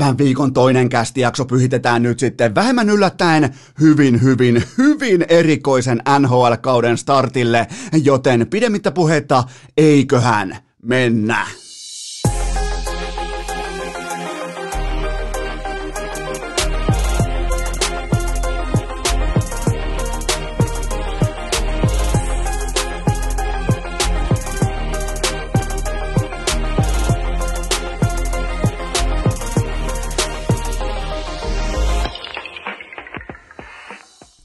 Tämän 0.00 0.18
viikon 0.18 0.52
toinen 0.52 0.88
kästijakso 0.88 1.44
pyhitetään 1.44 2.02
nyt 2.02 2.18
sitten 2.18 2.54
vähemmän 2.54 2.90
yllättäen 2.90 3.54
hyvin, 3.80 4.22
hyvin, 4.22 4.64
hyvin 4.78 5.24
erikoisen 5.28 6.02
NHL-kauden 6.18 6.98
startille, 6.98 7.66
joten 8.02 8.46
pidemmittä 8.50 8.90
puhetta, 8.90 9.44
eiköhän 9.76 10.56
mennä. 10.82 11.46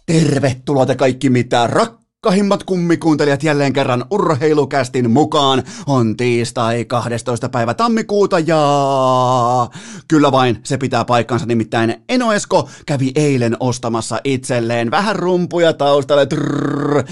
Tervetuloa 0.05 0.85
te 0.85 0.95
kaikki 0.95 1.29
mitä 1.29 1.67
rakkahimmat 1.67 2.63
kummikuuntelijat 2.63 3.43
jälleen 3.43 3.73
kerran 3.73 4.05
urheilukästin 4.11 5.11
mukaan. 5.11 5.63
On 5.87 6.17
tiistai 6.17 6.85
12. 6.85 7.49
päivä 7.49 7.73
tammikuuta 7.73 8.39
ja 8.39 8.59
kyllä 10.07 10.31
vain 10.31 10.59
se 10.63 10.77
pitää 10.77 11.05
paikkansa 11.05 11.45
nimittäin 11.45 11.95
Eno 12.09 12.33
Esko 12.33 12.69
kävi 12.85 13.11
eilen 13.15 13.57
ostamassa 13.59 14.19
itselleen 14.23 14.91
vähän 14.91 15.15
rumpuja 15.15 15.73
taustalle. 15.73 16.25
Trrr. 16.25 17.03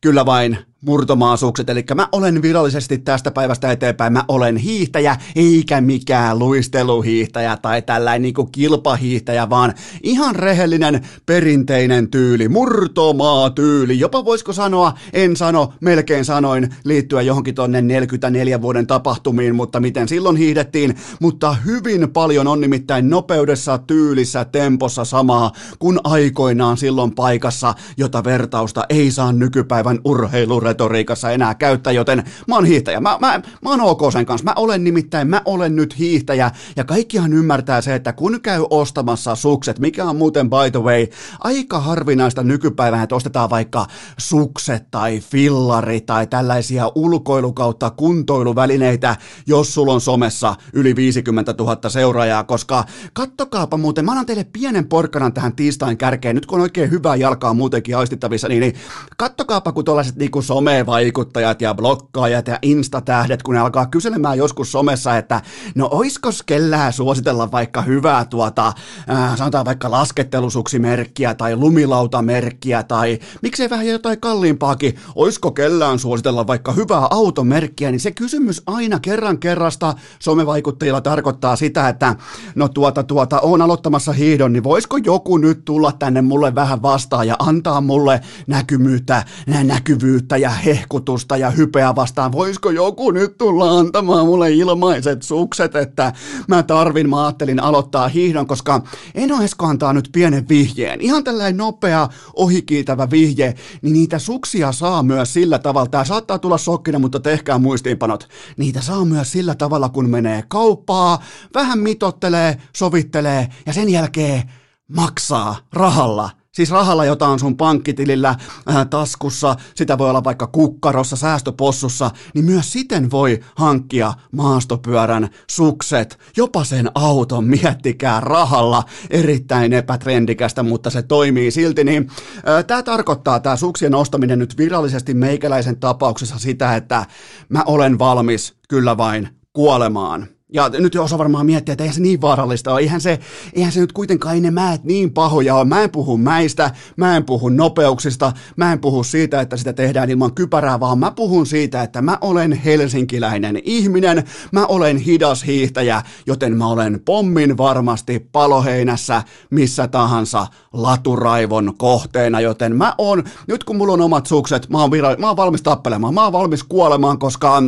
Kyllä 0.00 0.26
vain 0.26 0.58
murtomaasukset, 0.86 1.70
eli 1.70 1.84
mä 1.94 2.08
olen 2.12 2.42
virallisesti 2.42 2.98
tästä 2.98 3.30
päivästä 3.30 3.72
eteenpäin, 3.72 4.12
mä 4.12 4.24
olen 4.28 4.56
hiihtäjä, 4.56 5.16
eikä 5.36 5.80
mikään 5.80 6.38
luisteluhiihtäjä 6.38 7.56
tai 7.56 7.82
tällainen 7.82 8.22
niinku 8.22 8.46
kilpahiihtäjä, 8.46 9.50
vaan 9.50 9.74
ihan 10.02 10.36
rehellinen 10.36 11.06
perinteinen 11.26 12.10
tyyli, 12.10 12.48
murtomaa 12.48 13.50
tyyli, 13.50 13.98
jopa 13.98 14.24
voisiko 14.24 14.52
sanoa, 14.52 14.92
en 15.12 15.36
sano, 15.36 15.72
melkein 15.80 16.24
sanoin, 16.24 16.74
liittyä 16.84 17.22
johonkin 17.22 17.54
tonne 17.54 17.82
44 17.82 18.62
vuoden 18.62 18.86
tapahtumiin, 18.86 19.54
mutta 19.54 19.80
miten 19.80 20.08
silloin 20.08 20.36
hiihdettiin, 20.36 20.96
mutta 21.20 21.56
hyvin 21.64 22.10
paljon 22.12 22.46
on 22.46 22.60
nimittäin 22.60 23.10
nopeudessa, 23.10 23.78
tyylissä, 23.78 24.44
tempossa 24.44 25.04
samaa 25.04 25.52
kuin 25.78 25.98
aikoinaan 26.04 26.76
silloin 26.76 27.14
paikassa, 27.14 27.74
jota 27.96 28.24
vertausta 28.24 28.84
ei 28.88 29.10
saa 29.10 29.32
nykypäivän 29.32 29.98
urheilu 30.04 30.60
retoriikassa 30.70 31.30
enää 31.30 31.54
käyttää, 31.54 31.92
joten 31.92 32.24
mä 32.48 32.54
oon 32.54 32.64
hiihtäjä. 32.64 33.00
Mä, 33.00 33.18
mä, 33.20 33.40
mä 33.62 33.70
oon 33.70 33.80
ok 33.80 34.00
sen 34.12 34.26
kanssa. 34.26 34.44
Mä 34.44 34.52
olen 34.56 34.84
nimittäin, 34.84 35.28
mä 35.28 35.42
olen 35.44 35.76
nyt 35.76 35.98
hiihtäjä 35.98 36.50
ja 36.76 36.84
kaikkihan 36.84 37.32
ymmärtää 37.32 37.80
se, 37.80 37.94
että 37.94 38.12
kun 38.12 38.40
käy 38.42 38.64
ostamassa 38.70 39.34
sukset, 39.34 39.78
mikä 39.78 40.04
on 40.04 40.16
muuten 40.16 40.50
by 40.50 40.70
the 40.72 40.82
way 40.82 41.06
aika 41.40 41.80
harvinaista 41.80 42.42
nykypäivänä, 42.42 43.02
että 43.02 43.14
ostetaan 43.14 43.50
vaikka 43.50 43.86
sukset 44.18 44.90
tai 44.90 45.20
fillari 45.20 46.00
tai 46.00 46.26
tällaisia 46.26 46.92
ulkoilukautta 46.94 47.90
kuntoiluvälineitä, 47.90 49.16
jos 49.46 49.74
sulla 49.74 49.92
on 49.92 50.00
somessa 50.00 50.54
yli 50.72 50.96
50 50.96 51.54
000 51.58 51.88
seuraajaa, 51.88 52.44
koska 52.44 52.84
kattokaapa 53.12 53.76
muuten, 53.76 54.04
mä 54.04 54.10
annan 54.10 54.26
teille 54.26 54.46
pienen 54.52 54.88
porkkanan 54.88 55.32
tähän 55.32 55.56
tiistain 55.56 55.96
kärkeen, 55.96 56.34
nyt 56.34 56.46
kun 56.46 56.58
on 56.58 56.62
oikein 56.62 56.90
hyvää 56.90 57.16
jalkaa 57.16 57.54
muutenkin 57.54 57.96
aistittavissa, 57.96 58.48
niin, 58.48 58.60
niin 58.60 58.74
kattokaapa 59.16 59.72
kun 59.72 59.84
tuollaiset 59.84 60.16
niinku 60.16 60.42
somevaikuttajat 60.60 61.62
ja 61.62 61.74
blokkaajat 61.74 62.48
ja 62.48 62.58
instatähdet, 62.62 63.42
kun 63.42 63.54
ne 63.54 63.60
alkaa 63.60 63.86
kyselemään 63.86 64.38
joskus 64.38 64.72
somessa, 64.72 65.16
että 65.16 65.40
no 65.74 65.88
oisko 65.92 66.30
kellään 66.46 66.92
suositella 66.92 67.52
vaikka 67.52 67.82
hyvää 67.82 68.24
tuota, 68.24 68.72
äh, 69.10 69.36
sanotaan 69.36 69.64
vaikka 69.64 69.90
laskettelusuksimerkkiä 69.90 71.34
tai 71.34 71.56
lumilautamerkkiä 71.56 72.82
tai 72.82 73.18
miksei 73.42 73.70
vähän 73.70 73.86
jotain 73.86 74.20
kalliimpaakin, 74.20 74.94
oisko 75.14 75.50
kellään 75.50 75.98
suositella 75.98 76.46
vaikka 76.46 76.72
hyvää 76.72 77.06
automerkkiä, 77.10 77.90
niin 77.90 78.00
se 78.00 78.10
kysymys 78.10 78.62
aina 78.66 78.98
kerran 79.00 79.38
kerrasta 79.38 79.94
somevaikuttajilla 80.18 81.00
tarkoittaa 81.00 81.56
sitä, 81.56 81.88
että 81.88 82.16
no 82.54 82.68
tuota 82.68 83.02
tuota, 83.02 83.40
on 83.40 83.62
aloittamassa 83.62 84.12
hiidon, 84.12 84.52
niin 84.52 84.64
voisiko 84.64 84.96
joku 84.96 85.38
nyt 85.38 85.64
tulla 85.64 85.92
tänne 85.92 86.22
mulle 86.22 86.54
vähän 86.54 86.82
vastaan 86.82 87.26
ja 87.26 87.36
antaa 87.38 87.80
mulle 87.80 88.20
näkymyyttä, 88.46 89.24
näkyvyyttä 89.64 90.36
ja 90.36 90.49
hehkutusta 90.50 91.36
ja 91.36 91.50
hypeä 91.50 91.94
vastaan. 91.94 92.32
Voisiko 92.32 92.70
joku 92.70 93.10
nyt 93.10 93.38
tulla 93.38 93.78
antamaan 93.78 94.26
mulle 94.26 94.52
ilmaiset 94.52 95.22
sukset, 95.22 95.76
että 95.76 96.12
mä 96.48 96.62
tarvin, 96.62 97.10
mä 97.10 97.24
ajattelin 97.24 97.60
aloittaa 97.60 98.08
hiihdon, 98.08 98.46
koska 98.46 98.82
Eno 99.14 99.42
Esko 99.42 99.66
antaa 99.66 99.92
nyt 99.92 100.08
pienen 100.12 100.48
vihjeen. 100.48 101.00
Ihan 101.00 101.24
tällainen 101.24 101.56
nopea, 101.56 102.08
ohikiitävä 102.34 103.10
vihje, 103.10 103.54
niin 103.82 103.92
niitä 103.92 104.18
suksia 104.18 104.72
saa 104.72 105.02
myös 105.02 105.32
sillä 105.32 105.58
tavalla. 105.58 105.88
Tämä 105.88 106.04
saattaa 106.04 106.38
tulla 106.38 106.58
sokkina, 106.58 106.98
mutta 106.98 107.20
tehkää 107.20 107.58
muistiinpanot. 107.58 108.28
Niitä 108.56 108.80
saa 108.80 109.04
myös 109.04 109.32
sillä 109.32 109.54
tavalla, 109.54 109.88
kun 109.88 110.10
menee 110.10 110.44
kauppaa, 110.48 111.22
vähän 111.54 111.78
mitottelee, 111.78 112.56
sovittelee 112.76 113.48
ja 113.66 113.72
sen 113.72 113.88
jälkeen 113.88 114.42
maksaa 114.88 115.56
rahalla 115.72 116.39
Siis 116.60 116.70
rahalla, 116.70 117.04
jota 117.04 117.28
on 117.28 117.38
sun 117.38 117.56
pankkitilillä, 117.56 118.28
äh, 118.28 118.86
taskussa, 118.90 119.56
sitä 119.74 119.98
voi 119.98 120.10
olla 120.10 120.24
vaikka 120.24 120.46
kukkarossa, 120.46 121.16
säästöpossussa, 121.16 122.10
niin 122.34 122.44
myös 122.44 122.72
siten 122.72 123.10
voi 123.10 123.40
hankkia 123.56 124.14
maastopyörän, 124.32 125.28
sukset, 125.50 126.18
jopa 126.36 126.64
sen 126.64 126.90
auton, 126.94 127.44
miettikää 127.44 128.20
rahalla, 128.20 128.84
erittäin 129.10 129.72
epätrendikästä, 129.72 130.62
mutta 130.62 130.90
se 130.90 131.02
toimii 131.02 131.50
silti, 131.50 131.84
niin 131.84 132.10
äh, 132.36 132.64
tämä 132.64 132.82
tarkoittaa, 132.82 133.40
tämä 133.40 133.56
suksien 133.56 133.94
ostaminen 133.94 134.38
nyt 134.38 134.58
virallisesti 134.58 135.14
meikäläisen 135.14 135.80
tapauksessa 135.80 136.38
sitä, 136.38 136.76
että 136.76 137.06
mä 137.48 137.62
olen 137.66 137.98
valmis 137.98 138.54
kyllä 138.68 138.96
vain 138.96 139.28
kuolemaan 139.52 140.28
ja 140.52 140.68
nyt 140.68 140.96
osa 140.96 141.18
varmaan 141.18 141.46
miettiä, 141.46 141.72
että 141.72 141.84
eihän 141.84 141.94
se 141.94 142.00
niin 142.00 142.20
vaarallista 142.20 142.72
ole. 142.72 142.80
Eihän 142.80 143.00
se, 143.00 143.18
eihän 143.52 143.72
se 143.72 143.80
nyt 143.80 143.92
kuitenkaan 143.92 144.34
ei 144.34 144.40
ne 144.40 144.50
määt 144.50 144.84
niin 144.84 145.12
pahoja 145.12 145.54
ole. 145.54 145.64
Mä 145.64 145.82
en 145.82 145.90
puhu 145.90 146.16
mäistä, 146.16 146.70
mä 146.96 147.16
en 147.16 147.24
puhu 147.24 147.48
nopeuksista, 147.48 148.32
mä 148.56 148.72
en 148.72 148.80
puhu 148.80 149.04
siitä, 149.04 149.40
että 149.40 149.56
sitä 149.56 149.72
tehdään 149.72 150.10
ilman 150.10 150.34
kypärää, 150.34 150.80
vaan 150.80 150.98
mä 150.98 151.10
puhun 151.10 151.46
siitä, 151.46 151.82
että 151.82 152.02
mä 152.02 152.18
olen 152.20 152.52
helsinkiläinen 152.52 153.58
ihminen, 153.64 154.24
mä 154.52 154.66
olen 154.66 154.96
hidas 154.96 155.44
hiihtäjä, 155.46 156.02
joten 156.26 156.56
mä 156.56 156.68
olen 156.68 157.00
pommin 157.04 157.56
varmasti 157.56 158.28
paloheinässä 158.32 159.22
missä 159.50 159.88
tahansa 159.88 160.46
laturaivon 160.72 161.74
kohteena, 161.78 162.40
joten 162.40 162.76
mä 162.76 162.94
oon, 162.98 163.24
nyt 163.46 163.64
kun 163.64 163.76
mulla 163.76 163.92
on 163.92 164.00
omat 164.00 164.26
sukset, 164.26 164.68
mä 164.68 164.80
oon, 164.80 164.90
vira, 164.90 165.16
mä 165.18 165.26
oon 165.28 165.36
valmis 165.36 165.62
tappelemaan, 165.62 166.14
mä 166.14 166.24
oon 166.24 166.32
valmis 166.32 166.64
kuolemaan, 166.64 167.18
koska 167.18 167.62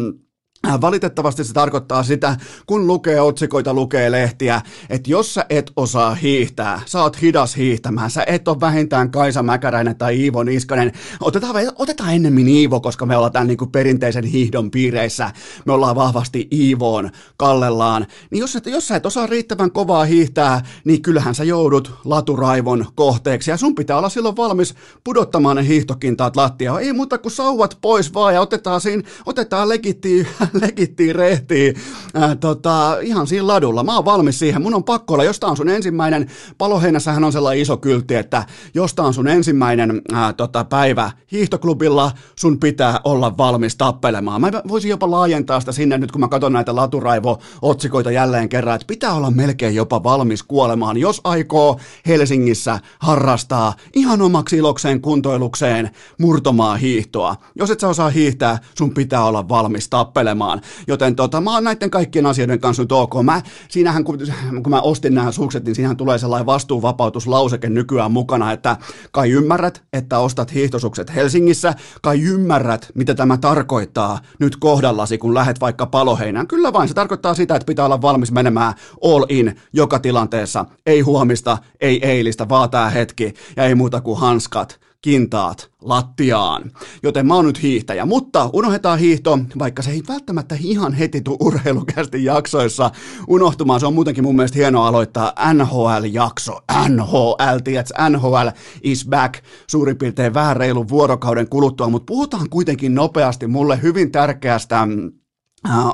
valitettavasti 0.81 1.45
se 1.45 1.53
tarkoittaa 1.53 2.03
sitä, 2.03 2.37
kun 2.67 2.87
lukee 2.87 3.21
otsikoita, 3.21 3.75
lukee 3.75 4.11
lehtiä, 4.11 4.61
että 4.91 5.11
jos 5.11 5.35
sä 5.35 5.47
et 5.51 5.73
osaa 5.77 6.15
hiihtää, 6.15 6.81
sä 6.87 7.03
oot 7.03 7.23
hidas 7.23 7.57
hiihtämään, 7.57 8.11
sä 8.11 8.25
et 8.27 8.49
ole 8.49 8.61
vähintään 8.61 9.11
Kaisa 9.11 9.43
Mäkäräinen 9.43 9.97
tai 9.97 10.21
Iivo 10.21 10.43
Niskanen, 10.43 10.93
otetaan, 11.21 11.55
otetaan 11.77 12.15
ennemmin 12.15 12.49
Iivo, 12.49 12.81
koska 12.81 13.07
me 13.07 13.17
ollaan 13.17 13.33
tämän 13.33 13.49
niin 13.49 13.59
kuin 13.59 13.73
perinteisen 13.73 14.25
hiihdon 14.25 14.71
piireissä, 14.71 15.31
me 15.65 15.73
ollaan 15.73 15.97
vahvasti 15.97 16.49
Iivoon 16.53 17.11
kallellaan, 17.37 18.07
niin 18.31 18.41
jos, 18.41 18.57
et, 18.57 18.67
jos 18.67 18.89
sä 18.89 18.97
et 18.97 19.07
osaa 19.07 19.27
riittävän 19.27 19.73
kovaa 19.73 20.05
hiihtää, 20.05 20.63
niin 20.85 21.03
kyllähän 21.03 21.35
sä 21.35 21.45
joudut 21.45 21.95
laturaivon 22.05 22.87
kohteeksi, 22.95 23.51
ja 23.51 23.57
sun 23.57 23.75
pitää 23.75 23.99
olla 23.99 24.09
silloin 24.09 24.37
valmis 24.37 24.75
pudottamaan 25.05 25.57
ne 25.57 25.67
hiihtokintaat 25.67 26.37
lattiaan, 26.37 26.83
ei 26.83 26.93
muuta 26.93 27.19
kuin 27.19 27.33
sauvat 27.33 27.79
pois 27.81 28.15
vaan, 28.15 28.35
ja 28.35 28.41
otetaan 28.41 28.81
siinä, 28.81 29.03
otetaan 29.27 29.69
legittiin 29.69 30.27
lekittiin 30.61 31.15
rehtiin 31.15 31.75
äh, 32.17 32.37
tota, 32.41 32.99
ihan 33.01 33.27
siinä 33.27 33.47
ladulla. 33.47 33.85
Mä 33.85 33.95
oon 33.95 34.05
valmis 34.05 34.39
siihen. 34.39 34.63
Mun 34.63 34.75
on 34.75 34.85
pakko 34.85 35.15
olla, 35.15 35.25
jos 35.25 35.41
tää 35.41 35.51
on 35.51 35.57
sun 35.57 35.69
ensimmäinen, 35.69 36.31
paloheinässähän 36.59 37.25
on 37.25 37.33
sellainen 37.33 37.63
iso 37.63 37.77
kyltti, 37.77 38.15
että 38.15 38.47
jos 38.75 38.95
tää 38.95 39.05
on 39.05 39.15
sun 39.15 39.29
ensimmäinen 39.29 40.03
äh, 40.13 40.35
tota, 40.35 40.65
päivä 40.65 41.11
hiihtoklubilla, 41.33 42.13
sun 42.37 42.59
pitää 42.59 43.01
olla 43.05 43.37
valmis 43.37 43.77
tappelemaan. 43.77 44.41
Mä 44.41 44.51
voisin 44.69 44.89
jopa 44.89 45.11
laajentaa 45.11 45.61
sitä 45.61 45.73
sinne 45.73 45.99
nyt, 45.99 46.13
kun 46.13 46.21
mä 46.21 46.29
katson 46.29 46.53
näitä 46.53 46.73
laturaivo-otsikoita 46.73 48.11
jälleen 48.11 48.49
kerran, 48.49 48.75
että 48.75 48.87
pitää 48.87 49.15
olla 49.15 49.31
melkein 49.31 49.75
jopa 49.75 50.03
valmis 50.03 50.43
kuolemaan, 50.43 50.97
jos 50.97 51.21
aikoo 51.25 51.81
Helsingissä 52.07 52.79
harrastaa 52.99 53.75
ihan 53.95 54.23
omaksi 54.23 54.57
ilokseen 54.57 55.01
kuntoilukseen 55.01 55.91
murtomaa 56.19 56.77
hiihtoa. 56.77 57.37
Jos 57.55 57.71
et 57.71 57.81
sä 57.81 57.89
osaa 57.89 58.11
hiihtää, 58.11 58.59
sun 58.79 58.95
pitää 58.95 59.25
olla 59.25 59.49
valmis 59.49 59.89
tappelemaan 59.89 60.42
unohtamaan. 60.43 60.61
Joten 60.87 61.17
tota, 61.17 61.41
mä 61.41 61.55
oon 61.55 61.65
näiden 61.65 61.91
kaikkien 61.91 62.27
asioiden 62.27 62.61
kanssa 62.61 62.83
nyt 62.83 62.93
ok. 62.93 63.15
Mä, 63.23 63.43
siinähän, 63.69 64.05
kun, 64.05 64.19
kun 64.63 64.71
mä 64.71 64.81
ostin 64.81 65.15
nämä 65.15 65.33
sukset, 65.33 65.65
niin 65.65 65.75
siinähän 65.75 65.97
tulee 65.97 66.19
sellainen 66.19 66.47
vastuuvapautuslauseke 66.47 67.69
nykyään 67.69 68.13
mukana, 68.13 68.53
että 68.53 68.77
kai 69.13 69.31
ymmärrät, 69.31 69.83
että 69.93 70.19
ostat 70.19 70.55
hiihtosukset 70.55 71.15
Helsingissä, 71.15 71.75
kai 72.03 72.21
ymmärrät, 72.23 72.91
mitä 72.95 73.15
tämä 73.15 73.39
tarkoittaa 73.39 74.19
nyt 74.39 74.57
kohdallasi, 74.57 75.19
kun 75.19 75.35
lähet 75.35 75.61
vaikka 75.61 75.87
paloheinään. 75.87 76.47
Kyllä 76.47 76.73
vain, 76.73 76.89
se 76.89 76.95
tarkoittaa 76.95 77.35
sitä, 77.35 77.57
että 77.57 77.67
pitää 77.67 77.85
olla 77.85 78.03
valmis 78.03 78.33
menemään 78.33 78.75
all 79.05 79.27
in 79.29 79.57
joka 79.73 79.99
tilanteessa. 79.99 80.65
Ei 80.87 81.01
huomista, 81.01 81.59
ei 81.81 82.07
eilistä, 82.07 82.49
vaan 82.49 82.71
tämä 82.71 82.91
hetki 82.91 83.35
ja 83.57 83.65
ei 83.65 83.75
muuta 83.75 84.01
kuin 84.01 84.21
hanskat 84.21 84.81
kintaat 85.03 85.71
lattiaan. 85.81 86.73
Joten 87.03 87.27
mä 87.27 87.35
oon 87.35 87.47
nyt 87.47 87.63
hiihtäjä, 87.63 88.07
mutta 88.07 88.51
unohdetaan 88.53 88.99
hiihto, 88.99 89.39
vaikka 89.59 89.83
se 89.83 89.91
ei 89.91 90.03
välttämättä 90.09 90.57
ihan 90.61 90.93
heti 90.93 91.21
tule 91.21 91.37
urheilukästi 91.41 92.25
jaksoissa 92.25 92.91
unohtumaan. 93.29 93.81
Se 93.81 93.87
on 93.87 93.95
muutenkin 93.95 94.25
mun 94.25 94.37
mielestä 94.37 94.59
hienoa 94.59 94.89
aloittaa 94.89 95.33
NHL-jakso. 95.53 96.61
NHL, 96.89 97.59
tiedätkö, 97.65 97.95
NHL 98.09 98.49
is 98.83 99.09
back 99.09 99.35
suurin 99.67 99.99
piirtein 99.99 100.35
vähän 100.35 100.57
reilun 100.57 100.89
vuorokauden 100.89 101.49
kuluttua, 101.49 101.89
mutta 101.89 102.07
puhutaan 102.07 102.51
kuitenkin 102.51 102.95
nopeasti 102.95 103.47
mulle 103.47 103.83
hyvin 103.83 104.13
tärkeästä 104.13 104.89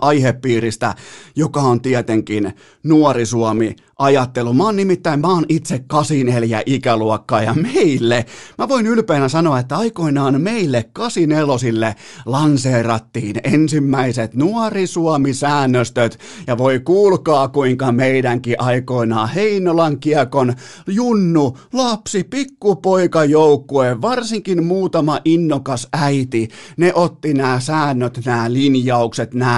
aihepiiristä, 0.00 0.94
joka 1.37 1.61
on 1.61 1.81
tietenkin 1.81 2.53
Nuori 2.82 3.26
Suomi 3.26 3.76
ajattelu. 3.99 4.53
Mä 4.53 4.65
oon 4.65 4.76
nimittäin, 4.76 5.20
mä 5.20 5.29
oon 5.29 5.44
itse 5.49 5.79
84 5.87 6.62
ikäluokkaa 6.67 7.43
ja 7.43 7.55
meille, 7.55 8.26
mä 8.59 8.69
voin 8.69 8.87
ylpeänä 8.87 9.29
sanoa, 9.29 9.59
että 9.59 9.76
aikoinaan 9.76 10.41
meille 10.41 10.85
84 10.93 11.94
lanseerattiin 12.26 13.37
ensimmäiset 13.44 14.35
Nuori 14.35 14.87
Suomi-säännöstöt 14.87 16.19
ja 16.47 16.59
voi 16.59 16.81
kuulkaa 16.81 17.49
kuinka 17.49 17.93
meidänkin 17.93 18.56
aikoinaan 18.59 19.29
Heinolan 19.29 20.00
kiekon 20.00 20.55
junnu, 20.87 21.59
lapsi, 21.73 22.25
pikkupoika 22.25 23.25
joukkue, 23.25 24.00
varsinkin 24.00 24.64
muutama 24.64 25.21
innokas 25.25 25.88
äiti, 25.93 26.49
ne 26.76 26.93
otti 26.94 27.35
nämä 27.35 27.61
säännöt, 27.61 28.21
nämä 28.25 28.53
linjaukset, 28.53 29.35
nämä 29.35 29.57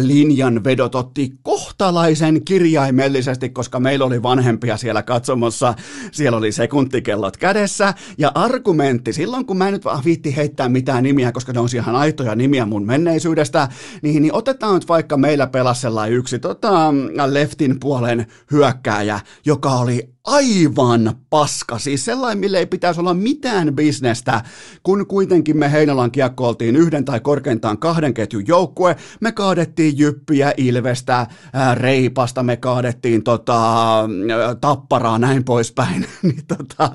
linjanvedot 0.00 0.94
otti 0.94 1.32
kohtalaisen 1.42 2.44
kirjaimellisesti, 2.44 3.48
koska 3.48 3.76
koska 3.76 3.80
meillä 3.80 4.04
oli 4.04 4.22
vanhempia 4.22 4.76
siellä 4.76 5.02
katsomossa, 5.02 5.74
siellä 6.12 6.38
oli 6.38 6.52
sekuntikellot 6.52 7.36
kädessä, 7.36 7.94
ja 8.18 8.32
argumentti, 8.34 9.12
silloin 9.12 9.46
kun 9.46 9.56
mä 9.56 9.68
en 9.68 9.72
nyt 9.72 9.84
vaan 9.84 10.04
viitti 10.04 10.36
heittää 10.36 10.68
mitään 10.68 11.02
nimiä, 11.02 11.32
koska 11.32 11.52
ne 11.52 11.60
on 11.60 11.68
ihan 11.74 11.96
aitoja 11.96 12.34
nimiä 12.34 12.66
mun 12.66 12.86
menneisyydestä, 12.86 13.68
niin, 14.02 14.22
niin 14.22 14.34
otetaan 14.34 14.74
nyt 14.74 14.88
vaikka 14.88 15.16
meillä 15.16 15.46
pelasella 15.46 16.06
yksi 16.06 16.38
tota, 16.38 16.94
leftin 17.26 17.80
puolen 17.80 18.26
hyökkääjä, 18.50 19.20
joka 19.44 19.70
oli 19.70 20.15
aivan 20.26 21.14
paska, 21.30 21.78
siis 21.78 22.04
sellainen, 22.04 22.38
mille 22.38 22.58
ei 22.58 22.66
pitäisi 22.66 23.00
olla 23.00 23.14
mitään 23.14 23.74
bisnestä, 23.74 24.42
kun 24.82 25.06
kuitenkin 25.06 25.56
me 25.56 25.72
Heinolan 25.72 26.10
kiekko 26.10 26.48
oltiin 26.48 26.76
yhden 26.76 27.04
tai 27.04 27.20
korkeintaan 27.20 27.78
kahden 27.78 28.14
ketjun 28.14 28.46
joukkue, 28.46 28.96
me 29.20 29.32
kaadettiin 29.32 29.98
Jyppiä, 29.98 30.52
Ilvestä, 30.56 31.26
ää, 31.52 31.74
Reipasta, 31.74 32.42
me 32.42 32.56
kaadettiin 32.56 33.22
tota, 33.22 33.60
Tapparaa, 34.60 35.18
näin 35.18 35.44
poispäin, 35.44 36.06
niin 36.22 36.46
tota, 36.48 36.92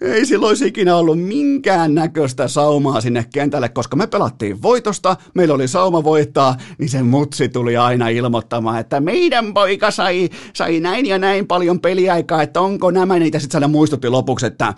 ei 0.00 0.26
silloin 0.26 0.48
olisi 0.48 0.66
ikinä 0.66 0.96
ollut 0.96 1.20
minkään 1.20 1.94
näköistä 1.94 2.48
saumaa 2.48 3.00
sinne 3.00 3.26
kentälle, 3.32 3.68
koska 3.68 3.96
me 3.96 4.06
pelattiin 4.06 4.62
voitosta, 4.62 5.16
meillä 5.34 5.54
oli 5.54 5.68
sauma 5.68 6.04
voittaa, 6.04 6.56
niin 6.78 6.88
se 6.88 7.02
mutsi 7.02 7.48
tuli 7.48 7.76
aina 7.76 8.08
ilmoittamaan, 8.08 8.80
että 8.80 9.00
meidän 9.00 9.54
poika 9.54 9.90
sai, 9.90 10.28
sai 10.52 10.80
näin 10.80 11.06
ja 11.06 11.18
näin 11.18 11.46
paljon 11.46 11.80
peliaikaa, 11.80 12.42
että 12.42 12.60
onko 12.60 12.90
nämä 12.90 13.18
niitä, 13.18 13.38
sitten 13.38 13.70
muistutti 13.70 14.08
lopuksi, 14.08 14.46
että 14.46 14.74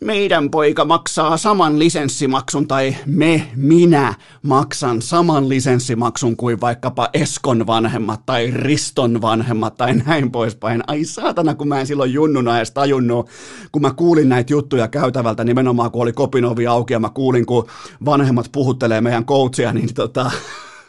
meidän 0.00 0.50
poika 0.50 0.84
maksaa 0.84 1.36
saman 1.36 1.78
lisenssimaksun 1.78 2.68
tai 2.68 2.96
me, 3.06 3.48
minä 3.56 4.14
maksan 4.42 5.02
saman 5.02 5.48
lisenssimaksun 5.48 6.36
kuin 6.36 6.60
vaikkapa 6.60 7.08
Eskon 7.14 7.66
vanhemmat 7.66 8.26
tai 8.26 8.50
Riston 8.50 9.22
vanhemmat 9.22 9.76
tai 9.76 9.94
näin 9.94 10.30
poispäin. 10.30 10.82
Ai 10.86 11.04
saatana, 11.04 11.54
kun 11.54 11.68
mä 11.68 11.80
en 11.80 11.86
silloin 11.86 12.12
junnuna 12.12 12.56
edes 12.56 12.70
tajunnut, 12.70 13.28
kun 13.72 13.82
mä 13.82 13.90
kuulin 13.90 14.28
näitä 14.28 14.52
juttuja 14.52 14.88
käytävältä 14.88 15.44
nimenomaan, 15.44 15.90
kun 15.90 16.02
oli 16.02 16.12
kopinovi 16.12 16.66
auki 16.66 16.92
ja 16.92 17.00
mä 17.00 17.10
kuulin, 17.10 17.46
kun 17.46 17.66
vanhemmat 18.04 18.48
puhuttelee 18.52 19.00
meidän 19.00 19.24
coachia, 19.24 19.72
niin 19.72 19.94
tota, 19.94 20.30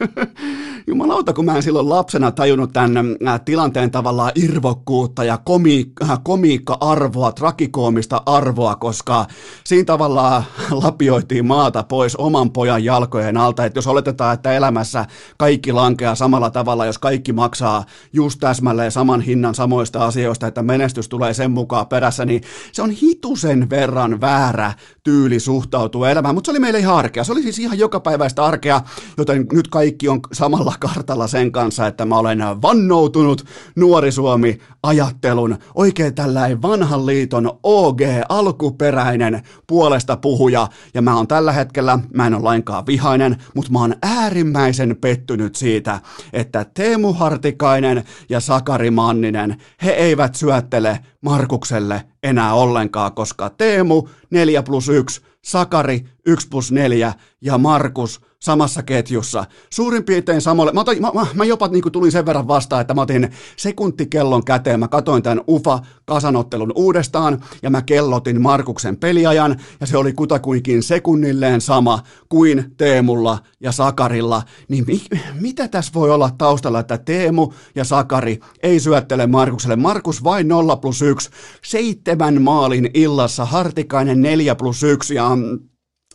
jumalauta, 0.86 1.32
kun 1.32 1.44
mä 1.44 1.56
en 1.56 1.62
silloin 1.62 1.88
lapsena 1.88 2.30
tajunnut 2.30 2.72
tämän 2.72 3.16
äh, 3.26 3.40
tilanteen 3.44 3.90
tavallaan 3.90 4.32
irvokkuutta 4.34 5.24
ja 5.24 5.38
komiikka, 5.44 6.04
äh, 6.04 6.20
komiikka-arvoa, 6.22 7.32
trakikoomista 7.32 8.22
arvoa, 8.26 8.74
koska 8.74 9.26
siinä 9.64 9.84
tavallaan 9.84 10.44
lapioitiin 10.84 11.46
maata 11.46 11.82
pois 11.82 12.16
oman 12.16 12.50
pojan 12.50 12.84
jalkojen 12.84 13.36
alta, 13.36 13.64
että 13.64 13.78
jos 13.78 13.86
oletetaan, 13.86 14.34
että 14.34 14.52
elämässä 14.52 15.06
kaikki 15.36 15.72
lankeaa 15.72 16.14
samalla 16.14 16.50
tavalla, 16.50 16.86
jos 16.86 16.98
kaikki 16.98 17.32
maksaa 17.32 17.84
just 18.12 18.40
täsmälleen 18.40 18.92
saman 18.92 19.20
hinnan 19.20 19.54
samoista 19.54 20.06
asioista, 20.06 20.46
että 20.46 20.62
menestys 20.62 21.08
tulee 21.08 21.34
sen 21.34 21.50
mukaan 21.50 21.86
perässä, 21.86 22.24
niin 22.24 22.42
se 22.72 22.82
on 22.82 22.90
hitusen 22.90 23.70
verran 23.70 24.20
väärä 24.20 24.72
tyyli 25.02 25.40
suhtautua 25.40 26.10
elämään, 26.10 26.34
mutta 26.34 26.48
se 26.48 26.52
oli 26.52 26.60
meille 26.60 26.78
ihan 26.78 26.96
arkea. 26.96 27.24
Se 27.24 27.32
oli 27.32 27.42
siis 27.42 27.58
ihan 27.58 27.78
jokapäiväistä 27.78 28.44
arkea, 28.44 28.80
joten 29.18 29.46
nyt 29.52 29.68
kaikki 29.68 30.08
on 30.08 30.20
samalla 30.32 30.75
kartalla 30.76 31.26
sen 31.26 31.52
kanssa, 31.52 31.86
että 31.86 32.04
mä 32.04 32.18
olen 32.18 32.38
vannoutunut 32.62 33.44
nuori 33.76 34.12
Suomi 34.12 34.58
ajattelun, 34.82 35.58
oikein 35.74 36.14
tällainen 36.14 36.62
vanhan 36.62 37.06
liiton 37.06 37.58
OG, 37.62 38.00
alkuperäinen 38.28 39.42
puolesta 39.66 40.16
puhuja, 40.16 40.68
ja 40.94 41.02
mä 41.02 41.16
oon 41.16 41.28
tällä 41.28 41.52
hetkellä, 41.52 41.98
mä 42.14 42.26
en 42.26 42.34
ole 42.34 42.42
lainkaan 42.42 42.86
vihainen, 42.86 43.36
mutta 43.54 43.72
mä 43.72 43.80
oon 43.80 43.94
äärimmäisen 44.02 44.96
pettynyt 45.00 45.54
siitä, 45.54 46.00
että 46.32 46.66
Teemu 46.74 47.12
Hartikainen 47.12 48.04
ja 48.28 48.40
Sakari 48.40 48.90
Manninen, 48.90 49.56
he 49.84 49.90
eivät 49.90 50.34
syöttele 50.34 51.00
Markukselle 51.20 52.02
enää 52.22 52.54
ollenkaan, 52.54 53.12
koska 53.12 53.50
Teemu 53.50 54.08
4 54.30 54.62
plus 54.62 54.88
1, 54.88 55.20
Sakari 55.44 56.04
1 56.26 56.48
plus 56.48 56.72
4 56.72 57.12
ja 57.46 57.58
Markus 57.58 58.20
samassa 58.38 58.82
ketjussa. 58.82 59.44
Suurin 59.70 60.04
piirtein 60.04 60.40
samalle. 60.40 60.72
Mä, 60.72 60.80
otin, 60.80 61.02
mä, 61.02 61.10
mä, 61.14 61.26
mä 61.34 61.44
jopa 61.44 61.68
niin 61.68 61.92
tulin 61.92 62.12
sen 62.12 62.26
verran 62.26 62.48
vastaan, 62.48 62.80
että 62.80 62.94
mä 62.94 63.00
otin 63.00 63.30
sekuntikellon 63.56 64.44
käteen. 64.44 64.80
Mä 64.80 64.88
katoin 64.88 65.22
tämän 65.22 65.40
UFA-kasanottelun 65.48 66.72
uudestaan 66.74 67.44
ja 67.62 67.70
mä 67.70 67.82
kellotin 67.82 68.42
Markuksen 68.42 68.96
peliajan 68.96 69.60
ja 69.80 69.86
se 69.86 69.96
oli 69.96 70.12
kutakuinkin 70.12 70.82
sekunnilleen 70.82 71.60
sama 71.60 72.02
kuin 72.28 72.74
Teemulla 72.76 73.38
ja 73.60 73.72
Sakarilla. 73.72 74.42
Niin 74.68 74.84
mi, 74.86 75.02
mitä 75.40 75.68
tässä 75.68 75.92
voi 75.94 76.10
olla 76.10 76.30
taustalla, 76.38 76.80
että 76.80 76.98
Teemu 76.98 77.52
ja 77.74 77.84
Sakari 77.84 78.40
ei 78.62 78.80
syöttele 78.80 79.26
Markukselle? 79.26 79.76
Markus 79.76 80.24
vain 80.24 80.48
0 80.48 80.76
plus 80.76 81.02
1, 81.02 81.30
seitsemän 81.64 82.42
maalin 82.42 82.90
illassa, 82.94 83.44
Hartikainen 83.44 84.22
4 84.22 84.54
plus 84.54 84.82
1 84.82 85.14
ja 85.14 85.30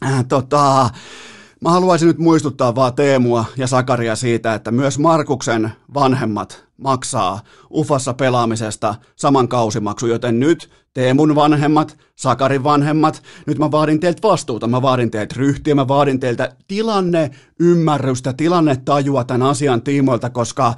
äh, 0.05 0.25
tota, 0.27 0.89
Mä 1.61 1.69
haluaisin 1.69 2.07
nyt 2.07 2.17
muistuttaa 2.17 2.75
vaan 2.75 2.93
Teemua 2.93 3.45
ja 3.57 3.67
Sakaria 3.67 4.15
siitä, 4.15 4.53
että 4.53 4.71
myös 4.71 4.99
Markuksen 4.99 5.71
vanhemmat 5.93 6.65
maksaa 6.77 7.39
Ufassa 7.69 8.13
pelaamisesta 8.13 8.95
saman 9.15 9.47
kausimaksu, 9.47 10.07
joten 10.07 10.39
nyt 10.39 10.69
Teemun 10.93 11.35
vanhemmat, 11.35 11.97
Sakarin 12.15 12.63
vanhemmat, 12.63 13.23
nyt 13.47 13.57
mä 13.57 13.71
vaadin 13.71 13.99
teiltä 13.99 14.27
vastuuta, 14.27 14.67
mä 14.67 14.81
vaadin 14.81 15.11
teiltä 15.11 15.35
ryhtiä, 15.37 15.75
mä 15.75 15.87
vaadin 15.87 16.19
teiltä 16.19 16.55
tilanne 16.67 17.31
ymmärrystä, 17.59 18.33
tilannetajua 18.33 19.23
tämän 19.23 19.47
asian 19.47 19.81
tiimoilta, 19.81 20.29
koska 20.29 20.67
äh, 20.67 20.75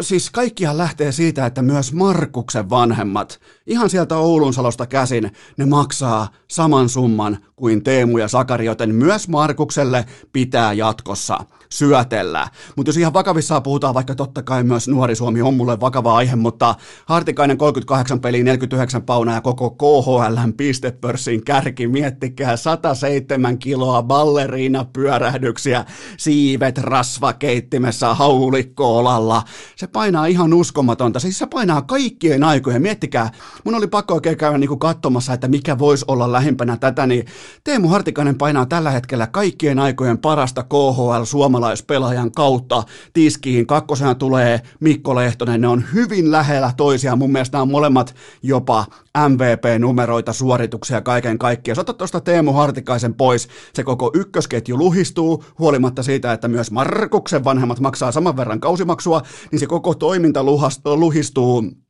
siis 0.00 0.30
kaikkihan 0.30 0.78
lähtee 0.78 1.12
siitä, 1.12 1.46
että 1.46 1.62
myös 1.62 1.92
Markuksen 1.92 2.70
vanhemmat, 2.70 3.40
ihan 3.66 3.90
sieltä 3.90 4.16
Oulunsalosta 4.16 4.86
käsin, 4.86 5.32
ne 5.56 5.66
maksaa 5.66 6.28
saman 6.48 6.88
summan 6.88 7.38
kuin 7.56 7.82
Teemu 7.82 8.18
ja 8.18 8.28
Sakari, 8.28 8.66
joten 8.66 8.94
myös 8.94 9.28
Markukselle 9.28 10.04
pitää 10.32 10.72
jatkossa 10.72 11.38
syötellä. 11.68 12.48
Mutta 12.76 12.88
jos 12.88 12.96
ihan 12.96 13.12
vakavissaan 13.12 13.62
puhutaan, 13.62 13.94
vaikka 13.94 14.14
totta 14.14 14.42
kai 14.42 14.62
myös 14.62 14.88
nuori 14.88 15.14
Suomi 15.14 15.42
on 15.42 15.54
mulle 15.54 15.80
vakava 15.80 16.16
aihe, 16.16 16.36
mutta 16.36 16.74
Hartikainen 17.06 17.58
38 17.58 18.20
peliä, 18.20 18.44
49 18.44 19.02
paunaa 19.02 19.31
ja 19.34 19.40
koko 19.40 19.70
KHL 19.70 20.50
pistepörssin 20.56 21.44
kärki, 21.44 21.88
miettikää 21.88 22.56
107 22.56 23.58
kiloa 23.58 24.02
balleriina 24.02 24.84
pyörähdyksiä, 24.92 25.84
siivet 26.16 26.78
rasvakeittimessä, 26.78 28.14
haulikko 28.14 28.98
olalla. 28.98 29.42
Se 29.76 29.86
painaa 29.86 30.26
ihan 30.26 30.54
uskomatonta, 30.54 31.20
siis 31.20 31.38
se 31.38 31.46
painaa 31.46 31.82
kaikkien 31.82 32.44
aikojen. 32.44 32.82
Miettikää, 32.82 33.30
mun 33.64 33.74
oli 33.74 33.86
pakko 33.86 34.14
oikein 34.14 34.36
käydä 34.36 34.58
niinku 34.58 34.76
katsomassa, 34.76 35.32
että 35.32 35.48
mikä 35.48 35.78
voisi 35.78 36.04
olla 36.08 36.32
lähimpänä 36.32 36.76
tätä, 36.76 37.06
niin 37.06 37.26
Teemu 37.64 37.88
Hartikainen 37.88 38.38
painaa 38.38 38.66
tällä 38.66 38.90
hetkellä 38.90 39.26
kaikkien 39.26 39.78
aikojen 39.78 40.18
parasta 40.18 40.62
KHL 40.62 41.24
suomalaista 41.24 41.72
suomalaispelaajan 41.72 42.32
kautta 42.32 42.82
tiskiin. 43.12 43.66
Kakkosena 43.66 44.14
tulee 44.14 44.60
Mikko 44.80 45.14
Lehtonen, 45.14 45.60
ne 45.60 45.68
on 45.68 45.84
hyvin 45.92 46.32
lähellä 46.32 46.72
toisiaan. 46.76 47.18
Mun 47.18 47.32
mielestä 47.32 47.62
on 47.62 47.70
molemmat 47.70 48.14
jopa 48.42 48.86
MVP-numeroita, 49.18 50.32
suorituksia 50.32 51.00
kaiken 51.00 51.38
kaikkiaan. 51.38 51.76
Sota 51.76 51.92
tuosta 51.92 52.20
Teemu 52.20 52.52
Hartikaisen 52.52 53.14
pois, 53.14 53.48
se 53.74 53.84
koko 53.84 54.10
ykkösketju 54.14 54.78
luhistuu, 54.78 55.44
huolimatta 55.58 56.02
siitä, 56.02 56.32
että 56.32 56.48
myös 56.48 56.70
Markuksen 56.70 57.44
vanhemmat 57.44 57.80
maksaa 57.80 58.12
saman 58.12 58.36
verran 58.36 58.60
kausimaksua, 58.60 59.22
niin 59.50 59.60
se 59.60 59.66
koko 59.66 59.94
toiminta 59.94 60.44
luhistuu 60.84 61.62
Äh, 61.62 61.81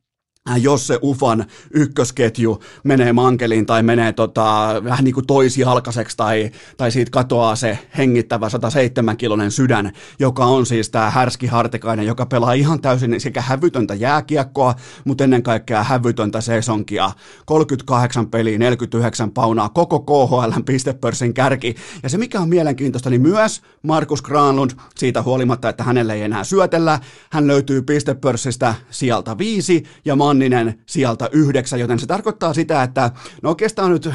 jos 0.61 0.87
se 0.87 0.99
UFAN 1.01 1.45
ykkösketju 1.71 2.59
menee 2.83 3.13
mankeliin 3.13 3.65
tai 3.65 3.83
menee 3.83 4.13
tota, 4.13 4.75
vähän 4.83 5.03
niin 5.03 5.13
kuin 5.13 5.27
toisijalkaiseksi 5.27 6.17
tai, 6.17 6.51
tai 6.77 6.91
siitä 6.91 7.11
katoaa 7.11 7.55
se 7.55 7.79
hengittävä 7.97 8.47
107-kilonen 8.47 9.51
sydän, 9.51 9.91
joka 10.19 10.45
on 10.45 10.65
siis 10.65 10.89
tämä 10.89 11.09
Härski 11.09 11.47
Hartikainen, 11.47 12.05
joka 12.05 12.25
pelaa 12.25 12.53
ihan 12.53 12.81
täysin 12.81 13.21
sekä 13.21 13.41
hävytöntä 13.41 13.93
jääkiekkoa, 13.93 14.75
mutta 15.05 15.23
ennen 15.23 15.43
kaikkea 15.43 15.83
hävytöntä 15.83 16.41
sesonkia. 16.41 17.11
38 17.45 18.27
peliä, 18.27 18.57
49 18.57 19.31
paunaa, 19.31 19.69
koko 19.69 19.99
KHL 19.99 20.61
pistepörssin 20.65 21.33
kärki. 21.33 21.75
Ja 22.03 22.09
se 22.09 22.17
mikä 22.17 22.39
on 22.39 22.49
mielenkiintoista, 22.49 23.09
niin 23.09 23.21
myös 23.21 23.61
Markus 23.83 24.21
Granlund, 24.21 24.71
siitä 24.95 25.21
huolimatta, 25.21 25.69
että 25.69 25.83
hänelle 25.83 26.13
ei 26.13 26.21
enää 26.21 26.43
syötellä, 26.43 26.99
hän 27.31 27.47
löytyy 27.47 27.81
pistepörssistä 27.81 28.75
sieltä 28.89 29.37
viisi 29.37 29.83
ja 30.05 30.15
Manninen 30.33 30.79
sieltä 30.85 31.29
yhdeksän, 31.31 31.79
joten 31.79 31.99
se 31.99 32.07
tarkoittaa 32.07 32.53
sitä, 32.53 32.83
että 32.83 33.11
no 33.41 33.49
oikeastaan 33.49 33.91
nyt 33.91 34.09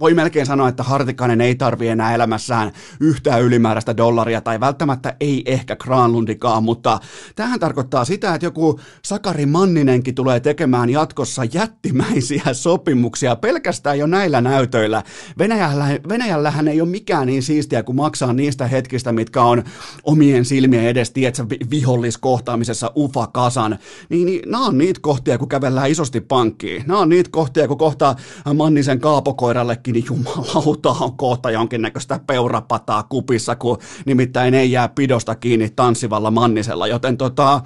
voi 0.00 0.14
melkein 0.14 0.46
sanoa, 0.46 0.68
että 0.68 0.82
Hartikainen 0.82 1.40
ei 1.40 1.54
tarvi 1.54 1.88
enää 1.88 2.14
elämässään 2.14 2.72
yhtään 3.00 3.42
ylimääräistä 3.42 3.96
dollaria, 3.96 4.40
tai 4.40 4.60
välttämättä 4.60 5.16
ei 5.20 5.42
ehkä 5.46 5.76
Granlundikaan, 5.76 6.64
mutta 6.64 7.00
tähän 7.36 7.60
tarkoittaa 7.60 8.04
sitä, 8.04 8.34
että 8.34 8.46
joku 8.46 8.80
Sakari 9.04 9.46
Manninenkin 9.46 10.14
tulee 10.14 10.40
tekemään 10.40 10.90
jatkossa 10.90 11.42
jättimäisiä 11.52 12.42
sopimuksia 12.52 13.36
pelkästään 13.36 13.98
jo 13.98 14.06
näillä 14.06 14.40
näytöillä. 14.40 15.02
Venäjällä, 15.38 15.86
Venäjällähän 16.08 16.68
ei 16.68 16.80
ole 16.80 16.88
mikään 16.88 17.26
niin 17.26 17.42
siistiä 17.42 17.82
kuin 17.82 17.96
maksaa 17.96 18.32
niistä 18.32 18.66
hetkistä, 18.66 19.12
mitkä 19.12 19.42
on 19.42 19.62
omien 20.04 20.44
silmien 20.44 20.84
edes, 20.84 21.10
tietsä, 21.10 21.46
viholliskohtaamisessa 21.70 22.92
ufa 22.96 23.26
kasan. 23.26 23.78
Niin, 24.08 24.26
niin 24.26 24.42
nämä 24.46 24.66
on 24.66 24.78
niitä 24.78 25.00
kohtia, 25.02 25.38
kun 25.38 25.48
kävellään 25.48 25.90
isosti 25.90 26.20
pankkiin. 26.20 26.84
Nämä 26.86 27.00
on 27.00 27.08
niitä 27.08 27.30
kohtia, 27.32 27.68
kun 27.68 27.78
kohta 27.78 28.14
Mannisen 28.54 29.00
kaapokoirallekin 29.00 29.89
niin 29.92 30.04
jumalauta 30.08 30.96
on 31.00 31.16
kohta 31.16 31.50
jonkinnäköistä 31.50 32.20
peurapataa 32.26 33.02
kupissa, 33.02 33.56
kun 33.56 33.78
nimittäin 34.04 34.54
ei 34.54 34.72
jää 34.72 34.88
pidosta 34.88 35.34
kiinni 35.34 35.70
tanssivalla 35.76 36.30
mannisella, 36.30 36.86
joten 36.86 37.16
tota, 37.16 37.60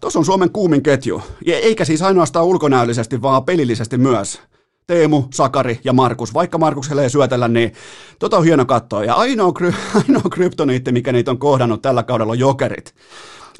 tuossa 0.00 0.18
on 0.18 0.24
Suomen 0.24 0.50
kuumin 0.50 0.82
ketju, 0.82 1.22
eikä 1.46 1.84
siis 1.84 2.02
ainoastaan 2.02 2.46
ulkonäöllisesti, 2.46 3.22
vaan 3.22 3.44
pelillisesti 3.44 3.98
myös. 3.98 4.40
Teemu, 4.86 5.22
Sakari 5.34 5.80
ja 5.84 5.92
Markus. 5.92 6.34
Vaikka 6.34 6.58
Markukselle 6.58 7.02
ei 7.02 7.10
syötellä, 7.10 7.48
niin 7.48 7.72
tota 8.18 8.38
on 8.38 8.44
hieno 8.44 8.64
katsoa. 8.64 9.04
Ja 9.04 9.14
ainoa, 9.14 9.52
kry, 9.52 9.74
ainoa 10.08 10.30
kryptoniitti, 10.30 10.92
mikä 10.92 11.12
niitä 11.12 11.30
on 11.30 11.38
kohdannut 11.38 11.82
tällä 11.82 12.02
kaudella, 12.02 12.32
on 12.32 12.38
jokerit 12.38 12.94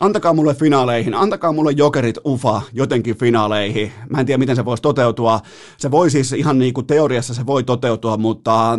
antakaa 0.02 0.34
mulle 0.34 0.54
finaaleihin, 0.54 1.14
antakaa 1.14 1.52
mulle 1.52 1.72
jokerit 1.72 2.18
ufa 2.26 2.62
jotenkin 2.72 3.16
finaaleihin. 3.16 3.92
Mä 4.10 4.20
en 4.20 4.26
tiedä, 4.26 4.38
miten 4.38 4.56
se 4.56 4.64
voisi 4.64 4.82
toteutua. 4.82 5.40
Se 5.76 5.90
voi 5.90 6.10
siis 6.10 6.32
ihan 6.32 6.58
niin 6.58 6.74
kuin 6.74 6.86
teoriassa 6.86 7.34
se 7.34 7.46
voi 7.46 7.64
toteutua, 7.64 8.16
mutta 8.16 8.78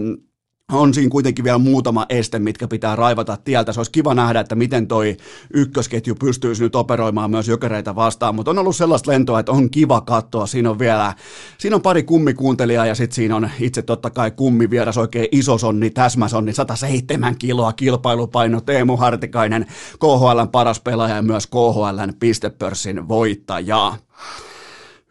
on 0.71 0.93
siinä 0.93 1.09
kuitenkin 1.09 1.45
vielä 1.45 1.57
muutama 1.57 2.05
este, 2.09 2.39
mitkä 2.39 2.67
pitää 2.67 2.95
raivata 2.95 3.37
tieltä. 3.43 3.73
Se 3.73 3.79
olisi 3.79 3.91
kiva 3.91 4.13
nähdä, 4.13 4.39
että 4.39 4.55
miten 4.55 4.87
toi 4.87 5.17
ykkösketju 5.53 6.15
pystyisi 6.15 6.63
nyt 6.63 6.75
operoimaan 6.75 7.31
myös 7.31 7.47
jokereita 7.47 7.95
vastaan, 7.95 8.35
mutta 8.35 8.51
on 8.51 8.59
ollut 8.59 8.75
sellaista 8.75 9.11
lentoa, 9.11 9.39
että 9.39 9.51
on 9.51 9.69
kiva 9.69 10.01
katsoa. 10.01 10.47
Siinä 10.47 10.69
on 10.69 10.79
vielä, 10.79 11.13
siinä 11.57 11.75
on 11.75 11.81
pari 11.81 12.03
kummikuuntelijaa 12.03 12.85
ja 12.85 12.95
sitten 12.95 13.15
siinä 13.15 13.35
on 13.35 13.49
itse 13.59 13.81
totta 13.81 14.09
kai 14.09 14.31
kummi 14.31 14.69
vieras 14.69 14.97
oikein 14.97 15.27
iso 15.31 15.57
sonni, 15.57 15.89
täsmäsonni, 15.89 16.53
107 16.53 17.35
kiloa 17.37 17.73
kilpailupaino 17.73 18.61
Teemu 18.61 18.97
Hartikainen, 18.97 19.65
KHLn 19.99 20.49
paras 20.51 20.79
pelaaja 20.79 21.15
ja 21.15 21.21
myös 21.21 21.47
KHLn 21.47 22.13
pistepörssin 22.19 23.07
voittaja. 23.07 23.93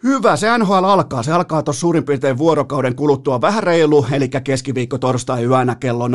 Hyvä, 0.05 0.37
se 0.37 0.59
NHL 0.59 0.85
alkaa. 0.85 1.23
Se 1.23 1.33
alkaa 1.33 1.63
tuossa 1.63 1.81
suurin 1.81 2.05
piirtein 2.05 2.39
vuorokauden 2.39 2.97
kuluttua 2.97 3.41
vähän 3.41 3.63
reilu, 3.63 4.07
eli 4.13 4.29
keskiviikko 4.29 4.99
torstai 4.99 5.45
yönä 5.45 5.75
kello 5.75 6.09
00.30 6.09 6.15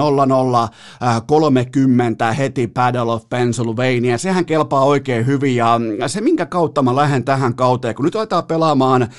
heti 2.38 2.68
Battle 2.68 3.02
of 3.02 3.30
Pennsylvania. 3.30 4.18
Sehän 4.18 4.46
kelpaa 4.46 4.84
oikein 4.84 5.26
hyvin 5.26 5.56
ja 5.56 5.80
se 6.08 6.22
minkä 6.22 6.46
kautta 6.46 6.84
mä 6.84 6.96
lähden 6.96 7.24
tähän 7.24 7.56
kauteen, 7.56 7.96
kun 7.96 8.06
nyt 8.06 8.16
aletaan 8.16 8.44
pelaamaan 8.44 9.02
äh, 9.02 9.10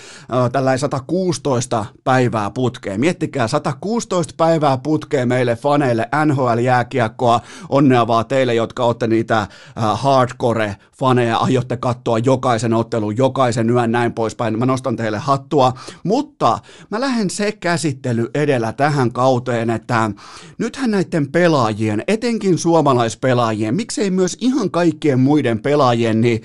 tällä 0.52 0.76
116 0.76 1.84
päivää 2.04 2.50
putkeen. 2.50 3.00
Miettikää, 3.00 3.48
116 3.48 4.34
päivää 4.36 4.78
putkeen 4.78 5.28
meille 5.28 5.56
faneille 5.56 6.08
NHL-jääkiekkoa. 6.24 7.40
Onnea 7.68 8.06
vaan 8.06 8.26
teille, 8.26 8.54
jotka 8.54 8.84
olette 8.84 9.06
niitä 9.06 9.40
äh, 9.40 9.48
hardcore-faneja, 9.78 11.36
aiotte 11.36 11.76
katsoa 11.76 12.18
jokaisen 12.18 12.74
ottelun, 12.74 13.16
jokaisen 13.16 13.70
yön 13.70 13.92
näin 13.92 14.12
poispäin 14.12 14.57
mä 14.58 14.66
nostan 14.66 14.96
teille 14.96 15.18
hattua, 15.18 15.72
mutta 16.04 16.58
mä 16.90 17.00
lähden 17.00 17.30
se 17.30 17.52
käsittely 17.52 18.30
edellä 18.34 18.72
tähän 18.72 19.12
kauteen, 19.12 19.70
että 19.70 20.10
nythän 20.58 20.90
näiden 20.90 21.32
pelaajien, 21.32 22.04
etenkin 22.08 22.58
suomalaispelaajien, 22.58 23.74
miksei 23.74 24.10
myös 24.10 24.36
ihan 24.40 24.70
kaikkien 24.70 25.20
muiden 25.20 25.62
pelaajien, 25.62 26.20
niin 26.20 26.42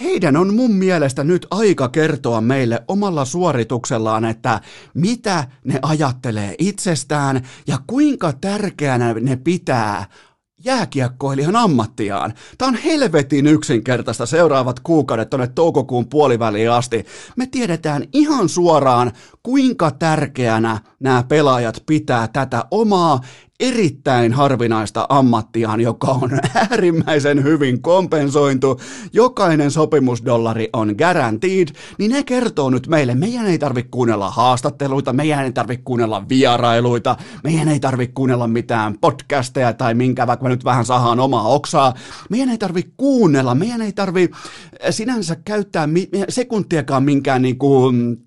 heidän 0.00 0.36
on 0.36 0.54
mun 0.54 0.74
mielestä 0.74 1.24
nyt 1.24 1.46
aika 1.50 1.88
kertoa 1.88 2.40
meille 2.40 2.82
omalla 2.88 3.24
suorituksellaan, 3.24 4.24
että 4.24 4.60
mitä 4.94 5.44
ne 5.64 5.78
ajattelee 5.82 6.54
itsestään 6.58 7.46
ja 7.66 7.78
kuinka 7.86 8.32
tärkeänä 8.32 9.14
ne 9.14 9.36
pitää 9.36 10.06
jääkiekkoilijan 10.64 11.56
ammattiaan. 11.56 12.32
Tämä 12.58 12.68
on 12.68 12.74
helvetin 12.74 13.46
yksinkertaista 13.46 14.26
seuraavat 14.26 14.80
kuukaudet 14.80 15.30
tuonne 15.30 15.46
toukokuun 15.46 16.08
puoliväliin 16.08 16.70
asti. 16.70 17.06
Me 17.36 17.46
tiedetään 17.46 18.04
ihan 18.12 18.48
suoraan, 18.48 19.12
kuinka 19.42 19.90
tärkeänä 19.90 20.80
nämä 21.00 21.24
pelaajat 21.28 21.82
pitää 21.86 22.28
tätä 22.28 22.64
omaa 22.70 23.20
erittäin 23.60 24.32
harvinaista 24.32 25.06
ammattiaan, 25.08 25.80
joka 25.80 26.06
on 26.06 26.30
äärimmäisen 26.70 27.44
hyvin 27.44 27.82
kompensointu, 27.82 28.80
jokainen 29.12 29.70
sopimusdollari 29.70 30.68
on 30.72 30.94
guaranteed, 30.98 31.68
niin 31.98 32.10
ne 32.10 32.22
kertoo 32.22 32.70
nyt 32.70 32.86
meille, 32.86 33.14
meidän 33.14 33.46
ei 33.46 33.58
tarvitse 33.58 33.88
kuunnella 33.90 34.30
haastatteluita, 34.30 35.12
meidän 35.12 35.44
ei 35.44 35.52
tarvitse 35.52 35.82
kuunnella 35.84 36.28
vierailuita, 36.28 37.16
meidän 37.44 37.68
ei 37.68 37.80
tarvitse 37.80 38.12
kuunnella 38.14 38.46
mitään 38.46 38.98
podcasteja 39.00 39.72
tai 39.72 39.94
minkä, 39.94 40.26
vaikka 40.26 40.44
me 40.44 40.48
nyt 40.48 40.64
vähän 40.64 40.84
sahaan 40.84 41.20
omaa 41.20 41.48
oksaa, 41.48 41.94
meidän 42.30 42.48
ei 42.48 42.58
tarvitse 42.58 42.92
kuunnella, 42.96 43.54
meidän 43.54 43.82
ei 43.82 43.92
tarvitse 43.92 44.36
sinänsä 44.90 45.36
käyttää 45.44 45.88
sekuntiakaan 46.28 47.02
minkään 47.02 47.42
niin 47.42 47.58
kuin 47.58 48.25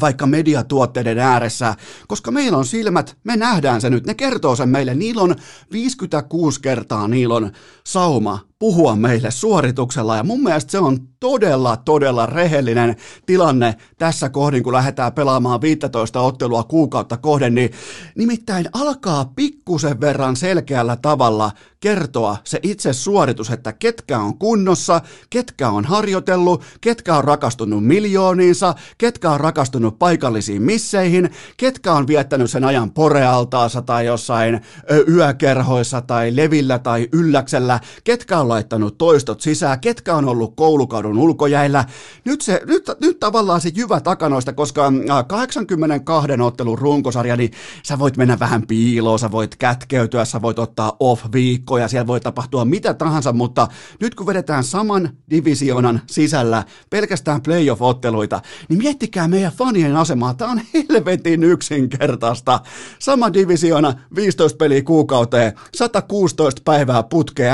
vaikka 0.00 0.26
mediatuotteiden 0.26 1.18
ääressä, 1.18 1.74
koska 2.08 2.30
meillä 2.30 2.58
on 2.58 2.66
silmät, 2.66 3.16
me 3.24 3.36
nähdään 3.36 3.80
se 3.80 3.90
nyt, 3.90 4.06
ne 4.06 4.14
kertoo 4.14 4.56
sen 4.56 4.68
meille, 4.68 4.94
niillä 4.94 5.22
on 5.22 5.36
56 5.72 6.60
kertaa, 6.60 7.08
niillä 7.08 7.34
on 7.34 7.52
sauma 7.86 8.49
puhua 8.60 8.96
meille 8.96 9.30
suorituksella. 9.30 10.16
Ja 10.16 10.22
mun 10.22 10.42
mielestä 10.42 10.70
se 10.70 10.78
on 10.78 10.98
todella, 11.20 11.76
todella 11.76 12.26
rehellinen 12.26 12.96
tilanne 13.26 13.76
tässä 13.98 14.28
kohdin, 14.28 14.62
kun 14.62 14.72
lähdetään 14.72 15.12
pelaamaan 15.12 15.60
15 15.60 16.20
ottelua 16.20 16.64
kuukautta 16.64 17.16
kohden, 17.16 17.54
niin 17.54 17.70
nimittäin 18.16 18.68
alkaa 18.72 19.32
pikkusen 19.36 20.00
verran 20.00 20.36
selkeällä 20.36 20.96
tavalla 20.96 21.50
kertoa 21.80 22.36
se 22.44 22.60
itse 22.62 22.92
suoritus, 22.92 23.50
että 23.50 23.72
ketkä 23.72 24.18
on 24.18 24.38
kunnossa, 24.38 25.00
ketkä 25.30 25.68
on 25.68 25.84
harjoitellut, 25.84 26.64
ketkä 26.80 27.16
on 27.16 27.24
rakastunut 27.24 27.86
miljooniinsa, 27.86 28.74
ketkä 28.98 29.30
on 29.30 29.40
rakastunut 29.40 29.98
paikallisiin 29.98 30.62
misseihin, 30.62 31.30
ketkä 31.56 31.92
on 31.92 32.06
viettänyt 32.06 32.50
sen 32.50 32.64
ajan 32.64 32.90
porealtaassa 32.90 33.82
tai 33.82 34.06
jossain 34.06 34.60
yökerhoissa 35.08 36.00
tai 36.00 36.36
levillä 36.36 36.78
tai 36.78 37.08
ylläksellä, 37.12 37.80
ketkä 38.04 38.38
on 38.38 38.48
laittanut 38.50 38.98
toistot 38.98 39.40
sisään, 39.40 39.80
ketkä 39.80 40.14
on 40.14 40.28
ollut 40.28 40.56
koulukadun 40.56 41.18
ulkojäillä. 41.18 41.84
Nyt, 42.24 42.40
se, 42.40 42.60
nyt, 42.66 42.84
nyt 43.00 43.20
tavallaan 43.20 43.60
se 43.60 43.70
jyvä 43.74 44.00
takanoista, 44.00 44.52
koska 44.52 44.92
82 45.28 46.32
äh, 46.32 46.46
ottelun 46.46 46.78
runkosarja, 46.78 47.36
niin 47.36 47.50
sä 47.82 47.98
voit 47.98 48.16
mennä 48.16 48.38
vähän 48.38 48.66
piiloon, 48.66 49.18
sä 49.18 49.30
voit 49.30 49.56
kätkeytyä, 49.56 50.24
sä 50.24 50.42
voit 50.42 50.58
ottaa 50.58 50.96
off-viikkoja, 51.00 51.88
siellä 51.88 52.06
voi 52.06 52.20
tapahtua 52.20 52.64
mitä 52.64 52.94
tahansa, 52.94 53.32
mutta 53.32 53.68
nyt 54.00 54.14
kun 54.14 54.26
vedetään 54.26 54.64
saman 54.64 55.10
divisioonan 55.30 56.00
sisällä 56.06 56.64
pelkästään 56.90 57.42
playoff-otteluita, 57.42 58.40
niin 58.68 58.78
miettikää 58.78 59.28
meidän 59.28 59.52
fanien 59.52 59.96
asemaa. 59.96 60.34
Tämä 60.34 60.50
on 60.50 60.60
helvetin 60.74 61.44
yksinkertaista. 61.44 62.60
Sama 62.98 63.32
divisioona, 63.32 63.94
15 64.14 64.56
peliä 64.56 64.82
kuukauteen, 64.82 65.52
116 65.74 66.62
päivää 66.64 67.02
putkeen 67.02 67.52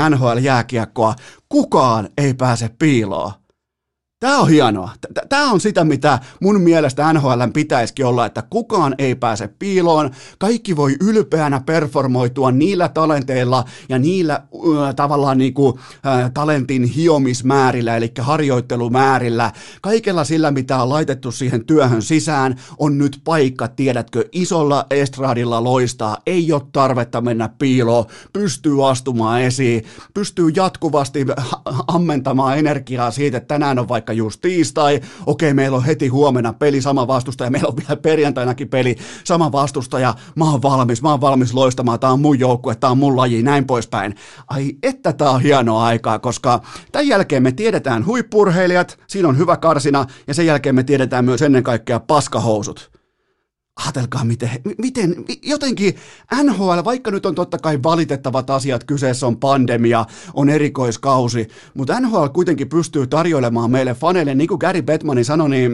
NHL-jääkiekkoa. 0.87 1.15
Kukaan 1.49 2.09
ei 2.17 2.33
pääse 2.33 2.69
piiloon. 2.79 3.31
Tämä 4.19 4.37
on 4.37 4.49
hienoa. 4.49 4.91
Tämä 5.29 5.51
on 5.51 5.59
sitä, 5.59 5.83
mitä 5.83 6.19
mun 6.41 6.61
mielestä 6.61 7.13
NHL 7.13 7.41
pitäisikin 7.53 8.05
olla, 8.05 8.25
että 8.25 8.43
kukaan 8.49 8.95
ei 8.97 9.15
pääse 9.15 9.49
piiloon. 9.59 10.11
Kaikki 10.37 10.75
voi 10.75 10.95
ylpeänä 11.01 11.61
performoitua 11.65 12.51
niillä 12.51 12.89
talenteilla 12.89 13.65
ja 13.89 13.99
niillä 13.99 14.33
äh, 14.33 14.95
tavallaan 14.95 15.37
niinku, 15.37 15.79
äh, 16.05 16.31
talentin 16.33 16.83
hiomismäärillä, 16.83 17.97
eli 17.97 18.11
harjoittelumäärillä. 18.19 19.51
Kaikella 19.81 20.23
sillä, 20.23 20.51
mitä 20.51 20.81
on 20.81 20.89
laitettu 20.89 21.31
siihen 21.31 21.65
työhön 21.65 22.01
sisään, 22.01 22.55
on 22.77 22.97
nyt 22.97 23.21
paikka, 23.23 23.67
tiedätkö, 23.67 24.25
isolla 24.31 24.85
estradilla 24.89 25.63
loistaa. 25.63 26.17
Ei 26.25 26.51
ole 26.51 26.61
tarvetta 26.71 27.21
mennä 27.21 27.49
piiloon, 27.59 28.05
pystyy 28.33 28.89
astumaan 28.89 29.41
esiin, 29.41 29.83
pystyy 30.13 30.49
jatkuvasti 30.55 31.25
ammentamaan 31.87 32.57
energiaa 32.57 33.11
siitä, 33.11 33.37
että 33.37 33.47
tänään 33.47 33.79
on 33.79 33.87
vaikka 33.87 34.06
vaikka 34.07 34.23
just 34.23 34.41
tiistai, 34.41 35.01
okei, 35.25 35.53
meillä 35.53 35.77
on 35.77 35.83
heti 35.83 36.07
huomenna 36.07 36.53
peli 36.53 36.81
sama 36.81 37.07
vastustaja, 37.07 37.49
meillä 37.49 37.67
on 37.67 37.77
vielä 37.77 37.95
perjantainakin 37.95 38.69
peli 38.69 38.95
sama 39.23 39.51
vastustaja, 39.51 40.13
mä 40.35 40.51
oon 40.51 40.61
valmis, 40.61 41.01
mä 41.01 41.09
oon 41.11 41.21
valmis 41.21 41.53
loistamaan, 41.53 41.99
tää 41.99 42.11
on 42.11 42.19
mun 42.19 42.39
joukkue, 42.39 42.75
tää 42.75 42.89
on 42.89 42.97
mun 42.97 43.17
laji, 43.17 43.43
näin 43.43 43.65
poispäin. 43.65 44.15
Ai, 44.47 44.73
että 44.83 45.13
tää 45.13 45.29
on 45.29 45.41
hienoa 45.41 45.85
aikaa, 45.85 46.19
koska 46.19 46.61
tämän 46.91 47.07
jälkeen 47.07 47.43
me 47.43 47.51
tiedetään 47.51 48.05
huippurheilijat, 48.05 48.99
siinä 49.07 49.27
on 49.27 49.37
hyvä 49.37 49.57
karsina, 49.57 50.05
ja 50.27 50.33
sen 50.33 50.45
jälkeen 50.45 50.75
me 50.75 50.83
tiedetään 50.83 51.25
myös 51.25 51.41
ennen 51.41 51.63
kaikkea 51.63 51.99
paskahousut. 51.99 52.96
Ajatelkaa, 53.85 54.25
miten, 54.25 54.49
miten, 54.77 55.15
jotenkin 55.43 55.95
NHL, 56.43 56.79
vaikka 56.85 57.11
nyt 57.11 57.25
on 57.25 57.35
totta 57.35 57.57
kai 57.57 57.83
valitettavat 57.83 58.49
asiat, 58.49 58.83
kyseessä 58.83 59.27
on 59.27 59.37
pandemia, 59.37 60.05
on 60.33 60.49
erikoiskausi, 60.49 61.47
mutta 61.73 61.99
NHL 61.99 62.27
kuitenkin 62.27 62.69
pystyy 62.69 63.07
tarjoilemaan 63.07 63.71
meille 63.71 63.93
faneille, 63.93 64.35
niin 64.35 64.47
kuin 64.47 64.57
Gary 64.57 64.81
Bettmanin 64.81 65.25
sanoi, 65.25 65.49
niin 65.49 65.71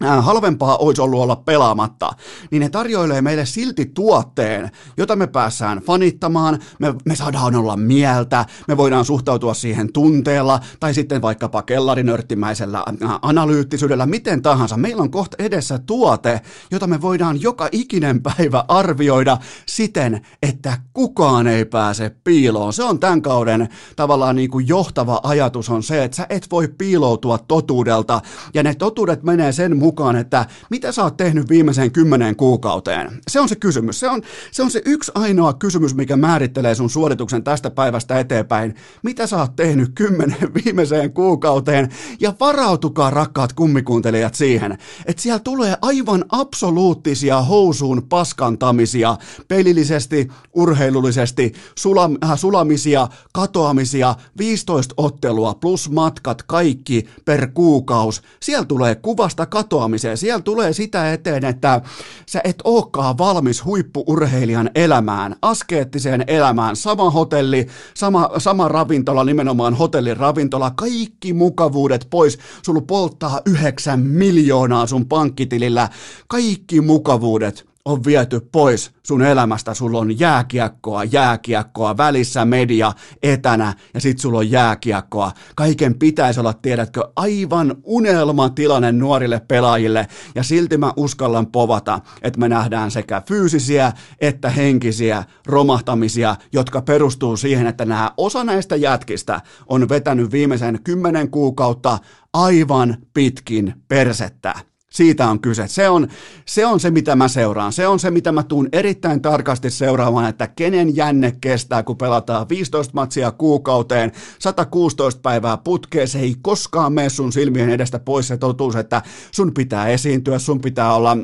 halvempaa 0.00 0.76
olisi 0.76 1.02
ollut 1.02 1.20
olla 1.20 1.36
pelaamatta, 1.36 2.10
niin 2.50 2.60
ne 2.60 2.68
tarjoilee 2.68 3.22
meille 3.22 3.46
silti 3.46 3.90
tuotteen, 3.94 4.70
jota 4.96 5.16
me 5.16 5.26
päässään 5.26 5.78
fanittamaan, 5.78 6.58
me, 6.78 6.94
me 7.04 7.16
saadaan 7.16 7.56
olla 7.56 7.76
mieltä, 7.76 8.44
me 8.68 8.76
voidaan 8.76 9.04
suhtautua 9.04 9.54
siihen 9.54 9.92
tunteella, 9.92 10.60
tai 10.80 10.94
sitten 10.94 11.22
vaikkapa 11.22 11.62
kellarinörttimäisellä 11.62 12.78
äh, 12.78 13.10
analyyttisyydellä, 13.22 14.06
miten 14.06 14.42
tahansa. 14.42 14.76
Meillä 14.76 15.02
on 15.02 15.10
kohta 15.10 15.36
edessä 15.38 15.78
tuote, 15.78 16.40
jota 16.70 16.86
me 16.86 17.02
voidaan 17.02 17.42
joka 17.42 17.68
ikinen 17.72 18.22
päivä 18.22 18.64
arvioida 18.68 19.38
siten, 19.66 20.26
että 20.42 20.78
kukaan 20.92 21.46
ei 21.46 21.64
pääse 21.64 22.10
piiloon. 22.24 22.72
Se 22.72 22.84
on 22.84 22.98
tämän 22.98 23.22
kauden 23.22 23.68
tavallaan 23.96 24.36
niin 24.36 24.50
kuin 24.50 24.68
johtava 24.68 25.20
ajatus 25.22 25.68
on 25.68 25.82
se, 25.82 26.04
että 26.04 26.16
sä 26.16 26.26
et 26.28 26.46
voi 26.50 26.68
piiloutua 26.78 27.38
totuudelta, 27.38 28.20
ja 28.54 28.62
ne 28.62 28.74
totuudet 28.74 29.22
menee 29.22 29.52
sen 29.52 29.76
mukaan, 29.86 30.16
että 30.16 30.46
mitä 30.70 30.92
sä 30.92 31.02
oot 31.02 31.16
tehnyt 31.16 31.48
viimeiseen 31.48 31.92
kymmeneen 31.92 32.36
kuukauteen? 32.36 33.20
Se 33.28 33.40
on 33.40 33.48
se 33.48 33.56
kysymys. 33.56 34.00
Se 34.00 34.08
on, 34.08 34.22
se 34.52 34.62
on 34.62 34.70
se 34.70 34.82
yksi 34.84 35.12
ainoa 35.14 35.52
kysymys, 35.52 35.94
mikä 35.94 36.16
määrittelee 36.16 36.74
sun 36.74 36.90
suorituksen 36.90 37.44
tästä 37.44 37.70
päivästä 37.70 38.18
eteenpäin. 38.20 38.74
Mitä 39.02 39.26
sä 39.26 39.36
oot 39.36 39.56
tehnyt 39.56 39.90
kymmenen 39.94 40.54
viimeiseen 40.64 41.12
kuukauteen? 41.12 41.88
Ja 42.20 42.34
varautukaa 42.40 43.10
rakkaat 43.10 43.52
kummikuuntelijat 43.52 44.34
siihen, 44.34 44.78
että 45.06 45.22
siellä 45.22 45.38
tulee 45.38 45.76
aivan 45.82 46.24
absoluuttisia 46.28 47.42
housuun 47.42 48.02
paskantamisia, 48.08 49.16
pelillisesti, 49.48 50.28
urheilullisesti, 50.54 51.52
sulam, 51.78 52.16
äh, 52.24 52.38
sulamisia, 52.38 53.08
katoamisia, 53.32 54.14
15 54.38 54.94
ottelua 54.96 55.54
plus 55.54 55.90
matkat, 55.90 56.42
kaikki 56.42 57.08
per 57.24 57.48
kuukaus. 57.54 58.22
Siellä 58.42 58.64
tulee 58.64 58.94
kuvasta 58.94 59.46
katoa 59.46 59.75
katoamiseen. 59.76 60.16
Siellä 60.16 60.42
tulee 60.42 60.72
sitä 60.72 61.12
eteen, 61.12 61.44
että 61.44 61.80
sä 62.26 62.40
et 62.44 62.56
olekaan 62.64 63.18
valmis 63.18 63.64
huippuurheilijan 63.64 64.70
elämään, 64.74 65.36
askeettiseen 65.42 66.24
elämään. 66.26 66.76
Sama 66.76 67.10
hotelli, 67.10 67.66
sama, 67.94 68.30
sama 68.38 68.68
ravintola, 68.68 69.24
nimenomaan 69.24 69.74
hotellin 69.74 70.16
ravintola, 70.16 70.70
kaikki 70.70 71.32
mukavuudet 71.32 72.06
pois. 72.10 72.38
Sulla 72.62 72.80
polttaa 72.80 73.40
yhdeksän 73.46 74.00
miljoonaa 74.00 74.86
sun 74.86 75.06
pankkitilillä. 75.06 75.88
Kaikki 76.28 76.80
mukavuudet 76.80 77.75
on 77.86 78.04
viety 78.04 78.40
pois 78.52 78.90
sun 79.02 79.22
elämästä. 79.22 79.74
Sulla 79.74 79.98
on 79.98 80.20
jääkiekkoa, 80.20 81.04
jääkiekkoa, 81.04 81.96
välissä 81.96 82.44
media, 82.44 82.92
etänä 83.22 83.74
ja 83.94 84.00
sit 84.00 84.18
sulla 84.18 84.38
on 84.38 84.50
jääkiekkoa. 84.50 85.32
Kaiken 85.54 85.98
pitäisi 85.98 86.40
olla, 86.40 86.52
tiedätkö, 86.52 87.08
aivan 87.16 87.76
unelmatilanne 87.82 88.92
nuorille 88.92 89.40
pelaajille 89.48 90.06
ja 90.34 90.42
silti 90.42 90.78
mä 90.78 90.92
uskallan 90.96 91.46
povata, 91.46 92.00
että 92.22 92.40
me 92.40 92.48
nähdään 92.48 92.90
sekä 92.90 93.22
fyysisiä 93.28 93.92
että 94.20 94.50
henkisiä 94.50 95.24
romahtamisia, 95.46 96.36
jotka 96.52 96.82
perustuu 96.82 97.36
siihen, 97.36 97.66
että 97.66 97.84
nämä 97.84 98.10
osa 98.16 98.44
näistä 98.44 98.76
jätkistä 98.76 99.40
on 99.66 99.88
vetänyt 99.88 100.32
viimeisen 100.32 100.78
kymmenen 100.84 101.30
kuukautta 101.30 101.98
aivan 102.32 102.96
pitkin 103.14 103.74
persettä. 103.88 104.75
Siitä 104.96 105.28
on 105.28 105.40
kyse. 105.40 105.68
Se 105.68 105.88
on, 105.88 106.08
se 106.46 106.66
on 106.66 106.80
se, 106.80 106.90
mitä 106.90 107.16
mä 107.16 107.28
seuraan. 107.28 107.72
Se 107.72 107.86
on 107.86 107.98
se, 107.98 108.10
mitä 108.10 108.32
mä 108.32 108.42
tuun 108.42 108.68
erittäin 108.72 109.22
tarkasti 109.22 109.70
seuraamaan, 109.70 110.28
että 110.28 110.46
kenen 110.46 110.96
jänne 110.96 111.32
kestää, 111.40 111.82
kun 111.82 111.96
pelataan 111.96 112.48
15 112.48 112.94
matsia 112.94 113.30
kuukauteen, 113.30 114.12
116 114.38 115.20
päivää 115.20 115.56
putkeen. 115.56 116.08
Se 116.08 116.18
ei 116.18 116.34
koskaan 116.42 116.92
mene 116.92 117.08
sun 117.08 117.32
silmien 117.32 117.70
edestä 117.70 117.98
pois 117.98 118.28
se 118.28 118.36
totuus, 118.36 118.76
että 118.76 119.02
sun 119.30 119.54
pitää 119.54 119.88
esiintyä, 119.88 120.38
sun 120.38 120.60
pitää 120.60 120.94
olla 120.94 121.16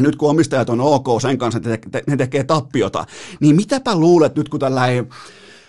nyt 0.00 0.16
kun 0.16 0.30
omistajat 0.30 0.70
on 0.70 0.80
ok 0.80 1.06
sen 1.22 1.38
kanssa, 1.38 1.60
että 1.74 2.00
ne 2.06 2.16
tekee 2.16 2.44
tappiota, 2.44 3.04
niin 3.40 3.56
mitäpä 3.56 3.96
luulet 3.96 4.36
nyt, 4.36 4.48
kun 4.48 4.60
tällainen 4.60 5.08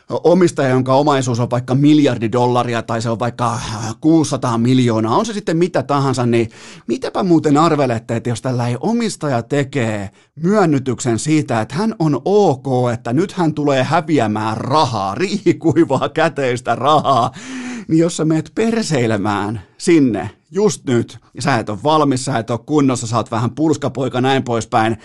omistaja, 0.10 0.70
jonka 0.70 0.96
omaisuus 0.96 1.40
on 1.40 1.50
vaikka 1.50 1.76
miljardi 1.76 2.32
dollaria 2.32 2.82
tai 2.82 3.02
se 3.02 3.10
on 3.10 3.20
vaikka 3.20 3.60
600 4.02 4.58
miljoonaa, 4.58 5.18
on 5.18 5.26
se 5.26 5.34
sitten 5.34 5.58
mitä 5.58 5.84
tahansa, 5.84 6.26
niin 6.26 6.50
mitäpä 6.88 7.24
muuten 7.24 7.58
arvelette, 7.58 8.16
että 8.16 8.30
jos 8.30 8.42
tällä 8.42 8.64
omistaja 8.80 9.42
tekee 9.42 10.10
myönnytyksen 10.36 11.20
siitä, 11.20 11.62
että 11.62 11.76
hän 11.76 11.96
on 12.00 12.22
ok, 12.26 12.66
että 12.94 13.14
nyt 13.14 13.32
hän 13.32 13.54
tulee 13.54 13.84
häviämään 13.84 14.58
rahaa, 14.58 15.16
riihikuivaa 15.22 16.10
käteistä 16.10 16.76
rahaa, 16.76 17.32
niin 17.88 18.00
jos 18.00 18.18
sä 18.18 18.26
meet 18.26 18.52
perseilemään 18.56 19.62
sinne 19.78 20.30
just 20.52 20.86
nyt, 20.86 21.20
ja 21.34 21.42
sä 21.42 21.58
et 21.58 21.70
ole 21.70 21.80
valmis, 21.84 22.26
sä 22.26 22.38
et 22.38 22.50
ole 22.50 22.60
kunnossa, 22.66 23.08
sä 23.08 23.18
oot 23.18 23.32
vähän 23.32 23.52
pulskapoika, 23.52 24.22
näin 24.22 24.44
poispäin, 24.44 24.98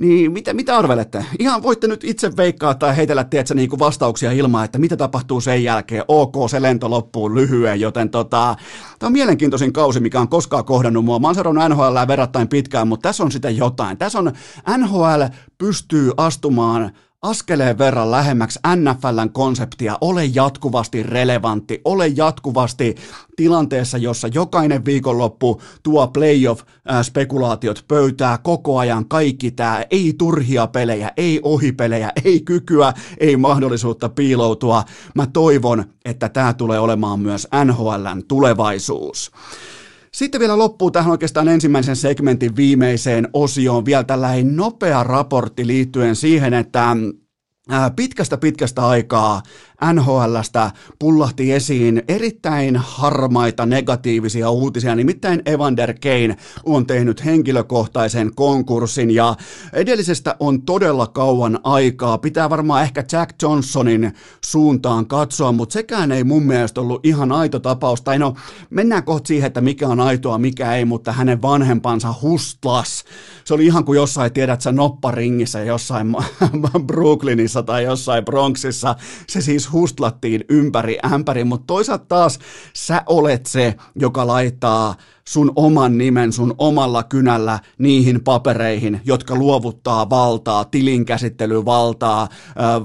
niin 0.00 0.32
mitä, 0.32 0.54
mitä 0.54 0.78
arvelette? 0.78 1.24
Ihan 1.38 1.62
voitte 1.62 1.86
nyt 1.86 2.04
itse 2.04 2.36
veikkaa 2.36 2.74
tai 2.74 2.96
heitellä 2.96 3.24
tiedätkö, 3.24 3.54
niin 3.54 3.68
kuin 3.68 3.80
vastauksia 3.80 4.32
ilman, 4.32 4.64
että 4.64 4.78
mitä 4.78 4.96
tapahtuu 4.96 5.40
sen 5.40 5.64
jälkeen. 5.64 6.04
Ok, 6.08 6.34
se 6.50 6.62
lento 6.62 6.90
loppuu 6.90 7.34
lyhyen, 7.34 7.80
joten 7.80 8.10
tota, 8.10 8.56
tämä 8.98 9.08
on 9.08 9.12
mielenkiintoisin 9.12 9.72
kausi, 9.72 10.00
mikä 10.00 10.20
on 10.20 10.28
koskaan 10.28 10.64
kohdannut 10.64 11.04
mua. 11.04 11.18
Mä 11.18 11.28
oon 11.28 11.34
seurannut 11.34 11.68
NHL 11.68 12.08
verrattain 12.08 12.48
pitkään, 12.48 12.88
mutta 12.88 13.08
tässä 13.08 13.22
on 13.22 13.32
sitä 13.32 13.50
jotain. 13.50 13.98
Tässä 13.98 14.18
on 14.18 14.32
NHL 14.78 15.22
pystyy 15.58 16.12
astumaan 16.16 16.92
askeleen 17.22 17.78
verran 17.78 18.10
lähemmäksi 18.10 18.58
NFLn 18.76 19.30
konseptia, 19.32 19.98
ole 20.00 20.24
jatkuvasti 20.24 21.02
relevantti, 21.02 21.80
ole 21.84 22.06
jatkuvasti 22.06 22.94
tilanteessa, 23.36 23.98
jossa 23.98 24.28
jokainen 24.28 24.84
viikonloppu 24.84 25.62
tuo 25.82 26.08
playoff-spekulaatiot 26.08 27.84
pöytää 27.88 28.38
koko 28.38 28.78
ajan 28.78 29.08
kaikki 29.08 29.50
tämä, 29.50 29.84
ei 29.90 30.14
turhia 30.18 30.66
pelejä, 30.66 31.12
ei 31.16 31.40
ohipelejä, 31.42 32.12
ei 32.24 32.40
kykyä, 32.40 32.92
ei 33.18 33.36
mahdollisuutta 33.36 34.08
piiloutua. 34.08 34.84
Mä 35.14 35.26
toivon, 35.26 35.84
että 36.04 36.28
tämä 36.28 36.52
tulee 36.52 36.78
olemaan 36.78 37.20
myös 37.20 37.48
NHLn 37.64 38.22
tulevaisuus. 38.28 39.32
Sitten 40.14 40.40
vielä 40.40 40.58
loppuu 40.58 40.90
tähän 40.90 41.10
oikeastaan 41.10 41.48
ensimmäisen 41.48 41.96
segmentin 41.96 42.56
viimeiseen 42.56 43.28
osioon. 43.32 43.84
Vielä 43.84 44.04
tällainen 44.04 44.56
nopea 44.56 45.02
raportti 45.02 45.66
liittyen 45.66 46.16
siihen, 46.16 46.54
että 46.54 46.96
pitkästä 47.96 48.36
pitkästä 48.36 48.86
aikaa 48.86 49.42
NHLstä 49.92 50.70
pullahti 50.98 51.52
esiin 51.52 52.02
erittäin 52.08 52.76
harmaita 52.76 53.66
negatiivisia 53.66 54.50
uutisia, 54.50 54.94
nimittäin 54.94 55.42
Evander 55.46 55.94
Kane 55.94 56.36
on 56.64 56.86
tehnyt 56.86 57.24
henkilökohtaisen 57.24 58.30
konkurssin 58.34 59.10
ja 59.10 59.36
edellisestä 59.72 60.36
on 60.40 60.62
todella 60.62 61.06
kauan 61.06 61.58
aikaa. 61.64 62.18
Pitää 62.18 62.50
varmaan 62.50 62.82
ehkä 62.82 63.04
Jack 63.12 63.42
Johnsonin 63.42 64.12
suuntaan 64.44 65.06
katsoa, 65.06 65.52
mutta 65.52 65.72
sekään 65.72 66.12
ei 66.12 66.24
mun 66.24 66.42
mielestä 66.42 66.80
ollut 66.80 67.06
ihan 67.06 67.32
aito 67.32 67.58
tapaus. 67.58 68.02
Tai 68.02 68.18
no, 68.18 68.34
mennään 68.70 69.04
kohta 69.04 69.28
siihen, 69.28 69.46
että 69.46 69.60
mikä 69.60 69.88
on 69.88 70.00
aitoa, 70.00 70.38
mikä 70.38 70.74
ei, 70.74 70.84
mutta 70.84 71.12
hänen 71.12 71.42
vanhempansa 71.42 72.14
hustlas. 72.22 73.04
Se 73.44 73.54
oli 73.54 73.66
ihan 73.66 73.84
kuin 73.84 73.96
jossain, 73.96 74.32
tiedät 74.32 74.60
sä, 74.60 74.72
nopparingissä 74.72 75.60
jossain 75.60 76.16
Brooklynissa 76.86 77.62
tai 77.62 77.84
jossain 77.84 78.24
Bronxissa. 78.24 78.96
Se 79.28 79.40
siis 79.40 79.69
hustlattiin 79.72 80.44
ympäri 80.48 80.98
ämpäri, 81.12 81.44
mutta 81.44 81.66
toisaalta 81.66 82.04
taas 82.08 82.38
sä 82.74 83.02
olet 83.06 83.46
se, 83.46 83.74
joka 83.94 84.26
laittaa 84.26 84.94
sun 85.30 85.52
oman 85.56 85.98
nimen 85.98 86.32
sun 86.32 86.54
omalla 86.58 87.02
kynällä 87.02 87.58
niihin 87.78 88.24
papereihin, 88.24 89.00
jotka 89.04 89.34
luovuttaa 89.34 90.10
valtaa, 90.10 90.64
tilinkäsittelyvaltaa, 90.64 92.28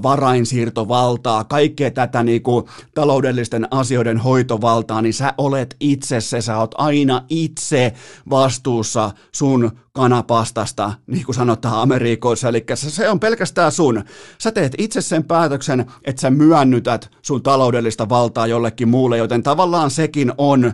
varainsiirtovaltaa, 0.02 1.44
kaikkea 1.44 1.90
tätä 1.90 2.22
niinku 2.22 2.68
taloudellisten 2.94 3.68
asioiden 3.70 4.18
hoitovaltaa, 4.18 5.02
niin 5.02 5.14
sä 5.14 5.34
olet 5.38 5.76
itse 5.80 6.20
se, 6.20 6.40
sä 6.40 6.58
oot 6.58 6.74
aina 6.78 7.22
itse 7.28 7.92
vastuussa 8.30 9.10
sun 9.32 9.70
kanapastasta, 9.92 10.92
niin 11.06 11.24
kuin 11.24 11.36
sanotaan 11.36 11.82
Amerikoissa, 11.82 12.48
eli 12.48 12.64
se 12.74 13.08
on 13.08 13.20
pelkästään 13.20 13.72
sun. 13.72 14.04
Sä 14.38 14.52
teet 14.52 14.74
itse 14.78 15.00
sen 15.00 15.24
päätöksen, 15.24 15.86
että 16.04 16.20
sä 16.22 16.30
myönnytät 16.30 17.10
sun 17.22 17.42
taloudellista 17.42 18.08
valtaa 18.08 18.46
jollekin 18.46 18.88
muulle, 18.88 19.18
joten 19.18 19.42
tavallaan 19.42 19.90
sekin 19.90 20.32
on 20.38 20.72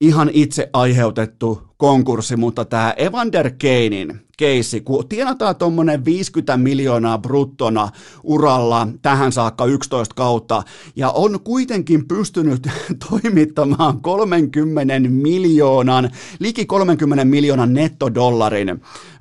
ihan 0.00 0.30
itse 0.32 0.70
aiheutettu 0.72 1.62
konkurssi, 1.76 2.36
mutta 2.36 2.64
tämä 2.64 2.94
Evander 2.96 3.50
Kanein 3.50 4.24
keissi, 4.36 4.80
kun 4.80 5.08
tienataan 5.08 5.56
tuommoinen 5.56 6.04
50 6.04 6.56
miljoonaa 6.56 7.18
bruttona 7.18 7.88
uralla 8.22 8.88
tähän 9.02 9.32
saakka 9.32 9.64
11 9.64 10.14
kautta, 10.14 10.62
ja 10.96 11.10
on 11.10 11.40
kuitenkin 11.40 12.08
pystynyt 12.08 12.68
toimittamaan 13.10 14.00
30 14.00 15.08
miljoonan, 15.08 16.10
liki 16.38 16.66
30 16.66 17.24
miljoonan 17.24 17.74
nettodollarin 17.74 18.68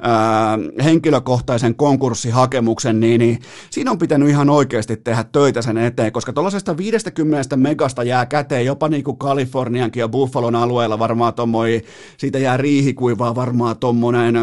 ää, 0.02 0.60
henkilökohtaisen 0.84 1.76
konkurssihakemuksen, 1.76 3.00
niin, 3.00 3.20
niin 3.20 3.40
siinä 3.70 3.92
on 3.92 3.98
pitänyt 3.98 4.30
ihan 4.30 4.50
oikeasti 4.50 4.98
tehdä 4.98 5.26
töitä 5.32 5.62
sen 5.62 5.78
eteen, 5.78 6.12
koska 6.12 6.34
tuollaisesta 6.34 6.78
50 6.78 7.58
megasta 7.58 8.04
jää 8.04 8.26
käteen 8.26 8.66
jopa 8.66 8.90
niin 8.90 9.04
kuin 9.04 9.18
Kaliforniankin 9.18 10.00
ja 10.02 10.10
Buffalon 10.10 10.56
alueella 10.56 11.00
varmaan 11.00 11.34
tuommoinen, 11.34 11.82
siitä 12.18 12.40
jää 12.44 12.58
riihikuivaa 12.58 13.36
varmaan 13.36 13.78
tuommoinen 13.78 14.36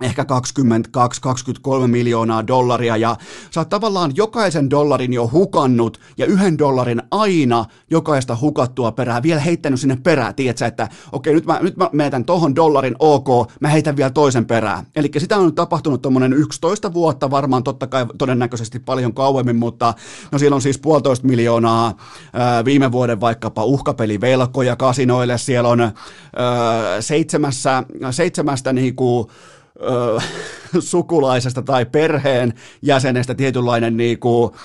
ehkä 0.00 0.24
22-23 1.82 1.86
miljoonaa 1.86 2.46
dollaria 2.46 2.96
ja 2.96 3.16
sä 3.50 3.60
oot 3.60 3.68
tavallaan 3.68 4.12
jokaisen 4.14 4.70
dollarin 4.70 5.12
jo 5.12 5.30
hukannut 5.32 6.00
ja 6.18 6.26
yhden 6.26 6.58
dollarin 6.58 7.02
aina 7.10 7.64
jokaista 7.90 8.36
hukattua 8.40 8.92
perää 8.92 9.22
vielä 9.22 9.40
heittänyt 9.40 9.80
sinne 9.80 9.98
perään, 10.02 10.34
tiedätkö, 10.34 10.66
että 10.66 10.88
okei 11.12 11.34
nyt 11.34 11.46
mä, 11.46 11.58
nyt 11.62 11.76
mä 11.76 11.90
meetän 11.92 12.24
tohon 12.24 12.54
dollarin, 12.54 12.96
ok, 12.98 13.28
mä 13.60 13.68
heitän 13.68 13.96
vielä 13.96 14.10
toisen 14.10 14.46
perään. 14.46 14.86
Eli 14.96 15.10
sitä 15.18 15.36
on 15.36 15.54
tapahtunut 15.54 16.02
tuommoinen 16.02 16.32
11 16.32 16.92
vuotta 16.92 17.30
varmaan 17.30 17.62
totta 17.62 17.86
kai 17.86 18.06
todennäköisesti 18.18 18.78
paljon 18.78 19.14
kauemmin, 19.14 19.56
mutta 19.56 19.94
no 20.32 20.38
siellä 20.38 20.54
on 20.54 20.62
siis 20.62 20.78
puolitoista 20.78 21.26
miljoonaa 21.26 21.96
ää, 22.32 22.64
viime 22.64 22.92
vuoden 22.92 23.20
vaikkapa 23.20 23.64
uhkapelivelkoja 23.64 24.76
kasinoille, 24.76 25.38
siellä 25.38 25.68
on 25.68 25.80
ää, 25.80 25.92
seitsemässä, 27.00 27.84
seitsemästä 28.10 28.72
niinku 28.72 29.30
sukulaisesta 30.78 31.62
tai 31.62 31.86
perheen 31.86 32.54
jäsenestä 32.82 33.34
tietynlainen 33.34 33.96
niinku, 33.96 34.56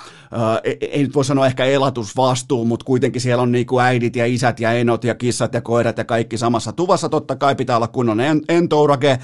ei, 0.64 0.78
ei 0.82 1.04
nyt 1.04 1.16
voi 1.16 1.26
sanoa 1.26 1.46
ehkä 1.46 1.66
elatusvastuu, 1.66 2.66
mutta 2.66 2.86
kuitenkin 2.86 3.22
siellä 3.22 3.42
on 3.42 3.52
niinku 3.52 3.80
äidit 3.80 4.16
ja 4.16 4.26
isät 4.26 4.60
ja 4.60 4.72
enot 4.72 5.04
ja 5.04 5.16
kissat 5.16 5.54
ja 5.54 5.62
koirat 5.62 5.98
ja 5.98 6.04
kaikki 6.04 6.38
samassa 6.38 6.72
tuvassa. 6.72 7.10
Totta 7.10 7.36
kai 7.36 7.56
pitää 7.56 7.76
olla 7.76 7.88
kunnon 7.88 8.18
entourake, 8.50 9.20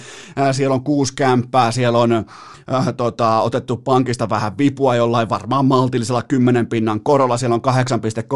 siellä 0.51 0.73
on 0.73 0.83
kuusi 0.83 1.13
kämppää, 1.15 1.71
siellä 1.71 1.99
on 1.99 2.11
äh, 2.11 2.93
tota, 2.97 3.41
otettu 3.41 3.77
pankista 3.77 4.29
vähän 4.29 4.57
vipua 4.57 4.95
jollain 4.95 5.29
varmaan 5.29 5.65
maltillisella 5.65 6.21
10 6.21 6.67
pinnan 6.67 7.01
korolla, 7.01 7.37
siellä 7.37 7.53
on 7.53 7.61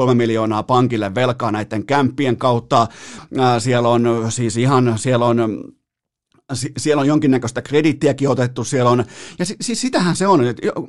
8,3 0.07 0.13
miljoonaa 0.13 0.63
pankille 0.63 1.15
velkaa 1.15 1.51
näiden 1.51 1.85
kämppien 1.85 2.37
kautta, 2.37 2.87
siellä 3.59 3.89
on 3.89 4.25
siis 4.29 4.57
ihan, 4.57 4.93
siellä 4.97 5.25
on 5.25 5.63
siellä 6.77 7.01
on 7.01 7.07
jonkinnäköistä 7.07 7.61
kredittiäkin 7.61 8.29
otettu, 8.29 8.63
siellä 8.63 8.89
on, 8.89 9.05
ja 9.39 9.45
siis 9.45 9.81
sitähän 9.81 10.15
se 10.15 10.27
on, 10.27 10.39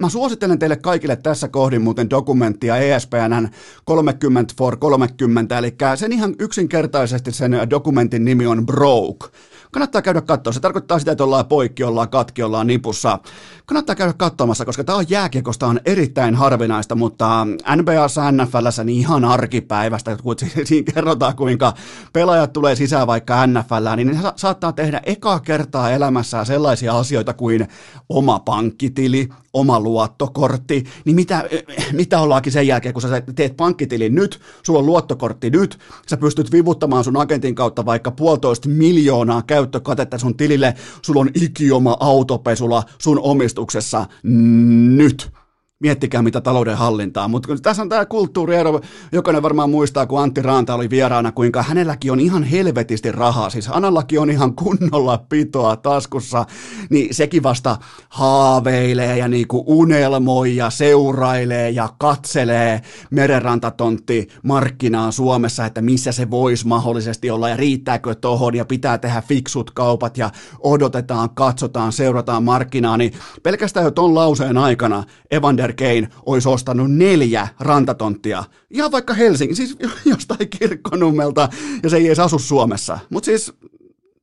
mä 0.00 0.08
suosittelen 0.08 0.58
teille 0.58 0.76
kaikille 0.76 1.16
tässä 1.16 1.48
kohdin 1.48 1.82
muuten 1.82 2.10
dokumenttia 2.10 2.76
ESPNn 2.76 3.48
30 3.84 4.54
for 4.58 4.76
30, 4.76 5.58
eli 5.58 5.74
sen 5.94 6.12
ihan 6.12 6.34
yksinkertaisesti 6.38 7.32
sen 7.32 7.52
dokumentin 7.70 8.24
nimi 8.24 8.46
on 8.46 8.66
Broke, 8.66 9.26
Kannattaa 9.72 10.02
käydä 10.02 10.20
katsoa. 10.20 10.52
Se 10.52 10.60
tarkoittaa 10.60 10.98
sitä, 10.98 11.12
että 11.12 11.24
ollaan 11.24 11.46
poikki, 11.46 11.84
ollaan 11.84 12.08
katki, 12.08 12.42
ollaan 12.42 12.66
nipussa. 12.66 13.18
Kannattaa 13.66 13.96
käydä 13.96 14.12
katsomassa, 14.12 14.64
koska 14.64 14.85
tämä 14.85 14.98
on 14.98 15.05
jääkiekosta 15.09 15.66
on 15.66 15.81
erittäin 15.85 16.35
harvinaista, 16.35 16.94
mutta 16.94 17.46
NBAssa, 17.76 18.33
NFLssä 18.33 18.85
niin 18.85 18.98
ihan 18.98 19.24
arkipäivästä, 19.24 20.16
kun 20.22 20.37
siinä 20.64 20.92
kerrotaan, 20.94 21.37
kuinka 21.37 21.72
pelaajat 22.12 22.52
tulee 22.52 22.76
sisään 22.76 23.07
vaikka 23.07 23.46
NFL, 23.46 23.96
niin 23.96 24.09
ne 24.09 24.18
saattaa 24.37 24.72
tehdä 24.72 25.00
ekaa 25.07 25.40
kertaa 25.40 25.90
elämässään 25.90 26.46
sellaisia 26.46 26.98
asioita 26.98 27.35
kuin 27.35 27.68
oma 28.09 28.38
pankkitili, 28.38 29.29
oma 29.52 29.81
luottokortti, 29.81 30.85
niin 31.05 31.16
mitä, 31.16 31.44
mitä 31.92 32.20
ollaankin 32.20 32.52
sen 32.52 32.66
jälkeen, 32.66 32.92
kun 32.92 33.02
sä 33.02 33.22
teet 33.35 33.57
pankkitilin 33.57 34.14
nyt, 34.14 34.40
sulla 34.62 34.79
on 34.79 34.87
luottokortti 34.87 35.50
nyt, 35.50 35.79
sä 36.11 36.16
pystyt 36.16 36.52
vivuttamaan 36.52 37.05
sun 37.05 37.16
agentin 37.16 37.55
kautta 37.55 37.87
vaikka 37.87 38.11
puolitoista 38.11 38.68
miljoonaa 38.68 39.42
käyttökatetta 39.42 40.18
sun 40.18 40.37
tilille, 40.37 40.74
sulla 41.02 41.20
on 41.20 41.31
ikioma 41.35 41.96
autopesula 42.00 42.83
sun 42.98 43.20
omistuksessa 43.58 44.06
nyt. 44.22 45.36
Miettikää 45.80 46.22
mitä 46.22 46.40
talouden 46.40 46.76
hallintaa, 46.76 47.28
mutta 47.28 47.56
tässä 47.62 47.82
on 47.82 47.88
tämä 47.88 48.06
kulttuuriero, 48.06 48.80
jokainen 49.12 49.42
varmaan 49.42 49.70
muistaa, 49.70 50.06
kun 50.06 50.22
Antti 50.22 50.42
Raanta 50.42 50.74
oli 50.74 50.90
vieraana, 50.90 51.32
kuinka 51.32 51.62
hänelläkin 51.62 52.12
on 52.12 52.20
ihan 52.20 52.42
helvetisti 52.42 53.12
rahaa, 53.12 53.50
siis 53.50 53.68
Anallakin 53.70 54.20
on 54.20 54.30
ihan 54.30 54.54
kunnolla 54.54 55.24
pitoa 55.28 55.76
taskussa, 55.76 56.46
niin 56.90 57.14
sekin 57.14 57.42
vasta 57.42 57.76
haaveilee 58.08 59.18
ja 59.18 59.28
niinku 59.28 59.64
unelmoi 59.66 60.56
ja 60.56 60.70
seurailee 60.70 61.70
ja 61.70 61.88
katselee 61.98 62.80
merenrantatontti 63.10 64.28
markkinaa 64.42 65.10
Suomessa, 65.10 65.66
että 65.66 65.82
missä 65.82 66.12
se 66.12 66.30
voisi 66.30 66.66
mahdollisesti 66.66 67.30
olla 67.30 67.48
ja 67.48 67.56
riittääkö 67.56 68.14
tohon 68.14 68.54
ja 68.54 68.64
pitää 68.64 68.98
tehdä 68.98 69.22
fiksut 69.28 69.70
kaupat 69.70 70.18
ja 70.18 70.30
odotetaan, 70.60 71.30
katsotaan, 71.30 71.92
seurataan 71.92 72.44
markkinaa, 72.44 72.96
niin 72.96 73.12
pelkästään 73.42 73.84
jo 73.84 73.90
ton 73.90 74.14
lauseen 74.14 74.58
aikana 74.58 75.04
Evander 75.30 75.65
Evander 75.66 75.72
Kane 75.72 76.09
olisi 76.26 76.48
ostanut 76.48 76.92
neljä 76.92 77.48
rantatonttia. 77.61 78.44
Ihan 78.70 78.92
vaikka 78.92 79.14
Helsinki, 79.14 79.55
siis 79.55 79.76
jostain 80.05 80.48
kirkkonummelta, 80.59 81.48
ja 81.83 81.90
se 81.90 81.96
ei 81.96 82.07
edes 82.07 82.18
asu 82.18 82.38
Suomessa. 82.38 82.98
Mutta 83.11 83.24
siis 83.26 83.52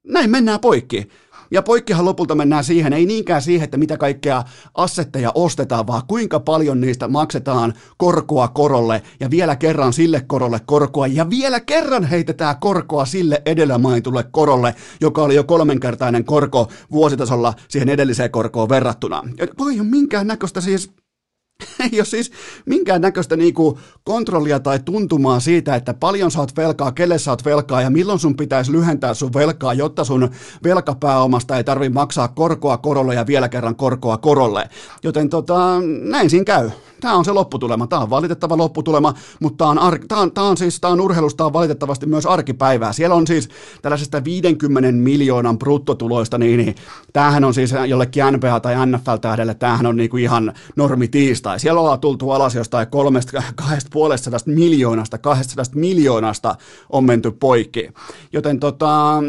näin 0.03 0.29
mennään 0.29 0.59
poikki. 0.59 1.07
Ja 1.51 1.61
poikkihan 1.61 2.05
lopulta 2.05 2.35
mennään 2.35 2.63
siihen, 2.63 2.93
ei 2.93 3.05
niinkään 3.05 3.41
siihen, 3.41 3.63
että 3.63 3.77
mitä 3.77 3.97
kaikkea 3.97 4.43
assetteja 4.75 5.31
ostetaan, 5.35 5.87
vaan 5.87 6.01
kuinka 6.07 6.39
paljon 6.39 6.81
niistä 6.81 7.07
maksetaan 7.07 7.73
korkoa 7.97 8.47
korolle 8.47 9.01
ja 9.19 9.29
vielä 9.29 9.55
kerran 9.55 9.93
sille 9.93 10.23
korolle 10.27 10.59
korkoa 10.65 11.07
ja 11.07 11.29
vielä 11.29 11.59
kerran 11.59 12.03
heitetään 12.03 12.55
korkoa 12.59 13.05
sille 13.05 13.41
edellä 13.45 13.77
mainitulle 13.77 14.25
korolle, 14.31 14.75
joka 15.01 15.23
oli 15.23 15.35
jo 15.35 15.43
kolmenkertainen 15.43 16.25
korko 16.25 16.71
vuositasolla 16.91 17.53
siihen 17.67 17.89
edelliseen 17.89 18.31
korkoon 18.31 18.69
verrattuna. 18.69 19.23
Voi 19.59 19.79
ole 19.79 19.87
minkään 19.87 20.27
näköistä 20.27 20.61
siis 20.61 20.91
ei 21.79 21.99
ole 21.99 22.05
siis 22.05 22.31
minkään 22.65 23.01
näköistä 23.01 23.35
niinku 23.35 23.79
kontrollia 24.03 24.59
tai 24.59 24.79
tuntumaa 24.79 25.39
siitä, 25.39 25.75
että 25.75 25.93
paljon 25.93 26.31
saat 26.31 26.57
velkaa, 26.57 26.91
kelle 26.91 27.17
saat 27.17 27.45
velkaa 27.45 27.81
ja 27.81 27.89
milloin 27.89 28.19
sun 28.19 28.37
pitäisi 28.37 28.71
lyhentää 28.71 29.13
sun 29.13 29.33
velkaa, 29.33 29.73
jotta 29.73 30.03
sun 30.03 30.29
velkapääomasta 30.63 31.57
ei 31.57 31.63
tarvi 31.63 31.89
maksaa 31.89 32.27
korkoa 32.27 32.77
korolle 32.77 33.15
ja 33.15 33.27
vielä 33.27 33.49
kerran 33.49 33.75
korkoa 33.75 34.17
korolle. 34.17 34.69
Joten 35.03 35.29
tota, 35.29 35.81
näin 36.01 36.29
siinä 36.29 36.43
käy. 36.43 36.69
Tämä 37.01 37.15
on 37.15 37.25
se 37.25 37.31
lopputulema. 37.31 37.87
Tämä 37.87 38.01
on 38.01 38.09
valitettava 38.09 38.57
lopputulema, 38.57 39.13
mutta 39.39 39.57
tämä 39.57 39.69
on, 39.69 39.79
ar- 39.79 39.99
tämä 40.07 40.21
on, 40.21 40.31
tämä 40.31 40.47
on 40.47 40.57
siis 40.57 40.79
tämä 40.79 40.93
on 40.93 41.01
urheilusta 41.01 41.45
on 41.45 41.53
valitettavasti 41.53 42.05
myös 42.05 42.25
arkipäivää. 42.25 42.93
Siellä 42.93 43.15
on 43.15 43.27
siis 43.27 43.49
tällaisesta 43.81 44.23
50 44.23 44.91
miljoonan 44.91 45.59
bruttotuloista, 45.59 46.37
niin, 46.37 46.57
niin 46.57 46.75
tämähän 47.13 47.43
on 47.43 47.53
siis 47.53 47.73
jollekin 47.87 48.23
NBA 48.31 48.59
tai 48.59 48.73
NFL-tähdelle, 48.85 49.53
tämähän 49.53 49.85
on 49.85 49.97
niinku 49.97 50.17
ihan 50.17 50.53
normi 50.75 51.07
tiistai. 51.43 51.59
Siellä 51.59 51.81
ollaan 51.81 51.99
tultu 51.99 52.31
alas 52.31 52.55
jostain 52.55 52.87
kolmesta, 52.87 53.43
kahdesta 53.55 53.89
puolesta 53.93 54.31
miljoonasta, 54.45 55.17
kahdesta 55.17 55.63
miljoonasta 55.75 56.55
on 56.89 57.03
menty 57.03 57.31
poikki. 57.31 57.89
Joten 58.33 58.59
tota, 58.59 59.23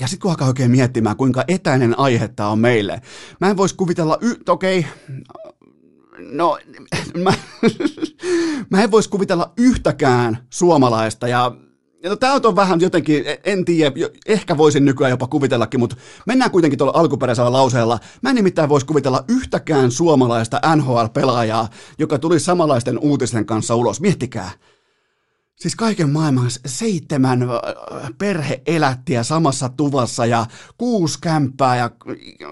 ja 0.00 0.06
sitten 0.06 0.22
kun 0.22 0.30
alkaa 0.30 0.48
oikein 0.48 0.70
miettimään, 0.70 1.16
kuinka 1.16 1.44
etäinen 1.48 1.98
aihe 1.98 2.28
tämä 2.28 2.48
on 2.48 2.58
meille. 2.58 3.02
Mä 3.40 3.50
en 3.50 3.56
voisi 3.56 3.74
kuvitella, 3.74 4.18
y- 4.20 4.42
okei, 4.48 4.78
okay, 4.78 4.90
no 6.18 6.58
mä, 7.24 7.32
mä 8.70 8.82
en 8.82 8.90
voisi 8.90 9.10
kuvitella 9.10 9.52
yhtäkään 9.56 10.38
suomalaista 10.50 11.28
ja 11.28 11.52
No, 12.08 12.16
tämä 12.16 12.40
on 12.44 12.56
vähän 12.56 12.80
jotenkin, 12.80 13.24
en 13.44 13.64
tiedä, 13.64 13.94
ehkä 14.26 14.56
voisin 14.56 14.84
nykyään 14.84 15.10
jopa 15.10 15.26
kuvitellakin, 15.26 15.80
mutta 15.80 15.96
mennään 16.26 16.50
kuitenkin 16.50 16.78
tuolla 16.78 16.98
alkuperäisellä 17.00 17.52
lauseella. 17.52 17.98
Mä 18.22 18.30
en 18.30 18.36
nimittäin 18.36 18.68
voisi 18.68 18.86
kuvitella 18.86 19.24
yhtäkään 19.28 19.90
suomalaista 19.90 20.60
NHL-pelaajaa, 20.76 21.68
joka 21.98 22.18
tuli 22.18 22.40
samanlaisten 22.40 22.98
uutisten 22.98 23.46
kanssa 23.46 23.74
ulos. 23.74 24.00
Miettikää, 24.00 24.50
Siis 25.56 25.76
kaiken 25.76 26.10
maailman 26.10 26.50
seitsemän 26.66 27.40
perheelättiä 28.18 29.22
samassa 29.22 29.68
tuvassa 29.68 30.26
ja 30.26 30.46
kuusi 30.78 31.18
kämppää 31.20 31.76
ja 31.76 31.90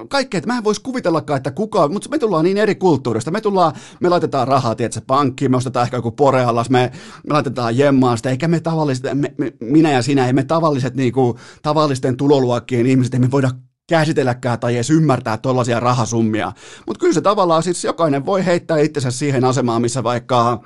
kaikkea. 0.08 0.40
Mä 0.46 0.58
en 0.58 0.64
voisi 0.64 0.80
kuvitellakaan, 0.80 1.36
että 1.36 1.50
kuka, 1.50 1.88
mutta 1.88 2.08
me 2.08 2.18
tullaan 2.18 2.44
niin 2.44 2.56
eri 2.56 2.74
kulttuurista. 2.74 3.30
Me 3.30 3.40
tullaan, 3.40 3.72
me 4.00 4.08
laitetaan 4.08 4.48
rahaa, 4.48 4.74
tiedätkö, 4.74 5.00
pankkiin, 5.06 5.50
me 5.50 5.56
ostetaan 5.56 5.84
ehkä 5.84 5.96
joku 5.96 6.10
poreallas, 6.10 6.70
me, 6.70 6.92
me 7.28 7.34
laitetaan 7.34 7.78
jemmaan 7.78 8.16
sitä, 8.16 8.30
eikä 8.30 8.48
me 8.48 8.60
tavalliset, 8.60 9.04
me, 9.14 9.34
me, 9.38 9.52
minä 9.60 9.92
ja 9.92 10.02
sinä, 10.02 10.26
ei 10.26 10.32
me 10.32 10.44
tavalliset 10.44 10.94
niinku, 10.94 11.38
tavallisten 11.62 12.16
tuloluokkien 12.16 12.86
ihmiset, 12.86 13.18
me 13.18 13.30
voida 13.30 13.50
käsitelläkään 13.88 14.60
tai 14.60 14.74
edes 14.74 14.90
ymmärtää 14.90 15.36
tuollaisia 15.36 15.80
rahasummia. 15.80 16.52
Mutta 16.86 17.00
kyllä 17.00 17.14
se 17.14 17.20
tavallaan 17.20 17.62
siis 17.62 17.84
jokainen 17.84 18.26
voi 18.26 18.46
heittää 18.46 18.78
itsensä 18.78 19.10
siihen 19.10 19.44
asemaan, 19.44 19.82
missä 19.82 20.02
vaikka 20.02 20.64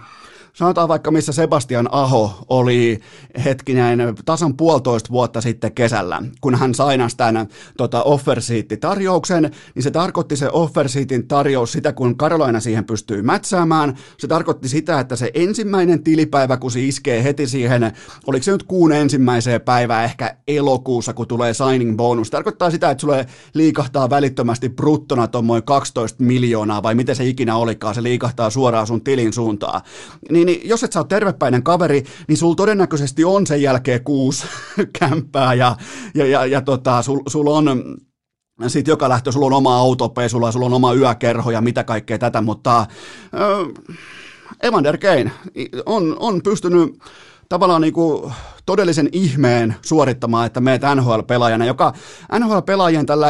sanotaan 0.58 0.88
vaikka 0.88 1.10
missä 1.10 1.32
Sebastian 1.32 1.88
Aho 1.92 2.44
oli 2.48 3.00
hetkinen 3.44 4.14
tasan 4.24 4.56
puolitoista 4.56 5.10
vuotta 5.10 5.40
sitten 5.40 5.72
kesällä, 5.72 6.22
kun 6.40 6.54
hän 6.54 6.74
sainasi 6.74 7.16
tämän 7.16 7.48
tota, 7.76 8.02
offersiitti-tarjouksen, 8.02 9.50
niin 9.74 9.82
se 9.82 9.90
tarkoitti 9.90 10.36
se 10.36 10.48
offersiitin 10.52 11.28
tarjous 11.28 11.72
sitä, 11.72 11.92
kun 11.92 12.16
Karolaina 12.16 12.60
siihen 12.60 12.84
pystyy 12.84 13.22
mätsäämään. 13.22 13.98
Se 14.18 14.26
tarkoitti 14.26 14.68
sitä, 14.68 15.00
että 15.00 15.16
se 15.16 15.30
ensimmäinen 15.34 16.02
tilipäivä, 16.02 16.56
kun 16.56 16.70
se 16.70 16.80
iskee 16.80 17.24
heti 17.24 17.46
siihen, 17.46 17.92
oliko 18.26 18.42
se 18.42 18.52
nyt 18.52 18.62
kuun 18.62 18.92
ensimmäiseen 18.92 19.60
päivään 19.60 20.04
ehkä 20.04 20.36
elokuussa, 20.48 21.14
kun 21.14 21.28
tulee 21.28 21.54
signing 21.54 21.96
bonus. 21.96 22.30
Tarkoittaa 22.30 22.70
sitä, 22.70 22.90
että 22.90 23.00
sulle 23.00 23.26
liikahtaa 23.54 24.10
välittömästi 24.10 24.68
bruttona 24.68 25.26
tuommoin 25.26 25.62
12 25.62 26.24
miljoonaa, 26.24 26.82
vai 26.82 26.94
miten 26.94 27.16
se 27.16 27.24
ikinä 27.24 27.56
olikaan, 27.56 27.94
se 27.94 28.02
liikahtaa 28.02 28.50
suoraan 28.50 28.86
sun 28.86 29.00
tilin 29.00 29.32
suuntaan. 29.32 29.80
Niin 30.30 30.47
niin 30.48 30.68
jos 30.68 30.84
et 30.84 30.92
sä 30.92 31.00
ole 31.00 31.06
tervepäinen 31.08 31.62
kaveri, 31.62 32.04
niin 32.28 32.36
sul 32.36 32.54
todennäköisesti 32.54 33.24
on 33.24 33.46
sen 33.46 33.62
jälkeen 33.62 34.04
kuusi 34.04 34.46
kämppää 34.98 35.54
ja, 35.54 35.76
ja, 36.14 36.26
ja, 36.26 36.46
ja 36.46 36.60
tota, 36.60 37.02
sul, 37.02 37.20
sul 37.28 37.46
on 37.46 37.96
sitten 38.66 38.92
joka 38.92 39.08
lähtö, 39.08 39.32
sulla 39.32 39.46
on 39.46 39.52
oma 39.52 39.76
autopesulla, 39.76 40.52
sulla 40.52 40.66
on 40.66 40.74
oma 40.74 40.94
yökerho 40.94 41.50
ja 41.50 41.60
mitä 41.60 41.84
kaikkea 41.84 42.18
tätä, 42.18 42.40
mutta 42.40 42.80
äh, 42.80 42.86
Evander 44.62 44.98
Kane 44.98 45.30
on, 45.86 46.16
on 46.18 46.42
pystynyt 46.42 46.98
tavallaan 47.48 47.82
niin 47.82 47.92
kuin 47.92 48.32
todellisen 48.66 49.08
ihmeen 49.12 49.74
suorittamaan, 49.82 50.46
että 50.46 50.60
meet 50.60 50.82
NHL-pelaajana, 50.94 51.66
joka 51.66 51.92
NHL-pelaajien 52.38 53.06
tällä 53.06 53.26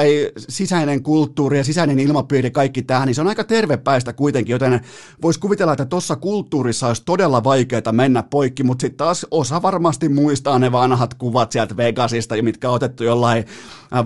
sisäinen 0.48 1.02
kulttuuri 1.02 1.58
ja 1.58 1.64
sisäinen 1.64 1.98
ilmapiiri, 1.98 2.50
kaikki 2.50 2.82
tähän, 2.82 3.06
niin 3.06 3.14
se 3.14 3.20
on 3.20 3.28
aika 3.28 3.44
tervepäistä 3.44 4.12
kuitenkin, 4.12 4.52
joten 4.52 4.80
voisi 5.22 5.40
kuvitella, 5.40 5.72
että 5.72 5.84
tuossa 5.84 6.16
kulttuurissa 6.16 6.86
olisi 6.86 7.02
todella 7.04 7.44
vaikeaa 7.44 7.92
mennä 7.92 8.22
poikki, 8.22 8.62
mutta 8.62 8.82
sitten 8.82 8.96
taas 8.98 9.26
osa 9.30 9.62
varmasti 9.62 10.08
muistaa 10.08 10.58
ne 10.58 10.72
vanhat 10.72 11.14
kuvat 11.14 11.52
sieltä 11.52 11.76
Vegasista, 11.76 12.42
mitkä 12.42 12.68
on 12.68 12.74
otettu 12.74 13.04
jollain 13.04 13.44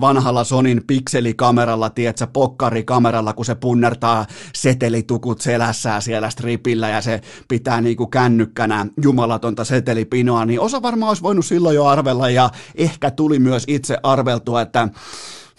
vanhalla 0.01 0.43
Sonin 0.43 0.81
pikselikameralla, 0.87 1.89
tietsä, 1.89 2.27
pokkarikameralla, 2.27 3.33
kun 3.33 3.45
se 3.45 3.55
punnertaa 3.55 4.25
setelitukut 4.55 5.41
selässään 5.41 6.01
siellä 6.01 6.29
stripillä 6.29 6.89
ja 6.89 7.01
se 7.01 7.21
pitää 7.47 7.81
niinku 7.81 8.07
kännykkänä 8.07 8.85
jumalatonta 9.03 9.63
setelipinoa, 9.63 10.45
niin 10.45 10.59
osa 10.59 10.81
varmaan 10.81 11.09
olisi 11.09 11.23
voinut 11.23 11.45
silloin 11.45 11.75
jo 11.75 11.85
arvella 11.85 12.29
ja 12.29 12.49
ehkä 12.75 13.11
tuli 13.11 13.39
myös 13.39 13.63
itse 13.67 13.97
arveltua, 14.03 14.61
että 14.61 14.87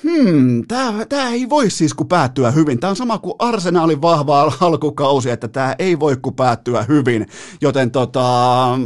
hmm, 0.02 0.66
tämä, 1.08 1.30
ei 1.30 1.48
voi 1.48 1.70
siis 1.70 1.94
kun 1.94 2.08
päättyä 2.08 2.50
hyvin. 2.50 2.80
Tämä 2.80 2.90
on 2.90 2.96
sama 2.96 3.18
kuin 3.18 3.34
Arsenalin 3.38 4.02
vahva 4.02 4.52
alkukausi, 4.60 5.30
että 5.30 5.48
tämä 5.48 5.74
ei 5.78 6.00
voi 6.00 6.16
kun 6.16 6.34
päättyä 6.34 6.82
hyvin, 6.82 7.26
joten 7.60 7.90
tota, 7.90 8.78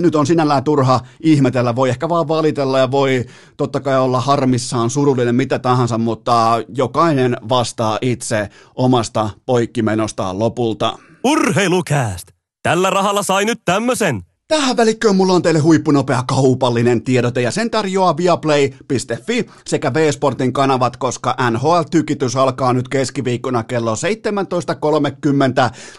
nyt 0.00 0.14
on 0.14 0.26
sinällään 0.26 0.64
turha 0.64 1.00
ihmetellä, 1.20 1.76
voi 1.76 1.88
ehkä 1.88 2.08
vaan 2.08 2.28
valitella 2.28 2.78
ja 2.78 2.90
voi 2.90 3.24
totta 3.56 3.80
kai 3.80 3.98
olla 3.98 4.20
harmissaan, 4.20 4.90
surullinen, 4.90 5.34
mitä 5.34 5.58
tahansa, 5.58 5.98
mutta 5.98 6.62
jokainen 6.74 7.36
vastaa 7.48 7.98
itse 8.02 8.48
omasta 8.74 9.30
poikkimenostaan 9.46 10.38
lopulta. 10.38 10.98
Urheilukääst! 11.24 12.28
Tällä 12.62 12.90
rahalla 12.90 13.22
sai 13.22 13.44
nyt 13.44 13.60
tämmösen. 13.64 14.29
Tähän 14.50 14.76
välikköön 14.76 15.16
mulla 15.16 15.32
on 15.32 15.42
teille 15.42 15.60
huippunopea 15.60 16.22
kaupallinen 16.28 17.02
tiedote 17.02 17.40
ja 17.40 17.50
sen 17.50 17.70
tarjoaa 17.70 18.16
viaplay.fi 18.16 19.46
sekä 19.66 19.94
V-Sportin 19.94 20.52
kanavat, 20.52 20.96
koska 20.96 21.36
NHL-tykitys 21.50 22.36
alkaa 22.36 22.72
nyt 22.72 22.88
keskiviikkona 22.88 23.62
kello 23.62 23.94
17.30. 23.94 23.98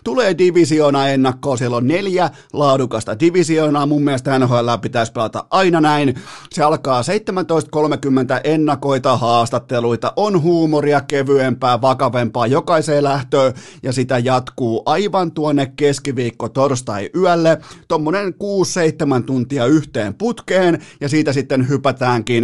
Tulee 0.04 0.38
divisioona 0.38 1.08
ennakkoon, 1.08 1.58
siellä 1.58 1.78
on 1.78 1.88
neljä 1.88 2.30
laadukasta 2.54 3.20
divisioonaa, 3.20 3.86
mun 3.86 4.04
mielestä 4.04 4.40
NHL 4.40 4.70
pitäisi 4.82 5.12
pelata 5.12 5.46
aina 5.50 5.82
näin. 5.82 6.16
Se 6.52 6.64
alkaa 6.64 7.02
17.30 7.02 7.08
ennakoita 8.44 9.18
haastatteluita, 9.18 10.14
on 10.16 10.42
huumoria 10.42 11.02
kevyempää, 11.02 11.82
vakavempaa 11.82 12.48
jokaiseen 12.48 13.04
lähtöön 13.04 13.54
ja 13.84 13.94
sitä 13.94 14.18
jatkuu 14.18 14.84
aivan 14.86 15.32
tuonne 15.32 15.72
keskiviikko 15.76 16.50
torstai 16.50 17.10
yölle. 17.16 17.58
Tommonen 17.88 18.34
6-7 19.20 19.24
tuntia 19.26 19.66
yhteen 19.66 20.14
putkeen 20.14 20.82
ja 21.02 21.10
siitä 21.10 21.34
sitten 21.34 21.70
hypätäänkin 21.70 22.44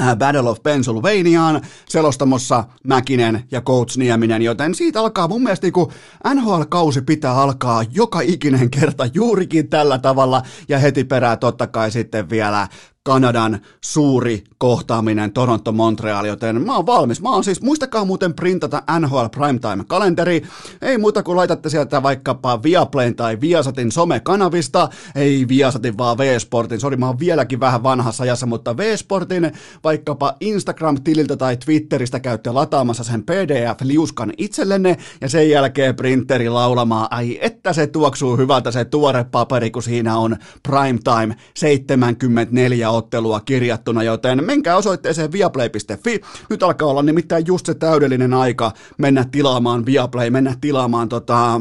äh, 0.00 0.16
Battle 0.16 0.50
of 0.50 0.62
Pennsylvaniaan, 0.62 1.60
selostamossa 1.88 2.64
Mäkinen 2.84 3.44
ja 3.50 3.60
Coach 3.60 3.98
Nieminen, 3.98 4.42
joten 4.42 4.74
siitä 4.74 5.00
alkaa 5.00 5.28
mun 5.28 5.42
mielestä 5.42 5.66
niin 5.66 6.34
NHL-kausi 6.34 7.02
pitää 7.02 7.34
alkaa 7.34 7.84
joka 7.90 8.20
ikinen 8.20 8.70
kerta 8.70 9.08
juurikin 9.14 9.68
tällä 9.68 9.98
tavalla 9.98 10.42
ja 10.68 10.78
heti 10.78 11.04
perään 11.04 11.38
totta 11.38 11.66
kai 11.66 11.90
sitten 11.90 12.30
vielä 12.30 12.68
Kanadan 13.08 13.60
suuri 13.80 14.44
kohtaaminen 14.58 15.32
Toronto-Montreal, 15.32 16.24
joten 16.24 16.62
mä 16.62 16.76
oon 16.76 16.86
valmis. 16.86 17.22
Mä 17.22 17.30
oon 17.30 17.44
siis, 17.44 17.62
muistakaa 17.62 18.04
muuten 18.04 18.34
printata 18.34 18.82
NHL 19.00 19.24
Primetime-kalenteri. 19.24 20.42
Ei 20.82 20.98
muuta 20.98 21.22
kuin 21.22 21.36
laitatte 21.36 21.68
sieltä 21.68 22.02
vaikkapa 22.02 22.62
Viaplayn 22.62 23.16
tai 23.16 23.40
Viasatin 23.40 23.92
somekanavista. 23.92 24.88
Ei 25.14 25.48
Viasatin, 25.48 25.98
vaan 25.98 26.18
V-Sportin. 26.18 26.80
Sori, 26.80 26.96
mä 26.96 27.06
oon 27.06 27.18
vieläkin 27.18 27.60
vähän 27.60 27.82
vanhassa 27.82 28.22
ajassa, 28.22 28.46
mutta 28.46 28.76
V-Sportin 28.76 29.52
vaikkapa 29.84 30.34
Instagram-tililtä 30.40 31.36
tai 31.36 31.56
Twitteristä 31.56 32.20
käytte 32.20 32.50
lataamassa 32.50 33.04
sen 33.04 33.22
PDF-liuskan 33.22 34.32
itsellenne 34.38 34.96
ja 35.20 35.28
sen 35.28 35.50
jälkeen 35.50 35.96
printeri 35.96 36.48
laulamaan. 36.48 37.08
Ai, 37.10 37.38
että 37.40 37.72
se 37.72 37.86
tuoksuu 37.86 38.36
hyvältä 38.36 38.70
se 38.70 38.84
tuore 38.84 39.24
paperi, 39.24 39.70
kun 39.70 39.82
siinä 39.82 40.16
on 40.16 40.36
Primetime 40.68 41.36
74 41.54 42.93
ottelua 42.96 43.40
kirjattuna, 43.40 44.02
joten 44.02 44.44
menkää 44.44 44.76
osoitteeseen 44.76 45.32
viaplay.fi. 45.32 46.20
Nyt 46.50 46.62
alkaa 46.62 46.88
olla 46.88 47.02
nimittäin 47.02 47.46
just 47.46 47.66
se 47.66 47.74
täydellinen 47.74 48.34
aika 48.34 48.72
mennä 48.98 49.24
tilaamaan 49.30 49.86
Viaplay, 49.86 50.30
mennä 50.30 50.54
tilaamaan 50.60 51.08
tota, 51.08 51.60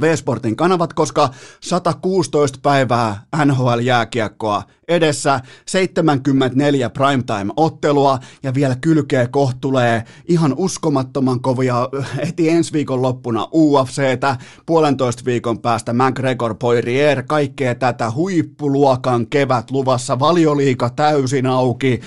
V-Sportin 0.00 0.56
kanavat, 0.56 0.92
koska 0.92 1.30
116 1.60 2.58
päivää 2.62 3.22
NHL-jääkiekkoa 3.44 4.62
edessä, 4.88 5.40
74 5.66 6.90
primetime-ottelua 6.90 8.18
ja 8.42 8.54
vielä 8.54 8.76
kylkeä 8.80 9.28
kohta 9.28 9.56
tulee 9.60 10.04
ihan 10.28 10.54
uskomattoman 10.56 11.40
kovia 11.40 11.88
heti 12.26 12.48
ensi 12.48 12.72
viikon 12.72 13.02
loppuna 13.02 13.48
UFCtä, 13.54 14.36
puolentoista 14.66 15.24
viikon 15.24 15.58
päästä 15.58 15.92
McGregor 15.92 16.54
Poirier, 16.54 17.22
kaikkea 17.22 17.74
tätä 17.74 18.10
huippuluokan 18.10 19.26
kevät 19.26 19.70
luvassa, 19.70 20.18
valioliika 20.18 20.90
täysin 20.90 21.46
auki, 21.46 22.00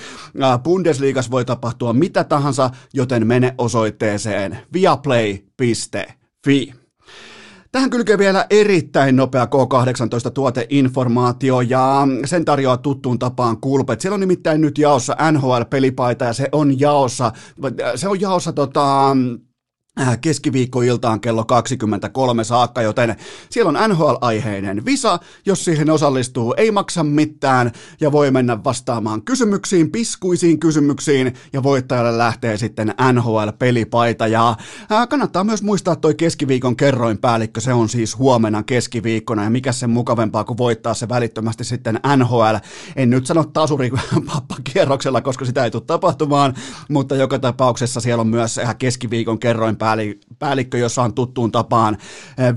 Bundesliigas 0.62 1.30
voi 1.30 1.44
tapahtua 1.44 1.92
mitä 1.92 2.24
tahansa, 2.24 2.70
joten 2.94 3.26
mene 3.26 3.54
osoitteeseen 3.58 4.58
viaplay.fi. 4.72 6.79
Tähän 7.72 7.90
kylkee 7.90 8.18
vielä 8.18 8.46
erittäin 8.50 9.16
nopea 9.16 9.44
K18-tuoteinformaatio 9.44 11.60
ja 11.60 12.08
sen 12.24 12.44
tarjoaa 12.44 12.76
tuttuun 12.76 13.18
tapaan 13.18 13.60
kulpet. 13.60 14.00
Siellä 14.00 14.14
on 14.14 14.20
nimittäin 14.20 14.60
nyt 14.60 14.78
jaossa 14.78 15.16
NHL-pelipaita 15.32 16.24
ja 16.24 16.32
se 16.32 16.48
on 16.52 16.80
jaossa, 16.80 17.32
se 17.94 18.08
on 18.08 18.20
jaossa 18.20 18.52
tota, 18.52 19.16
keskiviikkoiltaan 20.20 21.20
kello 21.20 21.44
23 21.44 22.44
saakka, 22.44 22.82
joten 22.82 23.16
siellä 23.50 23.68
on 23.68 23.90
NHL-aiheinen 23.90 24.84
visa, 24.84 25.18
jos 25.46 25.64
siihen 25.64 25.90
osallistuu, 25.90 26.54
ei 26.56 26.70
maksa 26.70 27.04
mitään 27.04 27.72
ja 28.00 28.12
voi 28.12 28.30
mennä 28.30 28.64
vastaamaan 28.64 29.22
kysymyksiin, 29.22 29.90
piskuisiin 29.90 30.60
kysymyksiin 30.60 31.34
ja 31.52 31.62
voittajalle 31.62 32.18
lähtee 32.18 32.56
sitten 32.56 32.94
NHL-pelipaita 33.12 34.26
ja 34.26 34.56
ää, 34.90 35.00
äh, 35.00 35.08
kannattaa 35.08 35.44
myös 35.44 35.62
muistaa 35.62 35.96
toi 35.96 36.14
keskiviikon 36.14 36.76
kerroinpäällikkö, 36.76 37.60
se 37.60 37.72
on 37.72 37.88
siis 37.88 38.18
huomenna 38.18 38.62
keskiviikkona 38.62 39.44
ja 39.44 39.50
mikä 39.50 39.72
sen 39.72 39.90
mukavempaa 39.90 40.44
kuin 40.44 40.58
voittaa 40.58 40.94
se 40.94 41.08
välittömästi 41.08 41.64
sitten 41.64 42.00
NHL, 42.16 42.56
en 42.96 43.10
nyt 43.10 43.26
sano 43.26 43.44
tasuri 43.44 43.90
kierroksella, 44.72 45.20
koska 45.20 45.44
sitä 45.44 45.64
ei 45.64 45.70
tule 45.70 45.82
tapahtumaan, 45.86 46.54
mutta 46.88 47.16
joka 47.16 47.38
tapauksessa 47.38 48.00
siellä 48.00 48.20
on 48.20 48.28
myös 48.28 48.58
äh, 48.58 48.76
keskiviikon 48.78 49.38
kerroinpäällikkö 49.38 49.89
päällikkö, 50.38 50.78
jossa 50.78 51.02
on 51.02 51.14
tuttuun 51.14 51.52
tapaan 51.52 51.96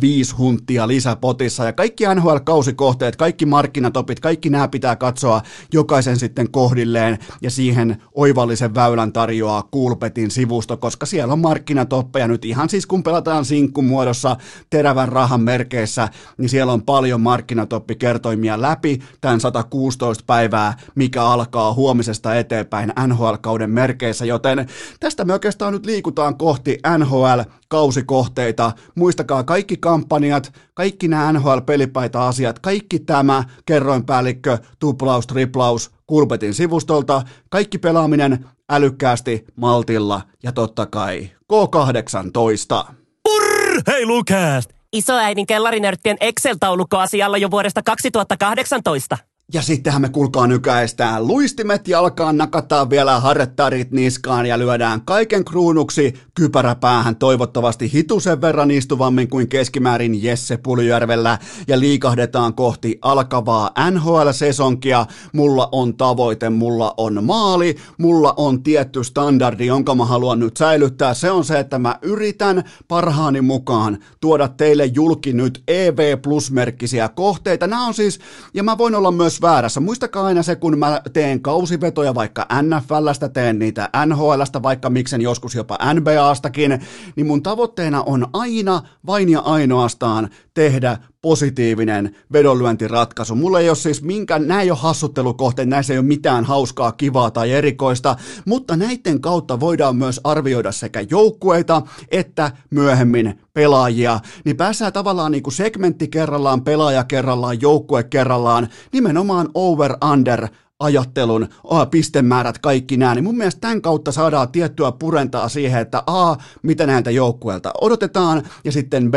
viisi 0.01 0.35
hunttia 0.35 0.87
lisäpotissa. 0.87 1.65
Ja 1.65 1.73
kaikki 1.73 2.03
NHL-kausikohteet, 2.15 3.15
kaikki 3.15 3.45
markkinatopit, 3.45 4.19
kaikki 4.19 4.49
nämä 4.49 4.67
pitää 4.67 4.95
katsoa 4.95 5.41
jokaisen 5.73 6.17
sitten 6.17 6.51
kohdilleen 6.51 7.17
ja 7.41 7.51
siihen 7.51 8.01
oivallisen 8.15 8.75
väylän 8.75 9.13
tarjoaa 9.13 9.69
Coolbetin 9.73 10.31
sivusto, 10.31 10.77
koska 10.77 11.05
siellä 11.05 11.33
on 11.33 11.39
markkinatoppeja 11.39 12.27
nyt 12.27 12.45
ihan 12.45 12.69
siis 12.69 12.85
kun 12.85 13.03
pelataan 13.03 13.45
sinkkumuodossa 13.45 14.37
terävän 14.69 15.09
rahan 15.09 15.41
merkeissä, 15.41 16.09
niin 16.37 16.49
siellä 16.49 16.73
on 16.73 16.81
paljon 16.81 17.21
markkinatoppikertoimia 17.21 18.61
läpi 18.61 18.99
tämän 19.21 19.39
116 19.39 20.23
päivää, 20.27 20.77
mikä 20.95 21.23
alkaa 21.23 21.73
huomisesta 21.73 22.35
eteenpäin 22.35 22.93
NHL-kauden 23.07 23.69
merkeissä, 23.69 24.25
joten 24.25 24.67
tästä 24.99 25.25
me 25.25 25.33
oikeastaan 25.33 25.73
nyt 25.73 25.85
liikutaan 25.85 26.37
kohti 26.37 26.77
NHL 26.97 27.22
NHL-kausikohteita. 27.23 28.71
Muistakaa 28.95 29.43
kaikki 29.43 29.77
kampanjat, 29.77 30.53
kaikki 30.73 31.07
nämä 31.07 31.31
NHL-pelipaita-asiat, 31.31 32.59
kaikki 32.59 32.99
tämä 32.99 33.43
kerroinpäällikkö, 33.65 34.57
tuplaus, 34.79 35.27
triplaus, 35.27 35.91
Kulpetin 36.07 36.53
sivustolta, 36.53 37.21
kaikki 37.49 37.77
pelaaminen 37.77 38.45
älykkäästi, 38.69 39.45
maltilla 39.55 40.21
ja 40.43 40.51
totta 40.51 40.85
kai 40.85 41.29
K18. 41.53 42.93
Purr! 43.23 43.81
Hei 43.87 44.05
Lukast! 44.05 44.69
Isoäidin 44.93 45.47
kellarinörttien 45.47 46.17
Excel-taulukko 46.19 46.97
asialla 46.97 47.37
jo 47.37 47.51
vuodesta 47.51 47.83
2018. 47.83 49.17
Ja 49.53 49.61
sittenhän 49.61 50.01
me 50.01 50.09
kulkaa 50.09 50.47
nykäistään 50.47 51.27
luistimet 51.27 51.87
jalkaan, 51.87 52.37
nakataan 52.37 52.89
vielä 52.89 53.19
harrettarit 53.19 53.91
niskaan 53.91 54.45
ja 54.45 54.59
lyödään 54.59 55.01
kaiken 55.05 55.45
kruunuksi 55.45 56.13
kypäräpäähän 56.35 57.15
toivottavasti 57.15 57.93
hitusen 57.93 58.41
verran 58.41 58.71
istuvammin 58.71 59.29
kuin 59.29 59.47
keskimäärin 59.47 60.23
Jesse 60.23 60.57
Puljärvellä 60.57 61.39
ja 61.67 61.79
liikahdetaan 61.79 62.53
kohti 62.53 62.99
alkavaa 63.01 63.71
NHL-sesonkia. 63.91 65.05
Mulla 65.33 65.69
on 65.71 65.97
tavoite, 65.97 66.49
mulla 66.49 66.93
on 66.97 67.23
maali, 67.23 67.75
mulla 67.97 68.33
on 68.37 68.63
tietty 68.63 69.03
standardi, 69.03 69.65
jonka 69.65 69.95
mä 69.95 70.05
haluan 70.05 70.39
nyt 70.39 70.57
säilyttää. 70.57 71.13
Se 71.13 71.31
on 71.31 71.45
se, 71.45 71.59
että 71.59 71.79
mä 71.79 71.99
yritän 72.01 72.63
parhaani 72.87 73.41
mukaan 73.41 73.97
tuoda 74.21 74.47
teille 74.47 74.85
julki 74.85 75.33
nyt 75.33 75.63
EV 75.67 76.17
Plus-merkkisiä 76.21 77.09
kohteita. 77.09 77.67
Nämä 77.67 77.87
on 77.87 77.93
siis, 77.93 78.19
ja 78.53 78.63
mä 78.63 78.77
voin 78.77 78.95
olla 78.95 79.11
myös 79.11 79.32
myös 79.33 79.41
väärässä. 79.41 79.79
Muistakaa 79.79 80.25
aina 80.25 80.43
se, 80.43 80.55
kun 80.55 80.79
mä 80.79 81.01
teen 81.13 81.41
kausivetoja 81.41 82.15
vaikka 82.15 82.47
NFLstä, 82.61 83.29
teen 83.29 83.59
niitä 83.59 83.89
NHLstä, 84.05 84.63
vaikka 84.63 84.89
miksen 84.89 85.21
joskus 85.21 85.55
jopa 85.55 85.77
NBAstakin, 85.93 86.79
niin 87.15 87.27
mun 87.27 87.43
tavoitteena 87.43 88.03
on 88.03 88.27
aina, 88.33 88.81
vain 89.05 89.29
ja 89.29 89.39
ainoastaan 89.39 90.29
tehdä 90.53 90.97
positiivinen 91.23 92.15
vedonlyöntiratkaisu. 92.33 93.35
Mulla 93.35 93.59
ei 93.59 93.69
ole 93.69 93.75
siis 93.75 94.01
minkään, 94.01 94.47
nämä 94.47 94.61
ei 94.61 94.71
ole 94.71 94.79
hassuttelukohteet, 94.79 95.69
näissä 95.69 95.93
ei 95.93 95.99
ole 95.99 96.05
mitään 96.05 96.45
hauskaa, 96.45 96.91
kivaa 96.91 97.31
tai 97.31 97.51
erikoista, 97.51 98.15
mutta 98.45 98.75
näiden 98.75 99.21
kautta 99.21 99.59
voidaan 99.59 99.95
myös 99.95 100.21
arvioida 100.23 100.71
sekä 100.71 101.05
joukkueita 101.09 101.81
että 102.11 102.51
myöhemmin 102.69 103.39
pelaajia, 103.53 104.19
niin 104.45 104.57
pääsee 104.57 104.91
tavallaan 104.91 105.31
niin 105.31 105.43
kuin 105.43 105.53
segmentti 105.53 106.07
kerrallaan, 106.07 106.63
pelaaja 106.63 107.03
kerrallaan, 107.03 107.61
joukkue 107.61 108.03
kerrallaan, 108.03 108.67
nimenomaan 108.93 109.49
over-under 109.53 110.47
ajattelun, 110.83 111.47
oh, 111.63 111.89
pistemäärät, 111.91 112.59
kaikki 112.59 112.97
nämä, 112.97 113.15
niin 113.15 113.23
mun 113.23 113.37
mielestä 113.37 113.61
tämän 113.61 113.81
kautta 113.81 114.11
saadaan 114.11 114.51
tiettyä 114.51 114.91
purentaa 114.91 115.49
siihen, 115.49 115.81
että 115.81 116.03
A, 116.07 116.35
mitä 116.63 116.87
näiltä 116.87 117.11
joukkueilta 117.11 117.71
odotetaan, 117.81 118.43
ja 118.63 118.71
sitten 118.71 119.11
B, 119.11 119.15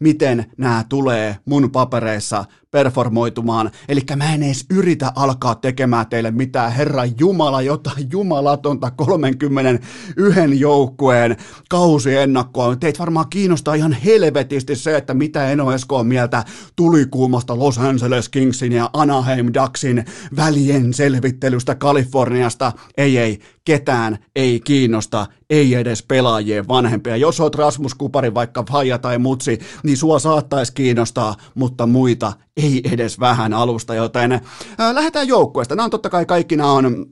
miten 0.00 0.46
nämä 0.56 0.84
tulee 0.88 1.36
mun 1.44 1.70
papereissa 1.70 2.44
performoitumaan. 2.72 3.70
Eli 3.88 4.00
mä 4.16 4.34
en 4.34 4.42
edes 4.42 4.66
yritä 4.70 5.12
alkaa 5.14 5.54
tekemään 5.54 6.06
teille 6.06 6.30
mitään 6.30 6.72
Herra 6.72 7.04
Jumala, 7.18 7.62
jotain 7.62 8.08
jumalatonta 8.12 8.90
31 8.90 10.60
joukkueen 10.60 11.36
kausiennakkoa. 11.68 12.76
Teitä 12.76 12.98
varmaan 12.98 13.30
kiinnostaa 13.30 13.74
ihan 13.74 13.92
helvetisti 13.92 14.76
se, 14.76 14.96
että 14.96 15.14
mitä 15.14 15.50
Eno 15.50 15.72
Esko 15.72 15.96
on 15.96 16.06
mieltä 16.06 16.44
tulikuumasta 16.76 17.58
Los 17.58 17.78
Angeles 17.78 18.28
Kingsin 18.28 18.72
ja 18.72 18.90
Anaheim 18.92 19.46
Ducksin 19.54 20.04
välien 20.36 20.94
selvittelystä 20.94 21.74
Kaliforniasta. 21.74 22.72
Ei, 22.96 23.18
ei, 23.18 23.40
ketään 23.64 24.18
ei 24.36 24.60
kiinnosta, 24.60 25.26
ei 25.50 25.74
edes 25.74 26.02
pelaajien 26.02 26.68
vanhempia. 26.68 27.16
Jos 27.16 27.40
oot 27.40 27.54
Rasmus 27.54 27.94
Kupari, 27.94 28.34
vaikka 28.34 28.64
faija 28.70 28.98
tai 28.98 29.18
mutsi, 29.18 29.58
niin 29.82 29.96
sua 29.96 30.18
saattaisi 30.18 30.72
kiinnostaa, 30.74 31.36
mutta 31.54 31.86
muita 31.86 32.32
ei 32.56 32.82
edes 32.92 33.20
vähän 33.20 33.54
alusta, 33.54 33.94
joten 33.94 34.32
ää, 34.78 34.94
lähdetään 34.94 35.28
joukkueesta. 35.28 35.74
Nämä 35.74 35.84
on 35.84 35.90
totta 35.90 36.10
kai 36.10 36.26
kaikki 36.26 36.56
nämä 36.56 36.72
on 36.72 37.06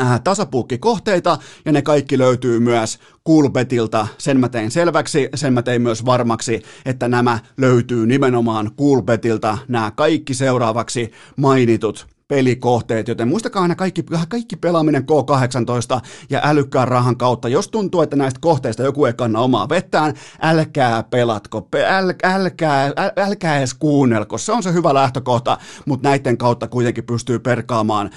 äh, 0.00 0.20
tasapuukkikohteita, 0.20 1.38
ja 1.64 1.72
ne 1.72 1.82
kaikki 1.82 2.18
löytyy 2.18 2.60
myös 2.60 2.98
Coolbetilta. 3.26 4.06
Sen 4.18 4.40
mä 4.40 4.48
tein 4.48 4.70
selväksi, 4.70 5.28
sen 5.34 5.52
mä 5.52 5.62
tein 5.62 5.82
myös 5.82 6.04
varmaksi, 6.04 6.62
että 6.84 7.08
nämä 7.08 7.38
löytyy 7.56 8.06
nimenomaan 8.06 8.70
Coolbetilta, 8.78 9.58
nämä 9.68 9.90
kaikki 9.90 10.34
seuraavaksi 10.34 11.12
mainitut 11.36 12.15
pelikohteet, 12.28 13.08
joten 13.08 13.28
muistakaa 13.28 13.62
aina 13.62 13.74
kaikki, 13.74 14.04
kaikki 14.28 14.56
pelaaminen 14.56 15.02
K18 15.02 16.00
ja 16.30 16.40
älykkään 16.44 16.88
rahan 16.88 17.16
kautta. 17.16 17.48
Jos 17.48 17.68
tuntuu, 17.68 18.00
että 18.00 18.16
näistä 18.16 18.40
kohteista 18.40 18.82
joku 18.82 19.04
ei 19.04 19.12
kanna 19.12 19.40
omaa 19.40 19.68
vettään, 19.68 20.14
älkää 20.40 21.02
pelatko, 21.02 21.68
äl, 21.88 22.12
älkää, 22.22 22.84
äl, 22.84 22.92
älkää 23.16 23.58
edes 23.58 23.74
kuunnelko. 23.74 24.38
Se 24.38 24.52
on 24.52 24.62
se 24.62 24.72
hyvä 24.72 24.94
lähtökohta, 24.94 25.58
mutta 25.86 26.08
näiden 26.08 26.38
kautta 26.38 26.68
kuitenkin 26.68 27.04
pystyy 27.04 27.38
perkaamaan 27.38 28.10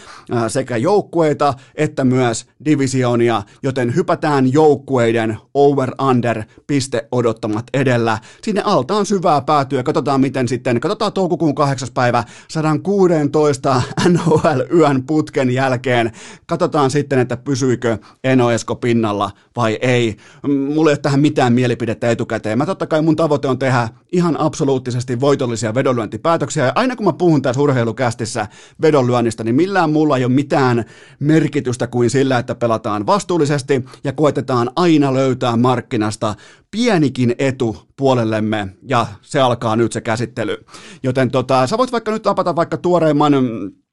sekä 0.47 0.77
joukkueita 0.77 1.53
että 1.75 2.03
myös 2.03 2.45
divisionia, 2.65 3.43
joten 3.63 3.95
hypätään 3.95 4.53
joukkueiden 4.53 5.37
over-under 5.53 6.43
piste 6.67 7.07
odottamat 7.11 7.65
edellä. 7.73 8.17
Sinne 8.43 8.61
alta 8.65 8.95
on 8.95 9.05
syvää 9.05 9.41
päätyä. 9.41 9.83
Katsotaan 9.83 10.21
miten 10.21 10.47
sitten, 10.47 10.79
katsotaan 10.79 11.13
toukokuun 11.13 11.55
8. 11.55 11.87
päivä 11.93 12.23
116 12.47 13.81
NHL-yön 14.07 15.03
putken 15.03 15.51
jälkeen. 15.51 16.11
Katsotaan 16.45 16.91
sitten, 16.91 17.19
että 17.19 17.37
pysyykö 17.37 17.97
Eno 18.23 18.51
Esko 18.51 18.75
pinnalla 18.75 19.31
vai 19.55 19.77
ei. 19.81 20.17
Mulla 20.47 20.89
ei 20.89 20.93
ole 20.93 20.97
tähän 20.97 21.19
mitään 21.19 21.53
mielipidettä 21.53 22.11
etukäteen. 22.11 22.57
Mä 22.57 22.65
totta 22.65 22.87
kai 22.87 23.01
mun 23.01 23.15
tavoite 23.15 23.47
on 23.47 23.59
tehdä 23.59 23.89
ihan 24.11 24.39
absoluuttisesti 24.39 25.19
voitollisia 25.19 25.73
vedonlyöntipäätöksiä. 25.73 26.65
Ja 26.65 26.71
aina 26.75 26.95
kun 26.95 27.05
mä 27.05 27.13
puhun 27.13 27.41
tässä 27.41 27.61
urheilukästissä 27.61 28.47
vedonlyönnistä, 28.81 29.43
niin 29.43 29.55
millään 29.55 29.89
mulla 29.89 30.17
ei 30.17 30.25
ole 30.25 30.33
mitään 30.33 30.85
merkitystä 31.19 31.87
kuin 31.87 32.09
sillä, 32.09 32.39
että 32.39 32.55
pelataan 32.55 33.05
vastuullisesti 33.05 33.85
ja 34.03 34.13
koetetaan 34.13 34.71
aina 34.75 35.13
löytää 35.13 35.57
markkinasta 35.57 36.35
pienikin 36.71 37.35
etu 37.39 37.77
puolellemme 37.95 38.67
ja 38.87 39.07
se 39.21 39.39
alkaa 39.39 39.75
nyt 39.75 39.91
se 39.91 40.01
käsittely. 40.01 40.57
Joten 41.03 41.31
tota, 41.31 41.67
sä 41.67 41.77
voit 41.77 41.91
vaikka 41.91 42.11
nyt 42.11 42.25
napata 42.25 42.55
vaikka 42.55 42.77
tuoreimman 42.77 43.33
Äh, 43.33 43.88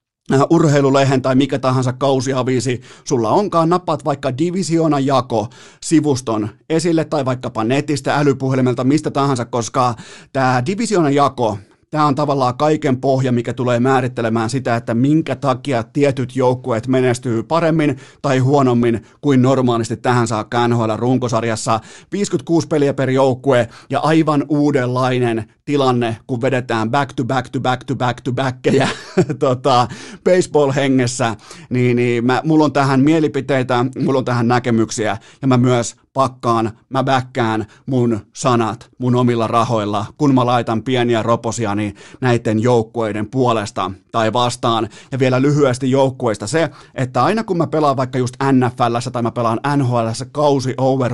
urheilulehen 0.50 1.22
tai 1.22 1.34
mikä 1.34 1.58
tahansa 1.58 1.92
kausiaviisi 1.92 2.80
sulla 3.04 3.30
onkaan, 3.30 3.68
nappaat 3.68 4.04
vaikka 4.04 4.38
divisiona 4.38 5.00
jako 5.00 5.48
sivuston 5.82 6.48
esille 6.70 7.04
tai 7.04 7.24
vaikkapa 7.24 7.64
netistä, 7.64 8.16
älypuhelimelta, 8.16 8.84
mistä 8.84 9.10
tahansa, 9.10 9.44
koska 9.44 9.94
tämä 10.32 10.62
divisiona 10.66 11.10
jako, 11.10 11.58
Tämä 11.90 12.06
on 12.06 12.14
tavallaan 12.14 12.56
kaiken 12.56 13.00
pohja, 13.00 13.32
mikä 13.32 13.52
tulee 13.52 13.80
määrittelemään 13.80 14.50
sitä, 14.50 14.76
että 14.76 14.94
minkä 14.94 15.36
takia 15.36 15.82
tietyt 15.82 16.36
joukkueet 16.36 16.86
menestyy 16.86 17.42
paremmin 17.42 17.96
tai 18.22 18.38
huonommin 18.38 19.06
kuin 19.20 19.42
normaalisti 19.42 19.96
tähän 19.96 20.26
saakka 20.26 20.68
NHL 20.68 20.90
runkosarjassa. 20.96 21.80
56 22.12 22.66
peliä 22.66 22.94
per 22.94 23.10
joukkue 23.10 23.68
ja 23.90 24.00
aivan 24.00 24.44
uudenlainen 24.48 25.52
tilanne, 25.66 26.16
kun 26.26 26.42
vedetään 26.42 26.90
back 26.90 27.12
to 27.12 27.24
back 27.24 27.48
to 27.48 27.60
back 27.60 27.84
to 27.84 27.96
back 27.96 28.20
to 28.20 28.32
backkejä 28.32 28.88
tota, 29.38 29.88
baseball-hengessä, 30.24 31.36
niin, 31.70 31.96
niin 31.96 32.24
mä, 32.24 32.40
mulla 32.44 32.64
on 32.64 32.72
tähän 32.72 33.00
mielipiteitä, 33.00 33.84
mulla 34.04 34.18
on 34.18 34.24
tähän 34.24 34.48
näkemyksiä, 34.48 35.18
ja 35.42 35.48
mä 35.48 35.56
myös 35.56 35.96
pakkaan, 36.16 36.72
mä 36.88 37.04
bäkkään 37.04 37.66
mun 37.86 38.20
sanat 38.32 38.90
mun 38.98 39.14
omilla 39.14 39.46
rahoilla, 39.46 40.06
kun 40.18 40.34
mä 40.34 40.46
laitan 40.46 40.82
pieniä 40.82 41.22
roposiani 41.22 41.94
näiden 42.20 42.62
joukkueiden 42.62 43.30
puolesta 43.30 43.90
tai 44.12 44.32
vastaan. 44.32 44.88
Ja 45.12 45.18
vielä 45.18 45.42
lyhyesti 45.42 45.90
joukkueista 45.90 46.46
se, 46.46 46.70
että 46.94 47.24
aina 47.24 47.44
kun 47.44 47.56
mä 47.56 47.66
pelaan 47.66 47.96
vaikka 47.96 48.18
just 48.18 48.34
NFLssä 48.52 49.10
tai 49.10 49.22
mä 49.22 49.30
pelaan 49.30 49.60
NHLssä 49.76 50.26
kausi 50.32 50.74
over 50.76 51.12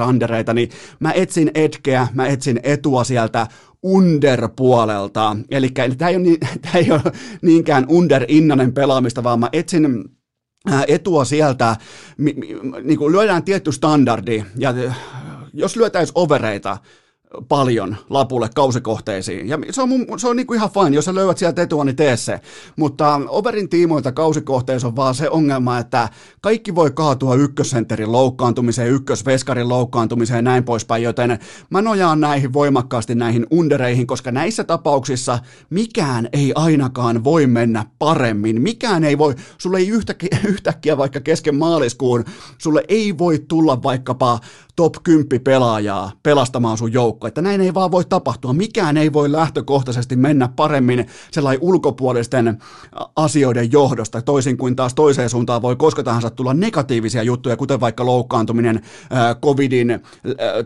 niin 0.55 0.71
mä 1.01 1.13
etsin 1.13 1.51
etkeä, 1.55 2.09
mä 2.15 2.27
etsin 2.27 2.61
etua 2.63 3.05
sieltä 3.05 3.47
under-puolelta. 3.83 5.37
Eli 5.51 5.69
tämä 5.99 6.09
ei, 6.09 6.17
ole 6.17 6.39
tämä 6.61 6.75
ei 6.75 6.93
ole 6.93 7.03
niinkään 7.43 7.87
under-innanen 7.89 8.73
pelaamista, 8.73 9.23
vaan 9.23 9.41
mä 9.41 9.49
etsin 9.53 10.05
etua 10.89 11.25
sieltä, 11.25 11.77
niin 12.85 12.99
kuin 12.99 13.13
lyödään 13.13 13.43
tietty 13.43 13.73
standardi, 13.73 14.45
ja 14.59 14.75
jos 15.53 15.77
lyötäisiin 15.77 16.13
overeita, 16.19 16.79
paljon 17.49 17.97
lapulle 18.11 18.49
kausikohteisiin. 18.55 19.49
Ja 19.49 19.59
se 19.71 19.83
on, 19.83 19.89
mun, 19.89 20.07
se 20.17 20.29
on 20.29 20.37
niinku 20.37 20.55
ihan 20.55 20.71
fine, 20.71 20.97
jos 20.97 21.05
sä 21.05 21.15
löydät 21.15 21.39
sieltä 21.39 21.63
etua, 21.63 21.85
niin 21.85 21.97
tee 21.97 22.17
se. 22.17 22.41
Mutta 22.77 23.21
overin 23.29 23.69
tiimoilta 23.69 24.13
kausikohteissa 24.13 24.89
on 24.89 24.97
vaan 24.97 25.15
se 25.15 25.31
ongelma, 25.31 25.79
että 25.79 26.09
kaikki 26.41 26.75
voi 26.75 26.91
kaatua 26.91 27.35
ykkössenterin 27.35 28.13
loukkaantumiseen, 28.13 28.89
ykkösveskarin 28.89 29.69
loukkaantumiseen 29.69 30.39
ja 30.39 30.43
näin 30.43 30.65
poispäin, 30.65 31.03
joten 31.03 31.39
mä 31.71 31.83
nojaan 31.83 32.21
näihin 32.21 32.53
voimakkaasti 32.53 33.15
näihin 33.15 33.47
undereihin, 33.51 34.07
koska 34.07 34.33
näissä 34.33 34.65
tapauksissa 34.65 35.39
mikään 35.71 36.29
ei 36.33 36.53
ainakaan 36.55 37.25
voi 37.25 37.47
mennä 37.47 37.87
paremmin. 37.99 38.63
Mikään 38.63 39.05
ei 39.05 39.19
voi, 39.19 39.35
sulle 39.59 39.79
ei 39.79 39.89
yhtäkkiä, 39.89 40.39
yhtäkkiä 40.53 40.97
vaikka 40.97 41.21
kesken 41.21 41.57
maaliskuun, 41.57 42.25
sulle 42.59 42.85
ei 42.89 43.19
voi 43.19 43.39
tulla 43.49 43.83
vaikkapa 43.83 44.41
top 44.77 44.95
10 45.03 45.41
pelaajaa 45.45 46.13
pelastamaan 46.23 46.79
sun 46.79 46.93
joukko, 46.93 47.27
että 47.27 47.43
näin 47.43 47.61
ei 47.61 47.75
vaan 47.75 47.91
voi 47.91 48.05
tapahtua. 48.05 48.53
Mikään 48.53 48.97
ei 48.97 49.13
voi 49.13 49.33
lähtökohtaisesti 49.33 50.17
mennä 50.17 50.49
paremmin 50.57 51.07
sellainen 51.31 51.63
ulkopuolisten 51.63 52.59
asioiden 53.17 53.73
johdosta, 53.73 54.23
toisin 54.23 54.57
kuin 54.57 54.77
taas 54.77 54.95
toiseen 54.95 55.31
suuntaan 55.31 55.63
voi 55.63 55.77
koska 55.77 56.03
tahansa 56.03 56.31
tulla 56.31 56.55
negatiivisia 56.55 57.23
juttuja, 57.23 57.57
kuten 57.57 57.81
vaikka 57.81 58.07
loukkaantuminen, 58.07 58.81
covidin, 59.45 60.01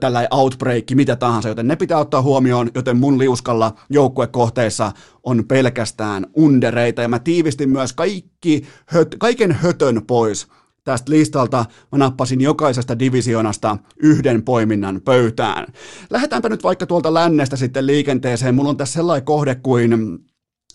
tällainen 0.00 0.34
outbreak, 0.34 0.84
mitä 0.94 1.16
tahansa, 1.16 1.48
joten 1.48 1.68
ne 1.68 1.76
pitää 1.76 1.98
ottaa 1.98 2.22
huomioon, 2.22 2.70
joten 2.74 2.96
mun 2.96 3.18
liuskalla 3.18 3.74
joukkuekohteissa 3.90 4.92
on 5.24 5.44
pelkästään 5.48 6.26
undereita, 6.36 7.02
ja 7.02 7.08
mä 7.08 7.18
tiivistin 7.18 7.68
myös 7.70 7.92
kaikki, 7.92 8.66
höt, 8.86 9.16
kaiken 9.18 9.52
hötön 9.52 10.02
pois 10.06 10.46
tästä 10.86 11.10
listalta 11.10 11.64
mä 11.92 11.98
nappasin 11.98 12.40
jokaisesta 12.40 12.98
divisionasta 12.98 13.76
yhden 14.02 14.42
poiminnan 14.42 15.00
pöytään. 15.04 15.66
Lähdetäänpä 16.10 16.48
nyt 16.48 16.64
vaikka 16.64 16.86
tuolta 16.86 17.14
lännestä 17.14 17.56
sitten 17.56 17.86
liikenteeseen. 17.86 18.54
Mulla 18.54 18.70
on 18.70 18.76
tässä 18.76 18.94
sellainen 18.94 19.24
kohde 19.24 19.54
kuin 19.54 20.18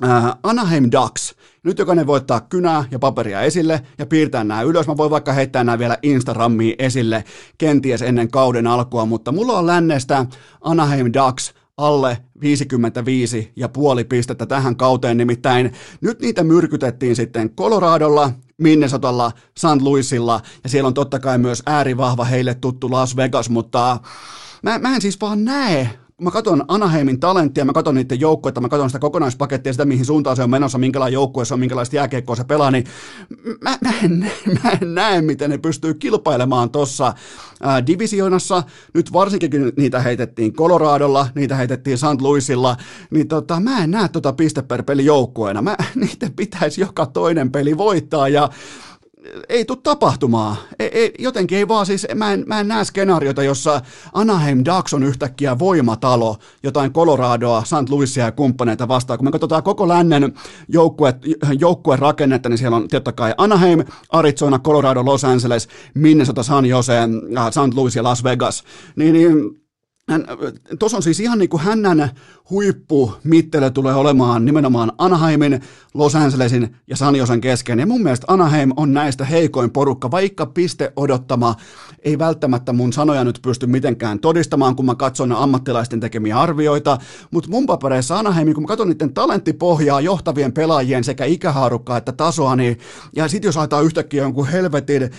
äh, 0.04 0.36
Anaheim 0.44 0.90
Ducks. 0.92 1.36
Nyt 1.64 1.80
jokainen 1.80 2.08
voi 2.08 2.18
ottaa 2.18 2.42
kynää 2.42 2.84
ja 2.92 3.00
paperia 3.00 3.42
esille 3.42 3.82
ja 3.98 4.06
piirtää 4.06 4.44
nämä 4.44 4.62
ylös. 4.62 4.88
Mä 4.88 4.98
voin 4.98 5.12
vaikka 5.12 5.34
heittää 5.34 5.64
nämä 5.64 5.80
vielä 5.80 5.98
Instagramiin 6.04 6.76
esille 6.80 7.24
kenties 7.58 8.02
ennen 8.02 8.32
kauden 8.32 8.68
alkua, 8.68 9.06
mutta 9.06 9.32
mulla 9.32 9.60
on 9.60 9.68
lännestä 9.68 10.26
Anaheim 10.62 11.06
Ducks 11.14 11.54
alle 11.82 12.18
55 12.42 13.52
ja 13.56 13.70
puoli 13.70 14.04
pistettä 14.04 14.46
tähän 14.46 14.76
kauteen, 14.76 15.18
nimittäin 15.18 15.74
nyt 16.02 16.22
niitä 16.22 16.44
myrkytettiin 16.44 17.16
sitten 17.16 17.50
Coloradolla, 17.50 18.32
Minnesotalla, 18.58 19.32
St. 19.58 19.82
Louisilla 19.82 20.42
ja 20.64 20.70
siellä 20.70 20.88
on 20.88 20.94
totta 20.94 21.20
kai 21.20 21.38
myös 21.38 21.64
äärivahva 21.66 22.26
heille 22.26 22.54
tuttu 22.56 22.92
Las 22.92 23.16
Vegas, 23.16 23.50
mutta 23.50 24.00
mä, 24.64 24.80
mä 24.80 24.96
en 24.96 25.02
siis 25.02 25.22
vaan 25.22 25.46
näe 25.46 25.90
mä 26.22 26.32
katson 26.32 26.66
Anaheimin 26.68 27.20
talenttia, 27.20 27.66
mä 27.66 27.74
katson 27.74 27.96
niiden 27.96 28.20
joukkoita, 28.20 28.62
mä 28.62 28.70
katson 28.70 28.90
sitä 28.90 29.00
kokonaispakettia, 29.00 29.74
sitä 29.74 29.86
mihin 29.86 30.06
suuntaan 30.06 30.36
se 30.36 30.44
on 30.44 30.50
menossa, 30.50 30.78
minkälainen 30.78 31.14
joukkue 31.14 31.46
se 31.46 31.54
on, 31.54 31.60
minkälaista 31.60 31.96
jääkiekkoa 31.96 32.36
se 32.36 32.44
pelaa, 32.44 32.72
niin 32.72 32.84
mä, 33.62 33.78
mä, 33.82 33.94
en, 34.04 34.32
mä 34.64 34.70
en 34.82 34.96
näe, 34.96 35.22
miten 35.22 35.50
ne 35.50 35.58
pystyy 35.58 35.94
kilpailemaan 35.94 36.70
tuossa 36.70 37.14
divisioonassa. 37.88 38.64
Nyt 38.94 39.14
varsinkin 39.14 39.52
kun 39.52 39.72
niitä 39.78 40.00
heitettiin 40.00 40.54
Coloradolla, 40.54 41.28
niitä 41.36 41.56
heitettiin 41.56 41.98
St. 41.98 42.22
Louisilla, 42.22 42.78
niin 43.12 43.28
tota, 43.28 43.60
mä 43.60 43.84
en 43.84 43.92
näe 43.92 44.10
tota 44.10 44.34
piste 44.34 44.62
per 44.62 44.84
peli 44.84 45.06
joukkueena. 45.06 45.62
Mä, 45.62 45.76
niiden 45.96 46.34
pitäisi 46.34 46.82
joka 46.82 47.06
toinen 47.06 47.52
peli 47.52 47.78
voittaa 47.78 48.30
ja 48.30 48.50
ei 49.50 49.66
tule 49.66 49.78
tapahtumaan. 49.84 50.56
Ei, 50.80 50.90
ei, 50.94 51.14
jotenkin 51.20 51.58
ei 51.58 51.68
vaan 51.68 51.86
siis, 51.86 52.08
mä 52.16 52.34
en, 52.34 52.44
mä 52.48 52.60
en 52.60 52.68
näe 52.68 52.86
skenaariota, 52.86 53.44
jossa 53.44 53.82
Anaheim 54.14 54.64
Ducks 54.66 54.94
on 54.94 55.04
yhtäkkiä 55.04 55.60
voimatalo, 55.60 56.38
jotain 56.64 56.94
Coloradoa, 56.94 57.64
St. 57.64 57.90
Louisia 57.90 58.26
ja 58.26 58.32
kumppaneita 58.32 58.88
vastaan. 58.88 59.18
Kun 59.18 59.28
me 59.28 59.32
katsotaan 59.32 59.64
koko 59.64 59.88
lännen 59.88 60.34
joukkue, 61.60 61.96
rakennetta, 61.98 62.50
niin 62.50 62.58
siellä 62.58 62.78
on 62.78 62.88
totta 62.88 63.12
kai 63.12 63.34
Anaheim, 63.38 63.84
Arizona, 64.10 64.60
Colorado, 64.60 65.06
Los 65.06 65.24
Angeles, 65.24 65.68
Minnesota, 65.94 66.44
San 66.44 66.66
Jose, 66.66 66.98
äh, 66.98 67.50
St. 67.50 67.74
Louis 67.74 67.96
ja 67.96 68.04
Las 68.04 68.24
Vegas. 68.24 68.64
Niin, 68.96 69.14
niin 69.14 69.61
Tuossa 70.80 70.98
on 70.98 71.04
siis 71.04 71.20
ihan 71.20 71.40
niin 71.40 71.50
kuin 71.50 71.64
hännän 71.64 72.10
huippu 72.50 73.14
Mittele 73.24 73.70
tulee 73.70 73.94
olemaan 73.94 74.46
nimenomaan 74.46 74.92
Anaheimin, 74.98 75.62
Los 75.94 76.16
Angelesin 76.16 76.76
ja 76.88 76.98
San 76.98 77.16
Josen 77.16 77.42
kesken. 77.42 77.80
Ja 77.80 77.86
mun 77.86 78.04
mielestä 78.04 78.26
Anaheim 78.30 78.72
on 78.76 78.94
näistä 78.94 79.26
heikoin 79.26 79.72
porukka, 79.72 80.12
vaikka 80.12 80.46
piste 80.46 80.94
odottama 80.96 81.56
ei 82.04 82.20
välttämättä 82.20 82.74
mun 82.74 82.94
sanoja 82.94 83.24
nyt 83.24 83.40
pysty 83.42 83.68
mitenkään 83.68 84.20
todistamaan, 84.20 84.76
kun 84.76 84.86
mä 84.86 84.96
katson 84.96 85.32
ammattilaisten 85.32 86.00
tekemiä 86.00 86.40
arvioita, 86.40 86.98
mutta 87.32 87.50
mun 87.50 87.66
papereissa 87.66 88.20
Anaheim, 88.20 88.54
kun 88.54 88.64
mä 88.64 88.68
katson 88.68 88.90
niiden 88.90 89.14
talenttipohjaa, 89.14 90.02
johtavien 90.02 90.54
pelaajien 90.54 91.04
sekä 91.04 91.26
ikähaarukkaa 91.26 91.98
että 91.98 92.12
tasoa, 92.12 92.56
niin 92.56 92.78
ja 93.16 93.28
sit 93.28 93.44
jos 93.44 93.58
aletaan 93.58 93.86
yhtäkkiä 93.86 94.24
jonkun 94.24 94.48
helvetin 94.48 95.12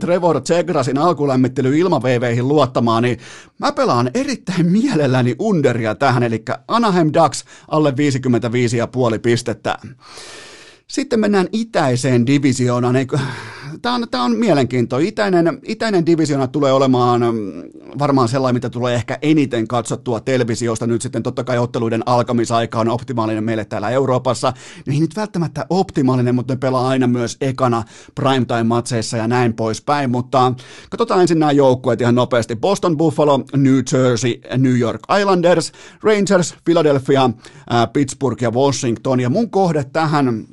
Trevor 0.00 0.40
Zegrasin 0.40 0.98
alkulämmittely 0.98 1.78
ilmaveiveihin 1.78 2.48
luottamaan, 2.48 3.02
niin 3.02 3.18
mä 3.58 3.72
pelaan 3.72 4.10
erittäin 4.14 4.66
mielelläni 4.66 5.36
underia 5.38 5.94
tähän, 5.94 6.22
eli 6.22 6.44
Anaheim 6.68 7.10
Ducks 7.14 7.44
alle 7.68 7.90
55,5 7.90 9.18
pistettä. 9.22 9.78
Sitten 10.86 11.20
mennään 11.20 11.48
itäiseen 11.52 12.26
divisioonaan. 12.26 12.96
Tämä 13.82 13.94
on, 13.94 14.06
tämä 14.10 14.24
on 14.24 14.36
mielenkiintoinen. 14.36 15.08
Itäinen, 15.08 15.58
itäinen 15.62 16.06
divisiona 16.06 16.46
tulee 16.46 16.72
olemaan 16.72 17.20
mm, 17.20 17.62
varmaan 17.98 18.28
sellainen, 18.28 18.56
mitä 18.56 18.70
tulee 18.70 18.94
ehkä 18.94 19.18
eniten 19.22 19.68
katsottua 19.68 20.20
televisiosta. 20.20 20.86
Nyt 20.86 21.02
sitten 21.02 21.22
totta 21.22 21.44
kai 21.44 21.58
otteluiden 21.58 22.02
alkamisaika 22.06 22.80
on 22.80 22.88
optimaalinen 22.88 23.44
meille 23.44 23.64
täällä 23.64 23.90
Euroopassa. 23.90 24.52
Niin 24.86 25.00
nyt 25.00 25.16
välttämättä 25.16 25.66
optimaalinen, 25.70 26.34
mutta 26.34 26.54
ne 26.54 26.58
pelaa 26.58 26.88
aina 26.88 27.06
myös 27.06 27.36
ekana 27.40 27.82
primetime-matseissa 28.14 29.16
ja 29.16 29.28
näin 29.28 29.54
poispäin. 29.54 30.10
Mutta 30.10 30.52
katsotaan 30.90 31.20
ensin 31.20 31.38
nämä 31.38 31.52
joukkueet 31.52 32.00
ihan 32.00 32.14
nopeasti. 32.14 32.56
Boston 32.56 32.96
Buffalo, 32.96 33.44
New 33.56 33.78
Jersey, 33.92 34.40
New 34.56 34.78
York 34.78 35.00
Islanders, 35.20 35.72
Rangers, 36.02 36.54
Philadelphia, 36.64 37.30
Pittsburgh 37.92 38.42
ja 38.42 38.50
Washington. 38.50 39.20
Ja 39.20 39.30
mun 39.30 39.50
kohde 39.50 39.84
tähän 39.84 40.44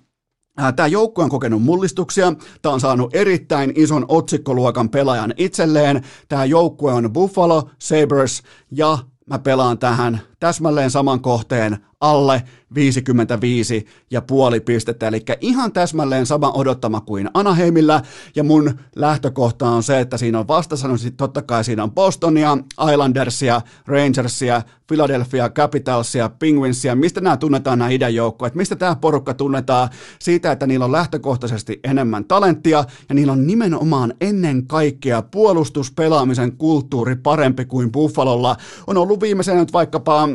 Tämä 0.75 0.87
joukkue 0.87 1.23
on 1.23 1.29
kokenut 1.29 1.63
mullistuksia, 1.63 2.33
tämä 2.61 2.73
on 2.73 2.79
saanut 2.79 3.15
erittäin 3.15 3.73
ison 3.75 4.05
otsikkoluokan 4.07 4.89
pelaajan 4.89 5.33
itselleen. 5.37 6.03
Tämä 6.29 6.45
joukkue 6.45 6.93
on 6.93 7.13
Buffalo, 7.13 7.69
Sabres 7.79 8.43
ja 8.71 8.97
mä 9.25 9.39
pelaan 9.39 9.79
tähän 9.79 10.21
täsmälleen 10.39 10.91
saman 10.91 11.21
kohteen 11.21 11.77
alle 12.01 12.43
55 12.75 13.85
ja 14.11 14.21
puoli 14.21 14.59
pistettä, 14.59 15.07
eli 15.07 15.23
ihan 15.41 15.71
täsmälleen 15.71 16.25
sama 16.25 16.51
odottama 16.51 17.01
kuin 17.01 17.29
Anaheimilla, 17.33 18.01
ja 18.35 18.43
mun 18.43 18.79
lähtökohta 18.95 19.69
on 19.69 19.83
se, 19.83 19.99
että 19.99 20.17
siinä 20.17 20.39
on 20.39 20.47
vastassa, 20.47 20.87
no 20.87 20.97
sitten 20.97 21.17
totta 21.17 21.41
kai 21.41 21.63
siinä 21.63 21.83
on 21.83 21.91
Bostonia, 21.91 22.57
Islandersia, 22.91 23.61
Rangersia, 23.87 24.61
Philadelphia 24.87 25.49
Capitalsia, 25.49 26.29
Penguinsia, 26.29 26.95
mistä 26.95 27.21
nämä 27.21 27.37
tunnetaan 27.37 27.79
nämä 27.79 27.89
idän 27.89 28.15
joukkoja, 28.15 28.51
mistä 28.55 28.75
tämä 28.75 28.95
porukka 28.95 29.33
tunnetaan? 29.33 29.89
Siitä, 30.19 30.51
että 30.51 30.67
niillä 30.67 30.85
on 30.85 30.91
lähtökohtaisesti 30.91 31.79
enemmän 31.83 32.25
talenttia, 32.25 32.83
ja 33.09 33.15
niillä 33.15 33.33
on 33.33 33.47
nimenomaan 33.47 34.13
ennen 34.21 34.67
kaikkea 34.67 35.21
puolustuspelaamisen 35.21 36.57
kulttuuri 36.57 37.15
parempi 37.15 37.65
kuin 37.65 37.91
Buffalolla. 37.91 38.55
On 38.87 38.97
ollut 38.97 39.21
viimeisen 39.21 39.57
nyt 39.57 39.73
vaikkapa 39.73 40.29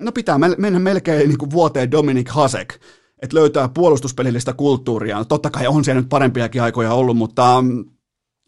no 0.00 0.12
pitää 0.12 0.38
mennä 0.38 0.78
melkein 0.78 1.28
niin 1.28 1.38
kuin 1.38 1.50
vuoteen 1.50 1.90
Dominik 1.90 2.28
Hasek, 2.28 2.74
että 3.22 3.36
löytää 3.36 3.68
puolustuspelillistä 3.68 4.52
kulttuuria. 4.52 5.24
Totta 5.24 5.50
kai 5.50 5.66
on 5.66 5.84
siellä 5.84 6.00
nyt 6.00 6.08
parempiakin 6.08 6.62
aikoja 6.62 6.92
ollut, 6.92 7.16
mutta 7.16 7.64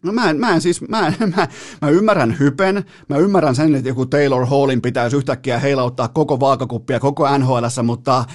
No 0.03 0.11
mä 0.11 0.29
en, 0.29 0.39
mä 0.39 0.55
en 0.55 0.61
siis, 0.61 0.81
mä, 0.81 1.07
en, 1.07 1.15
mä, 1.35 1.47
mä 1.81 1.89
ymmärrän 1.89 2.39
hypen, 2.39 2.85
mä 3.09 3.17
ymmärrän 3.17 3.55
sen, 3.55 3.75
että 3.75 3.89
joku 3.89 4.05
Taylor 4.05 4.45
Hallin 4.45 4.81
pitäisi 4.81 5.17
yhtäkkiä 5.17 5.59
heilauttaa 5.59 6.07
koko 6.07 6.39
vaakakuppia 6.39 6.99
koko 6.99 7.37
NHL, 7.37 7.65
mutta 7.83 8.25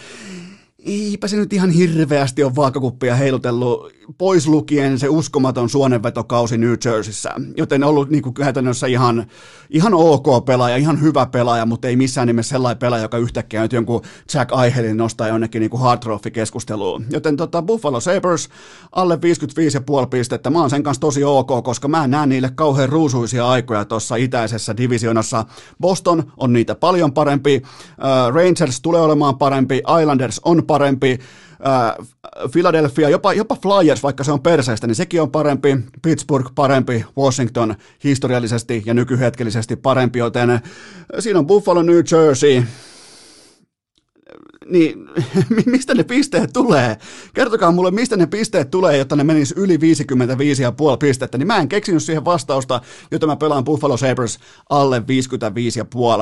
eipä 0.87 1.29
se 1.29 1.37
nyt 1.37 1.53
ihan 1.53 1.71
hirveästi 1.71 2.45
ole 2.45 2.57
vaakakuppia 2.57 3.15
heilutellut 3.15 3.93
pois 4.19 4.47
lukien 4.47 4.99
se 4.99 5.09
uskomaton 5.09 5.69
suonenvetokausi 5.69 6.59
New 6.59 6.75
Jerseyssä, 6.85 7.31
joten 7.57 7.85
ollut 7.85 8.11
niin 8.11 8.23
kuin 8.23 8.35
käytännössä 8.35 8.87
ihan, 8.87 9.27
ihan 9.71 9.95
ok 9.95 10.45
pelaaja, 10.45 10.77
ihan 10.77 11.01
hyvä 11.01 11.27
pelaaja, 11.27 11.67
mutta 11.67 11.89
ei 11.89 11.97
missään 11.97 12.27
nimessä 12.27 12.51
sellainen 12.51 12.79
pelaaja, 12.79 13.03
joka 13.03 13.19
yhtäkkiä 13.19 13.63
nyt 13.63 13.73
jonkun 13.73 14.03
Jack 14.35 14.51
Eihelin 14.65 14.97
nostaa 14.97 15.29
jonnekin 15.29 15.61
niin 15.61 15.71
kuin 15.71 15.81
hard 15.81 16.03
keskusteluun. 16.33 17.05
Joten 17.11 17.37
tota, 17.37 17.63
Buffalo 17.63 18.01
Sabres 18.01 18.49
alle 18.93 19.15
55,5 19.15 20.07
pistettä, 20.11 20.51
mä 20.51 20.61
oon 20.61 20.71
sen 20.71 20.83
kanssa 20.83 21.01
tosi 21.01 21.25
ok, 21.25 21.65
koska 21.65 21.89
mä 21.89 22.07
näen 22.07 22.29
niille 22.29 22.51
kauhean 22.55 22.89
ruusuisia 22.89 23.49
aikoja 23.49 23.85
tuossa 23.85 24.17
itäisessä 24.17 24.77
divisionassa. 24.77 25.45
Boston 25.81 26.33
on 26.37 26.53
niitä 26.53 26.75
paljon 26.75 27.13
parempi, 27.13 27.63
uh, 27.63 28.35
Rangers 28.35 28.81
tulee 28.81 29.01
olemaan 29.01 29.39
parempi, 29.39 29.83
Islanders 30.01 30.41
on 30.45 30.63
parempi, 30.67 31.19
äh, 31.21 31.56
Philadelphia, 32.53 33.09
jopa, 33.09 33.33
jopa 33.33 33.57
Flyers, 33.63 34.03
vaikka 34.03 34.25
se 34.25 34.33
on 34.33 34.41
perseestä, 34.41 34.87
niin 34.87 34.95
sekin 34.95 35.23
on 35.23 35.31
parempi, 35.31 35.77
Pittsburgh 36.03 36.53
parempi, 36.55 37.05
Washington 37.19 37.75
historiallisesti 38.05 38.83
ja 38.87 38.95
nykyhetkellisesti 38.95 39.77
parempi, 39.77 40.19
joten 40.19 40.61
siinä 41.19 41.39
on 41.39 41.47
Buffalo, 41.47 41.83
New 41.83 42.01
Jersey, 42.13 42.63
niin 44.71 45.07
mistä 45.67 45.95
ne 45.95 46.05
pisteet 46.05 46.53
tulee? 46.53 46.97
Kertokaa 47.35 47.73
mulle, 47.73 47.91
mistä 47.91 48.17
ne 48.17 48.27
pisteet 48.27 48.71
tulee, 48.71 48.97
jotta 48.97 49.17
ne 49.17 49.25
menis 49.25 49.55
yli 49.57 49.77
55,5 49.77 49.81
pistettä, 51.01 51.39
niin 51.39 51.47
mä 51.47 51.57
en 51.57 51.69
keksinyt 51.69 52.03
siihen 52.03 52.25
vastausta, 52.25 52.81
jota 53.11 53.27
mä 53.27 53.37
pelaan 53.37 53.65
Buffalo 53.65 53.97
Sabres 53.97 54.39
alle 54.71 55.03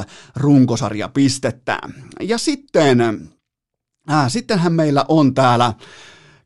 55,5 0.00 0.04
runkosarja 0.36 1.08
pistettä. 1.08 1.78
Ja 2.20 2.38
sitten 2.38 3.28
Sittenhän 4.28 4.72
meillä 4.72 5.04
on 5.08 5.34
täällä 5.34 5.72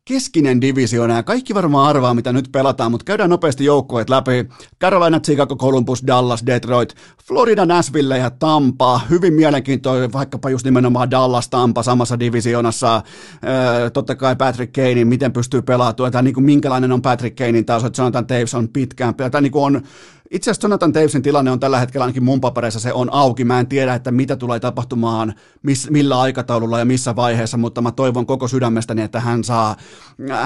keskinen 0.05 0.61
divisioona 0.61 1.15
ja 1.15 1.23
kaikki 1.23 1.55
varmaan 1.55 1.89
arvaa, 1.89 2.15
mitä 2.15 2.33
nyt 2.33 2.49
pelataan, 2.53 2.91
mutta 2.91 3.05
käydään 3.05 3.31
nopeasti 3.31 3.65
joukkueet 3.65 4.11
läpi. 4.11 4.49
Carolina, 4.81 5.21
Chicago, 5.21 5.57
Columbus, 5.57 6.07
Dallas, 6.07 6.47
Detroit, 6.47 6.95
Florida, 7.25 7.67
Nashville 7.67 8.19
ja 8.19 8.31
Tampa. 8.31 9.01
Hyvin 9.11 9.35
mielenkiintoinen, 9.35 10.13
vaikkapa 10.13 10.51
just 10.51 10.65
nimenomaan 10.65 11.11
Dallas, 11.11 11.49
Tampa 11.49 11.83
samassa 11.83 12.19
divisioonassa. 12.19 13.03
Öö, 13.45 13.91
totta 13.91 14.15
kai 14.15 14.37
Patrick 14.37 14.73
Kane, 14.73 15.05
miten 15.05 15.33
pystyy 15.33 15.63
pelaamaan, 15.63 16.13
tai 16.13 16.23
niin 16.23 16.35
kuin 16.35 16.45
minkälainen 16.45 16.93
on 16.93 17.03
Patrick 17.03 17.37
Kanein 17.37 17.65
taas, 17.65 17.85
että 17.85 18.03
Jonathan 18.03 18.27
Taves 18.27 18.55
on 18.55 18.69
pitkään, 18.69 19.15
tai 19.15 19.43
niin 19.43 19.53
kuin 19.53 19.65
on 19.65 19.83
itse 20.31 20.51
asiassa 20.51 20.66
Jonathan 20.66 20.93
Tavesin 20.93 21.22
tilanne 21.22 21.51
on 21.51 21.61
tällä 21.61 21.79
hetkellä 21.79 22.05
ainakin 22.05 22.24
mun 22.24 22.41
papereissa 22.41 22.81
se 22.81 22.93
on 22.93 23.12
auki. 23.12 23.45
Mä 23.45 23.61
en 23.61 23.66
tiedä, 23.66 23.95
että 23.95 24.11
mitä 24.11 24.37
tulee 24.37 24.61
tapahtumaan, 24.61 25.35
miss, 25.62 25.91
millä 25.91 26.20
aikataululla 26.20 26.79
ja 26.79 26.85
missä 26.85 27.16
vaiheessa, 27.16 27.57
mutta 27.57 27.83
mä 27.83 27.93
toivon 27.93 28.26
koko 28.26 28.49
sydämestäni, 28.49 29.03
että 29.03 29.20
hän 29.20 29.45
saa, 29.45 29.76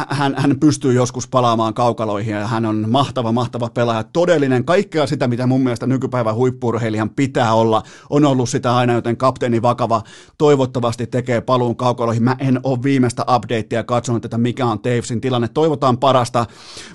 hän, 0.08 0.34
hän 0.38 0.60
pystyy 0.60 0.92
joskus 0.92 1.28
palaamaan 1.28 1.74
kaukaloihin 1.74 2.34
ja 2.34 2.46
hän 2.46 2.66
on 2.66 2.84
mahtava, 2.90 3.32
mahtava 3.32 3.70
pelaaja. 3.74 4.04
Todellinen, 4.04 4.64
kaikkea 4.64 5.06
sitä, 5.06 5.28
mitä 5.28 5.46
mun 5.46 5.62
mielestä 5.62 5.86
nykypäivän 5.86 6.34
huippurheilijan 6.34 7.10
pitää 7.10 7.54
olla, 7.54 7.82
on 8.10 8.24
ollut 8.24 8.48
sitä 8.48 8.76
aina, 8.76 8.92
joten 8.92 9.16
kapteeni 9.16 9.62
Vakava 9.62 10.02
toivottavasti 10.38 11.06
tekee 11.06 11.40
paluun 11.40 11.76
kaukaloihin. 11.76 12.22
Mä 12.22 12.36
en 12.38 12.60
ole 12.62 12.82
viimeistä 12.82 13.24
updatea 13.36 13.84
katsonut, 13.84 14.24
että 14.24 14.38
mikä 14.38 14.66
on 14.66 14.80
Tavesin 14.80 15.20
tilanne. 15.20 15.48
Toivotaan 15.48 15.98
parasta, 15.98 16.46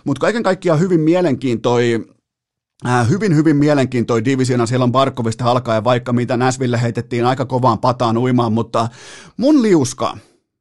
mutta 0.04 0.20
kaiken 0.22 0.44
kaikkiaan 0.44 0.80
hyvin 0.80 1.00
mielenkiintoinen 1.00 2.17
hyvin, 3.10 3.36
hyvin 3.36 3.56
mielenkiintoinen 3.56 4.26
divisiona. 4.26 4.66
Siellä 4.66 4.84
on 4.84 4.92
Barkovista 4.92 5.46
alkaen, 5.46 5.84
vaikka 5.84 6.14
mitä 6.14 6.38
Näsville 6.38 6.82
heitettiin 6.82 7.26
aika 7.26 7.46
kovaan 7.46 7.80
pataan 7.80 8.18
uimaan, 8.18 8.54
mutta 8.54 8.90
mun 9.38 9.62
liuska 9.62 10.18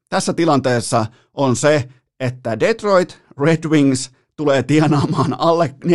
tässä 0.08 0.32
tilanteessa 0.32 1.06
on 1.34 1.56
se, 1.56 1.88
että 2.20 2.60
Detroit 2.60 3.18
Red 3.40 3.68
Wings 3.68 4.10
tulee 4.36 4.62
tienaamaan 4.62 5.40
alle 5.40 5.74
42,5 5.84 5.92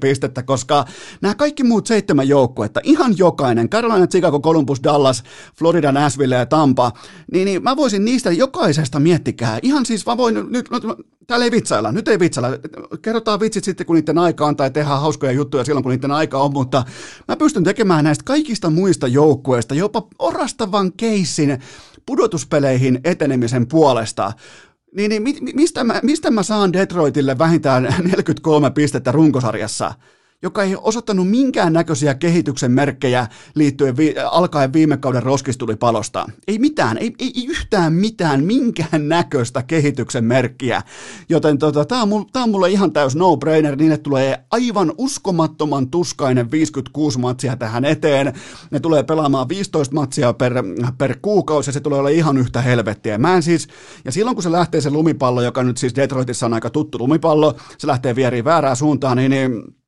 pistettä, 0.00 0.42
koska 0.42 0.84
nämä 1.20 1.34
kaikki 1.34 1.64
muut 1.64 1.86
seitsemän 1.86 2.28
joukkuetta, 2.28 2.80
ihan 2.82 3.18
jokainen, 3.18 3.70
Carolina, 3.70 4.06
Chicago, 4.06 4.40
Columbus, 4.40 4.82
Dallas, 4.82 5.24
Florida, 5.58 5.92
Nashville 5.92 6.34
ja 6.34 6.46
Tampa, 6.46 6.92
niin, 7.32 7.44
niin 7.44 7.62
mä 7.62 7.76
voisin 7.76 8.04
niistä 8.04 8.30
jokaisesta 8.30 9.00
miettikää. 9.00 9.58
Ihan 9.62 9.86
siis 9.86 10.06
mä 10.06 10.16
voin, 10.16 10.34
nyt, 10.50 10.70
no, 10.70 10.96
täällä 11.26 11.44
ei 11.44 11.50
vitsailla, 11.50 11.92
nyt 11.92 12.08
ei 12.08 12.18
vitsailla. 12.18 12.58
Kerrotaan 13.02 13.40
vitsit 13.40 13.64
sitten, 13.64 13.86
kun 13.86 13.96
niiden 13.96 14.18
aika 14.18 14.46
on, 14.46 14.56
tai 14.56 14.70
tehdään 14.70 15.00
hauskoja 15.00 15.32
juttuja 15.32 15.64
silloin, 15.64 15.82
kun 15.82 15.92
niiden 15.92 16.10
aika 16.10 16.38
on, 16.38 16.52
mutta 16.52 16.84
mä 17.28 17.36
pystyn 17.36 17.64
tekemään 17.64 18.04
näistä 18.04 18.24
kaikista 18.24 18.70
muista 18.70 19.06
joukkueista 19.06 19.74
jopa 19.74 20.06
orastavan 20.18 20.92
keissin 20.92 21.58
pudotuspeleihin 22.06 23.00
etenemisen 23.04 23.66
puolesta. 23.66 24.32
Niin, 24.96 25.08
niin 25.08 25.22
mistä, 25.54 25.84
mä, 25.84 26.00
mistä 26.02 26.30
mä 26.30 26.42
saan 26.42 26.72
Detroitille 26.72 27.38
vähintään 27.38 27.82
43 27.82 28.70
pistettä 28.70 29.12
runkosarjassa? 29.12 29.94
Joka 30.42 30.62
ei 30.62 30.76
osoittanut 30.76 31.30
minkään 31.30 31.72
näköisiä 31.72 32.14
kehityksen 32.14 32.72
merkkejä 32.72 33.26
liittyen 33.54 33.96
vi- 33.96 34.14
alkaen 34.30 34.72
viime 34.72 34.96
kauden 34.96 35.22
roskistulipalosta. 35.22 36.26
Ei 36.48 36.58
mitään, 36.58 36.98
ei, 36.98 37.14
ei 37.18 37.46
yhtään 37.48 37.92
mitään, 37.92 38.44
minkään 38.44 39.08
näköistä 39.08 39.62
kehityksen 39.62 40.24
merkkiä. 40.24 40.82
Joten 41.28 41.58
tota, 41.58 41.84
tämä 41.84 42.02
on, 42.02 42.26
on 42.34 42.50
mulle 42.50 42.70
ihan 42.70 42.92
täys 42.92 43.16
no-brainer, 43.16 43.76
niin 43.76 43.92
että 43.92 44.02
tulee 44.02 44.44
aivan 44.50 44.92
uskomattoman 44.98 45.90
tuskainen 45.90 46.50
56 46.50 47.18
matsia 47.18 47.56
tähän 47.56 47.84
eteen. 47.84 48.32
Ne 48.70 48.80
tulee 48.80 49.02
pelaamaan 49.02 49.48
15 49.48 49.94
matsia 49.94 50.32
per, 50.32 50.54
per 50.98 51.16
kuukausi 51.22 51.68
ja 51.68 51.72
se 51.72 51.80
tulee 51.80 51.98
olla 51.98 52.08
ihan 52.08 52.38
yhtä 52.38 52.62
helvettiä. 52.62 53.18
Mä 53.18 53.34
en 53.34 53.42
siis, 53.42 53.68
ja 54.04 54.12
silloin 54.12 54.36
kun 54.36 54.42
se 54.42 54.52
lähtee 54.52 54.80
se 54.80 54.90
lumipallo, 54.90 55.42
joka 55.42 55.62
nyt 55.62 55.76
siis 55.76 55.96
Detroitissa 55.96 56.46
on 56.46 56.54
aika 56.54 56.70
tuttu 56.70 56.98
lumipallo, 56.98 57.54
se 57.78 57.86
lähtee 57.86 58.16
vieriin 58.16 58.44
väärään 58.44 58.76
suuntaan, 58.76 59.16
niin, 59.16 59.30
niin 59.30 59.79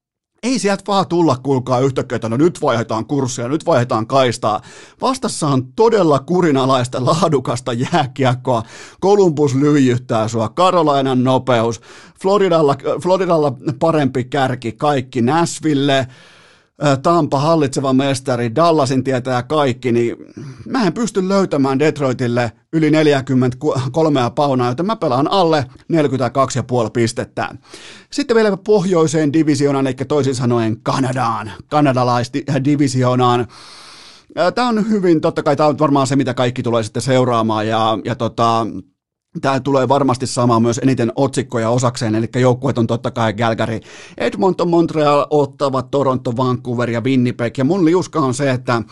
ei 0.42 0.58
sieltä 0.58 0.82
vaan 0.86 1.08
tulla, 1.08 1.36
kuulkaa 1.42 1.80
yhtäkkiä, 1.80 2.16
että 2.16 2.28
no 2.28 2.36
nyt 2.36 2.62
vaihdetaan 2.62 3.06
kurssia, 3.06 3.48
nyt 3.48 3.66
vaihdetaan 3.66 4.06
kaistaa. 4.06 4.60
Vastassa 5.00 5.46
on 5.46 5.72
todella 5.72 6.18
kurinalaista, 6.18 7.04
laadukasta 7.04 7.72
jääkiekkoa. 7.72 8.62
Columbus 9.02 9.54
lyijyttää 9.54 10.28
sua, 10.28 10.48
Karolainan 10.48 11.24
nopeus, 11.24 11.80
Floridalla, 12.22 12.76
Floridalla 13.02 13.52
parempi 13.78 14.24
kärki, 14.24 14.72
kaikki 14.72 15.22
Nashville, 15.22 16.06
Tampa 17.02 17.38
hallitseva 17.38 17.92
mestari, 17.92 18.54
Dallasin 18.54 19.04
tietää 19.04 19.42
kaikki, 19.42 19.92
niin 19.92 20.16
mä 20.66 20.86
en 20.86 20.92
pysty 20.92 21.28
löytämään 21.28 21.78
Detroitille 21.78 22.52
yli 22.72 22.90
43 22.90 24.20
paunaa, 24.34 24.68
joten 24.68 24.86
mä 24.86 24.96
pelaan 24.96 25.30
alle 25.30 25.66
42,5 25.92 26.90
pistettä. 26.92 27.54
Sitten 28.10 28.36
vielä 28.36 28.56
pohjoiseen 28.56 29.32
divisioonaan, 29.32 29.86
eli 29.86 29.94
toisin 29.94 30.34
sanoen 30.34 30.80
Kanadaan, 30.82 31.52
kanadalaisdivisioonaan. 31.68 33.46
Tämä 34.54 34.68
on 34.68 34.90
hyvin, 34.90 35.20
totta 35.20 35.42
kai 35.42 35.56
tämä 35.56 35.68
on 35.68 35.78
varmaan 35.78 36.06
se, 36.06 36.16
mitä 36.16 36.34
kaikki 36.34 36.62
tulee 36.62 36.82
sitten 36.82 37.02
seuraamaan, 37.02 37.68
ja, 37.68 37.98
ja 38.04 38.14
tota, 38.14 38.66
Tämä 39.40 39.60
tulee 39.60 39.88
varmasti 39.88 40.26
saamaan 40.26 40.62
myös 40.62 40.80
eniten 40.82 41.12
otsikkoja 41.16 41.70
osakseen, 41.70 42.14
eli 42.14 42.28
joukkueet 42.40 42.78
on 42.78 42.86
totta 42.86 43.10
kai 43.10 43.32
Calgary, 43.32 43.80
Edmonton, 44.18 44.70
Montreal, 44.70 45.26
Ottawa, 45.30 45.82
Toronto, 45.82 46.36
Vancouver 46.36 46.90
ja 46.90 47.00
Winnipeg. 47.00 47.58
Ja 47.58 47.64
mun 47.64 47.84
liuska 47.84 48.20
on 48.20 48.34
se, 48.34 48.50
että 48.50 48.82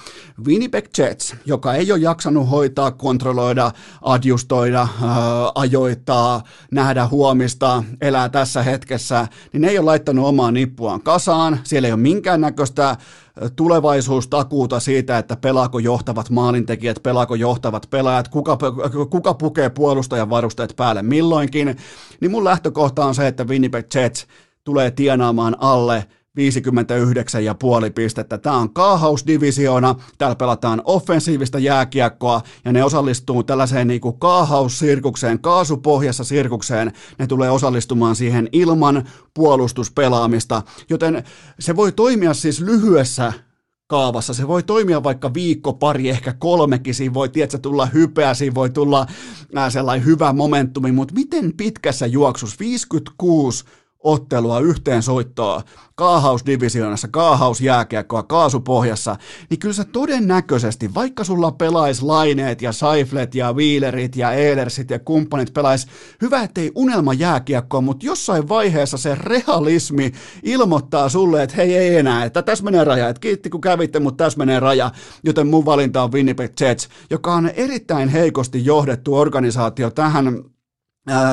Winnipeg 0.46 0.84
Jets, 0.98 1.34
joka 1.46 1.74
ei 1.74 1.92
ole 1.92 2.00
jaksanut 2.00 2.50
hoitaa, 2.50 2.90
kontrolloida, 2.90 3.72
adjustoida, 4.02 4.80
ää, 4.80 5.52
ajoittaa, 5.54 6.42
nähdä 6.70 7.06
huomista, 7.06 7.84
elää 8.00 8.28
tässä 8.28 8.62
hetkessä, 8.62 9.28
niin 9.52 9.60
ne 9.60 9.68
ei 9.68 9.78
ole 9.78 9.84
laittanut 9.84 10.26
omaa 10.26 10.50
nippuaan 10.50 11.00
kasaan. 11.02 11.60
Siellä 11.64 11.88
ei 11.88 11.92
ole 11.92 12.00
minkäännäköistä 12.00 12.96
tulevaisuustakuuta 13.56 14.80
siitä, 14.80 15.18
että 15.18 15.36
pelaako 15.36 15.78
johtavat 15.78 16.30
maalintekijät, 16.30 17.02
pelaako 17.02 17.34
johtavat 17.34 17.86
pelaajat, 17.90 18.28
kuka, 18.28 18.58
kuka 19.10 19.34
pukee 19.34 19.70
puolustajan 19.70 20.30
varusteet 20.30 20.74
päälle 20.76 21.02
milloinkin, 21.02 21.76
niin 22.20 22.30
mun 22.30 22.44
lähtökohta 22.44 23.04
on 23.04 23.14
se, 23.14 23.26
että 23.26 23.44
Winnipeg 23.44 23.86
Jets 23.94 24.26
tulee 24.64 24.90
tienaamaan 24.90 25.56
alle 25.60 26.06
59,5 26.38 27.92
pistettä. 27.94 28.38
Tämä 28.38 28.56
on 28.56 28.74
kaahausdivisioona, 28.74 29.94
täällä 30.18 30.36
pelataan 30.36 30.82
offensiivista 30.84 31.58
jääkiekkoa 31.58 32.42
ja 32.64 32.72
ne 32.72 32.84
osallistuu 32.84 33.42
tällaiseen 33.42 33.88
niin 33.88 34.00
kuin 34.00 34.18
kaahaussirkukseen, 34.18 35.40
kaasupohjassa 35.40 36.24
sirkukseen. 36.24 36.92
Ne 37.18 37.26
tulee 37.26 37.50
osallistumaan 37.50 38.16
siihen 38.16 38.48
ilman 38.52 39.08
puolustuspelaamista, 39.34 40.62
joten 40.90 41.24
se 41.58 41.76
voi 41.76 41.92
toimia 41.92 42.34
siis 42.34 42.60
lyhyessä 42.60 43.32
kaavassa. 43.86 44.34
Se 44.34 44.48
voi 44.48 44.62
toimia 44.62 45.02
vaikka 45.02 45.34
viikko, 45.34 45.72
pari, 45.72 46.08
ehkä 46.08 46.32
kolmekin. 46.32 46.94
Siinä 46.94 47.14
voi 47.14 47.28
tietysti 47.28 47.62
tulla 47.62 47.86
hypeä, 47.86 48.34
siinä 48.34 48.54
voi 48.54 48.70
tulla 48.70 49.06
sellainen 49.68 50.06
hyvä 50.06 50.32
momentumi, 50.32 50.92
mutta 50.92 51.14
miten 51.14 51.52
pitkässä 51.56 52.06
juoksussa 52.06 52.56
56 52.60 53.64
ottelua 54.00 54.60
yhteen 54.60 55.02
soittoa 55.02 55.62
kaahausdivisioonassa, 55.94 57.08
kaahausjääkiekkoa 57.08 58.22
kaasupohjassa, 58.22 59.16
niin 59.50 59.58
kyllä 59.58 59.72
sä 59.72 59.84
todennäköisesti, 59.84 60.94
vaikka 60.94 61.24
sulla 61.24 61.52
pelais 61.52 62.02
Laineet 62.02 62.62
ja 62.62 62.72
Saiflet 62.72 63.34
ja 63.34 63.52
Wheelerit 63.52 64.16
ja 64.16 64.32
Eilersit 64.32 64.90
ja 64.90 64.98
kumppanit 64.98 65.54
pelais, 65.54 65.86
hyvä 66.22 66.42
ettei 66.42 66.72
unelma 66.74 67.14
jääkiekkoa, 67.14 67.80
mutta 67.80 68.06
jossain 68.06 68.48
vaiheessa 68.48 68.96
se 68.96 69.14
realismi 69.14 70.12
ilmoittaa 70.42 71.08
sulle, 71.08 71.42
että 71.42 71.56
hei 71.56 71.76
ei 71.76 71.96
enää, 71.96 72.24
että 72.24 72.42
tässä 72.42 72.64
menee 72.64 72.84
raja, 72.84 73.08
että 73.08 73.20
kiitti 73.20 73.50
kun 73.50 73.60
kävitte, 73.60 74.00
mutta 74.00 74.24
tässä 74.24 74.38
menee 74.38 74.60
raja, 74.60 74.90
joten 75.24 75.46
mun 75.46 75.64
valinta 75.64 76.02
on 76.02 76.12
Winnipeg 76.12 76.60
Jets, 76.60 76.88
joka 77.10 77.34
on 77.34 77.50
erittäin 77.56 78.08
heikosti 78.08 78.64
johdettu 78.64 79.16
organisaatio 79.16 79.90
tähän 79.90 80.44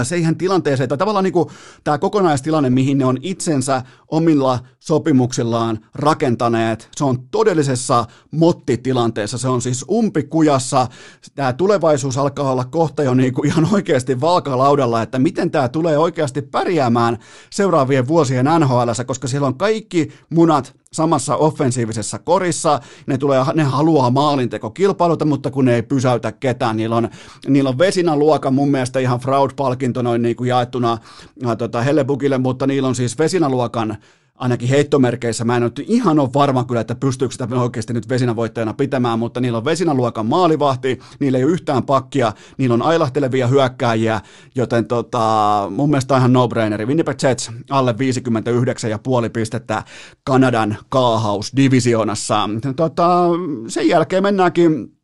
siihen 0.03 0.37
tilanteeseen, 0.37 0.89
tai 0.89 0.97
tavallaan 0.97 1.23
niin 1.23 1.33
kuin 1.33 1.49
tämä 1.83 1.97
kokonaistilanne, 1.97 2.69
mihin 2.69 2.97
ne 2.97 3.05
on 3.05 3.17
itsensä 3.21 3.81
omilla 4.07 4.59
sopimuksillaan 4.79 5.79
rakentaneet, 5.95 6.89
se 6.95 7.03
on 7.03 7.27
todellisessa 7.31 8.05
mottitilanteessa, 8.31 9.37
se 9.37 9.47
on 9.47 9.61
siis 9.61 9.85
umpikujassa, 9.91 10.87
tämä 11.35 11.53
tulevaisuus 11.53 12.17
alkaa 12.17 12.51
olla 12.51 12.65
kohta 12.65 13.03
jo 13.03 13.13
niin 13.13 13.33
kuin 13.33 13.47
ihan 13.47 13.67
oikeasti 13.73 14.21
valkalaudalla, 14.21 15.01
että 15.01 15.19
miten 15.19 15.51
tämä 15.51 15.69
tulee 15.69 15.97
oikeasti 15.97 16.41
pärjäämään 16.41 17.17
seuraavien 17.49 18.07
vuosien 18.07 18.45
NHL, 18.59 18.89
koska 19.05 19.27
siellä 19.27 19.47
on 19.47 19.57
kaikki 19.57 20.11
munat 20.29 20.75
samassa 20.93 21.35
offensiivisessa 21.35 22.19
korissa, 22.19 22.79
ne, 23.07 23.17
tulee, 23.17 23.43
ne 23.53 23.63
haluaa 23.63 24.09
maalinteko 24.09 24.69
kilpailuta, 24.69 25.25
mutta 25.25 25.51
kun 25.51 25.65
ne 25.65 25.75
ei 25.75 25.83
pysäytä 25.83 26.31
ketään, 26.31 26.77
niillä 26.77 26.95
on, 26.95 27.09
niillä 27.47 27.69
on 27.69 27.77
Vesina-luokan 27.77 28.53
mun 28.53 28.71
mielestä 28.71 28.99
ihan 28.99 29.19
Fraud-palkinto 29.19 30.01
noin 30.01 30.21
niin 30.21 30.35
kuin 30.35 30.47
jaettuna 30.47 30.97
äh, 31.45 31.57
tota 31.57 31.81
Hellebukille, 31.81 32.37
mutta 32.37 32.67
niillä 32.67 32.87
on 32.87 32.95
siis 32.95 33.19
Vesina-luokan 33.19 33.97
ainakin 34.37 34.69
heittomerkeissä. 34.69 35.45
Mä 35.45 35.57
en 35.57 35.63
ole 35.63 35.71
ihan 35.77 36.19
ole 36.19 36.29
varma 36.33 36.63
kyllä, 36.63 36.81
että 36.81 36.95
pystyykö 36.95 37.31
sitä 37.31 37.47
oikeasti 37.55 37.93
nyt 37.93 38.09
vesinavoittajana 38.09 38.73
pitämään, 38.73 39.19
mutta 39.19 39.39
niillä 39.39 39.57
on 39.57 39.65
vesinaluokan 39.65 40.25
maalivahti, 40.25 40.99
niillä 41.19 41.37
ei 41.37 41.43
ole 41.43 41.51
yhtään 41.51 41.83
pakkia, 41.83 42.33
niillä 42.57 42.73
on 42.73 42.81
ailahtelevia 42.81 43.47
hyökkääjiä, 43.47 44.21
joten 44.55 44.85
tota, 44.85 45.67
mun 45.69 45.89
mielestä 45.89 46.17
ihan 46.17 46.33
no-braineri. 46.33 46.85
Winnipeg 46.85 47.23
Jets 47.23 47.51
alle 47.69 47.91
59,5 47.91 49.29
pistettä 49.33 49.83
Kanadan 50.23 50.77
kaahausdivisioonassa. 50.89 52.49
Tota, 52.75 53.29
sen 53.67 53.87
jälkeen 53.87 54.23
mennäänkin 54.23 54.97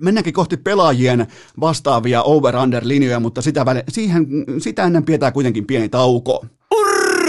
Mennäänkin 0.00 0.34
kohti 0.34 0.56
pelaajien 0.56 1.26
vastaavia 1.60 2.22
over-under-linjoja, 2.22 3.20
mutta 3.20 3.42
sitä, 3.42 3.66
väle, 3.66 3.84
siihen, 3.88 4.26
sitä 4.58 4.84
ennen 4.84 5.04
pidetään 5.04 5.32
kuitenkin 5.32 5.66
pieni 5.66 5.88
tauko. 5.88 6.44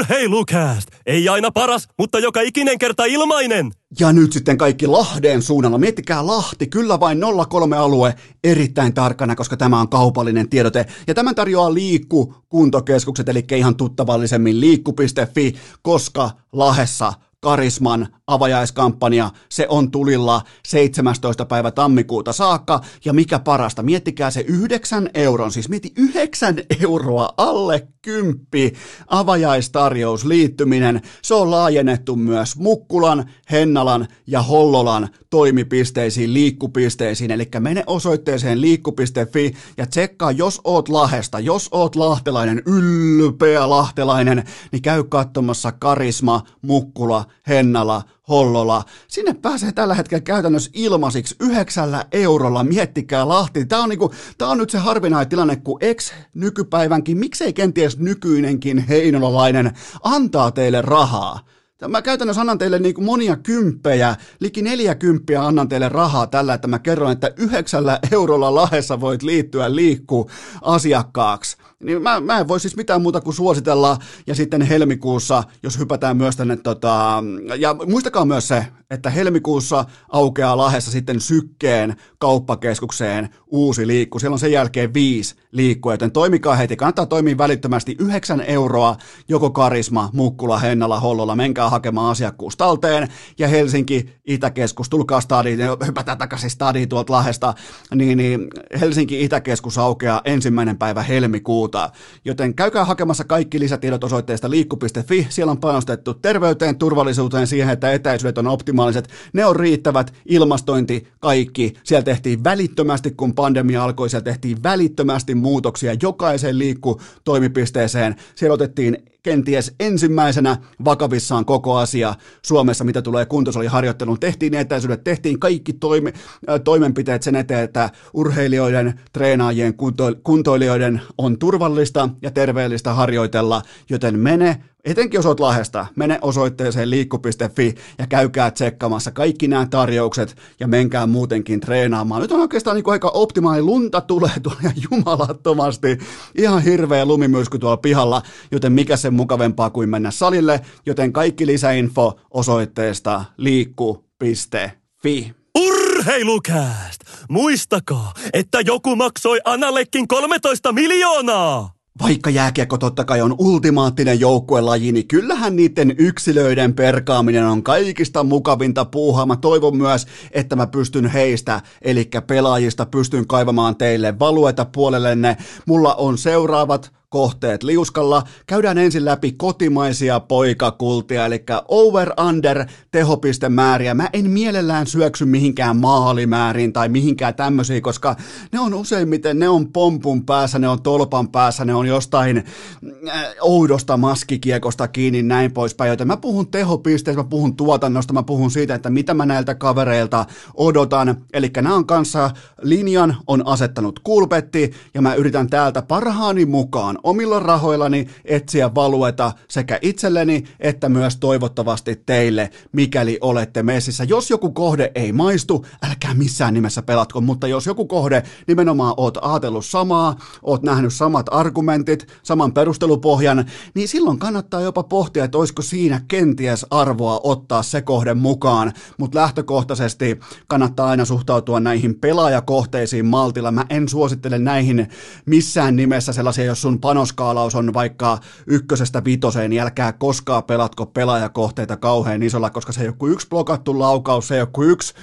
Urheilukääst! 0.01 0.89
Ei 1.05 1.29
aina 1.29 1.51
paras, 1.51 1.87
mutta 1.97 2.19
joka 2.19 2.41
ikinen 2.41 2.79
kerta 2.79 3.05
ilmainen! 3.05 3.71
Ja 3.99 4.13
nyt 4.13 4.33
sitten 4.33 4.57
kaikki 4.57 4.87
Lahden 4.87 5.41
suunnalla. 5.41 5.77
Miettikää 5.77 6.27
Lahti, 6.27 6.67
kyllä 6.67 6.99
vain 6.99 7.19
03 7.49 7.77
alue 7.77 8.15
erittäin 8.43 8.93
tarkkana, 8.93 9.35
koska 9.35 9.57
tämä 9.57 9.81
on 9.81 9.89
kaupallinen 9.89 10.49
tiedote. 10.49 10.85
Ja 11.07 11.13
tämän 11.13 11.35
tarjoaa 11.35 11.73
Liikku 11.73 12.35
kuntokeskukset, 12.49 13.29
eli 13.29 13.45
ihan 13.55 13.75
tuttavallisemmin 13.75 14.59
liikku.fi, 14.59 15.55
koska 15.81 16.29
Lahessa 16.51 17.13
Karisman 17.43 18.07
avajaiskampanja, 18.27 19.29
se 19.49 19.65
on 19.69 19.91
tulilla 19.91 20.41
17. 20.67 21.45
päivä 21.45 21.71
tammikuuta 21.71 22.33
saakka, 22.33 22.81
ja 23.05 23.13
mikä 23.13 23.39
parasta, 23.39 23.83
miettikää 23.83 24.31
se 24.31 24.45
9 24.47 25.09
euron, 25.13 25.51
siis 25.51 25.69
mieti 25.69 25.93
9 25.97 26.55
euroa 26.81 27.29
alle 27.37 27.87
kymppi 28.01 28.73
avajaistarjous 29.07 30.25
liittyminen, 30.25 31.01
se 31.21 31.33
on 31.33 31.51
laajennettu 31.51 32.15
myös 32.15 32.55
Mukkulan, 32.55 33.29
Hennalan 33.51 34.07
ja 34.27 34.41
Hollolan 34.41 35.09
toimipisteisiin, 35.29 36.33
liikkupisteisiin, 36.33 37.31
eli 37.31 37.49
mene 37.59 37.83
osoitteeseen 37.87 38.61
liikku.fi 38.61 39.53
ja 39.77 39.87
tsekkaa, 39.87 40.31
jos 40.31 40.61
oot 40.63 40.89
Lahesta, 40.89 41.39
jos 41.39 41.69
oot 41.71 41.95
lahtelainen, 41.95 42.61
ylpeä 42.65 43.69
lahtelainen, 43.69 44.43
niin 44.71 44.81
käy 44.81 45.03
katsomassa 45.03 45.71
Karisma, 45.71 46.41
Mukkula, 46.61 47.25
Hennala, 47.47 48.03
Hollola. 48.29 48.83
Sinne 49.07 49.33
pääsee 49.33 49.71
tällä 49.71 49.95
hetkellä 49.95 50.21
käytännössä 50.21 50.71
ilmaisiksi 50.73 51.35
yhdeksällä 51.39 52.05
eurolla. 52.11 52.63
Miettikää 52.63 53.27
Lahti. 53.27 53.65
Tämä 53.65 53.83
on, 53.83 53.89
niinku, 53.89 54.11
tämä 54.37 54.51
on 54.51 54.57
nyt 54.57 54.69
se 54.69 54.77
harvinainen 54.77 55.29
tilanne, 55.29 55.55
kun 55.55 55.77
ex-nykypäivänkin, 55.81 57.17
miksei 57.17 57.53
kenties 57.53 57.97
nykyinenkin 57.99 58.77
heinolalainen 58.77 59.71
antaa 60.03 60.51
teille 60.51 60.81
rahaa. 60.81 61.39
Mä 61.87 62.01
käytännössä 62.01 62.41
annan 62.41 62.57
teille 62.57 62.79
niin 62.79 62.95
kuin 62.95 63.05
monia 63.05 63.35
kymppejä, 63.35 64.15
liki 64.39 64.61
neljä 64.61 64.95
kymppiä 64.95 65.45
annan 65.45 65.69
teille 65.69 65.89
rahaa 65.89 66.27
tällä, 66.27 66.53
että 66.53 66.67
mä 66.67 66.79
kerron, 66.79 67.11
että 67.11 67.31
yhdeksällä 67.37 67.99
eurolla 68.11 68.55
lahessa 68.55 69.01
voit 69.01 69.23
liittyä 69.23 69.75
liikkuu 69.75 70.29
asiakkaaksi. 70.61 71.57
Niin 71.83 72.01
mä, 72.01 72.19
mä 72.19 72.39
en 72.39 72.47
voi 72.47 72.59
siis 72.59 72.75
mitään 72.75 73.01
muuta 73.01 73.21
kuin 73.21 73.33
suositella, 73.33 73.97
ja 74.27 74.35
sitten 74.35 74.61
helmikuussa, 74.61 75.43
jos 75.63 75.79
hypätään 75.79 76.17
myös 76.17 76.35
tänne, 76.35 76.55
tota, 76.55 77.23
ja 77.57 77.75
muistakaa 77.87 78.25
myös 78.25 78.47
se, 78.47 78.65
että 78.91 79.09
helmikuussa 79.09 79.85
aukeaa 80.09 80.57
Lahessa 80.57 80.91
sitten 80.91 81.21
Sykkeen 81.21 81.95
kauppakeskukseen 82.17 83.29
uusi 83.47 83.87
liikku. 83.87 84.19
Siellä 84.19 84.33
on 84.35 84.39
sen 84.39 84.51
jälkeen 84.51 84.93
viisi 84.93 85.35
liikkua, 85.51 85.93
joten 85.93 86.11
toimikaa 86.11 86.55
heti. 86.55 86.75
Kannattaa 86.75 87.05
toimia 87.05 87.37
välittömästi 87.37 87.95
9 87.99 88.41
euroa 88.41 88.95
joko 89.27 89.49
Karisma, 89.49 90.09
Mukkula, 90.13 90.59
Hennala, 90.59 90.99
Hollolla. 90.99 91.35
Menkää 91.35 91.69
hakemaan 91.71 92.11
asiakkuus 92.11 92.57
talteen. 92.57 93.07
Ja 93.39 93.47
Helsinki, 93.47 94.09
Itäkeskus, 94.27 94.89
tulkaa 94.89 95.21
stadiin, 95.21 95.59
hypätään 95.85 96.17
takaisin 96.17 96.49
stadiin 96.49 96.89
tuolta 96.89 97.13
Lahesta. 97.13 97.53
Niin, 97.95 98.17
niin 98.17 98.47
Helsinki 98.79 99.23
Itäkeskus 99.23 99.77
aukeaa 99.77 100.21
ensimmäinen 100.25 100.77
päivä 100.77 101.03
helmikuuta. 101.03 101.89
Joten 102.25 102.53
käykää 102.53 102.85
hakemassa 102.85 103.23
kaikki 103.23 103.59
lisätiedot 103.59 104.03
osoitteesta 104.03 104.49
liikku.fi. 104.49 105.27
Siellä 105.29 105.51
on 105.51 105.59
panostettu 105.59 106.13
terveyteen, 106.13 106.77
turvallisuuteen, 106.77 107.47
siihen, 107.47 107.73
että 107.73 107.91
etäisyydet 107.91 108.37
on 108.37 108.47
optimaaliset 108.47 109.09
ne 109.33 109.45
on 109.45 109.55
riittävät, 109.55 110.13
ilmastointi, 110.25 111.07
kaikki. 111.19 111.73
Siellä 111.83 112.03
tehtiin 112.03 112.43
välittömästi, 112.43 113.11
kun 113.11 113.35
pandemia 113.35 113.83
alkoi, 113.83 114.09
siellä 114.09 114.23
tehtiin 114.23 114.63
välittömästi 114.63 115.35
muutoksia 115.35 115.95
jokaiseen 116.01 116.59
liikku 116.59 117.01
toimipisteeseen. 117.23 118.15
Siellä 118.35 118.53
otettiin 118.53 118.97
kenties 119.23 119.75
ensimmäisenä 119.79 120.57
vakavissaan 120.85 121.45
koko 121.45 121.77
asia 121.77 122.15
Suomessa, 122.45 122.83
mitä 122.83 123.01
tulee 123.01 123.25
kuntosaliharjoitteluun. 123.25 124.19
Tehtiin 124.19 124.53
etäisyydet, 124.53 125.03
tehtiin 125.03 125.39
kaikki 125.39 125.73
toimi, 125.73 126.13
äh, 126.49 126.59
toimenpiteet 126.63 127.23
sen 127.23 127.35
eteen, 127.35 127.63
että 127.63 127.89
urheilijoiden, 128.13 128.99
treenaajien, 129.13 129.73
kunto, 129.73 130.03
kuntoilijoiden 130.23 131.01
on 131.17 131.39
turvallista 131.39 132.09
ja 132.21 132.31
terveellistä 132.31 132.93
harjoitella, 132.93 133.61
joten 133.89 134.19
mene 134.19 134.63
Etenkin 134.85 135.17
jos 135.17 135.25
olet 135.25 135.39
Lahesta, 135.39 135.85
mene 135.95 136.19
osoitteeseen 136.21 136.89
liikku.fi 136.89 137.75
ja 137.97 138.07
käykää 138.07 138.51
tsekkaamassa 138.51 139.11
kaikki 139.11 139.47
nämä 139.47 139.67
tarjoukset 139.69 140.35
ja 140.59 140.67
menkää 140.67 141.07
muutenkin 141.07 141.59
treenaamaan. 141.59 142.21
Nyt 142.21 142.31
on 142.31 142.39
oikeastaan 142.39 142.75
niin 142.75 142.89
aika 142.89 143.09
optimaali, 143.09 143.61
lunta 143.61 144.01
tulee 144.01 144.31
tuolla 144.43 144.71
jumalattomasti, 144.91 145.97
ihan 146.37 146.63
hirveä 146.63 147.05
lumimyrsky 147.05 147.59
tuolla 147.59 147.77
pihalla, 147.77 148.21
joten 148.51 148.73
mikä 148.73 148.97
se 148.97 149.09
mukavempaa 149.09 149.69
kuin 149.69 149.89
mennä 149.89 150.11
salille, 150.11 150.61
joten 150.85 151.13
kaikki 151.13 151.47
lisäinfo 151.47 152.19
osoitteesta 152.31 153.25
liikku.fi. 153.37 155.31
Urheilukääst! 155.59 157.01
Muistakaa, 157.29 158.13
että 158.33 158.61
joku 158.61 158.95
maksoi 158.95 159.39
Anallekin 159.45 160.07
13 160.07 160.71
miljoonaa! 160.71 161.80
Vaikka 161.99 162.29
jääkiekko 162.29 162.77
totta 162.77 163.05
kai 163.05 163.21
on 163.21 163.35
ultimaattinen 163.37 164.19
joukkuelaji, 164.19 164.91
niin 164.91 165.07
kyllähän 165.07 165.55
niiden 165.55 165.95
yksilöiden 165.97 166.73
perkaaminen 166.73 167.45
on 167.45 167.63
kaikista 167.63 168.23
mukavinta 168.23 168.85
puuhaa. 168.85 169.25
Mä 169.25 169.35
toivon 169.35 169.77
myös, 169.77 170.07
että 170.31 170.55
mä 170.55 170.67
pystyn 170.67 171.05
heistä, 171.05 171.61
eli 171.81 172.09
pelaajista, 172.27 172.85
pystyn 172.85 173.27
kaivamaan 173.27 173.75
teille 173.75 174.19
valueta 174.19 174.65
puolellenne. 174.65 175.37
Mulla 175.65 175.95
on 175.95 176.17
seuraavat 176.17 176.91
kohteet 177.11 177.63
liuskalla. 177.63 178.23
Käydään 178.47 178.77
ensin 178.77 179.05
läpi 179.05 179.31
kotimaisia 179.31 180.19
poikakultia, 180.19 181.25
eli 181.25 181.43
over-under 181.67 182.65
tehopistemääriä. 182.91 183.93
Mä 183.93 184.09
en 184.13 184.29
mielellään 184.29 184.87
syöksy 184.87 185.25
mihinkään 185.25 185.77
maalimääriin 185.77 186.73
tai 186.73 186.89
mihinkään 186.89 187.35
tämmöisiä, 187.35 187.81
koska 187.81 188.15
ne 188.51 188.59
on 188.59 188.73
useimmiten, 188.73 189.39
ne 189.39 189.49
on 189.49 189.71
pompun 189.71 190.25
päässä, 190.25 190.59
ne 190.59 190.67
on 190.67 190.81
tolpan 190.81 191.27
päässä, 191.27 191.65
ne 191.65 191.73
on 191.73 191.87
jostain 191.87 192.37
äh, 192.37 193.25
oudosta 193.41 193.97
maskikiekosta 193.97 194.87
kiinni 194.87 195.23
näin 195.23 195.51
poispäin, 195.51 195.89
joten 195.89 196.07
mä 196.07 196.17
puhun 196.17 196.47
tehopisteistä, 196.47 197.23
mä 197.23 197.29
puhun 197.29 197.55
tuotannosta, 197.55 198.13
mä 198.13 198.23
puhun 198.23 198.51
siitä, 198.51 198.75
että 198.75 198.89
mitä 198.89 199.13
mä 199.13 199.25
näiltä 199.25 199.55
kavereilta 199.55 200.25
odotan, 200.53 201.25
eli 201.33 201.51
nämä 201.55 201.75
on 201.75 201.85
kanssa 201.85 202.31
linjan 202.61 203.17
on 203.27 203.47
asettanut 203.47 203.99
kulpetti 203.99 204.71
ja 204.93 205.01
mä 205.01 205.13
yritän 205.13 205.49
täältä 205.49 205.81
parhaani 205.81 206.45
mukaan 206.45 206.97
omilla 207.03 207.39
rahoillani 207.39 208.07
etsiä 208.25 208.75
valueta 208.75 209.31
sekä 209.47 209.79
itselleni 209.81 210.43
että 210.59 210.89
myös 210.89 211.17
toivottavasti 211.17 211.95
teille, 212.05 212.49
mikäli 212.71 213.17
olette 213.21 213.63
messissä. 213.63 214.03
Jos 214.03 214.29
joku 214.29 214.51
kohde 214.51 214.91
ei 214.95 215.11
maistu, 215.11 215.65
älkää 215.89 216.13
missään 216.13 216.53
nimessä 216.53 216.81
pelatko, 216.81 217.21
mutta 217.21 217.47
jos 217.47 217.65
joku 217.65 217.85
kohde 217.85 218.23
nimenomaan 218.47 218.93
oot 218.97 219.17
ajatellut 219.21 219.65
samaa, 219.65 220.15
oot 220.43 220.63
nähnyt 220.63 220.93
samat 220.93 221.25
argumentit, 221.31 222.07
saman 222.23 222.53
perustelupohjan, 222.53 223.45
niin 223.73 223.87
silloin 223.87 224.19
kannattaa 224.19 224.61
jopa 224.61 224.83
pohtia, 224.83 225.23
että 225.23 225.37
olisiko 225.37 225.61
siinä 225.61 226.01
kenties 226.07 226.65
arvoa 226.69 227.19
ottaa 227.23 227.63
se 227.63 227.81
kohde 227.81 228.13
mukaan, 228.13 228.73
mutta 228.97 229.19
lähtökohtaisesti 229.19 230.19
kannattaa 230.47 230.89
aina 230.89 231.05
suhtautua 231.05 231.59
näihin 231.59 231.95
pelaajakohteisiin 231.95 233.05
maltilla. 233.05 233.51
Mä 233.51 233.65
en 233.69 233.89
suosittele 233.89 234.39
näihin 234.39 234.87
missään 235.25 235.75
nimessä 235.75 236.13
sellaisia, 236.13 236.45
jos 236.45 236.61
sun 236.61 236.79
panoskaalaus 236.91 237.55
on 237.55 237.73
vaikka 237.73 238.19
ykkösestä 238.47 239.03
vitoseen, 239.03 239.49
niin 239.49 239.61
älkää 239.61 239.93
koskaan 239.93 240.43
pelatko 240.43 240.85
pelaajakohteita 240.85 241.77
kauhean 241.77 242.23
isolla, 242.23 242.49
koska 242.49 242.71
se 242.71 242.81
ei 242.81 242.87
ole 242.87 242.95
kuin 242.97 243.13
yksi 243.13 243.27
blokattu 243.29 243.79
laukaus, 243.79 244.27
se 244.27 244.35
ei 244.35 244.41
ole 244.41 244.49
kuin 244.53 244.69
yksi 244.69 244.93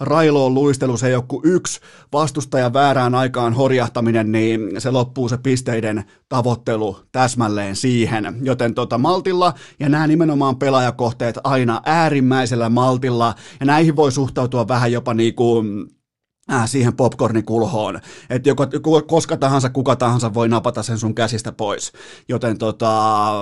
railoon 0.00 0.54
luistelu, 0.54 0.96
se 0.96 1.08
ei 1.08 1.14
ole 1.14 1.24
kuin 1.28 1.40
yksi 1.44 1.80
vastustajan 2.12 2.72
väärään 2.72 3.14
aikaan 3.14 3.52
horjahtaminen, 3.52 4.32
niin 4.32 4.60
se 4.78 4.90
loppuu 4.90 5.28
se 5.28 5.38
pisteiden 5.38 6.04
tavoittelu 6.28 6.98
täsmälleen 7.12 7.76
siihen. 7.76 8.36
Joten 8.42 8.74
tota 8.74 8.98
maltilla 8.98 9.54
ja 9.80 9.88
nämä 9.88 10.06
nimenomaan 10.06 10.56
pelaajakohteet 10.56 11.38
aina 11.44 11.82
äärimmäisellä 11.86 12.68
maltilla 12.68 13.34
ja 13.60 13.66
näihin 13.66 13.96
voi 13.96 14.12
suhtautua 14.12 14.68
vähän 14.68 14.92
jopa 14.92 15.14
niin 15.14 15.34
kuin 15.34 15.88
äh, 16.52 16.68
siihen 16.68 16.96
popcornikulhoon, 16.96 18.00
että 18.30 18.48
joko, 18.48 18.66
koska 19.06 19.36
tahansa, 19.36 19.70
kuka 19.70 19.96
tahansa 19.96 20.34
voi 20.34 20.48
napata 20.48 20.82
sen 20.82 20.98
sun 20.98 21.14
käsistä 21.14 21.52
pois. 21.52 21.92
Joten 22.28 22.58
tota, 22.58 23.32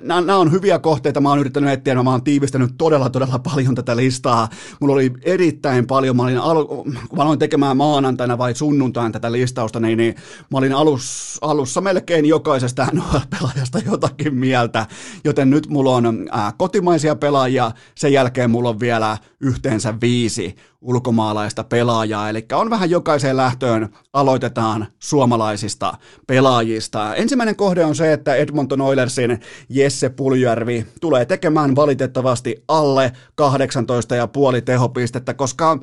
nämä 0.00 0.36
on 0.36 0.52
hyviä 0.52 0.78
kohteita, 0.78 1.20
mä 1.20 1.28
oon 1.28 1.38
yrittänyt 1.38 1.70
etsiä, 1.70 2.02
mä 2.02 2.10
oon 2.10 2.24
tiivistänyt 2.24 2.70
todella, 2.78 3.10
todella 3.10 3.38
paljon 3.38 3.74
tätä 3.74 3.96
listaa. 3.96 4.48
Mulla 4.80 4.94
oli 4.94 5.12
erittäin 5.22 5.86
paljon, 5.86 6.16
mä 6.16 6.22
olin 6.22 6.38
al- 6.38 6.64
kun 6.64 6.94
mä 7.16 7.22
aloin 7.22 7.38
tekemään 7.38 7.76
maanantaina 7.76 8.38
vai 8.38 8.54
sunnuntain 8.54 9.12
tätä 9.12 9.32
listausta, 9.32 9.80
niin, 9.80 9.98
niin 9.98 10.14
mä 10.50 10.58
olin 10.58 10.72
alus, 10.72 11.38
alussa 11.40 11.80
melkein 11.80 12.26
jokaisesta 12.26 12.86
NHL-pelaajasta 12.92 13.78
jotakin 13.86 14.34
mieltä, 14.34 14.86
joten 15.24 15.50
nyt 15.50 15.68
mulla 15.68 15.96
on 15.96 16.28
äh, 16.36 16.54
kotimaisia 16.58 17.16
pelaajia, 17.16 17.70
sen 17.94 18.12
jälkeen 18.12 18.50
mulla 18.50 18.68
on 18.68 18.80
vielä 18.80 19.18
yhteensä 19.40 19.94
viisi 20.00 20.56
ulkomaalaista 20.82 21.64
pelaajaa, 21.64 22.28
eli 22.28 22.46
on 22.52 22.70
vähän 22.70 22.90
jokaiseen 22.90 23.36
lähtöön 23.36 23.88
aloitetaan 24.12 24.86
suomalaisista 24.98 25.94
pelaajista. 26.26 27.14
Ensimmäinen 27.14 27.56
kohde 27.56 27.84
on 27.84 27.94
se, 27.94 28.12
että 28.12 28.34
Edmonton 28.34 28.80
Oilersin 28.80 29.40
Jesse 29.68 30.08
Puljärvi 30.08 30.86
tulee 31.00 31.24
tekemään 31.24 31.76
valitettavasti 31.76 32.64
alle 32.68 33.12
18,5 33.42 34.62
tehopistettä, 34.64 35.34
koska 35.34 35.78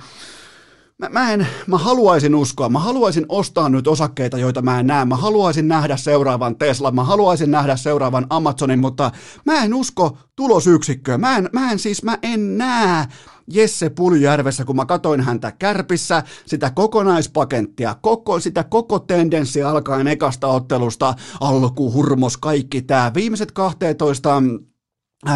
Mä, 1.00 1.10
mä, 1.10 1.32
en, 1.34 1.48
mä 1.68 1.78
haluaisin 1.78 2.36
uskoa, 2.36 2.70
mä 2.70 2.80
haluaisin 2.80 3.26
ostaa 3.30 3.70
nyt 3.70 3.88
osakkeita, 3.88 4.38
joita 4.38 4.62
mä 4.62 4.80
en 4.80 4.88
näe. 4.88 5.06
Mä 5.06 5.16
haluaisin 5.16 5.68
nähdä 5.68 5.98
seuraavan 5.98 6.56
Tesla, 6.56 6.92
mä 6.92 7.04
haluaisin 7.04 7.52
nähdä 7.52 7.76
seuraavan 7.76 8.26
Amazonin, 8.30 8.80
mutta 8.80 9.12
mä 9.46 9.64
en 9.64 9.74
usko 9.74 10.18
tulosyksikköä. 10.36 11.18
Mä 11.18 11.38
en, 11.38 11.50
mä 11.54 11.72
en 11.72 11.80
siis, 11.80 12.04
mä 12.04 12.18
en 12.22 12.58
näe 12.58 13.06
Jesse 13.54 13.90
Puljärvessä, 13.90 14.66
kun 14.66 14.76
mä 14.76 14.86
katoin 14.86 15.22
häntä 15.22 15.52
kärpissä, 15.52 16.24
sitä 16.46 16.70
kokonaispakenttia, 16.70 17.96
koko, 18.02 18.40
sitä 18.40 18.64
koko 18.64 19.00
tendenssi 19.00 19.64
alkaen 19.64 20.08
ekasta 20.08 20.48
ottelusta, 20.48 21.14
alku, 21.42 21.94
hurmos, 21.94 22.38
kaikki 22.38 22.82
tämä. 22.82 23.12
Viimeiset 23.14 23.52
12 23.52 24.30
Äh, 24.30 24.69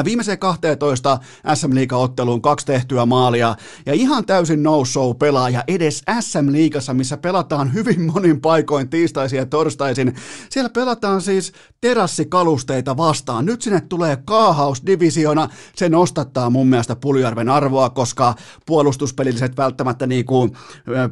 viimeiseen 0.05 0.39
12 0.39 1.19
SM 1.53 1.75
Liiga-otteluun 1.75 2.41
kaksi 2.41 2.65
tehtyä 2.65 3.05
maalia 3.05 3.55
ja 3.85 3.93
ihan 3.93 4.25
täysin 4.25 4.63
no-show 4.63 5.15
pelaaja 5.15 5.63
edes 5.67 6.03
SM 6.19 6.51
Liigassa, 6.51 6.93
missä 6.93 7.17
pelataan 7.17 7.73
hyvin 7.73 8.01
monin 8.01 8.41
paikoin 8.41 8.89
tiistaisin 8.89 9.37
ja 9.37 9.45
torstaisin. 9.45 10.15
Siellä 10.49 10.69
pelataan 10.69 11.21
siis 11.21 11.53
terassikalusteita 11.81 12.97
vastaan. 12.97 13.45
Nyt 13.45 13.61
sinne 13.61 13.81
tulee 13.81 14.17
kaahausdivisiona. 14.25 15.49
Se 15.75 15.89
nostattaa 15.89 16.49
mun 16.49 16.67
mielestä 16.67 16.95
Puljärven 16.95 17.49
arvoa, 17.49 17.89
koska 17.89 18.35
puolustuspelilliset 18.65 19.57
välttämättä 19.57 20.07
niinku 20.07 20.49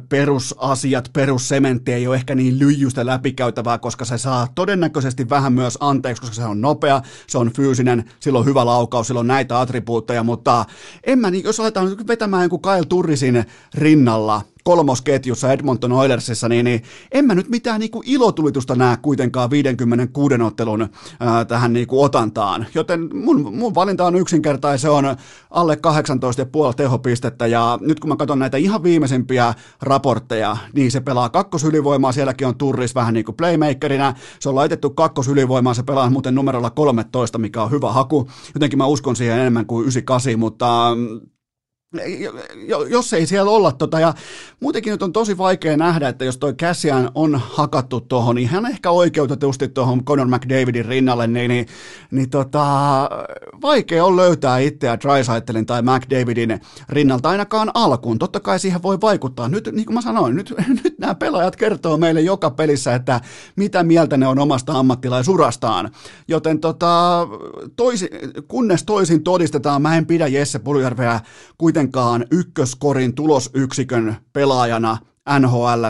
perusasiat, 0.08 1.10
perussementti 1.12 1.92
ei 1.92 2.06
ole 2.06 2.16
ehkä 2.16 2.34
niin 2.34 2.58
lyijystä 2.58 3.06
läpikäytävää, 3.06 3.78
koska 3.78 4.04
se 4.04 4.18
saa 4.18 4.48
todennäköisesti 4.54 5.28
vähän 5.28 5.52
myös 5.52 5.78
anteeksi, 5.80 6.20
koska 6.20 6.36
se 6.36 6.44
on 6.44 6.60
nopea, 6.60 7.02
se 7.26 7.38
on 7.38 7.52
fyysinen, 7.52 8.04
silloin 8.20 8.46
hyvä 8.46 8.61
laukaus, 8.66 9.06
sillä 9.06 9.20
on 9.20 9.26
näitä 9.26 9.60
attribuutteja, 9.60 10.22
mutta 10.22 10.64
en 11.04 11.18
mä, 11.18 11.30
niin, 11.30 11.44
jos 11.44 11.60
aletaan 11.60 11.96
vetämään 12.06 12.42
joku 12.42 12.58
Kyle 12.58 12.84
Turrisin 12.88 13.44
rinnalla, 13.74 14.42
kolmosketjussa 14.62 15.52
Edmonton 15.52 15.92
Oilersissa, 15.92 16.48
niin, 16.48 16.64
niin 16.64 16.82
en 17.12 17.24
mä 17.24 17.34
nyt 17.34 17.48
mitään 17.48 17.80
niin 17.80 17.90
kuin 17.90 18.08
ilotulitusta 18.08 18.74
näe 18.74 18.96
kuitenkaan 18.96 19.50
56 19.50 20.34
ottelun 20.42 20.88
ää, 21.20 21.44
tähän 21.44 21.72
niin 21.72 21.86
kuin 21.86 22.04
otantaan. 22.04 22.66
Joten 22.74 23.16
mun, 23.16 23.56
mun 23.56 23.74
valinta 23.74 24.06
on 24.06 24.16
yksinkertainen, 24.16 24.78
se 24.78 24.88
on 24.88 25.16
alle 25.50 25.74
18,5 25.74 26.74
tehopistettä. 26.76 27.46
Ja 27.46 27.78
nyt 27.80 28.00
kun 28.00 28.08
mä 28.08 28.16
katson 28.16 28.38
näitä 28.38 28.56
ihan 28.56 28.82
viimeisimpiä 28.82 29.54
raportteja, 29.82 30.56
niin 30.72 30.90
se 30.90 31.00
pelaa 31.00 31.28
kakkosylivoimaa, 31.28 32.12
sielläkin 32.12 32.46
on 32.46 32.58
Turris 32.58 32.94
vähän 32.94 33.14
niin 33.14 33.24
kuin 33.24 33.36
playmakerina, 33.36 34.14
se 34.40 34.48
on 34.48 34.54
laitettu 34.54 34.90
kakkosylivoimaa, 34.90 35.74
se 35.74 35.82
pelaa 35.82 36.10
muuten 36.10 36.34
numerolla 36.34 36.70
13, 36.70 37.38
mikä 37.38 37.62
on 37.62 37.70
hyvä 37.70 37.92
haku, 37.92 38.28
jotenkin 38.54 38.78
mä 38.78 38.86
uskon 38.86 39.16
siihen 39.16 39.38
enemmän 39.38 39.66
kuin 39.66 39.82
98, 39.82 40.38
mutta 40.38 40.96
jos 42.88 43.12
ei 43.12 43.26
siellä 43.26 43.50
olla 43.50 43.72
tota, 43.72 44.00
ja 44.00 44.14
muutenkin 44.60 44.90
nyt 44.90 45.02
on 45.02 45.12
tosi 45.12 45.38
vaikea 45.38 45.76
nähdä, 45.76 46.08
että 46.08 46.24
jos 46.24 46.38
toi 46.38 46.54
Cassian 46.54 47.10
on 47.14 47.40
hakattu 47.44 48.00
tuohon, 48.00 48.36
niin 48.36 48.48
hän 48.48 48.66
ehkä 48.66 48.90
oikeutetusti 48.90 49.68
tuohon 49.68 50.04
Conor 50.04 50.26
McDavidin 50.26 50.84
rinnalle, 50.84 51.26
niin, 51.26 51.48
niin, 51.48 51.66
niin 52.10 52.30
tota, 52.30 52.64
vaikea 53.62 54.04
on 54.04 54.16
löytää 54.16 54.58
itseä 54.58 54.98
Drysaitelin 55.00 55.66
tai 55.66 55.82
McDavidin 55.82 56.60
rinnalta 56.88 57.28
ainakaan 57.28 57.70
alkuun. 57.74 58.18
Totta 58.18 58.40
kai 58.40 58.58
siihen 58.58 58.82
voi 58.82 59.00
vaikuttaa. 59.00 59.48
Nyt, 59.48 59.68
niin 59.72 59.86
kuin 59.86 59.94
mä 59.94 60.00
sanoin, 60.00 60.36
nyt, 60.36 60.54
nyt 60.84 60.98
nämä 60.98 61.14
pelaajat 61.14 61.56
kertoo 61.56 61.96
meille 61.96 62.20
joka 62.20 62.50
pelissä, 62.50 62.94
että 62.94 63.20
mitä 63.56 63.82
mieltä 63.82 64.16
ne 64.16 64.26
on 64.26 64.38
omasta 64.38 64.72
ammattilaisurastaan. 64.72 65.90
Joten 66.28 66.60
tota, 66.60 67.28
toisi, 67.76 68.08
kunnes 68.48 68.84
toisin 68.84 69.24
todistetaan, 69.24 69.82
mä 69.82 69.96
en 69.96 70.06
pidä 70.06 70.26
Jesse 70.26 70.58
Puljärveä 70.58 71.20
kuitenkin 71.58 71.81
kuitenkaan 71.82 72.26
ykköskorin 72.30 73.14
tulosyksikön 73.14 74.16
pelaajana 74.32 74.98
nhl 75.38 75.84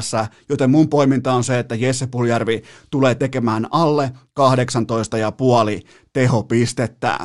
joten 0.48 0.70
mun 0.70 0.88
poiminta 0.88 1.32
on 1.32 1.44
se, 1.44 1.58
että 1.58 1.74
Jesse 1.74 2.06
Puljärvi 2.06 2.62
tulee 2.90 3.14
tekemään 3.14 3.66
alle 3.70 4.12
18,5 4.40 5.88
tehopistettä. 6.12 7.18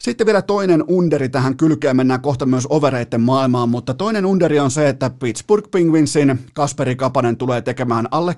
Sitten 0.00 0.26
vielä 0.26 0.42
toinen 0.42 0.84
underi 0.88 1.28
tähän 1.28 1.56
kylkeen, 1.56 1.96
mennään 1.96 2.20
kohta 2.20 2.46
myös 2.46 2.66
overeiden 2.70 3.20
maailmaan, 3.20 3.68
mutta 3.68 3.94
toinen 3.94 4.26
underi 4.26 4.58
on 4.58 4.70
se, 4.70 4.88
että 4.88 5.10
Pittsburgh 5.10 5.70
Penguinsin 5.70 6.38
Kasperi 6.54 6.96
Kapanen 6.96 7.36
tulee 7.36 7.62
tekemään 7.62 8.08
alle 8.10 8.36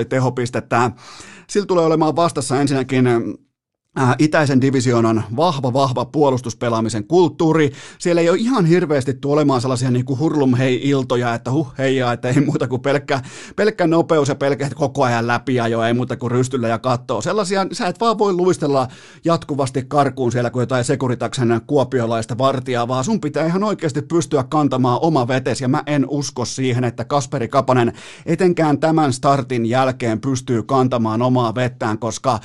31,5 0.00 0.04
tehopistettä. 0.08 0.90
Sillä 1.46 1.66
tulee 1.66 1.84
olemaan 1.84 2.16
vastassa 2.16 2.60
ensinnäkin 2.60 3.04
itäisen 4.18 4.60
divisioonan 4.60 5.24
vahva, 5.36 5.72
vahva 5.72 6.04
puolustuspelaamisen 6.04 7.06
kulttuuri. 7.06 7.72
Siellä 7.98 8.20
ei 8.20 8.30
ole 8.30 8.38
ihan 8.38 8.66
hirveästi 8.66 9.18
olemaan 9.24 9.60
sellaisia 9.60 9.90
niin 9.90 10.04
kuin 10.04 10.18
hurlum 10.18 10.54
hei 10.54 10.88
iltoja, 10.88 11.34
että 11.34 11.50
huh 11.50 11.72
heijaa, 11.78 12.12
että 12.12 12.28
ei 12.28 12.40
muuta 12.40 12.68
kuin 12.68 12.82
pelkkä, 12.82 13.20
pelkkä 13.56 13.86
nopeus 13.86 14.28
ja 14.28 14.34
pelkkä 14.34 14.70
koko 14.74 15.04
ajan 15.04 15.26
jo 15.70 15.82
ei 15.82 15.94
muuta 15.94 16.16
kuin 16.16 16.30
rystyllä 16.30 16.68
ja 16.68 16.78
kattoo. 16.78 17.20
Sellaisia, 17.20 17.66
sä 17.72 17.86
et 17.86 18.00
vaan 18.00 18.18
voi 18.18 18.32
luistella 18.32 18.88
jatkuvasti 19.24 19.84
karkuun 19.88 20.32
siellä 20.32 20.50
kuin 20.50 20.62
jotain 20.62 20.84
sekuritaksen 20.84 21.60
kuopiolaista 21.66 22.38
vartijaa, 22.38 22.88
vaan 22.88 23.04
sun 23.04 23.20
pitää 23.20 23.46
ihan 23.46 23.64
oikeasti 23.64 24.02
pystyä 24.02 24.44
kantamaan 24.44 24.98
oma 25.02 25.28
vetes, 25.28 25.60
ja 25.60 25.68
mä 25.68 25.82
en 25.86 26.04
usko 26.08 26.44
siihen, 26.44 26.84
että 26.84 27.04
Kasperi 27.04 27.48
Kapanen 27.48 27.92
etenkään 28.26 28.80
tämän 28.80 29.12
startin 29.12 29.66
jälkeen 29.66 30.20
pystyy 30.20 30.62
kantamaan 30.62 31.22
omaa 31.22 31.54
vettään, 31.54 31.98
koska 31.98 32.38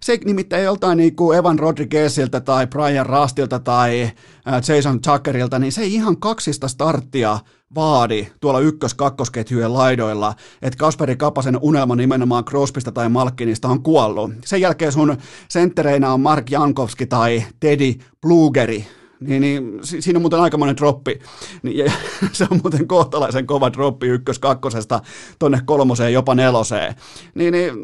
se 0.00 0.18
nimittäin 0.24 0.62
joltain 0.84 0.96
niin 0.96 1.16
kuin 1.16 1.38
Evan 1.38 1.58
Rodriguezilta 1.58 2.40
tai 2.40 2.66
Brian 2.66 3.06
Rastilta 3.06 3.58
tai 3.58 4.02
äh, 4.02 4.54
Jason 4.68 5.00
Tuckerilta, 5.00 5.58
niin 5.58 5.72
se 5.72 5.82
ei 5.82 5.94
ihan 5.94 6.16
kaksista 6.16 6.68
starttia 6.68 7.38
vaadi 7.74 8.28
tuolla 8.40 8.60
ykkös-kakkosketjujen 8.60 9.72
laidoilla, 9.72 10.34
että 10.62 10.76
Kasperi 10.76 11.16
Kapasen 11.16 11.58
unelma 11.60 11.96
nimenomaan 11.96 12.44
Crosbysta 12.44 12.92
tai 12.92 13.08
Malkinista 13.08 13.68
on 13.68 13.82
kuollut. 13.82 14.30
Sen 14.44 14.60
jälkeen 14.60 14.92
sun 14.92 15.16
senttereinä 15.48 16.12
on 16.12 16.20
Mark 16.20 16.50
Jankowski 16.50 17.06
tai 17.06 17.44
Teddy 17.60 17.94
Blugeri, 18.20 18.86
niin, 19.26 19.40
niin 19.40 19.80
siinä 19.82 20.16
on 20.18 20.22
muuten 20.22 20.40
aikamoinen 20.40 20.76
droppi. 20.76 21.18
Niin, 21.62 21.78
ja, 21.78 21.92
se 22.32 22.46
on 22.50 22.60
muuten 22.62 22.88
kohtalaisen 22.88 23.46
kova 23.46 23.72
droppi 23.72 24.06
ykkös 24.06 24.38
kakkosesta 24.38 25.00
tonne 25.38 25.60
kolmoseen, 25.64 26.12
jopa 26.12 26.34
neloseen. 26.34 26.94
Niin, 27.34 27.52
niin 27.52 27.74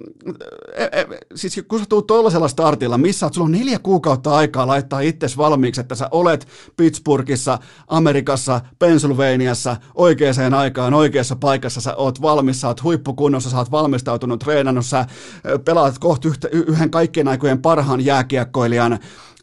e, 0.74 0.84
e, 0.84 1.06
siis 1.34 1.60
kun 1.68 1.78
sä 1.78 1.84
tuut 1.88 2.06
tuollaisella 2.06 2.48
startilla, 2.48 2.98
missä 2.98 3.30
sulla 3.32 3.44
on 3.44 3.52
neljä 3.52 3.78
kuukautta 3.78 4.34
aikaa 4.34 4.66
laittaa 4.66 5.00
itsesi 5.00 5.36
valmiiksi, 5.36 5.80
että 5.80 5.94
sä 5.94 6.08
olet 6.10 6.48
Pittsburghissa, 6.76 7.58
Amerikassa, 7.88 8.60
Pennsylvaniassa, 8.78 9.76
oikeaan 9.94 10.54
aikaan, 10.54 10.94
oikeassa 10.94 11.36
paikassa, 11.36 11.80
sä 11.80 11.94
oot 11.94 12.22
valmis, 12.22 12.60
sä 12.60 12.68
oot 12.68 12.82
huippukunnossa, 12.82 13.50
sä 13.50 13.58
oot 13.58 13.70
valmistautunut, 13.70 14.40
treenannut, 14.40 14.86
sä 14.86 15.06
pelaat 15.64 15.98
kohta 15.98 16.28
yhden 16.52 16.90
kaikkien 16.90 17.28
aikojen 17.28 17.62
parhaan 17.62 18.04
jääkiekkoilijan 18.04 18.98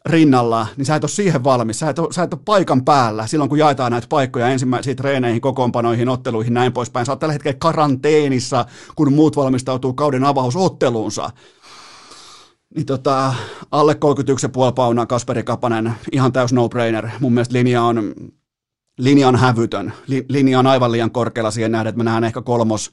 rinnalla, 0.08 0.66
niin 0.76 0.86
sä 0.86 0.96
et 0.96 1.04
ole 1.04 1.10
siihen 1.10 1.44
valmis, 1.44 1.78
sä 1.78 1.88
et 1.88 1.98
ole, 1.98 2.12
sä 2.12 2.22
et 2.22 2.34
ole 2.34 2.40
paikan 2.44 2.84
päällä 2.84 3.26
silloin, 3.26 3.48
kun 3.48 3.58
jaetaan 3.58 3.92
näitä 3.92 4.06
paikkoja 4.08 4.48
ensimmäisiin 4.48 4.96
treeneihin, 4.96 5.40
kokoonpanoihin, 5.40 6.08
otteluihin, 6.08 6.54
näin 6.54 6.72
poispäin. 6.72 7.06
Sä 7.06 7.12
oot 7.12 7.18
tällä 7.18 7.32
hetkellä 7.32 7.56
karanteenissa, 7.58 8.64
kun 8.96 9.12
muut 9.12 9.36
valmistautuu 9.36 9.92
kauden 9.92 10.24
avausotteluunsa. 10.24 11.30
Niin 12.74 12.86
tota, 12.86 13.34
alle 13.70 13.92
31,5 13.92 13.98
paunaa 14.74 15.06
Kasperi 15.06 15.42
Kapanen, 15.42 15.92
ihan 16.12 16.32
täys 16.32 16.52
no-brainer. 16.52 17.08
Mun 17.20 17.32
mielestä 17.32 17.52
linja 17.52 17.82
on, 17.82 18.14
linja 18.98 19.28
on 19.28 19.36
hävytön. 19.36 19.92
Linja 20.28 20.58
on 20.58 20.66
aivan 20.66 20.92
liian 20.92 21.10
korkealla 21.10 21.50
siihen 21.50 21.72
nähden, 21.72 21.88
että 21.88 22.04
mä 22.04 22.10
näen 22.10 22.24
ehkä 22.24 22.42
kolmos, 22.42 22.92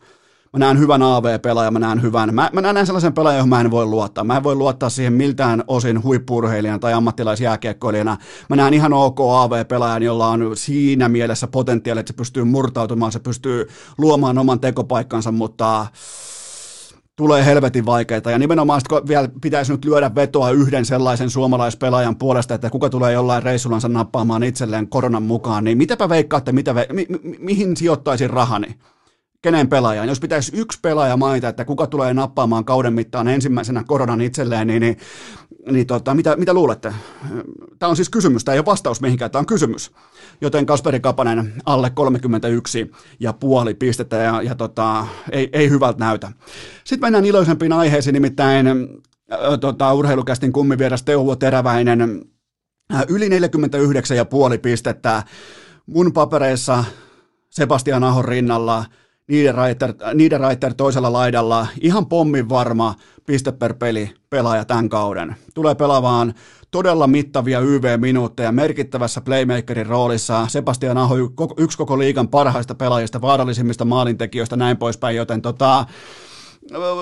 mä 0.53 0.59
näen 0.59 0.79
hyvän 0.79 1.01
AV-pelaajan, 1.01 1.73
mä 1.73 1.79
näen 1.79 2.01
hyvän, 2.01 2.35
mä, 2.35 2.49
mä 2.53 2.61
näen 2.61 2.85
sellaisen 2.85 3.13
pelaajan, 3.13 3.37
johon 3.37 3.49
mä 3.49 3.61
en 3.61 3.71
voi 3.71 3.85
luottaa. 3.85 4.23
Mä 4.23 4.37
en 4.37 4.43
voi 4.43 4.55
luottaa 4.55 4.89
siihen 4.89 5.13
miltään 5.13 5.63
osin 5.67 6.03
huippurheilijana 6.03 6.79
tai 6.79 6.93
ammattilaisjääkiekkoilijana. 6.93 8.17
Mä 8.49 8.55
näen 8.55 8.73
ihan 8.73 8.93
ok 8.93 9.19
AV-pelaajan, 9.19 10.03
jolla 10.03 10.27
on 10.27 10.51
siinä 10.53 11.09
mielessä 11.09 11.47
potentiaali, 11.47 11.99
että 11.99 12.13
se 12.13 12.17
pystyy 12.17 12.43
murtautumaan, 12.43 13.11
se 13.11 13.19
pystyy 13.19 13.67
luomaan 13.97 14.37
oman 14.37 14.59
tekopaikkansa, 14.59 15.31
mutta 15.31 15.87
tulee 17.15 17.45
helvetin 17.45 17.85
vaikeita. 17.85 18.31
Ja 18.31 18.39
nimenomaan 18.39 18.81
kun 18.89 19.01
vielä 19.07 19.29
pitäisi 19.41 19.71
nyt 19.71 19.85
lyödä 19.85 20.15
vetoa 20.15 20.51
yhden 20.51 20.85
sellaisen 20.85 21.29
suomalaispelaajan 21.29 22.15
puolesta, 22.15 22.55
että 22.55 22.69
kuka 22.69 22.89
tulee 22.89 23.13
jollain 23.13 23.43
reissullansa 23.43 23.89
nappaamaan 23.89 24.43
itselleen 24.43 24.87
koronan 24.89 25.23
mukaan, 25.23 25.63
niin 25.63 25.77
mitäpä 25.77 26.09
veikkaatte, 26.09 26.51
mitä 26.51 26.73
ve- 26.73 26.93
mi- 26.93 27.07
mi- 27.09 27.37
mihin 27.39 27.77
sijoittaisin 27.77 28.29
rahani? 28.29 28.75
Kenen 29.45 29.69
pelaajan. 29.69 30.07
Jos 30.07 30.19
pitäisi 30.19 30.51
yksi 30.55 30.79
pelaaja 30.81 31.17
mainita, 31.17 31.47
että 31.47 31.65
kuka 31.65 31.87
tulee 31.87 32.13
nappaamaan 32.13 32.65
kauden 32.65 32.93
mittaan 32.93 33.27
ensimmäisenä 33.27 33.83
koronan 33.87 34.21
itselleen, 34.21 34.67
niin, 34.67 34.81
niin, 34.81 34.97
niin 35.71 35.87
tota, 35.87 36.13
mitä, 36.13 36.35
mitä 36.35 36.53
luulette? 36.53 36.93
Tämä 37.79 37.89
on 37.89 37.95
siis 37.95 38.09
kysymys, 38.09 38.45
tämä 38.45 38.53
ei 38.53 38.59
ole 38.59 38.65
vastaus 38.65 39.01
mihinkään, 39.01 39.31
tämä 39.31 39.39
on 39.39 39.45
kysymys. 39.45 39.91
Joten 40.41 40.65
Kasperi 40.65 40.99
Kapanen 40.99 41.53
alle 41.65 41.89
31 41.89 42.91
ja 43.19 43.33
puoli 43.33 43.73
pistettä 43.73 44.15
ja, 44.15 44.41
ja 44.41 44.55
tota, 44.55 45.07
ei, 45.31 45.49
ei 45.53 45.69
hyvältä 45.69 45.99
näytä. 45.99 46.31
Sitten 46.83 47.05
mennään 47.05 47.25
iloisempiin 47.25 47.73
aiheisiin, 47.73 48.13
nimittäin 48.13 48.67
tota, 49.61 49.93
urheilukästin 49.93 50.51
kummivieras 50.51 51.03
Teuvo 51.03 51.35
Teräväinen 51.35 52.01
äh, 52.93 53.03
yli 53.07 53.29
49 53.29 54.17
ja 54.17 54.25
puoli 54.25 54.57
pistettä 54.57 55.23
mun 55.85 56.13
papereissa 56.13 56.83
Sebastian 57.49 58.03
Ahon 58.03 58.25
rinnalla– 58.25 58.85
Niederreiter, 59.27 59.93
Niederreiter 60.13 60.73
toisella 60.73 61.13
laidalla, 61.13 61.67
ihan 61.81 62.05
pommin 62.05 62.49
varma 62.49 62.95
piste 63.25 63.51
per 63.51 63.73
peli 63.73 64.09
pelaaja 64.29 64.65
tämän 64.65 64.89
kauden. 64.89 65.35
Tulee 65.53 65.75
pelaamaan 65.75 66.33
todella 66.71 67.07
mittavia 67.07 67.59
YV-minuutteja 67.59 68.51
merkittävässä 68.51 69.21
playmakerin 69.21 69.85
roolissa. 69.85 70.47
Sebastian 70.47 70.97
Aho 70.97 71.15
yksi 71.57 71.77
koko 71.77 71.99
liigan 71.99 72.27
parhaista 72.27 72.75
pelaajista, 72.75 73.21
vaarallisimmista 73.21 73.85
maalintekijöistä, 73.85 74.55
näin 74.55 74.77
poispäin, 74.77 75.15
joten 75.15 75.41
tota, 75.41 75.85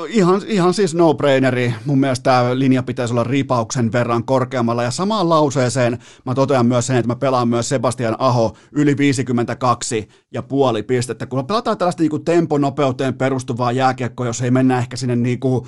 Ihan, 0.10 0.42
ihan 0.48 0.74
siis 0.74 0.96
no-braineri. 0.96 1.74
Mun 1.86 2.00
mielestä 2.00 2.24
tämä 2.24 2.60
linja 2.60 2.84
pitäisi 2.84 3.14
olla 3.14 3.24
ripauksen 3.24 3.92
verran 3.92 4.24
korkeammalla. 4.24 4.84
Ja 4.84 4.92
samaan 4.92 5.30
lauseeseen 5.30 5.98
mä 6.26 6.36
totean 6.36 6.66
myös 6.66 6.88
sen, 6.88 6.96
että 6.96 7.08
mä 7.08 7.16
pelaan 7.16 7.48
myös 7.48 7.70
Sebastian 7.70 8.16
Aho 8.20 8.56
yli 8.72 8.98
52 8.98 10.08
ja 10.34 10.42
puoli 10.42 10.84
pistettä. 10.84 11.26
Kun 11.26 11.48
pelataan 11.48 11.78
tällaista 11.78 12.04
niin 12.04 12.26
temponopeuteen 12.26 13.14
perustuvaa 13.14 13.72
jääkiekkoa, 13.72 14.26
jos 14.26 14.42
ei 14.42 14.52
mennä 14.52 14.78
ehkä 14.78 14.98
sinne 14.98 15.16
niin 15.16 15.40
kuin 15.40 15.66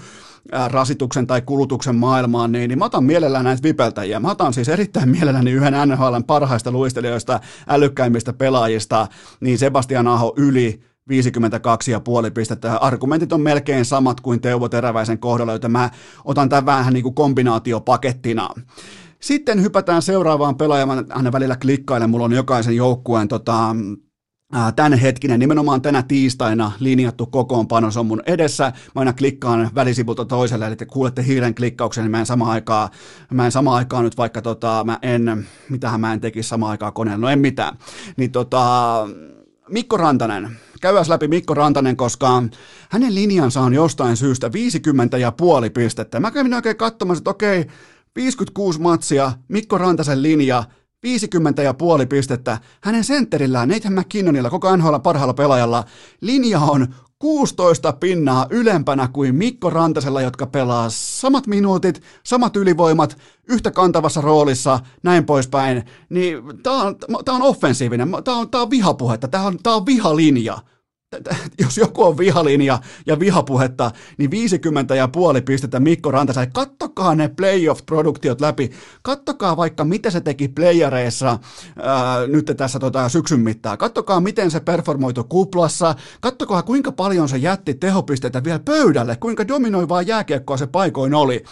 rasituksen 0.68 1.28
tai 1.28 1.42
kulutuksen 1.42 1.96
maailmaan, 1.96 2.52
niin, 2.52 2.70
niin 2.70 2.80
mä 2.80 2.86
otan 2.86 3.04
mielellään 3.04 3.46
näitä 3.46 3.64
vipeltäjiä. 3.64 4.20
Mä 4.20 4.32
otan 4.32 4.54
siis 4.54 4.70
erittäin 4.70 5.10
mielelläni 5.10 5.52
yhden 5.52 5.90
NHLn 5.90 6.24
parhaista 6.24 6.72
luistelijoista, 6.72 7.40
älykkäimmistä 7.70 8.34
pelaajista, 8.34 9.08
niin 9.40 9.58
Sebastian 9.58 10.08
Aho 10.08 10.34
yli 10.38 10.82
52,5 11.12 12.32
pistettä. 12.34 12.78
Argumentit 12.78 13.34
on 13.34 13.42
melkein 13.42 13.86
samat 13.86 14.22
kuin 14.22 14.42
Teuvo 14.42 14.70
Teräväisen 14.70 15.20
kohdalla, 15.20 15.52
joten 15.52 15.72
mä 15.72 15.90
otan 16.26 16.50
tämän 16.50 16.66
vähän 16.66 16.94
niin 16.94 17.04
kuin 17.04 17.16
kombinaatiopakettina. 17.16 18.50
Sitten 19.20 19.62
hypätään 19.62 20.02
seuraavaan 20.02 20.58
pelaajaan. 20.58 20.90
Mä 20.90 21.04
aina 21.10 21.32
välillä 21.32 21.56
klikkailen, 21.56 22.10
mulla 22.10 22.26
on 22.26 22.34
jokaisen 22.34 22.76
joukkueen 22.76 23.28
tota, 23.28 23.76
tämän 24.76 25.00
hetkinen, 25.00 25.40
nimenomaan 25.40 25.82
tänä 25.82 26.04
tiistaina 26.04 26.72
linjattu 26.80 27.26
kokoonpano, 27.26 27.92
se 27.92 28.00
on 28.00 28.06
mun 28.06 28.24
edessä. 28.26 28.64
Mä 28.64 29.00
aina 29.00 29.14
klikkaan 29.14 29.70
välisivulta 29.76 30.26
toiselle, 30.26 30.68
eli 30.68 30.76
te 30.76 30.86
kuulette 30.86 31.26
hiiren 31.26 31.56
klikkauksen, 31.56 32.04
niin 32.04 32.12
mä 32.12 32.20
en 32.20 32.26
sama 32.26 32.52
aikaa, 32.52 32.90
mä 33.32 33.46
en 33.46 33.52
sama 33.52 33.76
aikaa 33.76 34.02
nyt 34.02 34.18
vaikka 34.18 34.42
tota, 34.42 34.84
mä 34.86 35.00
en, 35.02 35.48
mitähän 35.70 36.02
mä 36.02 36.14
en 36.14 36.22
tekisi 36.22 36.50
sama 36.50 36.70
aikaa 36.70 36.92
koneella, 36.92 37.22
no 37.22 37.30
en 37.30 37.40
mitään. 37.40 37.78
Niin 38.18 38.32
tota, 38.32 39.08
Mikko 39.70 39.98
Rantanen, 39.98 40.58
käydään 40.82 41.06
läpi 41.08 41.28
Mikko 41.28 41.54
Rantanen, 41.54 41.98
koska 41.98 42.44
hänen 42.90 43.16
linjansa 43.16 43.62
on 43.62 43.74
jostain 43.74 44.18
syystä 44.18 44.52
50 44.54 45.18
ja 45.18 45.32
puoli 45.32 45.70
pistettä. 45.70 46.20
Mä 46.20 46.32
kävin 46.32 46.54
oikein 46.54 46.78
katsomassa, 46.78 47.20
että 47.20 47.30
okei, 47.30 47.66
56 48.16 48.82
matsia, 48.82 49.32
Mikko 49.48 49.78
Rantasen 49.78 50.24
linja, 50.24 50.64
50 51.04 51.62
ja 51.62 51.74
puoli 51.74 52.06
pistettä. 52.06 52.58
Hänen 52.82 53.04
sentterillään, 53.04 53.70
Nathan 53.70 53.94
McKinnonilla, 53.94 54.50
koko 54.50 54.76
NHL 54.76 54.98
parhaalla 54.98 55.34
pelaajalla, 55.34 55.84
linja 56.22 56.60
on 56.60 56.88
16 57.26 57.94
pinnaa 57.94 58.48
ylempänä 58.50 59.08
kuin 59.14 59.36
Mikko 59.36 59.70
Rantasella, 59.70 60.22
jotka 60.22 60.46
pelaa 60.46 60.90
samat 60.90 61.48
minuutit, 61.48 62.02
samat 62.24 62.56
ylivoimat, 62.56 63.18
yhtä 63.48 63.72
kantavassa 63.72 64.22
roolissa, 64.22 64.80
näin 65.04 65.26
poispäin, 65.26 65.84
niin 66.10 66.44
tämä 66.64 66.82
on, 66.82 66.96
tää 67.26 67.36
on 67.36 67.42
offensiivinen, 67.42 68.10
tämä 68.24 68.38
on, 68.38 68.50
tää 68.50 68.62
on 68.62 68.70
vihapuhetta, 68.70 69.28
tämä 69.28 69.44
on, 69.44 69.58
tää 69.64 69.74
on 69.74 69.86
vihalinja 69.86 70.58
jos 71.62 71.78
joku 71.78 72.04
on 72.04 72.18
vihalinja 72.18 72.80
ja 73.06 73.20
vihapuhetta, 73.20 73.92
niin 74.18 74.32
50 74.32 74.96
ja 74.96 75.08
puoli 75.08 75.42
pistettä 75.42 75.80
Mikko 75.80 76.12
Rantaselle. 76.12 76.50
Kattokaa 76.54 77.16
ne 77.16 77.28
playoff-produktiot 77.28 78.42
läpi. 78.42 78.72
Kattokaa 79.02 79.58
vaikka, 79.58 79.84
mitä 79.84 80.10
se 80.10 80.22
teki 80.22 80.48
playareissa 80.48 81.40
ää, 81.82 82.28
nyt 82.28 82.52
tässä 82.58 82.80
tota, 82.80 83.10
syksyn 83.10 83.40
mittaan. 83.40 83.78
Kattokaa, 83.78 84.20
miten 84.20 84.52
se 84.52 84.60
performoitu 84.60 85.24
kuplassa. 85.24 85.96
Kattokaa, 86.22 86.64
kuinka 86.64 86.92
paljon 86.92 87.30
se 87.30 87.38
jätti 87.38 87.74
tehopisteitä 87.74 88.44
vielä 88.44 88.60
pöydälle. 88.60 89.16
Kuinka 89.16 89.48
dominoivaa 89.48 90.02
jääkiekkoa 90.02 90.58
se 90.58 90.68
paikoin 90.68 91.14
oli. 91.14 91.44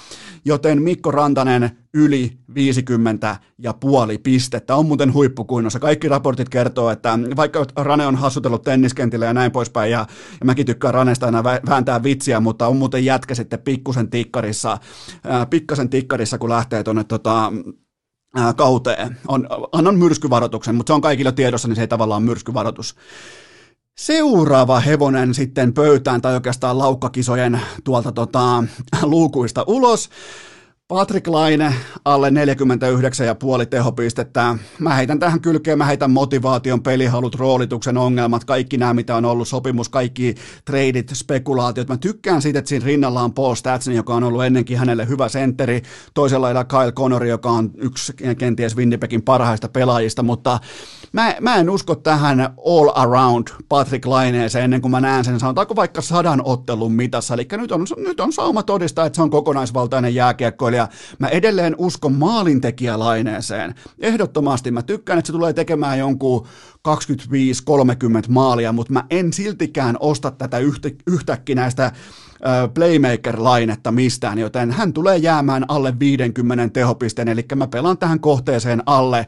Joten 0.46 0.82
Mikko 0.82 1.12
Rantanen 1.12 1.83
yli 1.94 2.38
50 2.56 3.38
ja 3.58 3.74
puoli 3.74 4.18
pistettä. 4.18 4.76
On 4.76 4.86
muuten 4.86 5.14
huippukunnossa. 5.14 5.80
Kaikki 5.80 6.10
raportit 6.10 6.50
kertoo, 6.50 6.90
että 6.90 7.20
vaikka 7.36 7.66
Rane 7.76 8.08
on 8.08 8.16
hassutellut 8.16 8.62
tenniskentillä 8.62 9.26
ja 9.26 9.34
näin 9.34 9.52
poispäin, 9.52 9.92
ja, 9.92 10.08
ja 10.40 10.46
mäkin 10.46 10.66
tykkään 10.66 10.94
Ranesta 10.94 11.26
aina 11.26 11.44
vääntää 11.44 12.04
vitsiä, 12.04 12.40
mutta 12.40 12.68
on 12.68 12.78
muuten 12.78 13.06
jätkä 13.06 13.36
sitten 13.36 13.60
pikkusen 13.60 14.10
tikkarissa, 14.10 14.78
ää, 15.24 15.46
pikkasen 15.46 15.90
tikkarissa, 15.90 16.38
kun 16.38 16.50
lähtee 16.50 16.84
tuonne 16.84 17.04
tota, 17.04 17.52
ää, 18.36 18.54
kauteen. 18.54 19.18
On, 19.28 19.48
annan 19.72 19.96
myrskyvaroituksen, 19.96 20.76
mutta 20.76 20.90
se 20.90 20.96
on 20.96 21.02
kaikilla 21.02 21.32
tiedossa, 21.32 21.68
niin 21.68 21.76
se 21.76 21.82
ei 21.82 21.88
tavallaan 21.88 22.24
myrskyvaroitus. 22.24 22.96
Seuraava 23.98 24.80
hevonen 24.80 25.34
sitten 25.34 25.74
pöytään 25.74 26.22
tai 26.22 26.34
oikeastaan 26.34 26.78
laukkakisojen 26.78 27.62
tuolta 27.84 28.12
tota, 28.12 28.64
luukuista 29.04 29.64
ulos 29.68 30.10
Patrick 30.88 31.28
Laine 31.28 31.74
alle 32.06 32.30
49,5 32.30 32.36
tehopistettä. 33.70 34.58
Mä 34.80 34.94
heitän 34.94 35.20
tähän 35.20 35.42
kylkeen, 35.42 35.78
mä 35.78 35.86
heitän 35.86 36.12
motivaation, 36.12 36.84
pelihalut, 36.84 37.36
roolituksen 37.36 37.98
ongelmat, 37.98 38.46
kaikki 38.46 38.78
nämä, 38.78 38.94
mitä 38.94 39.16
on 39.16 39.26
ollut 39.26 39.48
sopimus, 39.48 39.90
kaikki 39.90 40.36
treidit, 40.66 41.12
spekulaatiot. 41.14 41.88
Mä 41.88 41.98
tykkään 41.98 42.42
siitä, 42.42 42.60
että 42.60 42.70
siinä 42.70 42.86
rinnalla 42.86 43.22
on 43.22 43.34
Paul 43.34 43.56
Statson, 43.56 43.94
joka 43.94 44.16
on 44.16 44.24
ollut 44.24 44.44
ennenkin 44.44 44.78
hänelle 44.78 45.08
hyvä 45.08 45.30
sentteri. 45.30 45.82
Toisella 46.14 46.46
lailla 46.46 46.64
Kyle 46.64 46.92
Connori, 46.92 47.30
joka 47.30 47.50
on 47.50 47.72
yksi 47.78 48.14
kenties 48.38 48.78
Winnipegin 48.78 49.22
parhaista 49.22 49.70
pelaajista, 49.70 50.24
mutta 50.24 50.60
mä, 51.14 51.36
mä 51.42 51.56
en 51.56 51.70
usko 51.70 51.96
tähän 51.96 52.40
all 52.66 52.90
around 52.96 53.48
Patrick 53.70 54.06
Laineeseen 54.06 54.64
ennen 54.64 54.82
kuin 54.82 54.92
mä 54.92 55.02
näen 55.02 55.26
sen, 55.26 55.40
sanotaanko 55.40 55.76
vaikka 55.76 56.02
sadan 56.02 56.42
ottelun 56.44 56.94
mitassa. 56.94 57.34
Eli 57.34 57.48
nyt 57.52 57.72
on, 57.72 57.86
nyt 57.98 58.20
on 58.20 58.34
sauma 58.34 58.64
todistaa, 58.64 59.06
että 59.06 59.16
se 59.16 59.22
on 59.22 59.30
kokonaisvaltainen 59.30 60.16
jääkiekko 60.16 60.73
vaihtoehtoilija. 60.78 61.18
Mä 61.20 61.28
edelleen 61.28 61.76
uskon 61.78 62.14
maalintekijälaineeseen. 62.14 63.76
Ehdottomasti 64.00 64.72
mä 64.72 64.82
tykkään, 64.82 65.20
että 65.20 65.28
se 65.28 65.34
tulee 65.34 65.54
tekemään 65.54 66.00
jonkun 66.00 66.48
25-30 66.88 66.92
maalia, 68.30 68.72
mutta 68.72 68.94
mä 68.94 69.04
en 69.10 69.34
siltikään 69.34 69.98
osta 70.00 70.32
tätä 70.32 70.58
yhtä, 70.58 70.90
yhtäkkinäistä 71.08 71.92
playmaker-lainetta 72.74 73.92
mistään, 73.92 74.40
joten 74.40 74.72
hän 74.72 74.94
tulee 74.94 75.18
jäämään 75.18 75.66
alle 75.68 76.00
50 76.00 76.70
tehopisteen, 76.74 77.28
eli 77.28 77.46
mä 77.56 77.68
pelaan 77.68 77.98
tähän 77.98 78.20
kohteeseen 78.20 78.84
alle 78.86 79.28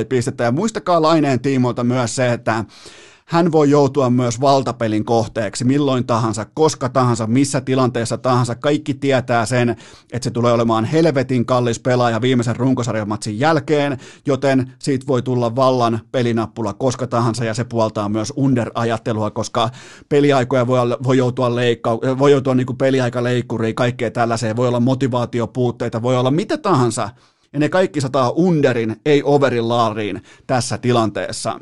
49,5 0.00 0.04
pistettä. 0.08 0.44
Ja 0.44 0.52
muistakaa 0.52 1.02
laineen 1.02 1.40
tiimoilta 1.40 1.84
myös 1.84 2.16
se, 2.16 2.32
että 2.32 2.64
hän 3.26 3.52
voi 3.52 3.70
joutua 3.70 4.10
myös 4.10 4.40
valtapelin 4.40 5.04
kohteeksi 5.04 5.64
milloin 5.64 6.06
tahansa, 6.06 6.46
koska 6.54 6.88
tahansa, 6.88 7.26
missä 7.26 7.60
tilanteessa 7.60 8.18
tahansa. 8.18 8.54
Kaikki 8.54 8.94
tietää 8.94 9.46
sen, 9.46 9.70
että 10.12 10.24
se 10.24 10.30
tulee 10.30 10.52
olemaan 10.52 10.84
helvetin 10.84 11.46
kallis 11.46 11.80
pelaaja 11.80 12.20
viimeisen 12.20 12.56
runkosarjamatsin 12.56 13.38
jälkeen, 13.38 13.98
joten 14.26 14.72
siitä 14.78 15.06
voi 15.06 15.22
tulla 15.22 15.56
vallan 15.56 16.00
pelinappula 16.12 16.72
koska 16.72 17.06
tahansa 17.06 17.44
ja 17.44 17.54
se 17.54 17.64
puoltaa 17.64 18.08
myös 18.08 18.32
under-ajattelua, 18.36 19.30
koska 19.30 19.70
peliaikoja 20.08 20.66
voi, 20.66 20.78
voi 21.04 21.18
joutua, 21.18 21.54
leikka, 21.54 21.98
voi 22.18 22.30
joutua 22.30 22.54
niin 22.54 22.66
kuin 22.66 22.78
peliaikaleikkuriin, 22.78 23.74
kaikkea 23.74 24.10
tällaiseen, 24.10 24.56
voi 24.56 24.68
olla 24.68 24.80
motivaatiopuutteita, 24.80 26.02
voi 26.02 26.16
olla 26.16 26.30
mitä 26.30 26.58
tahansa, 26.58 27.08
ja 27.52 27.58
ne 27.58 27.68
kaikki 27.68 28.00
sataa 28.00 28.30
underin, 28.30 28.96
ei 29.06 29.22
overin 29.22 29.68
laariin 29.68 30.22
tässä 30.46 30.78
tilanteessa. 30.78 31.60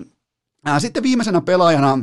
Sitten 0.79 1.03
viimeisenä 1.03 1.41
pelaajana, 1.41 1.99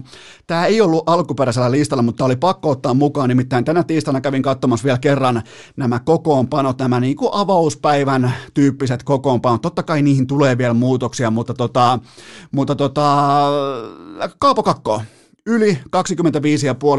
tämä 0.47 0.65
ei 0.65 0.81
ollut 0.81 1.03
alkuperäisellä 1.05 1.71
listalla, 1.71 2.03
mutta 2.03 2.25
oli 2.25 2.35
pakko 2.35 2.69
ottaa 2.69 2.93
mukaan, 2.93 3.29
nimittäin 3.29 3.65
tänä 3.65 3.83
tiistaina 3.83 4.21
kävin 4.21 4.41
katsomassa 4.41 4.83
vielä 4.83 4.97
kerran 4.97 5.41
nämä 5.77 5.99
kokoonpanot, 5.99 6.77
nämä 6.77 6.99
niin 6.99 7.15
kuin 7.15 7.29
avauspäivän 7.33 8.33
tyyppiset 8.53 9.03
kokoonpanot. 9.03 9.61
Totta 9.61 9.83
kai 9.83 10.01
niihin 10.01 10.27
tulee 10.27 10.57
vielä 10.57 10.73
muutoksia, 10.73 11.31
mutta, 11.31 11.53
tota, 11.53 11.99
mutta 12.51 12.75
tota, 12.75 13.47
Kaapo 14.39 14.63
Kakko, 14.63 15.01
yli 15.45 15.79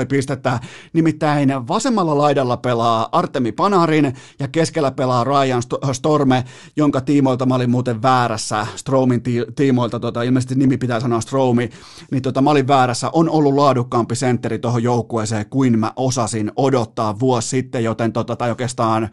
25,5 0.01 0.07
pistettä, 0.09 0.61
nimittäin 0.93 1.69
vasemmalla 1.69 2.19
laidalla 2.19 2.57
pelaa 2.57 3.09
Artemi 3.13 3.53
Panarin 3.53 4.15
ja 4.39 4.49
keskellä 4.49 4.91
pelaa 4.91 5.25
Ryan 5.25 5.63
Storme, 5.93 6.45
jonka 6.77 7.01
tiimoilta 7.01 7.47
mä 7.47 7.55
olin 7.55 7.71
muuten 7.71 8.03
väärässä, 8.03 8.67
Stromin 8.77 9.23
tiimoilta, 9.57 10.01
tota, 10.01 10.23
ilmeisesti 10.23 10.55
nimi 10.55 10.77
pitää 10.77 11.01
sanoa 11.01 11.21
Stromi, 11.21 11.71
niin 12.11 12.23
tota, 12.23 12.43
mä 12.43 12.51
olin 12.51 12.69
väärässä, 12.69 13.11
on 13.13 13.31
ollut 13.31 13.55
laadukkaampi 13.55 14.17
sentteri 14.17 14.59
tuohon 14.59 14.83
joukkueeseen 14.83 15.47
kuin 15.51 15.79
mä 15.79 15.93
osasin 15.97 16.53
odottaa 16.57 17.21
vuosi 17.21 17.49
sitten, 17.49 17.85
joten 17.85 18.13
tota, 18.13 18.37
tai 18.37 18.51
oikeastaan 18.51 19.09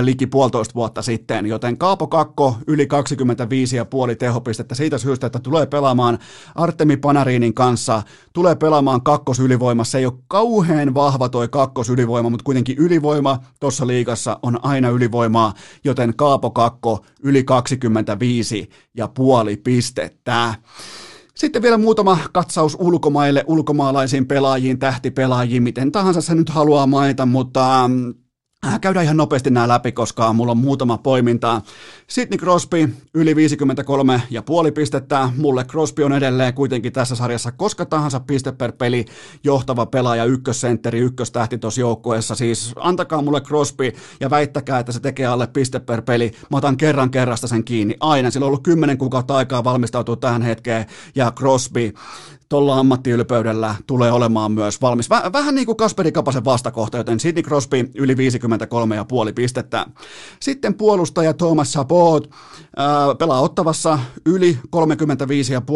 liki 0.00 0.26
puolitoista 0.26 0.74
vuotta 0.74 1.02
sitten, 1.02 1.46
joten 1.46 1.78
Kaapo 1.78 2.06
Kakko 2.06 2.56
yli 2.66 2.84
25,5 4.10 4.16
tehopistettä 4.18 4.74
siitä 4.74 4.98
syystä, 4.98 5.26
että 5.26 5.38
tulee 5.38 5.66
pelaamaan 5.66 6.18
Artemi 6.54 6.96
Panarinin 6.96 7.54
kanssa, 7.54 8.02
tulee 8.32 8.54
pelaamaan 8.54 9.02
kakkosylivoima, 9.02 9.84
se 9.84 9.98
ei 9.98 10.06
ole 10.06 10.14
kauhean 10.28 10.94
vahva 10.94 11.28
toi 11.28 11.48
kakkosylivoima, 11.48 12.30
mutta 12.30 12.44
kuitenkin 12.44 12.78
ylivoima 12.78 13.38
tuossa 13.60 13.86
liigassa 13.86 14.38
on 14.42 14.64
aina 14.64 14.88
ylivoimaa, 14.88 15.54
joten 15.84 16.16
Kaapo 16.16 16.50
Kakko 16.50 17.04
yli 17.22 17.44
25 17.44 18.70
ja 18.96 19.08
puoli 19.08 19.56
pistettä. 19.56 20.54
Sitten 21.34 21.62
vielä 21.62 21.78
muutama 21.78 22.18
katsaus 22.32 22.76
ulkomaille, 22.80 23.44
ulkomaalaisiin 23.46 24.26
pelaajiin, 24.26 24.78
tähtipelaajiin, 24.78 25.62
miten 25.62 25.92
tahansa 25.92 26.20
se 26.20 26.34
nyt 26.34 26.48
haluaa 26.48 26.86
mainita, 26.86 27.26
mutta 27.26 27.88
mm, 27.88 28.14
käydään 28.80 29.04
ihan 29.04 29.16
nopeasti 29.16 29.50
nämä 29.50 29.68
läpi, 29.68 29.92
koska 29.92 30.32
mulla 30.32 30.52
on 30.52 30.58
muutama 30.58 30.98
poiminta. 30.98 31.60
Sidney 32.06 32.38
Crosby, 32.38 32.94
yli 33.14 33.36
53 33.36 34.22
ja 34.30 34.42
puoli 34.42 34.72
pistettä. 34.72 35.28
Mulle 35.36 35.64
Crosby 35.64 36.02
on 36.02 36.12
edelleen 36.12 36.54
kuitenkin 36.54 36.92
tässä 36.92 37.16
sarjassa 37.16 37.52
koska 37.52 37.86
tahansa 37.86 38.20
piste 38.20 38.52
per 38.52 38.72
peli 38.72 39.04
johtava 39.44 39.86
pelaaja, 39.86 40.24
ykkössentteri, 40.24 40.98
ykköstähti 40.98 41.58
tuossa 41.58 41.80
joukkueessa. 41.80 42.34
Siis 42.34 42.72
antakaa 42.76 43.22
mulle 43.22 43.40
Crosby 43.40 43.92
ja 44.20 44.30
väittäkää, 44.30 44.78
että 44.78 44.92
se 44.92 45.00
tekee 45.00 45.26
alle 45.26 45.46
piste 45.46 45.78
per 45.78 46.02
peli. 46.02 46.32
Mä 46.50 46.56
otan 46.56 46.76
kerran 46.76 47.10
kerrasta 47.10 47.48
sen 47.48 47.64
kiinni. 47.64 47.96
Aina. 48.00 48.30
Sillä 48.30 48.44
on 48.44 48.48
ollut 48.48 48.62
kymmenen 48.62 48.98
kuukautta 48.98 49.36
aikaa 49.36 49.64
valmistautua 49.64 50.16
tähän 50.16 50.42
hetkeen 50.42 50.86
ja 51.14 51.32
Crosby 51.36 51.92
tuolla 52.52 52.78
ammattiylpeydellä 52.78 53.74
tulee 53.86 54.12
olemaan 54.12 54.52
myös 54.52 54.80
valmis. 54.80 55.10
Väh, 55.10 55.22
vähän 55.32 55.54
niin 55.54 55.66
kuin 55.66 55.76
Kasperi 55.76 56.12
Kapasen 56.12 56.44
vastakohta, 56.44 56.96
joten 56.96 57.20
Sidney 57.20 57.42
Crosby 57.42 57.90
yli 57.94 58.14
53,5 58.14 58.20
pistettä. 59.34 59.86
Sitten 60.40 60.74
puolustaja 60.74 61.34
Thomas 61.34 61.72
Sabot 61.72 62.30
pelaa 63.18 63.40
ottavassa 63.40 63.98
yli 64.26 64.58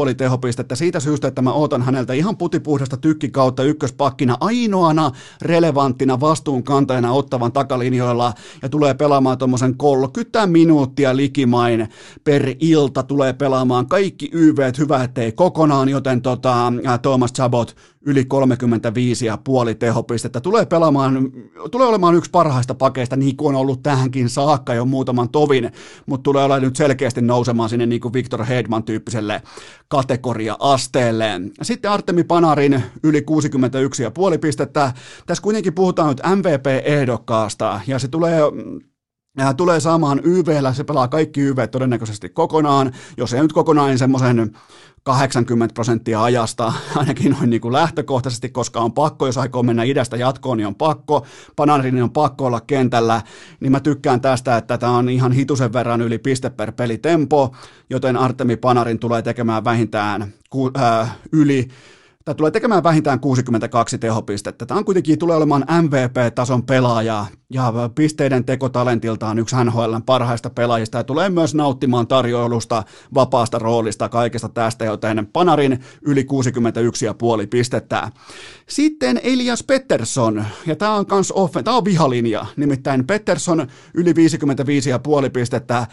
35,5 0.09 0.15
tehopistettä 0.17 0.75
siitä 0.75 1.01
syystä, 1.01 1.29
että 1.29 1.43
mä 1.43 1.53
ootan 1.53 1.83
häneltä 1.83 2.13
ihan 2.13 2.37
putipuhdasta 2.37 2.97
tykkikautta 2.97 3.63
ykköspakkina 3.63 4.37
ainoana 4.41 5.11
relevanttina 5.43 6.21
vastuunkantajana 6.21 7.13
ottavan 7.13 7.53
takalinjoilla 7.53 8.33
ja 8.63 8.69
tulee 8.69 8.95
pelaamaan 8.95 9.39
tuommoisen 9.39 9.77
30 9.77 10.47
minuuttia 10.47 11.17
likimain 11.17 11.89
per 12.25 12.55
ilta, 12.59 13.03
tulee 13.03 13.33
pelaamaan 13.33 13.87
kaikki 13.87 14.29
YV, 14.33 14.73
hyvä 14.79 15.03
ettei 15.03 15.33
kokonaan, 15.33 15.89
joten 15.89 16.23
tota, 16.23 16.66
äh, 16.67 17.01
Thomas 17.01 17.33
Chabot 17.33 17.77
yli 18.07 18.25
35 18.25 19.27
ja 19.27 19.39
puoli 19.45 19.75
tehopistettä. 19.75 20.41
Tulee 20.41 20.67
pelaamaan, 20.67 21.33
tulee 21.71 21.87
olemaan 21.87 22.15
yksi 22.15 22.31
parhaista 22.31 22.75
pakeista, 22.75 23.17
niin 23.17 23.37
kuin 23.37 23.55
on 23.55 23.61
ollut 23.61 23.83
tähänkin 23.83 24.29
saakka 24.29 24.75
jo 24.75 24.85
muutaman 24.85 25.29
tovin, 25.29 25.73
mutta 26.07 26.23
tulee 26.23 26.45
olla 26.45 26.61
nyt 26.61 26.77
selkeästi 26.77 27.23
nousemaan 27.23 27.69
sinne 27.69 27.87
niin 27.87 28.01
kuin 28.01 28.13
Victor 28.13 28.45
Hedman 28.45 28.85
tyyppiselle 28.85 29.43
kategoria-asteelle. 29.89 31.41
Sitten 31.63 31.91
Artemi 31.91 32.25
Panarin 32.25 32.83
yli 33.03 33.23
61 33.23 34.03
ja 34.03 34.11
puoli 34.11 34.39
pistettä. 34.39 34.93
Tässä 35.27 35.43
kuitenkin 35.43 35.75
puhutaan 35.75 36.09
nyt 36.09 36.23
MVP-ehdokkaasta, 36.37 37.81
ja 37.87 37.99
se 37.99 38.09
tulee 38.09 38.41
tulee 39.57 39.81
saamaan 39.81 40.21
YVllä, 40.25 40.73
se 40.73 40.85
pelaa 40.85 41.09
kaikki 41.09 41.41
YV 41.41 41.69
todennäköisesti 41.69 42.29
kokonaan, 42.29 42.93
jos 43.17 43.33
ei 43.33 43.43
nyt 43.43 43.53
kokonaan, 43.53 43.89
niin 43.89 43.99
semmoisen 43.99 44.57
80 45.03 45.75
prosenttia 45.75 46.23
ajasta, 46.23 46.73
ainakin 46.97 47.33
noin 47.33 47.51
niin 47.51 47.61
kuin 47.61 47.73
lähtökohtaisesti, 47.73 48.49
koska 48.49 48.81
on 48.81 48.93
pakko, 48.93 49.27
jos 49.27 49.39
aikoo 49.39 49.63
mennä 49.63 49.83
idästä 49.83 50.17
jatkoon, 50.17 50.59
niin 50.59 50.67
on 50.67 50.75
pakko, 50.75 51.27
Panarin 51.57 52.03
on 52.03 52.11
pakko 52.11 52.45
olla 52.45 52.61
kentällä, 52.61 53.23
niin 53.61 53.73
mä 53.73 53.81
tykkään 53.81 54.21
tästä, 54.21 54.57
että 54.57 54.79
tämä 54.79 54.97
on 54.97 55.09
ihan 55.09 55.33
hitusen 55.33 55.73
verran 55.73 56.01
yli 56.01 56.19
piste 56.19 56.51
per 56.51 56.73
pelitempo, 56.73 57.55
joten 57.91 58.17
Artemi 58.17 58.57
Panarin 58.57 58.99
tulee 58.99 59.23
tekemään 59.23 59.65
vähintään 59.65 60.33
ku, 60.51 60.71
äh, 60.79 61.17
yli 61.33 61.69
Tämä 62.27 62.35
tulee 62.35 62.51
tekemään 62.51 62.83
vähintään 62.83 63.21
62 63.21 63.99
tehopistettä. 63.99 64.67
Tämä 64.67 64.79
on 64.79 64.85
kuitenkin 64.85 65.19
tulee 65.19 65.37
olemaan 65.37 65.67
MVP-tason 65.83 66.63
pelaaja 66.63 67.27
ja 67.53 67.73
pisteiden 67.95 68.45
tekotalentiltaan 68.45 69.39
yksi 69.39 69.57
NHLn 69.65 70.03
parhaista 70.07 70.51
pelaajista 70.51 70.99
ja 70.99 71.05
tulee 71.05 71.31
myös 71.31 71.55
nauttimaan 71.55 72.07
tarjoilusta, 72.07 72.83
vapaasta 73.15 73.59
roolista, 73.59 74.09
kaikesta 74.09 74.49
tästä, 74.49 74.85
joten 74.85 75.29
Panarin 75.33 75.81
yli 76.03 76.27
61,5 77.43 77.47
pistettä. 77.51 78.11
Sitten 78.69 79.21
Elias 79.23 79.63
Pettersson, 79.63 80.45
ja 80.67 80.77
tämä 80.77 80.95
on 80.95 81.07
kans 81.07 81.33
offen, 81.33 81.65
tämä 81.65 81.77
on 81.77 81.85
vihalinja, 81.85 82.47
nimittäin 82.57 83.07
Pettersson 83.07 83.67
yli 83.95 84.13
55,5 84.13 85.31
pistettä. 85.33 85.87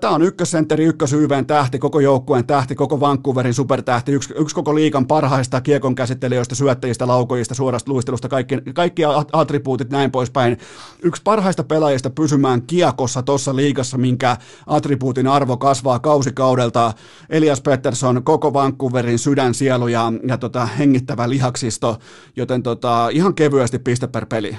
Tämä 0.00 0.14
on 0.14 0.22
ykkössentteri, 0.22 0.84
ykkösyyveen 0.84 1.46
tähti, 1.46 1.78
koko 1.78 2.00
joukkueen 2.00 2.46
tähti, 2.46 2.74
koko 2.74 3.00
Vancouverin 3.00 3.54
supertähti, 3.54 4.12
yksi, 4.12 4.34
yksi 4.36 4.54
koko 4.54 4.74
liikan 4.74 5.06
parhaista 5.06 5.45
kiekon 5.60 5.94
käsittelijöistä, 5.94 6.54
syöttäjistä, 6.54 7.06
laukojista, 7.06 7.54
suorasta 7.54 7.90
luistelusta, 7.90 8.28
kaikki, 8.28 8.58
kaikki 8.74 9.02
attribuutit 9.32 9.90
näin 9.90 10.10
poispäin 10.10 10.58
yksi 11.02 11.22
parhaista 11.22 11.64
pelaajista 11.64 12.10
pysymään 12.10 12.62
kiekossa 12.62 13.22
tuossa 13.22 13.56
liigassa, 13.56 13.98
minkä 13.98 14.36
attribuutin 14.66 15.26
arvo 15.26 15.56
kasvaa 15.56 15.98
kausikaudelta. 15.98 16.92
Elias 17.30 17.60
Pettersson, 17.60 18.24
koko 18.24 18.52
Vancouverin 18.52 19.18
sydän, 19.18 19.54
sielu 19.54 19.88
ja, 19.88 20.12
ja 20.28 20.38
tota, 20.38 20.66
hengittävä 20.66 21.28
lihaksisto, 21.28 21.98
joten 22.36 22.62
tota, 22.62 23.08
ihan 23.08 23.34
kevyesti 23.34 23.78
piste 23.78 24.06
per 24.06 24.26
peli. 24.26 24.56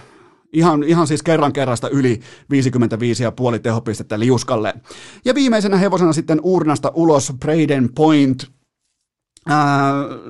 Ihan, 0.54 0.84
ihan 0.84 1.08
siis 1.08 1.24
kerran 1.24 1.54
kerrasta 1.54 1.90
yli 1.90 2.20
55,5 3.56 3.60
tehopistettä 3.64 4.20
liuskalle. 4.20 4.74
Ja 5.26 5.36
viimeisenä 5.36 5.78
hevosena 5.78 6.14
sitten 6.14 6.40
urnasta 6.44 6.92
ulos 6.96 7.34
Braden 7.40 7.90
Point. 7.96 8.57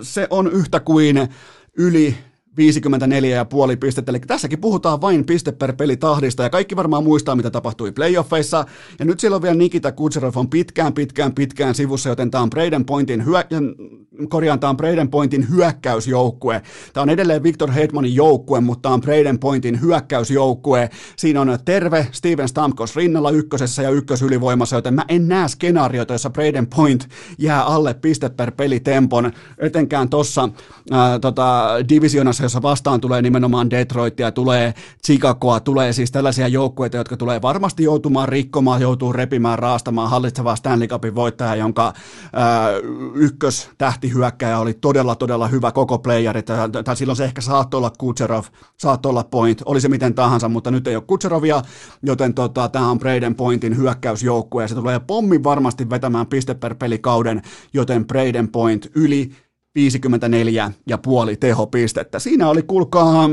Se 0.01 0.28
on 0.30 0.51
yhtä 0.51 0.80
kuin 0.80 1.30
yli 1.78 2.18
54,5 2.58 3.78
pistettä, 3.80 4.12
eli 4.12 4.20
tässäkin 4.20 4.62
puhutaan 4.62 5.01
vain 5.01 5.26
piste 5.26 5.51
per 5.51 5.74
peli 5.74 5.97
tahdista, 5.97 6.43
ja 6.43 6.49
kaikki 6.49 6.76
varmaan 6.76 7.03
muistaa, 7.03 7.36
mitä 7.36 7.51
tapahtui 7.51 7.91
playoffeissa, 7.91 8.66
ja 8.99 9.05
nyt 9.05 9.20
siellä 9.20 9.36
on 9.36 9.41
vielä 9.41 9.55
Nikita 9.55 9.91
Kutserov 9.91 10.36
on 10.36 10.49
pitkään, 10.49 10.93
pitkään, 10.93 11.34
pitkään 11.34 11.76
sivussa, 11.76 12.10
joten 12.10 12.32
tämä 12.32 12.41
on 12.41 12.49
Braden 12.49 12.86
Pointin, 12.86 13.26
hyö, 13.26 13.43
korjaan, 14.30 14.60
tämä 14.60 14.70
on 14.70 14.78
Braden 14.78 15.10
Pointin 15.10 15.49
hyökkäysjoukkue. 15.49 16.62
Tämä 16.93 17.01
on 17.01 17.10
edelleen 17.10 17.43
Victor 17.43 17.72
Hedmanin 17.72 18.16
joukkue, 18.16 18.62
mutta 18.62 18.82
tämä 18.82 18.93
on 18.93 19.01
Braden 19.01 19.39
Pointin 19.39 19.82
hyökkäysjoukkue. 19.82 20.89
Siinä 21.16 21.41
on 21.41 21.60
terve 21.66 22.08
Steven 22.12 22.47
Stamkos 22.47 22.95
rinnalla 22.95 23.32
ykkösessä 23.32 23.84
ja 23.84 23.89
ykkösylivoimassa, 23.89 24.76
joten 24.76 24.93
mä 24.93 25.05
en 25.08 25.28
näe 25.28 25.47
skenaarioita, 25.47 26.14
jossa 26.14 26.30
Braden 26.30 26.68
Point 26.68 27.10
jää 27.38 27.64
alle 27.64 27.93
piste 27.93 28.30
per 28.30 28.51
peli 28.51 28.80
tempon, 28.80 29.32
etenkään 29.58 30.10
tuossa 30.10 30.49
tota, 31.22 31.68
divisionassa, 31.89 32.43
jossa 32.48 32.62
vastaan 32.62 33.02
tulee 33.02 33.22
nimenomaan 33.22 33.70
Detroitia, 33.70 34.32
tulee 34.32 34.74
Chicagoa, 35.06 35.60
tulee 35.60 35.93
siis 35.93 36.12
tällaisia 36.12 36.48
joukkueita, 36.48 36.98
jotka 36.98 37.18
tulee 37.18 37.41
varmasti 37.41 37.84
joutumaan 37.84 38.30
rikkomaan, 38.30 38.82
joutuu 38.82 39.14
repimään, 39.14 39.60
raastamaan 39.60 40.10
hallitsevaa 40.10 40.56
Stanley 40.56 40.88
Cupin 40.88 41.16
voittaja, 41.16 41.56
jonka 41.56 41.93
ää, 42.34 42.70
ykköstähtihyökkäjä 43.14 44.60
oli 44.60 44.74
todella, 44.74 45.16
todella 45.16 45.48
hyvä 45.48 45.72
koko 45.72 46.00
playeri, 46.00 46.43
tai 46.84 46.95
silloin 46.95 47.18
se 47.18 47.26
ehkä 47.26 47.41
saattoi 47.41 47.78
olla 47.78 47.91
Kutserov, 47.98 48.43
saattoi 48.78 49.10
olla 49.10 49.24
Point, 49.24 49.62
oli 49.66 49.82
se 49.82 49.89
miten 49.89 50.14
tahansa, 50.14 50.50
mutta 50.50 50.72
nyt 50.72 50.88
ei 50.88 50.95
ole 50.95 51.04
Kutserovia, 51.08 51.62
joten 52.04 52.34
tota, 52.34 52.70
tämä 52.70 52.89
on 52.89 53.00
Braden 53.00 53.36
Pointin 53.36 53.78
hyökkäysjoukkue, 53.78 54.64
ja 54.64 54.68
se 54.68 54.76
tulee 54.76 55.00
pommin 55.00 55.43
varmasti 55.43 55.89
vetämään 55.89 56.28
piste 56.28 56.54
per 56.54 56.76
pelikauden, 56.76 57.41
joten 57.74 58.08
Braden 58.08 58.48
Point 58.48 58.91
yli 58.95 59.32
54 59.78 60.71
ja 60.88 60.97
puoli 60.97 61.36
tehopistettä. 61.36 62.19
Siinä 62.19 62.49
oli, 62.49 62.63
kuulkaa, 62.63 63.30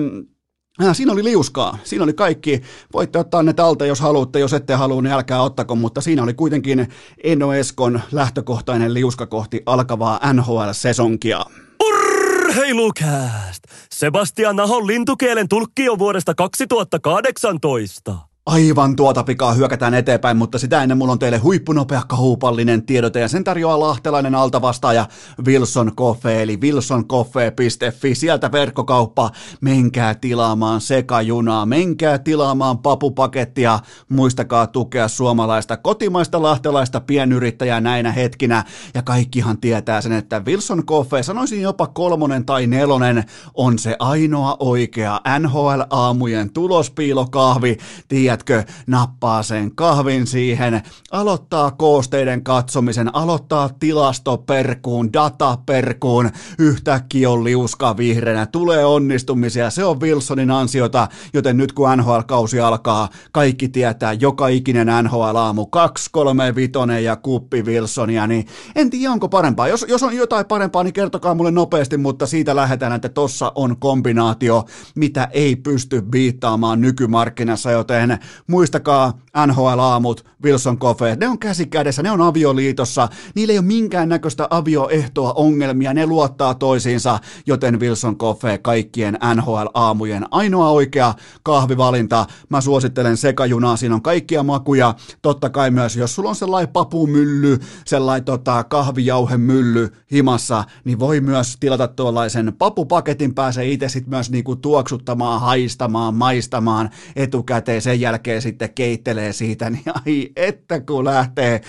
Äh, 0.83 0.97
siinä 0.97 1.13
oli 1.13 1.25
liuskaa, 1.25 1.79
siinä 1.85 2.05
oli 2.05 2.13
kaikki, 2.13 2.63
voitte 2.93 3.19
ottaa 3.19 3.43
ne 3.43 3.53
talteen 3.53 3.89
jos 3.89 4.01
haluatte, 4.01 4.39
jos 4.39 4.53
ette 4.53 4.75
halua, 4.75 5.03
niin 5.03 5.13
älkää 5.13 5.43
ottako, 5.43 5.75
mutta 5.75 6.01
siinä 6.01 6.23
oli 6.23 6.35
kuitenkin 6.35 6.89
Eno 7.25 7.53
Eskon 7.53 8.01
lähtökohtainen 8.13 8.95
liuska 8.95 9.27
kohti 9.27 9.63
alkavaa 9.67 10.21
NHL-sesonkia. 10.33 11.45
Urheilukääst! 11.85 13.65
Sebastian 13.95 14.57
Nahon 14.57 14.87
lintukielen 14.87 15.49
tulkki 15.49 15.89
on 15.89 15.99
vuodesta 15.99 16.35
2018 16.35 18.34
aivan 18.47 18.97
tuota 18.97 19.25
pikaa 19.25 19.53
hyökätään 19.53 19.95
eteenpäin, 19.95 20.37
mutta 20.37 20.59
sitä 20.59 20.83
ennen 20.83 20.99
mulla 20.99 21.13
on 21.13 21.19
teille 21.19 21.39
huippunopea 21.39 22.03
kahupallinen 22.09 22.87
tiedote 22.87 23.21
ja 23.21 23.29
sen 23.29 23.45
tarjoaa 23.45 23.81
lahtelainen 23.81 24.35
altavastaaja 24.35 25.07
Wilson 25.47 25.93
Coffee 25.97 26.43
eli 26.43 26.57
wilsoncoffee.fi. 26.57 28.15
Sieltä 28.15 28.53
verkkokauppa, 28.53 29.31
menkää 29.61 30.15
tilaamaan 30.15 30.81
sekajunaa, 30.81 31.67
menkää 31.67 32.19
tilaamaan 32.19 32.79
papupakettia, 32.79 33.79
muistakaa 34.09 34.67
tukea 34.67 35.09
suomalaista 35.09 35.77
kotimaista 35.77 36.43
lahtelaista 36.43 37.01
pienyrittäjää 37.01 37.81
näinä 37.81 38.13
hetkinä. 38.13 38.65
Ja 38.95 39.03
kaikkihan 39.03 39.59
tietää 39.59 40.01
sen, 40.01 40.13
että 40.13 40.43
Wilson 40.47 40.87
Coffee, 40.87 41.23
sanoisin 41.23 41.63
jopa 41.63 41.87
kolmonen 41.87 42.45
tai 42.47 42.67
nelonen, 42.67 43.25
on 43.55 43.79
se 43.79 43.97
ainoa 43.99 44.57
oikea 44.59 45.21
NHL-aamujen 45.39 46.53
tulospiilokahvi, 46.53 47.77
tiedä 48.09 48.34
tiedätkö, 48.37 48.73
nappaa 48.87 49.43
sen 49.43 49.75
kahvin 49.75 50.27
siihen, 50.27 50.83
aloittaa 51.11 51.71
koosteiden 51.71 52.45
katsomisen, 52.45 53.15
aloittaa 53.15 53.69
tilastoperkuun, 53.81 55.13
dataperkuun, 55.13 56.31
yhtäkkiä 56.59 57.31
on 57.31 57.45
liuska 57.45 57.97
vihreänä, 57.97 58.47
tulee 58.47 58.85
onnistumisia, 58.85 59.71
se 59.71 59.85
on 59.85 60.01
Wilsonin 60.01 60.51
ansiota, 60.51 61.09
joten 61.35 61.57
nyt 61.57 61.73
kun 61.73 61.89
NHL-kausi 61.97 62.61
alkaa, 62.61 63.09
kaikki 63.33 63.69
tietää 63.69 64.13
joka 64.13 64.49
ikinen 64.49 64.87
NHL-aamu, 65.03 65.67
2, 65.67 66.09
3, 66.13 66.55
5 66.55 66.73
ja 67.05 67.17
kuppi 67.17 67.63
Wilsonia, 67.63 68.27
niin 68.27 68.47
en 68.77 68.91
tiedä 68.91 69.13
onko 69.13 69.29
parempaa. 69.29 69.69
Jos, 69.69 69.87
jos 69.89 70.03
on 70.03 70.17
jotain 70.17 70.47
parempaa, 70.47 70.85
niin 70.85 70.95
kertokaa 70.95 71.35
mulle 71.35 71.51
nopeasti, 71.51 71.97
mutta 71.97 72.27
siitä 72.27 72.57
lähdetään, 72.57 72.93
että 72.93 73.09
tossa 73.09 73.53
on 73.55 73.77
kombinaatio, 73.77 74.65
mitä 74.95 75.29
ei 75.33 75.57
pysty 75.57 76.03
biittaamaan 76.03 76.81
nykymarkkinassa, 76.81 77.71
joten 77.71 78.19
muistakaa 78.47 79.13
NHL-aamut, 79.47 80.25
Wilson 80.45 80.79
Coffee, 80.79 81.17
ne 81.17 81.29
on 81.29 81.39
käsi 81.39 81.67
kädessä, 81.67 82.03
ne 82.03 82.11
on 82.11 82.21
avioliitossa, 82.21 83.09
niillä 83.35 83.53
ei 83.53 83.59
ole 83.59 83.67
minkäännäköistä 83.67 84.49
avioehtoa 84.51 85.33
ongelmia, 85.33 85.95
ne 85.95 86.07
luottaa 86.07 86.55
toisiinsa, 86.55 87.19
joten 87.47 87.81
Wilson 87.81 88.19
Coffee 88.19 88.59
kaikkien 88.59 89.19
NHL-aamujen 89.35 90.27
ainoa 90.31 90.71
oikea 90.71 91.15
kahvivalinta. 91.43 92.27
Mä 92.49 92.61
suosittelen 92.61 93.17
sekajunaa, 93.17 93.77
siinä 93.77 93.95
on 93.95 94.03
kaikkia 94.03 94.43
makuja, 94.43 94.95
totta 95.23 95.51
kai 95.51 95.71
myös, 95.71 95.97
jos 95.97 96.15
sulla 96.15 96.29
on 96.29 96.37
sellainen 96.37 96.73
papumylly, 96.73 97.59
sellainen 97.87 98.25
tota, 98.25 98.65
kahvijauhemylly 98.65 99.89
himassa, 100.13 100.65
niin 100.85 100.99
voi 100.99 101.21
myös 101.21 101.57
tilata 101.61 101.89
tuollaisen 101.89 102.53
papupaketin, 102.59 103.35
pääsee 103.35 103.71
itse 103.71 103.89
sitten 103.89 104.11
myös 104.11 104.31
niinku 104.31 104.57
tuoksuttamaan, 104.57 105.41
haistamaan, 105.41 106.15
maistamaan 106.15 106.91
etukäteen. 107.17 107.83
Sen 107.83 108.01
jälkeen 108.01 108.14
sitten 108.39 108.75
keittelee 108.75 109.33
siitä, 109.33 109.71
niin 109.71 109.85
ai 110.07 110.31
että 110.37 110.81
kun 110.81 111.05
lähtee 111.05 111.61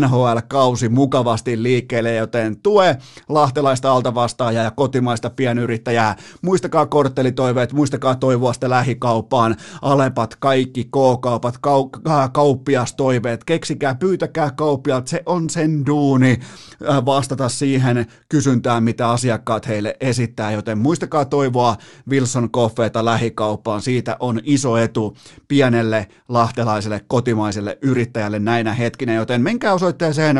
NHL-kausi 0.00 0.88
mukavasti 0.88 1.62
liikkeelle, 1.62 2.14
joten 2.14 2.56
tue 2.62 2.96
lahtelaista 3.28 3.92
altavastaajaa 3.92 4.64
ja 4.64 4.70
kotimaista 4.70 5.30
pienyrittäjää. 5.30 6.16
Muistakaa 6.42 6.86
korttelitoiveet, 6.86 7.72
muistakaa 7.72 8.14
toivoa 8.14 8.52
sitä 8.52 8.70
lähikauppaan, 8.70 9.56
alepat, 9.82 10.36
kaikki 10.36 10.84
K-kaupat, 10.84 11.54
kau- 11.56 12.30
kauppiastoiveet, 12.32 13.44
keksikää, 13.44 13.94
pyytäkää 13.94 14.50
kauppialta, 14.50 15.10
se 15.10 15.22
on 15.26 15.50
sen 15.50 15.86
duuni 15.86 16.40
vastata 17.06 17.48
siihen 17.48 18.06
kysyntään, 18.28 18.84
mitä 18.84 19.10
asiakkaat 19.10 19.68
heille 19.68 19.96
esittää, 20.00 20.52
joten 20.52 20.78
muistakaa 20.78 21.24
toivoa 21.24 21.76
Wilson 22.10 22.50
Coffeeta 22.50 23.04
lähikauppaan, 23.04 23.82
siitä 23.82 24.16
on 24.20 24.40
iso 24.44 24.76
etu 24.76 25.16
pienelle 25.48 25.91
lahtelaiselle 26.28 27.00
kotimaiselle 27.06 27.78
yrittäjälle 27.82 28.38
näinä 28.38 28.74
hetkinä, 28.74 29.14
joten 29.14 29.40
menkää 29.40 29.74
osoitteeseen 29.74 30.38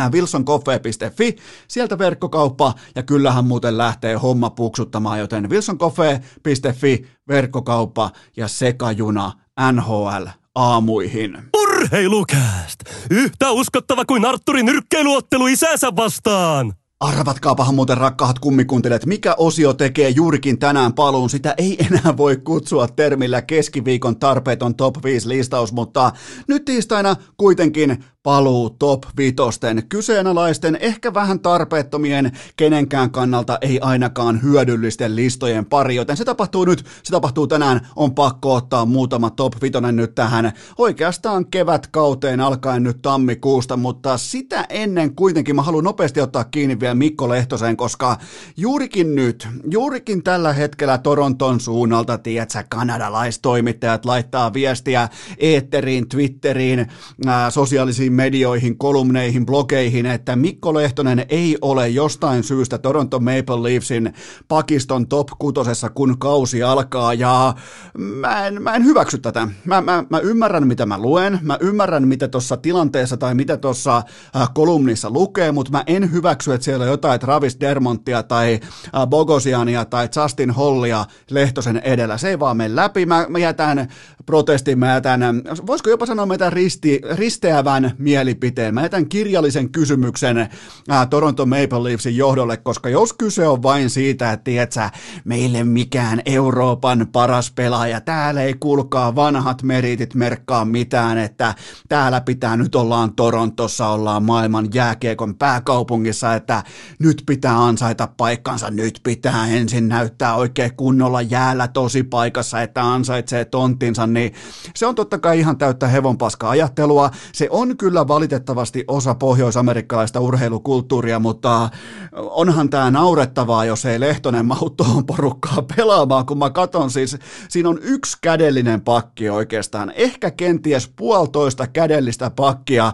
äh, 0.00 0.10
wilsoncoffee.fi, 0.12 1.36
sieltä 1.68 1.98
verkkokauppa 1.98 2.74
ja 2.94 3.02
kyllähän 3.02 3.44
muuten 3.44 3.78
lähtee 3.78 4.14
homma 4.14 4.50
puksuttamaan, 4.50 5.18
joten 5.18 5.50
wilsoncoffee.fi, 5.50 7.06
verkkokauppa 7.28 8.10
ja 8.36 8.48
sekajuna 8.48 9.32
NHL 9.72 10.26
aamuihin. 10.54 11.38
Urheilukääst! 11.56 12.80
Yhtä 13.10 13.50
uskottava 13.50 14.04
kuin 14.04 14.24
Arturin 14.24 14.66
nyrkkeiluottelu 14.66 15.46
isänsä 15.46 15.96
vastaan! 15.96 16.77
Arvatkaapahan 17.00 17.74
muuten 17.74 17.96
rakkaat 17.96 18.38
kummikuuntelijat, 18.38 19.06
mikä 19.06 19.34
osio 19.38 19.72
tekee 19.72 20.08
juurikin 20.08 20.58
tänään 20.58 20.92
paluun. 20.92 21.30
Sitä 21.30 21.54
ei 21.58 21.76
enää 21.86 22.16
voi 22.16 22.36
kutsua 22.36 22.88
termillä 22.88 23.42
keskiviikon 23.42 24.18
tarpeeton 24.18 24.74
top 24.74 25.04
5 25.04 25.28
listaus, 25.28 25.72
mutta 25.72 26.12
nyt 26.48 26.64
tiistaina 26.64 27.16
kuitenkin 27.36 28.04
paluu 28.22 28.70
top 28.70 29.02
vitosten 29.16 29.82
kyseenalaisten, 29.88 30.78
ehkä 30.80 31.14
vähän 31.14 31.40
tarpeettomien, 31.40 32.32
kenenkään 32.56 33.10
kannalta 33.10 33.58
ei 33.60 33.80
ainakaan 33.80 34.42
hyödyllisten 34.42 35.16
listojen 35.16 35.66
pari, 35.66 35.94
joten 35.94 36.16
se 36.16 36.24
tapahtuu 36.24 36.64
nyt, 36.64 36.84
se 37.02 37.10
tapahtuu 37.10 37.46
tänään, 37.46 37.80
on 37.96 38.14
pakko 38.14 38.54
ottaa 38.54 38.86
muutama 38.86 39.30
top 39.30 39.52
vitonen 39.62 39.96
nyt 39.96 40.14
tähän. 40.14 40.52
Oikeastaan 40.78 41.46
kevätkauteen 41.46 42.40
alkaen 42.40 42.82
nyt 42.82 43.02
tammikuusta, 43.02 43.76
mutta 43.76 44.18
sitä 44.18 44.66
ennen 44.68 45.14
kuitenkin 45.14 45.56
mä 45.56 45.62
haluan 45.62 45.84
nopeasti 45.84 46.20
ottaa 46.20 46.44
kiinni 46.44 46.80
vielä 46.80 46.94
Mikko 46.94 47.28
Lehtoseen, 47.28 47.76
koska 47.76 48.16
juurikin 48.56 49.14
nyt, 49.14 49.48
juurikin 49.70 50.22
tällä 50.22 50.52
hetkellä 50.52 50.98
Toronton 50.98 51.60
suunnalta, 51.60 52.18
tiedätkö, 52.18 52.64
kanadalaistoimittajat 52.68 54.04
laittaa 54.04 54.52
viestiä 54.52 55.08
eetteriin, 55.38 56.08
Twitteriin, 56.08 56.86
ää, 57.26 57.50
sosiaalisiin 57.50 58.07
medioihin, 58.12 58.78
kolumneihin, 58.78 59.46
blogeihin, 59.46 60.06
että 60.06 60.36
Mikko 60.36 60.74
Lehtonen 60.74 61.26
ei 61.28 61.58
ole 61.62 61.88
jostain 61.88 62.42
syystä 62.42 62.78
Toronto 62.78 63.20
Maple 63.20 63.62
Leafsin 63.62 64.14
pakiston 64.48 65.08
top 65.08 65.28
kutosessa, 65.38 65.88
kun 65.90 66.18
kausi 66.18 66.62
alkaa, 66.62 67.14
ja 67.14 67.54
mä 67.98 68.46
en, 68.46 68.62
mä 68.62 68.74
en 68.74 68.84
hyväksy 68.84 69.18
tätä. 69.18 69.48
Mä, 69.64 69.80
mä, 69.80 70.04
mä 70.10 70.18
ymmärrän, 70.18 70.66
mitä 70.66 70.86
mä 70.86 70.98
luen, 70.98 71.38
mä 71.42 71.58
ymmärrän, 71.60 72.08
mitä 72.08 72.28
tuossa 72.28 72.56
tilanteessa 72.56 73.16
tai 73.16 73.34
mitä 73.34 73.56
tuossa 73.56 73.96
äh, 74.36 74.50
kolumnissa 74.54 75.10
lukee, 75.10 75.52
mutta 75.52 75.72
mä 75.72 75.84
en 75.86 76.12
hyväksy, 76.12 76.52
että 76.52 76.64
siellä 76.64 76.82
on 76.82 76.90
jotain 76.90 77.20
Travis 77.20 77.60
Dermonttia 77.60 78.22
tai 78.22 78.60
äh, 78.94 79.06
Bogosiania 79.06 79.84
tai 79.84 80.08
Justin 80.16 80.50
Hollia 80.50 81.04
Lehtosen 81.30 81.76
edellä. 81.76 82.18
Se 82.18 82.28
ei 82.28 82.40
vaan 82.40 82.56
mene 82.56 82.76
läpi. 82.76 83.06
Mä, 83.06 83.26
mä 83.28 83.38
jätän 83.38 83.88
protestin. 84.28 84.78
Mä 84.78 84.92
jätän, 84.92 85.20
voisiko 85.66 85.90
jopa 85.90 86.06
sanoa, 86.06 86.26
jätän 86.30 86.52
risti, 86.52 87.00
risteävän 87.14 87.92
mielipiteen. 87.98 88.74
Mä 88.74 88.82
jätän 88.82 89.08
kirjallisen 89.08 89.70
kysymyksen 89.70 90.48
ää, 90.88 91.06
Toronto 91.06 91.46
Maple 91.46 91.82
Leafsin 91.82 92.16
johdolle, 92.16 92.56
koska 92.56 92.88
jos 92.88 93.12
kyse 93.12 93.48
on 93.48 93.62
vain 93.62 93.90
siitä, 93.90 94.32
että 94.32 94.44
tiedätkö, 94.44 94.80
meille 95.24 95.64
mikään 95.64 96.22
Euroopan 96.26 97.06
paras 97.12 97.50
pelaaja, 97.50 98.00
täällä 98.00 98.42
ei 98.42 98.54
kuulkaa 98.60 99.14
vanhat 99.14 99.62
meritit 99.62 100.14
merkkaa 100.14 100.64
mitään, 100.64 101.18
että 101.18 101.54
täällä 101.88 102.20
pitää 102.20 102.56
nyt 102.56 102.74
ollaan 102.74 103.14
Torontossa, 103.14 103.88
ollaan 103.88 104.22
maailman 104.22 104.68
jääkiekon 104.74 105.34
pääkaupungissa, 105.34 106.34
että 106.34 106.62
nyt 106.98 107.22
pitää 107.26 107.64
ansaita 107.64 108.08
paikkansa, 108.16 108.70
nyt 108.70 109.00
pitää 109.02 109.48
ensin 109.48 109.88
näyttää 109.88 110.34
oikein 110.34 110.76
kunnolla 110.76 111.22
jäällä 111.22 111.68
tosi 111.68 112.02
paikassa, 112.02 112.62
että 112.62 112.92
ansaitsee 112.92 113.44
tonttinsa, 113.44 114.06
niin 114.18 114.34
se 114.76 114.86
on 114.86 114.94
totta 114.94 115.18
kai 115.18 115.38
ihan 115.38 115.58
täyttä 115.58 115.88
hevonpaska 115.88 116.50
ajattelua. 116.50 117.10
Se 117.32 117.48
on 117.50 117.76
kyllä 117.76 118.08
valitettavasti 118.08 118.84
osa 118.88 119.14
pohjoisamerikkalaista 119.14 120.20
urheilukulttuuria, 120.20 121.18
mutta 121.18 121.68
onhan 122.12 122.70
tämä 122.70 122.90
naurettavaa, 122.90 123.64
jos 123.64 123.84
ei 123.84 124.00
Lehtonen 124.00 124.46
mahu 124.46 124.70
tuohon 124.70 125.06
porukkaa 125.06 125.62
pelaamaan, 125.76 126.26
kun 126.26 126.38
mä 126.38 126.50
katon 126.50 126.90
siis, 126.90 127.16
siinä 127.48 127.68
on 127.68 127.78
yksi 127.82 128.18
kädellinen 128.20 128.80
pakki 128.80 129.30
oikeastaan, 129.30 129.92
ehkä 129.96 130.30
kenties 130.30 130.88
puolitoista 130.96 131.66
kädellistä 131.66 132.30
pakkia, 132.30 132.92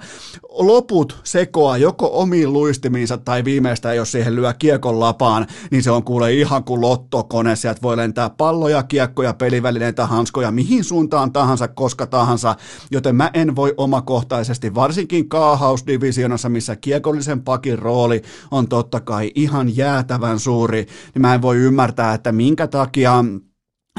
loput 0.50 1.20
sekoaa 1.24 1.76
joko 1.76 2.10
omiin 2.12 2.52
luistimiinsa 2.52 3.18
tai 3.18 3.44
viimeistään, 3.44 3.96
jos 3.96 4.12
siihen 4.12 4.36
lyö 4.36 4.52
kiekon 4.52 5.00
lapaan, 5.00 5.46
niin 5.70 5.82
se 5.82 5.90
on 5.90 6.04
kuule 6.04 6.32
ihan 6.32 6.64
kuin 6.64 6.80
lottokone, 6.80 7.56
sieltä 7.56 7.82
voi 7.82 7.96
lentää 7.96 8.30
palloja, 8.30 8.82
kiekkoja, 8.82 9.34
pelivälineitä, 9.34 10.06
hanskoja, 10.06 10.50
mihin 10.50 10.84
suuntaan 10.84 11.13
tahansa, 11.32 11.68
koska 11.68 12.06
tahansa, 12.06 12.56
joten 12.90 13.16
mä 13.16 13.30
en 13.34 13.56
voi 13.56 13.74
omakohtaisesti, 13.76 14.74
varsinkin 14.74 15.28
kaahausdivisionassa, 15.28 16.48
missä 16.48 16.76
kiekollisen 16.76 17.42
pakin 17.42 17.78
rooli 17.78 18.22
on 18.50 18.68
totta 18.68 19.00
kai 19.00 19.30
ihan 19.34 19.76
jäätävän 19.76 20.38
suuri, 20.38 20.86
niin 21.14 21.22
mä 21.22 21.34
en 21.34 21.42
voi 21.42 21.56
ymmärtää, 21.56 22.14
että 22.14 22.32
minkä 22.32 22.66
takia 22.66 23.24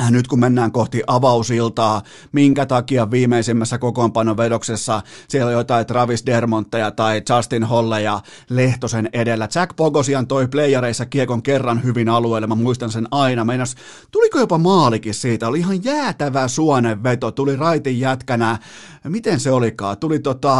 nyt 0.09 0.27
kun 0.27 0.39
mennään 0.39 0.71
kohti 0.71 1.03
avausiltaa, 1.07 2.01
minkä 2.31 2.65
takia 2.65 3.11
viimeisimmässä 3.11 3.77
kokoonpanovedoksessa 3.77 5.01
siellä 5.27 5.47
on 5.47 5.53
jotain 5.53 5.85
Travis 5.85 6.25
Dermontteja 6.25 6.91
tai 6.91 7.21
Justin 7.29 7.63
Holleja 7.63 8.21
Lehtosen 8.49 9.09
edellä. 9.13 9.47
Jack 9.55 9.75
Pogosian 9.75 10.27
toi 10.27 10.47
playareissa 10.47 11.05
kiekon 11.05 11.43
kerran 11.43 11.83
hyvin 11.83 12.09
alueelle, 12.09 12.47
mä 12.47 12.55
muistan 12.55 12.91
sen 12.91 13.07
aina. 13.11 13.45
Meinas, 13.45 13.75
tuliko 14.11 14.39
jopa 14.39 14.57
maalikin 14.57 15.13
siitä, 15.13 15.47
oli 15.47 15.59
ihan 15.59 15.83
jäätävä 15.83 16.47
suonenveto, 16.47 17.31
tuli 17.31 17.55
raitin 17.55 17.99
jätkänä, 17.99 18.57
miten 19.09 19.39
se 19.39 19.51
olikaan, 19.51 19.97
tuli 19.97 20.19
tota 20.19 20.55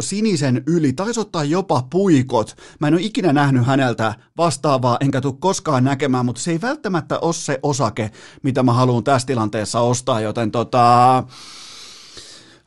sinisen 0.00 0.62
yli, 0.66 0.92
taisi 0.92 1.20
ottaa 1.20 1.44
jopa 1.44 1.86
puikot. 1.90 2.56
Mä 2.80 2.88
en 2.88 2.94
ole 2.94 3.02
ikinä 3.02 3.32
nähnyt 3.32 3.66
häneltä 3.66 4.14
vastaavaa, 4.36 4.96
enkä 5.00 5.20
tule 5.20 5.34
koskaan 5.40 5.84
näkemään, 5.84 6.24
mutta 6.26 6.40
se 6.40 6.50
ei 6.50 6.60
välttämättä 6.60 7.18
ole 7.18 7.32
se 7.32 7.58
osake, 7.62 8.10
mitä 8.42 8.62
mä 8.62 8.72
haluan 8.72 9.04
tässä 9.04 9.26
tilanteessa 9.26 9.80
ostaa, 9.80 10.20
joten 10.20 10.50
tota, 10.50 11.24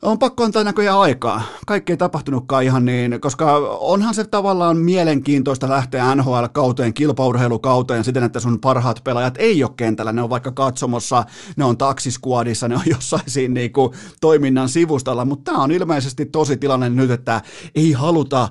on 0.02 0.18
pakko 0.18 0.44
antaa 0.44 0.64
näköjään 0.64 0.98
aikaa. 0.98 1.42
Kaikki 1.66 1.92
ei 1.92 1.96
tapahtunutkaan 1.96 2.64
ihan 2.64 2.84
niin, 2.84 3.20
koska 3.20 3.56
onhan 3.80 4.14
se 4.14 4.24
tavallaan 4.24 4.76
mielenkiintoista 4.76 5.68
lähteä 5.68 6.14
NHL-kauteen, 6.14 6.94
kilpaurheilukauteen 6.94 8.04
siten, 8.04 8.24
että 8.24 8.40
sun 8.40 8.60
parhaat 8.60 9.00
pelaajat 9.04 9.34
ei 9.38 9.64
ole 9.64 9.72
kentällä. 9.76 10.12
Ne 10.12 10.22
on 10.22 10.30
vaikka 10.30 10.52
katsomossa, 10.52 11.24
ne 11.56 11.64
on 11.64 11.78
taksiskuadissa, 11.78 12.68
ne 12.68 12.74
on 12.74 12.82
jossain 12.86 13.22
siinä 13.26 13.54
niinku 13.54 13.94
toiminnan 14.20 14.68
sivustalla, 14.68 15.24
mutta 15.24 15.52
tämä 15.52 15.64
on 15.64 15.72
ilmeisesti 15.72 16.26
tosi 16.26 16.56
tilanne 16.56 16.88
nyt, 16.88 17.10
että 17.10 17.40
ei 17.74 17.92
haluta 17.92 18.48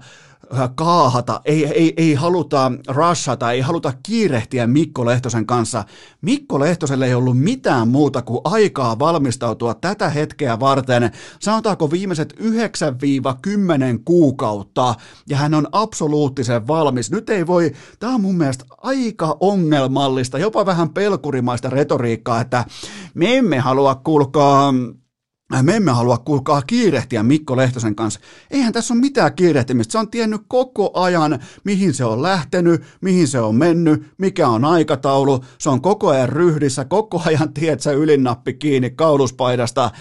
kaahata, 0.75 1.41
ei, 1.45 1.65
ei, 1.65 1.93
ei 1.97 2.13
haluta 2.13 2.71
rushata, 2.87 3.51
ei 3.51 3.61
haluta 3.61 3.93
kiirehtiä 4.03 4.67
Mikko 4.67 5.05
Lehtosen 5.05 5.45
kanssa. 5.45 5.83
Mikko 6.21 6.59
Lehtoselle 6.59 7.05
ei 7.05 7.13
ollut 7.13 7.39
mitään 7.39 7.87
muuta 7.87 8.21
kuin 8.21 8.41
aikaa 8.43 8.99
valmistautua 8.99 9.73
tätä 9.73 10.09
hetkeä 10.09 10.59
varten, 10.59 11.11
sanotaanko 11.39 11.91
viimeiset 11.91 12.33
9-10 12.39 12.43
kuukautta, 14.05 14.95
ja 15.29 15.37
hän 15.37 15.53
on 15.53 15.67
absoluuttisen 15.71 16.67
valmis. 16.67 17.11
Nyt 17.11 17.29
ei 17.29 17.47
voi, 17.47 17.71
tämä 17.99 18.15
on 18.15 18.21
mun 18.21 18.37
mielestä 18.37 18.65
aika 18.77 19.37
ongelmallista, 19.39 20.37
jopa 20.37 20.65
vähän 20.65 20.89
pelkurimaista 20.89 21.69
retoriikkaa, 21.69 22.41
että 22.41 22.65
me 23.13 23.37
emme 23.37 23.59
halua 23.59 23.95
kulkaa 23.95 24.73
me 25.61 25.75
emme 25.75 25.91
halua 25.91 26.17
kuulkaa 26.17 26.61
kiirehtiä 26.61 27.23
Mikko 27.23 27.57
Lehtosen 27.57 27.95
kanssa. 27.95 28.19
Eihän 28.51 28.73
tässä 28.73 28.93
ole 28.93 29.01
mitään 29.01 29.33
kiirehtimistä. 29.33 29.91
Se 29.91 29.97
on 29.97 30.11
tiennyt 30.11 30.41
koko 30.47 30.91
ajan, 30.93 31.39
mihin 31.63 31.93
se 31.93 32.05
on 32.05 32.21
lähtenyt, 32.21 32.83
mihin 33.01 33.27
se 33.27 33.39
on 33.39 33.55
mennyt, 33.55 34.03
mikä 34.17 34.47
on 34.47 34.65
aikataulu. 34.65 35.45
Se 35.57 35.69
on 35.69 35.81
koko 35.81 36.09
ajan 36.09 36.29
ryhdissä, 36.29 36.85
koko 36.85 37.21
ajan 37.25 37.53
tietsä 37.53 37.91
ylinnappi 37.91 38.53
kiinni 38.53 38.89
kauluspaidasta. 38.89 39.91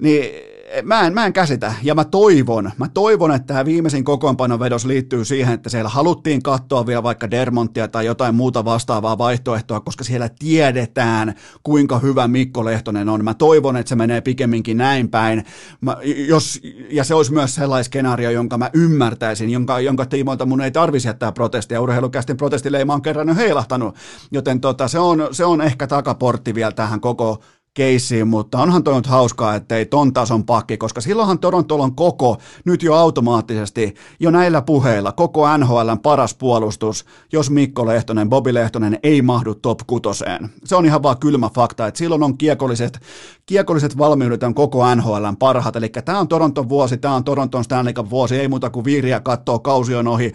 Niin 0.00 0.47
mä 0.82 1.06
en, 1.06 1.14
mä 1.14 1.26
en 1.26 1.32
käsitä, 1.32 1.74
ja 1.82 1.94
mä 1.94 2.04
toivon, 2.04 2.70
mä 2.78 2.88
toivon, 2.88 3.34
että 3.34 3.46
tämä 3.46 3.64
viimeisin 3.64 4.04
kokoonpanovedos 4.04 4.84
liittyy 4.84 5.24
siihen, 5.24 5.54
että 5.54 5.70
siellä 5.70 5.88
haluttiin 5.88 6.42
katsoa 6.42 6.86
vielä 6.86 7.02
vaikka 7.02 7.30
Dermonttia 7.30 7.88
tai 7.88 8.06
jotain 8.06 8.34
muuta 8.34 8.64
vastaavaa 8.64 9.18
vaihtoehtoa, 9.18 9.80
koska 9.80 10.04
siellä 10.04 10.28
tiedetään, 10.38 11.34
kuinka 11.62 11.98
hyvä 11.98 12.28
Mikko 12.28 12.64
Lehtonen 12.64 13.08
on. 13.08 13.24
Mä 13.24 13.34
toivon, 13.34 13.76
että 13.76 13.88
se 13.88 13.96
menee 13.96 14.20
pikemminkin 14.20 14.76
näin 14.76 15.08
päin, 15.08 15.44
mä, 15.80 15.96
jos, 16.28 16.60
ja 16.90 17.04
se 17.04 17.14
olisi 17.14 17.32
myös 17.32 17.54
sellainen 17.54 17.84
skenaario, 17.84 18.30
jonka 18.30 18.58
mä 18.58 18.70
ymmärtäisin, 18.72 19.50
jonka, 19.50 19.80
jonka 19.80 20.06
tiimoilta 20.06 20.46
mun 20.46 20.60
ei 20.60 20.70
tarvisi 20.70 21.08
jättää 21.08 21.32
protestia. 21.32 21.80
Urheilukästin 21.80 22.36
protestileima 22.36 22.94
on 22.94 23.02
kerran 23.02 23.28
jo 23.28 23.34
heilahtanut, 23.34 23.96
joten 24.30 24.60
tota, 24.60 24.88
se, 24.88 24.98
on, 24.98 25.28
se 25.32 25.44
on 25.44 25.60
ehkä 25.60 25.86
takaportti 25.86 26.54
vielä 26.54 26.72
tähän 26.72 27.00
koko 27.00 27.42
keissiin, 27.78 28.28
mutta 28.28 28.58
onhan 28.58 28.84
toi 28.84 28.94
nyt 28.94 29.06
hauskaa, 29.06 29.54
että 29.54 29.76
ei 29.76 29.86
ton 29.86 30.12
tason 30.12 30.44
pakki, 30.44 30.76
koska 30.76 31.00
silloinhan 31.00 31.38
Torontolla 31.38 31.84
on 31.84 31.94
koko, 31.94 32.36
nyt 32.64 32.82
jo 32.82 32.94
automaattisesti, 32.94 33.94
jo 34.20 34.30
näillä 34.30 34.62
puheilla, 34.62 35.12
koko 35.12 35.56
NHLn 35.58 35.98
paras 36.02 36.34
puolustus, 36.34 37.04
jos 37.32 37.50
Mikko 37.50 37.86
Lehtonen, 37.86 38.28
Bobi 38.28 38.54
Lehtonen 38.54 38.98
ei 39.02 39.22
mahdu 39.22 39.54
top 39.54 39.80
kutoseen. 39.86 40.48
Se 40.64 40.76
on 40.76 40.86
ihan 40.86 41.02
vaan 41.02 41.18
kylmä 41.18 41.50
fakta, 41.54 41.86
että 41.86 41.98
silloin 41.98 42.22
on 42.22 42.38
kiekolliset, 42.38 43.00
kiekolliset 43.48 43.98
valmiudet 43.98 44.42
on 44.42 44.54
koko 44.54 44.94
NHLn 44.94 45.36
parhaat, 45.38 45.76
eli 45.76 45.88
tämä 45.88 46.18
on 46.18 46.28
Toronton 46.28 46.68
vuosi, 46.68 46.96
tämä 46.96 47.14
on 47.14 47.24
Toronton 47.24 47.64
Stanley 47.64 47.92
Cup 47.92 48.10
vuosi, 48.10 48.36
ei 48.36 48.48
muuta 48.48 48.70
kuin 48.70 48.84
viiriä 48.84 49.20
kattoo, 49.20 49.58
kausi 49.58 49.94
on 49.94 50.08
ohi, 50.08 50.32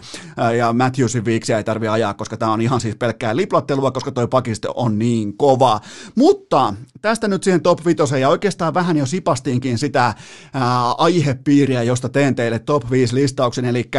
ja 0.58 0.72
Matthewsin 0.72 1.24
viiksiä 1.24 1.56
ei 1.56 1.64
tarvi 1.64 1.88
ajaa, 1.88 2.14
koska 2.14 2.36
tämä 2.36 2.52
on 2.52 2.60
ihan 2.60 2.80
siis 2.80 2.96
pelkkää 2.96 3.36
liplattelua, 3.36 3.90
koska 3.90 4.12
toi 4.12 4.28
pakiste 4.28 4.68
on 4.74 4.98
niin 4.98 5.36
kova. 5.36 5.80
Mutta 6.14 6.74
tästä 7.02 7.28
nyt 7.28 7.42
siihen 7.42 7.62
top 7.62 7.84
5 7.84 8.20
ja 8.20 8.28
oikeastaan 8.28 8.74
vähän 8.74 8.96
jo 8.96 9.06
sipastiinkin 9.06 9.78
sitä 9.78 10.04
ää, 10.04 10.92
aihepiiriä, 10.92 11.82
josta 11.82 12.08
teen 12.08 12.34
teille 12.34 12.58
top 12.58 12.90
5 12.90 13.14
listauksen, 13.14 13.64
eli 13.64 13.90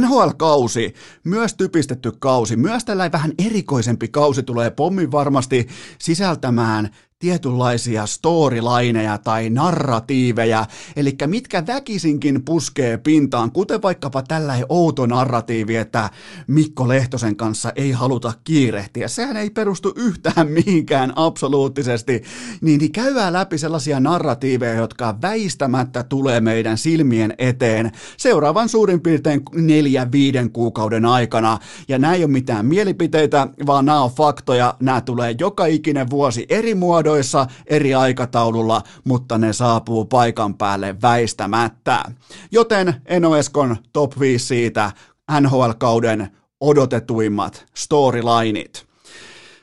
NHL-kausi, 0.00 0.94
myös 1.24 1.54
typistetty 1.54 2.12
kausi, 2.18 2.56
myös 2.56 2.84
tällainen 2.84 3.12
vähän 3.12 3.32
erikoisempi 3.46 4.08
kausi 4.08 4.42
tulee 4.42 4.70
pommin 4.70 5.12
varmasti 5.12 5.68
sisältämään 5.98 6.90
tietynlaisia 7.18 8.06
storylineja 8.06 9.18
tai 9.18 9.50
narratiiveja, 9.50 10.66
eli 10.96 11.16
mitkä 11.26 11.66
väkisinkin 11.66 12.44
puskee 12.44 12.98
pintaan, 12.98 13.52
kuten 13.52 13.82
vaikkapa 13.82 14.22
tällainen 14.22 14.66
outo 14.68 15.06
narratiivi, 15.06 15.76
että 15.76 16.10
Mikko 16.46 16.88
Lehtosen 16.88 17.36
kanssa 17.36 17.72
ei 17.76 17.90
haluta 17.90 18.32
kiirehtiä. 18.44 19.08
Sehän 19.08 19.36
ei 19.36 19.50
perustu 19.50 19.92
yhtään 19.96 20.48
mihinkään 20.66 21.12
absoluuttisesti, 21.16 22.22
niin, 22.60 22.78
niin 22.78 22.92
käydään 22.92 23.32
läpi 23.32 23.58
sellaisia 23.58 24.00
narratiiveja, 24.00 24.74
jotka 24.74 25.18
väistämättä 25.22 26.02
tulee 26.02 26.40
meidän 26.40 26.78
silmien 26.78 27.34
eteen 27.38 27.92
seuraavan 28.16 28.68
suurin 28.68 29.00
piirtein 29.00 29.42
neljä 29.54 30.12
viiden 30.12 30.50
kuukauden 30.50 31.04
aikana. 31.04 31.58
Ja 31.88 31.98
nämä 31.98 32.14
ei 32.14 32.24
ole 32.24 32.32
mitään 32.32 32.66
mielipiteitä, 32.66 33.48
vaan 33.66 33.84
nämä 33.84 34.02
on 34.02 34.10
faktoja, 34.10 34.74
nämä 34.80 35.00
tulee 35.00 35.34
joka 35.38 35.66
ikinen 35.66 36.10
vuosi 36.10 36.46
eri 36.48 36.74
muodossa, 36.74 37.05
muodoissa, 37.06 37.46
eri 37.66 37.94
aikataululla, 37.94 38.82
mutta 39.04 39.38
ne 39.38 39.52
saapuu 39.52 40.04
paikan 40.04 40.54
päälle 40.54 40.96
väistämättä. 41.02 42.02
Joten 42.50 43.02
Enoeskon 43.06 43.76
top 43.92 44.20
5 44.20 44.46
siitä 44.46 44.92
NHL-kauden 45.40 46.28
odotetuimmat 46.60 47.66
storylineit. 47.74 48.86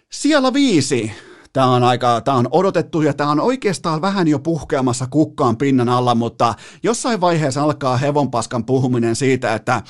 Siellä 0.10 0.54
viisi 0.54 1.12
tämä 1.54 1.68
on 1.68 1.84
aika, 1.84 2.22
tämä 2.22 2.38
on 2.38 2.48
odotettu 2.52 3.02
ja 3.02 3.14
tämä 3.14 3.32
on 3.32 3.40
oikeastaan 3.40 4.02
vähän 4.02 4.28
jo 4.28 4.40
puhkeamassa 4.40 5.08
kukkaan 5.10 5.58
pinnan 5.58 5.90
alla, 5.90 6.16
mutta 6.16 6.54
jossain 6.84 7.22
vaiheessa 7.22 7.64
alkaa 7.64 7.98
hevonpaskan 7.98 8.66
puhuminen 8.66 9.16
siitä, 9.16 9.54
että 9.54 9.82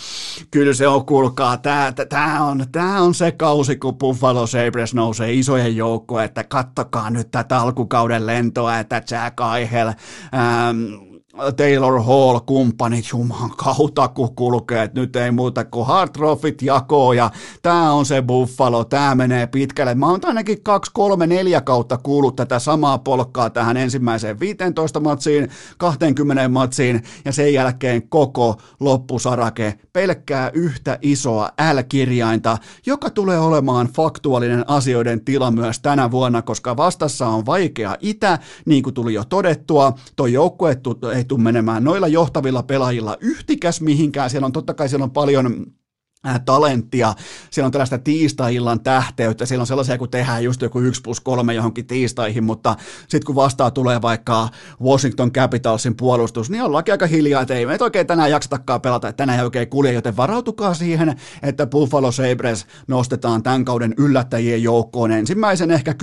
kyllä 0.51 0.73
se 0.73 0.87
on, 0.87 1.05
kuulkaa, 1.05 1.57
tämä, 1.57 1.93
tämä, 2.09 2.45
on, 2.45 2.65
tämä 2.71 3.01
on 3.01 3.13
se 3.13 3.31
kausi, 3.31 3.75
kun 3.75 3.97
Buffalo 3.97 4.47
Sabres 4.47 4.93
nousee 4.93 5.33
isojen 5.33 5.75
joukkoon, 5.75 6.23
että 6.23 6.43
kattokaa 6.43 7.09
nyt 7.09 7.31
tätä 7.31 7.57
alkukauden 7.57 8.25
lentoa, 8.25 8.79
että 8.79 9.01
Jack 9.11 9.37
Eichel, 9.57 9.87
ähm, 9.87 11.12
Taylor 11.55 12.03
Hall, 12.03 12.39
kumppanit, 12.39 13.05
juman 13.11 13.49
kautta 13.49 14.07
kun 14.07 14.35
kulkee, 14.35 14.83
että 14.83 15.01
nyt 15.01 15.15
ei 15.15 15.31
muuta 15.31 15.65
kuin 15.65 15.87
hard 15.87 16.11
trophyt 16.11 16.61
jakoo 16.61 17.13
ja 17.13 17.31
tämä 17.61 17.91
on 17.91 18.05
se 18.05 18.21
Buffalo, 18.21 18.83
tämä 18.83 19.15
menee 19.15 19.47
pitkälle. 19.47 19.95
Mä 19.95 20.09
oon 20.09 20.19
ainakin 20.23 20.63
kaksi, 20.63 20.91
kolme, 20.93 21.27
neljä 21.27 21.61
kautta 21.61 21.97
kuullut 21.97 22.35
tätä 22.35 22.59
samaa 22.59 22.97
polkkaa 22.97 23.49
tähän 23.49 23.77
ensimmäiseen 23.77 24.39
15 24.39 24.99
matsiin, 24.99 25.49
20 25.77 26.49
matsiin 26.49 27.03
ja 27.25 27.31
sen 27.31 27.53
jälkeen 27.53 28.09
koko 28.09 28.55
loppusarake 28.79 29.79
pelkkää 29.93 30.51
yhtä 30.53 30.99
isoa 31.01 31.49
L-kirjainta, 31.73 32.57
joka 32.85 33.09
tulee 33.09 33.39
olemaan 33.39 33.87
faktuaalinen 33.87 34.69
asioiden 34.69 35.25
tila 35.25 35.51
myös 35.51 35.79
tänä 35.79 36.11
vuonna, 36.11 36.41
koska 36.41 36.77
vastassa 36.77 37.27
on 37.27 37.45
vaikea 37.45 37.97
itä, 37.99 38.39
niin 38.65 38.83
kuin 38.83 38.93
tuli 38.93 39.13
jo 39.13 39.23
todettua, 39.23 39.93
toi 40.15 40.33
joukkue 40.33 40.77
ei 41.15 41.22
ei 41.23 41.27
tule 41.27 41.41
menemään 41.41 41.83
noilla 41.83 42.07
johtavilla 42.07 42.63
pelaajilla 42.63 43.17
yhtikäs 43.21 43.81
mihinkään. 43.81 44.29
Siellä 44.29 44.45
on 44.45 44.51
totta 44.51 44.73
kai 44.73 44.89
siellä 44.89 45.03
on 45.03 45.11
paljon 45.11 45.65
talenttia, 46.45 47.13
siellä 47.49 47.65
on 47.65 47.71
tällaista 47.71 47.97
tiistai-illan 47.97 48.79
tähteyttä, 48.79 49.45
siellä 49.45 49.61
on 49.61 49.67
sellaisia, 49.67 49.97
kun 49.97 50.09
tehdään 50.09 50.43
just 50.43 50.61
joku 50.61 50.79
1 50.79 51.01
plus 51.01 51.19
3 51.19 51.53
johonkin 51.53 51.87
tiistaihin, 51.87 52.43
mutta 52.43 52.75
sitten 52.99 53.25
kun 53.25 53.35
vastaa 53.35 53.71
tulee 53.71 54.01
vaikka 54.01 54.49
Washington 54.83 55.31
Capitalsin 55.31 55.95
puolustus, 55.95 56.49
niin 56.49 56.63
ollaankin 56.63 56.93
aika 56.93 57.07
hiljaa, 57.07 57.41
että 57.41 57.53
ei 57.53 57.65
me 57.65 57.77
oikein 57.81 58.07
tänään 58.07 58.31
jaksatakaan 58.31 58.81
pelata, 58.81 59.07
että 59.07 59.17
tänään 59.17 59.39
ei 59.39 59.45
oikein 59.45 59.69
kulje, 59.69 59.93
joten 59.93 60.17
varautukaa 60.17 60.73
siihen, 60.73 61.15
että 61.43 61.67
Buffalo 61.67 62.11
Sabres 62.11 62.65
nostetaan 62.87 63.43
tämän 63.43 63.65
kauden 63.65 63.93
yllättäjien 63.97 64.63
joukkoon 64.63 65.11
ensimmäisen 65.11 65.71
ehkä 65.71 65.95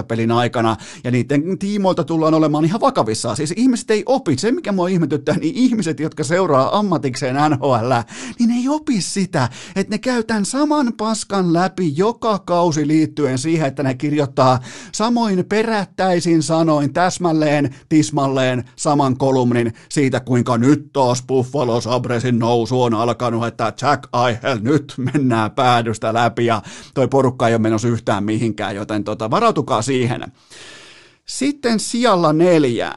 10-15 0.00 0.04
pelin 0.08 0.32
aikana, 0.32 0.76
ja 1.04 1.10
niiden 1.10 1.58
tiimoilta 1.58 2.04
tullaan 2.04 2.34
olemaan 2.34 2.64
ihan 2.64 2.80
vakavissaan. 2.80 3.36
Siis 3.36 3.54
ihmiset 3.56 3.90
ei 3.90 4.02
opi, 4.06 4.36
se 4.36 4.52
mikä 4.52 4.72
mua 4.72 4.88
ihmetyttää, 4.88 5.36
niin 5.36 5.54
ihmiset, 5.54 6.00
jotka 6.00 6.24
seuraa 6.24 6.78
ammatikseen 6.78 7.36
NHL, 7.50 7.92
niin 8.38 8.50
ei 8.50 8.68
opi 8.68 9.00
sitä, 9.18 9.48
että 9.76 9.94
ne 9.94 9.98
käy 9.98 10.22
tämän 10.22 10.44
saman 10.44 10.92
paskan 10.96 11.52
läpi 11.52 11.96
joka 11.96 12.38
kausi 12.38 12.86
liittyen 12.86 13.38
siihen, 13.38 13.68
että 13.68 13.82
ne 13.82 13.94
kirjoittaa 13.94 14.60
samoin 14.92 15.44
perättäisin 15.48 16.42
sanoin 16.42 16.92
täsmälleen, 16.92 17.74
tismalleen 17.88 18.64
saman 18.76 19.16
kolumnin 19.16 19.72
siitä, 19.88 20.20
kuinka 20.20 20.58
nyt 20.58 20.92
taas 20.92 21.22
Buffalo 21.22 21.80
Sabresin 21.80 22.38
nousu 22.38 22.82
on 22.82 22.94
alkanut, 22.94 23.46
että 23.46 23.72
Jack 23.82 24.08
Eichel, 24.28 24.58
nyt 24.62 24.94
mennään 24.96 25.50
päädystä 25.50 26.14
läpi 26.14 26.46
ja 26.46 26.62
toi 26.94 27.08
porukka 27.08 27.48
ei 27.48 27.54
ole 27.54 27.62
menossa 27.62 27.88
yhtään 27.88 28.24
mihinkään, 28.24 28.76
joten 28.76 29.04
tota, 29.04 29.30
varautukaa 29.30 29.82
siihen. 29.82 30.32
Sitten 31.26 31.80
sijalla 31.80 32.32
neljä. 32.32 32.94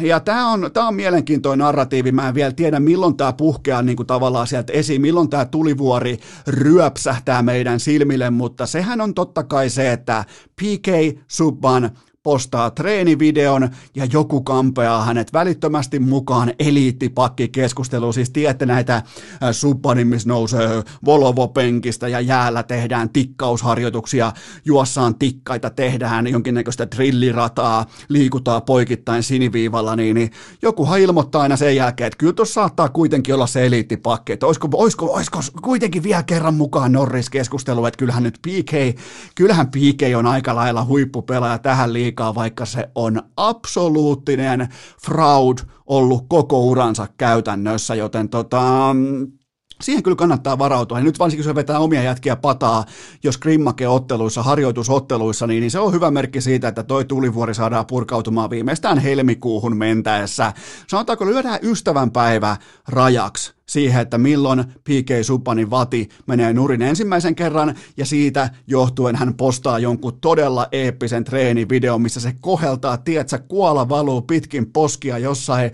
Ja 0.00 0.20
tämä 0.20 0.52
on, 0.52 0.70
on 0.76 0.94
mielenkiintoinen 0.94 1.64
narratiivi. 1.64 2.12
Mä 2.12 2.28
en 2.28 2.34
vielä 2.34 2.52
tiedä, 2.52 2.80
milloin 2.80 3.16
tämä 3.16 3.32
puhkeaa 3.32 3.82
niin 3.82 3.96
kuin 3.96 4.06
tavallaan 4.06 4.46
sieltä 4.46 4.72
esiin, 4.72 5.00
milloin 5.00 5.30
tämä 5.30 5.44
tulivuori 5.44 6.18
ryöpsähtää 6.46 7.42
meidän 7.42 7.80
silmille, 7.80 8.30
mutta 8.30 8.66
sehän 8.66 9.00
on 9.00 9.14
totta 9.14 9.42
kai 9.42 9.70
se, 9.70 9.92
että 9.92 10.24
PK 10.56 10.88
Subban 11.28 11.90
postaa 12.28 12.70
treenivideon 12.70 13.68
ja 13.94 14.04
joku 14.12 14.40
kampeaa 14.40 15.04
hänet 15.04 15.32
välittömästi 15.32 15.98
mukaan 15.98 16.52
eliittipakkikeskusteluun. 16.58 18.14
Siis 18.14 18.30
tiedätte 18.30 18.66
näitä 18.66 18.96
äh, 18.96 19.04
subbanin, 19.52 20.06
missä 20.06 20.28
nousee 20.28 20.82
Volvo-penkistä 21.04 22.08
ja 22.08 22.20
jäällä 22.20 22.62
tehdään 22.62 23.10
tikkausharjoituksia, 23.10 24.32
juossaan 24.64 25.14
tikkaita, 25.14 25.70
tehdään 25.70 26.26
jonkinnäköistä 26.26 26.86
trillirataa, 26.86 27.86
liikutaan 28.08 28.62
poikittain 28.62 29.22
siniviivalla, 29.22 29.96
niin, 29.96 30.14
niin 30.14 30.30
jokuhan 30.62 31.00
ilmoittaa 31.00 31.42
aina 31.42 31.56
sen 31.56 31.76
jälkeen, 31.76 32.06
että 32.06 32.18
kyllä 32.18 32.32
tuossa 32.32 32.54
saattaa 32.54 32.88
kuitenkin 32.88 33.34
olla 33.34 33.46
se 33.46 33.66
eliittipakki, 33.66 34.32
että 34.32 34.46
olisiko, 34.46 34.68
olisiko, 34.72 35.06
olisiko 35.06 35.40
kuitenkin 35.62 36.02
vielä 36.02 36.22
kerran 36.22 36.54
mukaan 36.54 36.92
Norris-keskustelu, 36.92 37.86
että 37.86 37.98
kyllähän 37.98 38.22
nyt 38.22 38.38
PK, 38.46 39.00
kyllähän 39.34 39.68
PK 39.68 40.16
on 40.16 40.26
aika 40.26 40.54
lailla 40.54 40.84
huippupelaaja 40.84 41.58
tähän 41.58 41.92
liikaa 41.92 42.17
liikaa, 42.18 42.34
vaikka 42.34 42.66
se 42.66 42.90
on 42.94 43.22
absoluuttinen 43.36 44.68
fraud 45.02 45.58
ollut 45.86 46.24
koko 46.28 46.64
uransa 46.64 47.08
käytännössä, 47.16 47.94
joten 47.94 48.28
tota, 48.28 48.94
Siihen 49.82 50.02
kyllä 50.02 50.16
kannattaa 50.16 50.58
varautua. 50.58 50.98
Ja 50.98 51.04
nyt 51.04 51.18
varsinkin, 51.18 51.46
jos 51.46 51.54
vetää 51.54 51.78
omia 51.78 52.02
jätkiä 52.02 52.36
pataa, 52.36 52.84
jos 53.22 53.38
Grimmake-otteluissa, 53.38 54.42
harjoitusotteluissa, 54.42 55.46
niin, 55.46 55.60
niin 55.60 55.70
se 55.70 55.78
on 55.78 55.92
hyvä 55.92 56.10
merkki 56.10 56.40
siitä, 56.40 56.68
että 56.68 56.82
toi 56.82 57.04
tulivuori 57.04 57.54
saadaan 57.54 57.86
purkautumaan 57.86 58.50
viimeistään 58.50 58.98
helmikuuhun 58.98 59.76
mentäessä. 59.76 60.52
Sanotaanko, 60.86 61.26
lyödään 61.26 61.58
ystävänpäivä 61.62 62.56
rajaksi 62.88 63.57
siihen, 63.68 64.02
että 64.02 64.18
milloin 64.18 64.64
PK 64.64 65.10
Subbanin 65.22 65.70
vati 65.70 66.08
menee 66.26 66.52
nurin 66.52 66.82
ensimmäisen 66.82 67.34
kerran, 67.34 67.74
ja 67.96 68.06
siitä 68.06 68.50
johtuen 68.66 69.16
hän 69.16 69.34
postaa 69.34 69.78
jonkun 69.78 70.20
todella 70.20 70.66
eeppisen 70.72 71.24
treenivideon, 71.24 72.02
missä 72.02 72.20
se 72.20 72.32
koheltaa, 72.40 72.96
tietsä, 72.96 73.38
kuola 73.38 73.88
valuu 73.88 74.22
pitkin 74.22 74.72
poskia 74.72 75.18
jossain 75.18 75.64
äh, 75.64 75.72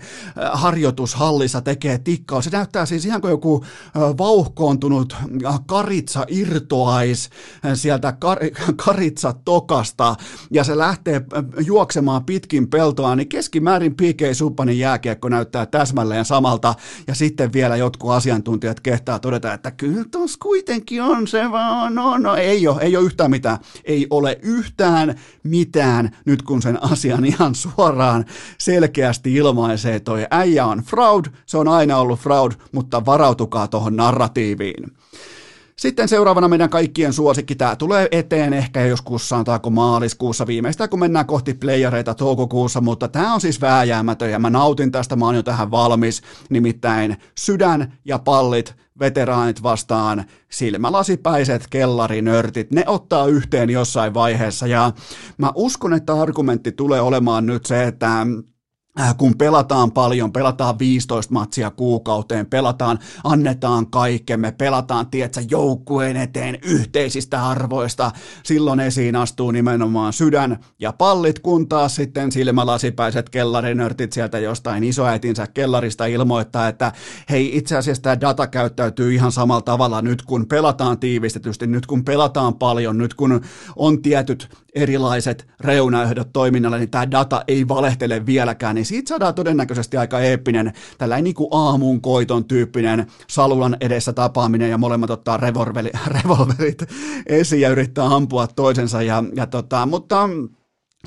harjoitushallissa 0.53 1.61
tekee 1.61 1.97
tikkaa. 1.97 2.41
Se 2.41 2.49
näyttää 2.49 2.85
siis 2.85 3.05
ihan 3.05 3.21
kuin 3.21 3.31
joku 3.31 3.63
äh, 3.65 4.01
vauhkoontunut 4.17 5.15
äh, 5.45 5.59
karitsa 5.65 6.25
irtoais 6.27 7.29
sieltä 7.73 8.13
kar- 8.25 8.73
karitsa 8.85 9.33
tokasta, 9.45 10.15
ja 10.51 10.63
se 10.63 10.77
lähtee 10.77 11.21
juoksemaan 11.65 12.25
pitkin 12.25 12.69
peltoa, 12.69 13.15
niin 13.15 13.29
keskimäärin 13.29 13.95
PK 13.95 14.21
Subbanin 14.33 14.79
jääkiekko 14.79 15.29
näyttää 15.29 15.65
täsmälleen 15.65 16.25
samalta, 16.25 16.75
ja 17.07 17.15
sitten 17.15 17.53
vielä 17.53 17.75
jotkut 17.85 18.11
asiantuntijat 18.11 18.79
kehtaa 18.79 19.19
todeta, 19.19 19.53
että 19.53 19.71
kyllä 19.71 20.05
tuossa 20.11 20.37
kuitenkin 20.41 21.01
on 21.01 21.27
se 21.27 21.51
vaan, 21.51 21.95
no, 21.95 22.17
no 22.17 22.35
ei 22.35 22.67
ole, 22.67 22.81
ei 22.81 22.97
ole 22.97 23.05
yhtään 23.05 23.31
mitään, 23.31 23.57
ei 23.83 24.07
ole 24.09 24.39
yhtään 24.41 25.19
mitään, 25.43 26.17
nyt 26.25 26.41
kun 26.41 26.61
sen 26.61 26.83
asian 26.83 27.25
ihan 27.31 27.55
suoraan 27.55 28.25
selkeästi 28.57 29.33
ilmaisee, 29.33 29.99
toi 29.99 30.25
äijä 30.31 30.65
on 30.65 30.79
fraud, 30.79 31.25
se 31.45 31.57
on 31.57 31.67
aina 31.67 31.97
ollut 31.97 32.19
fraud, 32.19 32.51
mutta 32.71 33.05
varautukaa 33.05 33.67
tuohon 33.67 33.95
narratiiviin. 33.95 34.91
Sitten 35.79 36.07
seuraavana 36.07 36.47
meidän 36.47 36.69
kaikkien 36.69 37.13
suosikki, 37.13 37.55
tämä 37.55 37.75
tulee 37.75 38.07
eteen 38.11 38.53
ehkä 38.53 38.85
joskus 38.85 39.29
sanotaanko 39.29 39.69
maaliskuussa 39.69 40.47
viimeistään, 40.47 40.89
kun 40.89 40.99
mennään 40.99 41.25
kohti 41.25 41.53
playereita 41.53 42.13
toukokuussa, 42.13 42.81
mutta 42.81 43.07
tämä 43.07 43.33
on 43.33 43.41
siis 43.41 43.61
vääjäämätön 43.61 44.31
ja 44.31 44.39
mä 44.39 44.49
nautin 44.49 44.91
tästä, 44.91 45.15
mä 45.15 45.25
oon 45.25 45.35
jo 45.35 45.43
tähän 45.43 45.71
valmis, 45.71 46.21
nimittäin 46.49 47.17
sydän 47.37 47.93
ja 48.05 48.19
pallit 48.19 48.75
veteraanit 48.99 49.63
vastaan 49.63 50.25
silmälasipäiset 50.49 51.67
kellarinörtit, 51.69 52.71
ne 52.71 52.83
ottaa 52.87 53.25
yhteen 53.25 53.69
jossain 53.69 54.13
vaiheessa. 54.13 54.67
Ja 54.67 54.91
mä 55.37 55.51
uskon, 55.55 55.93
että 55.93 56.21
argumentti 56.21 56.71
tulee 56.71 57.01
olemaan 57.01 57.45
nyt 57.45 57.65
se, 57.65 57.83
että 57.83 58.27
kun 59.17 59.37
pelataan 59.37 59.91
paljon, 59.91 60.31
pelataan 60.31 60.79
15 60.79 61.33
matsia 61.33 61.71
kuukauteen, 61.71 62.45
pelataan, 62.45 62.99
annetaan 63.23 63.87
kaikkemme, 63.87 64.51
pelataan, 64.51 65.07
tietsä, 65.07 65.41
joukkueen 65.51 66.17
eteen 66.17 66.57
yhteisistä 66.63 67.47
arvoista, 67.47 68.11
silloin 68.43 68.79
esiin 68.79 69.15
astuu 69.15 69.51
nimenomaan 69.51 70.13
sydän 70.13 70.59
ja 70.79 70.93
pallit, 70.93 71.39
kun 71.39 71.67
taas 71.67 71.95
sitten 71.95 72.31
silmälasipäiset 72.31 73.29
kellarinörtit 73.29 74.13
sieltä 74.13 74.39
jostain 74.39 74.83
isoäitinsä 74.83 75.47
kellarista 75.47 76.05
ilmoittaa, 76.05 76.67
että 76.67 76.91
hei, 77.29 77.57
itse 77.57 77.77
asiassa 77.77 78.03
tämä 78.03 78.21
data 78.21 78.47
käyttäytyy 78.47 79.13
ihan 79.13 79.31
samalla 79.31 79.61
tavalla 79.61 80.01
nyt, 80.01 80.21
kun 80.21 80.47
pelataan 80.47 80.99
tiivistetysti, 80.99 81.67
nyt 81.67 81.85
kun 81.85 82.05
pelataan 82.05 82.55
paljon, 82.55 82.97
nyt 82.97 83.13
kun 83.13 83.41
on 83.75 84.01
tietyt 84.01 84.64
erilaiset 84.75 85.47
reunaehdot 85.59 86.33
toiminnalle, 86.33 86.77
niin 86.79 86.89
tämä 86.89 87.11
data 87.11 87.43
ei 87.47 87.67
valehtele 87.67 88.25
vieläkään, 88.25 88.75
niin 88.75 88.85
siitä 88.85 89.09
saadaan 89.09 89.35
todennäköisesti 89.35 89.97
aika 89.97 90.19
eeppinen, 90.19 90.73
tällainen 90.97 91.23
niin 91.23 91.35
kuin 91.35 91.49
aamun 91.51 92.01
koiton 92.01 92.45
tyyppinen 92.45 93.07
salulan 93.27 93.77
edessä 93.81 94.13
tapaaminen 94.13 94.69
ja 94.69 94.77
molemmat 94.77 95.09
ottaa 95.09 95.37
revolverit, 95.37 95.93
revolverit 96.23 96.83
esiin 97.25 97.61
ja 97.61 97.69
yrittää 97.69 98.05
ampua 98.05 98.47
toisensa, 98.47 99.01
ja, 99.01 99.23
ja 99.35 99.47
tota, 99.47 99.85
mutta 99.85 100.29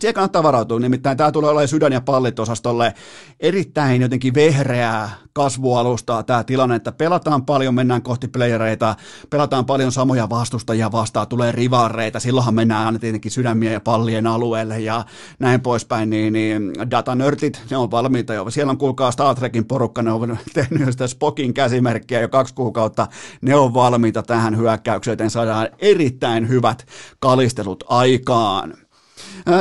Siihen 0.01 0.15
kannattaa 0.15 0.43
varautua, 0.43 0.79
nimittäin 0.79 1.17
tämä 1.17 1.33
tulee 1.33 1.51
olemaan 1.51 1.69
sydän- 1.69 1.93
ja 1.93 2.01
pallitosastolle 2.01 2.95
erittäin 3.41 4.03
jotenkin 4.03 4.35
vehreää 4.35 5.11
kasvualustaa 5.33 6.23
tämä 6.23 6.45
tilanne, 6.45 6.77
että 6.77 6.93
pelataan 6.93 7.45
paljon, 7.45 7.75
mennään 7.75 8.03
kohti 8.03 8.29
playereita, 8.29 8.97
pelataan 9.31 9.67
paljon 9.67 9.93
samoja 9.93 10.31
vastustajia 10.31 10.93
vastaan, 10.93 11.29
tulee 11.29 11.53
rivareita, 11.53 12.21
silloinhan 12.21 12.55
mennään 12.55 12.87
aina 12.87 12.99
tietenkin 12.99 13.31
sydämiä 13.31 13.73
ja 13.73 13.81
pallien 13.81 14.27
alueelle 14.27 14.81
ja 14.81 15.05
näin 15.39 15.61
poispäin, 15.61 16.11
niin, 16.11 16.33
niin 16.33 16.73
datanörtit, 16.91 17.63
ne 17.71 17.77
on 17.77 17.91
valmiita 17.91 18.35
jo. 18.35 18.51
Siellä 18.51 18.71
on 18.71 18.79
kuulkaa 18.79 19.11
Star 19.11 19.35
Trekin 19.35 19.65
porukka, 19.65 20.03
ne 20.03 20.13
on 20.13 20.39
tehnyt 20.55 20.91
sitä 20.91 21.07
Spokin 21.07 21.55
käsimerkkiä 21.55 22.21
jo 22.21 22.29
kaksi 22.29 22.55
kuukautta, 22.55 23.07
ne 23.43 23.55
on 23.55 23.75
valmiita 23.75 24.23
tähän 24.23 24.57
hyökkäykseen, 24.57 25.13
joten 25.13 25.31
saadaan 25.31 25.69
erittäin 25.79 26.49
hyvät 26.49 26.87
kalistelut 27.21 27.85
aikaan. 27.89 28.88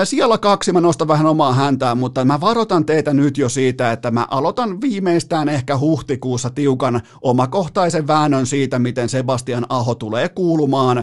Siellä 0.04 0.38
kaksi 0.38 0.72
mä 0.72 0.82
nostan 0.82 1.08
vähän 1.08 1.26
omaa 1.26 1.54
häntää, 1.54 1.96
mutta 1.96 2.26
mä 2.26 2.42
varoitan 2.42 2.86
teitä 2.86 3.14
nyt 3.14 3.38
jo 3.38 3.50
siitä, 3.50 3.92
että 3.92 4.12
mä 4.12 4.28
aloitan 4.30 4.82
viimeistään 4.82 5.50
ehkä 5.50 5.78
huhtikuussa 5.78 6.50
tiukan 6.50 7.02
omakohtaisen 7.22 8.08
väännön 8.08 8.46
siitä, 8.46 8.80
miten 8.80 9.10
Sebastian 9.10 9.66
Aho 9.70 9.96
tulee 9.96 10.30
kuulumaan 10.30 10.98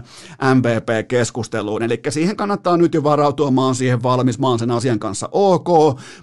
MVP-keskusteluun. 0.54 1.82
Eli 1.82 2.00
siihen 2.08 2.36
kannattaa 2.36 2.76
nyt 2.76 2.94
jo 2.94 3.02
varautua, 3.02 3.50
mä 3.50 3.64
oon 3.64 3.74
siihen 3.74 4.02
valmis, 4.02 4.38
mä 4.38 4.48
oon 4.48 4.58
sen 4.58 4.70
asian 4.70 4.98
kanssa 4.98 5.28
ok, 5.32 5.68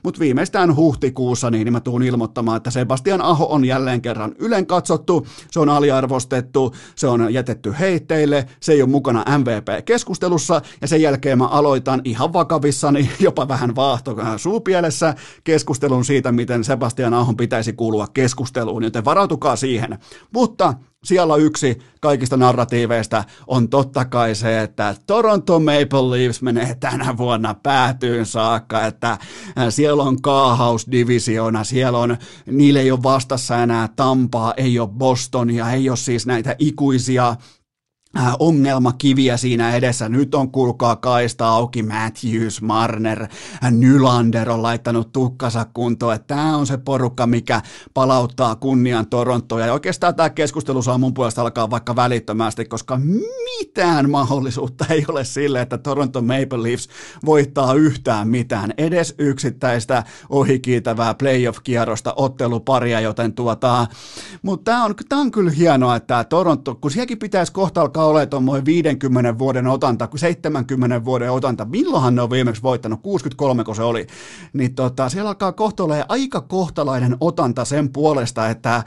mutta 0.03 0.19
viimeistään 0.19 0.75
huhtikuussa 0.75 1.51
niin 1.51 1.71
mä 1.71 1.79
tuun 1.79 2.03
ilmoittamaan, 2.03 2.57
että 2.57 2.71
Sebastian 2.71 3.21
Aho 3.21 3.45
on 3.45 3.65
jälleen 3.65 4.01
kerran 4.01 4.35
ylen 4.39 4.65
katsottu, 4.65 5.27
se 5.51 5.59
on 5.59 5.69
aliarvostettu, 5.69 6.75
se 6.95 7.07
on 7.07 7.33
jätetty 7.33 7.73
heitteille, 7.79 8.45
se 8.59 8.71
ei 8.71 8.81
ole 8.81 8.89
mukana 8.89 9.25
MVP-keskustelussa 9.37 10.61
ja 10.81 10.87
sen 10.87 11.01
jälkeen 11.01 11.37
mä 11.37 11.47
aloitan 11.47 12.01
ihan 12.03 12.20
vakavissani, 12.33 13.11
jopa 13.19 13.47
vähän 13.47 13.75
vaahto 13.75 14.15
suupielessä 14.37 15.15
keskustelun 15.43 16.05
siitä, 16.05 16.31
miten 16.31 16.63
Sebastian 16.63 17.13
Ahon 17.13 17.37
pitäisi 17.37 17.73
kuulua 17.73 18.07
keskusteluun, 18.07 18.83
joten 18.83 19.05
varautukaa 19.05 19.55
siihen. 19.55 19.99
Mutta 20.33 20.73
siellä 21.03 21.35
yksi 21.35 21.77
kaikista 22.01 22.37
narratiiveista 22.37 23.23
on 23.47 23.69
totta 23.69 24.05
kai 24.05 24.35
se, 24.35 24.61
että 24.61 24.95
Toronto 25.07 25.59
Maple 25.59 26.09
Leafs 26.09 26.41
menee 26.41 26.75
tänä 26.75 27.17
vuonna 27.17 27.53
päätyyn 27.53 28.25
saakka, 28.25 28.85
että 28.85 29.17
siellä 29.69 30.03
on 30.03 30.21
kaahausdivisioona, 30.21 31.63
siellä 31.63 31.97
on, 31.97 32.17
niille 32.45 32.79
ei 32.79 32.91
ole 32.91 33.03
vastassa 33.03 33.63
enää 33.63 33.89
Tampaa, 33.95 34.53
ei 34.57 34.79
ole 34.79 34.89
Bostonia, 34.97 35.71
ei 35.71 35.89
ole 35.89 35.97
siis 35.97 36.25
näitä 36.25 36.55
ikuisia 36.59 37.29
Äh, 37.29 37.60
ongelmakiviä 38.39 39.37
siinä 39.37 39.75
edessä. 39.75 40.09
Nyt 40.09 40.35
on 40.35 40.51
kulkaa 40.51 40.95
kaista 40.95 41.49
auki 41.49 41.83
Matthews, 41.83 42.61
Marner, 42.61 43.23
äh, 43.23 43.71
Nylander 43.71 44.49
on 44.49 44.63
laittanut 44.63 45.11
tukkansa 45.11 45.65
kuntoon. 45.73 46.19
Tämä 46.27 46.57
on 46.57 46.67
se 46.67 46.77
porukka, 46.77 47.27
mikä 47.27 47.61
palauttaa 47.93 48.55
kunnian 48.55 49.07
Torontoon. 49.07 49.61
Ja 49.61 49.73
oikeastaan 49.73 50.15
tämä 50.15 50.29
keskustelu 50.29 50.81
saa 50.81 50.97
mun 50.97 51.13
puolesta 51.13 51.41
alkaa 51.41 51.69
vaikka 51.69 51.95
välittömästi, 51.95 52.65
koska 52.65 52.99
mitään 53.59 54.09
mahdollisuutta 54.09 54.85
ei 54.89 55.05
ole 55.07 55.23
sille, 55.23 55.61
että 55.61 55.77
Toronto 55.77 56.21
Maple 56.21 56.63
Leafs 56.63 56.89
voittaa 57.25 57.73
yhtään 57.73 58.27
mitään. 58.27 58.73
Edes 58.77 59.15
yksittäistä 59.17 60.03
ohikiitävää 60.29 61.13
playoff-kierrosta 61.13 62.13
otteluparia, 62.15 62.99
joten 62.99 63.33
tuota, 63.33 63.87
mutta 64.41 64.71
tämä 64.71 64.85
on, 64.85 64.95
tämä 65.09 65.21
on 65.21 65.31
kyllä 65.31 65.51
hienoa, 65.51 65.95
että 65.95 66.23
Toronto, 66.23 66.75
kun 66.75 66.91
sielläkin 66.91 67.19
pitäisi 67.19 67.51
kohta 67.51 67.81
alkaa 67.81 68.00
alkaa 68.01 68.11
olemaan 68.11 68.29
tuommoinen 68.29 68.65
50 68.65 69.37
vuoden 69.39 69.67
otanta, 69.67 70.07
70 70.15 71.05
vuoden 71.05 71.31
otanta, 71.31 71.65
milloinhan 71.65 72.15
ne 72.15 72.21
on 72.21 72.29
viimeksi 72.29 72.61
voittanut, 72.61 73.01
63 73.01 73.63
kun 73.63 73.75
se 73.75 73.83
oli, 73.83 74.07
niin 74.53 74.75
tota, 74.75 75.09
siellä 75.09 75.29
alkaa 75.29 75.51
kohta 75.51 75.83
aika 76.07 76.41
kohtalainen 76.41 77.17
otanta 77.19 77.65
sen 77.65 77.89
puolesta, 77.89 78.49
että 78.49 78.83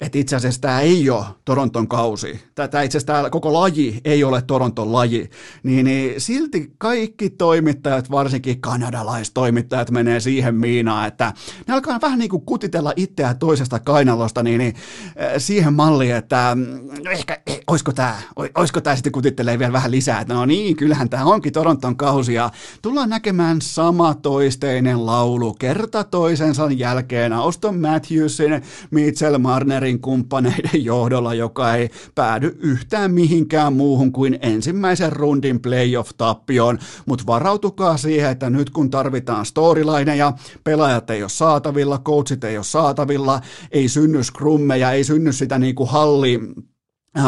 että 0.00 0.18
itse 0.18 0.36
asiassa 0.36 0.60
tämä 0.60 0.80
ei 0.80 1.10
ole 1.10 1.24
Toronton 1.44 1.88
kausi, 1.88 2.40
tämä 2.54 2.82
itse 2.82 2.98
asiassa 2.98 3.12
tämä 3.12 3.30
koko 3.30 3.52
laji 3.52 4.00
ei 4.04 4.24
ole 4.24 4.42
Toronton 4.42 4.92
laji, 4.92 5.30
niin, 5.62 5.84
niin 5.84 6.20
silti 6.20 6.72
kaikki 6.78 7.30
toimittajat, 7.30 8.10
varsinkin 8.10 8.60
kanadalaistoimittajat, 8.60 9.90
menee 9.90 10.20
siihen 10.20 10.54
miinaan, 10.54 11.08
että 11.08 11.32
ne 11.66 11.74
alkaa 11.74 12.00
vähän 12.00 12.18
niin 12.18 12.30
kuin 12.30 12.42
kutitella 12.42 12.92
itseä 12.96 13.34
toisesta 13.34 13.78
kainalosta 13.78 14.42
niin, 14.42 14.58
niin 14.58 14.74
äh, 15.06 15.32
siihen 15.38 15.74
malliin, 15.74 16.14
että 16.14 16.56
no 17.04 17.10
ehkä, 17.10 17.40
eh, 17.46 17.60
olisiko 17.66 17.92
tämä, 17.92 18.16
olisiko 18.54 18.80
tämä 18.80 18.96
sitten 18.96 19.12
kutittelee 19.12 19.58
vielä 19.58 19.72
vähän 19.72 19.90
lisää, 19.90 20.20
että 20.20 20.34
no 20.34 20.46
niin, 20.46 20.76
kyllähän 20.76 21.08
tämä 21.08 21.24
onkin 21.24 21.52
Toronton 21.52 21.96
kausi. 21.96 22.34
Ja 22.34 22.50
tullaan 22.82 23.08
näkemään 23.08 23.60
sama 23.60 24.14
toisteinen 24.14 25.06
laulu 25.06 25.54
kerta 25.54 26.04
toisensa 26.04 26.70
jälkeen. 26.70 27.32
Auston 27.32 27.80
Matthewsin, 27.80 28.62
Mitchell 28.90 29.38
Marnerin, 29.38 29.87
Karin 29.88 30.00
kumppaneiden 30.00 30.84
johdolla, 30.84 31.34
joka 31.34 31.74
ei 31.74 31.90
päädy 32.14 32.56
yhtään 32.60 33.12
mihinkään 33.12 33.72
muuhun 33.72 34.12
kuin 34.12 34.38
ensimmäisen 34.42 35.12
rundin 35.12 35.60
playoff-tappioon, 35.60 36.78
mutta 37.06 37.26
varautukaa 37.26 37.96
siihen, 37.96 38.30
että 38.30 38.50
nyt 38.50 38.70
kun 38.70 38.90
tarvitaan 38.90 39.46
storylineja, 39.46 40.32
pelaajat 40.64 41.10
ei 41.10 41.22
ole 41.22 41.28
saatavilla, 41.28 41.98
coachit 41.98 42.44
ei 42.44 42.56
ole 42.56 42.64
saatavilla, 42.64 43.40
ei 43.70 43.88
synny 43.88 44.24
skrummeja, 44.24 44.92
ei 44.92 45.04
synny 45.04 45.32
sitä 45.32 45.58
niin 45.58 45.74
kuin 45.74 45.90
halli 45.90 46.40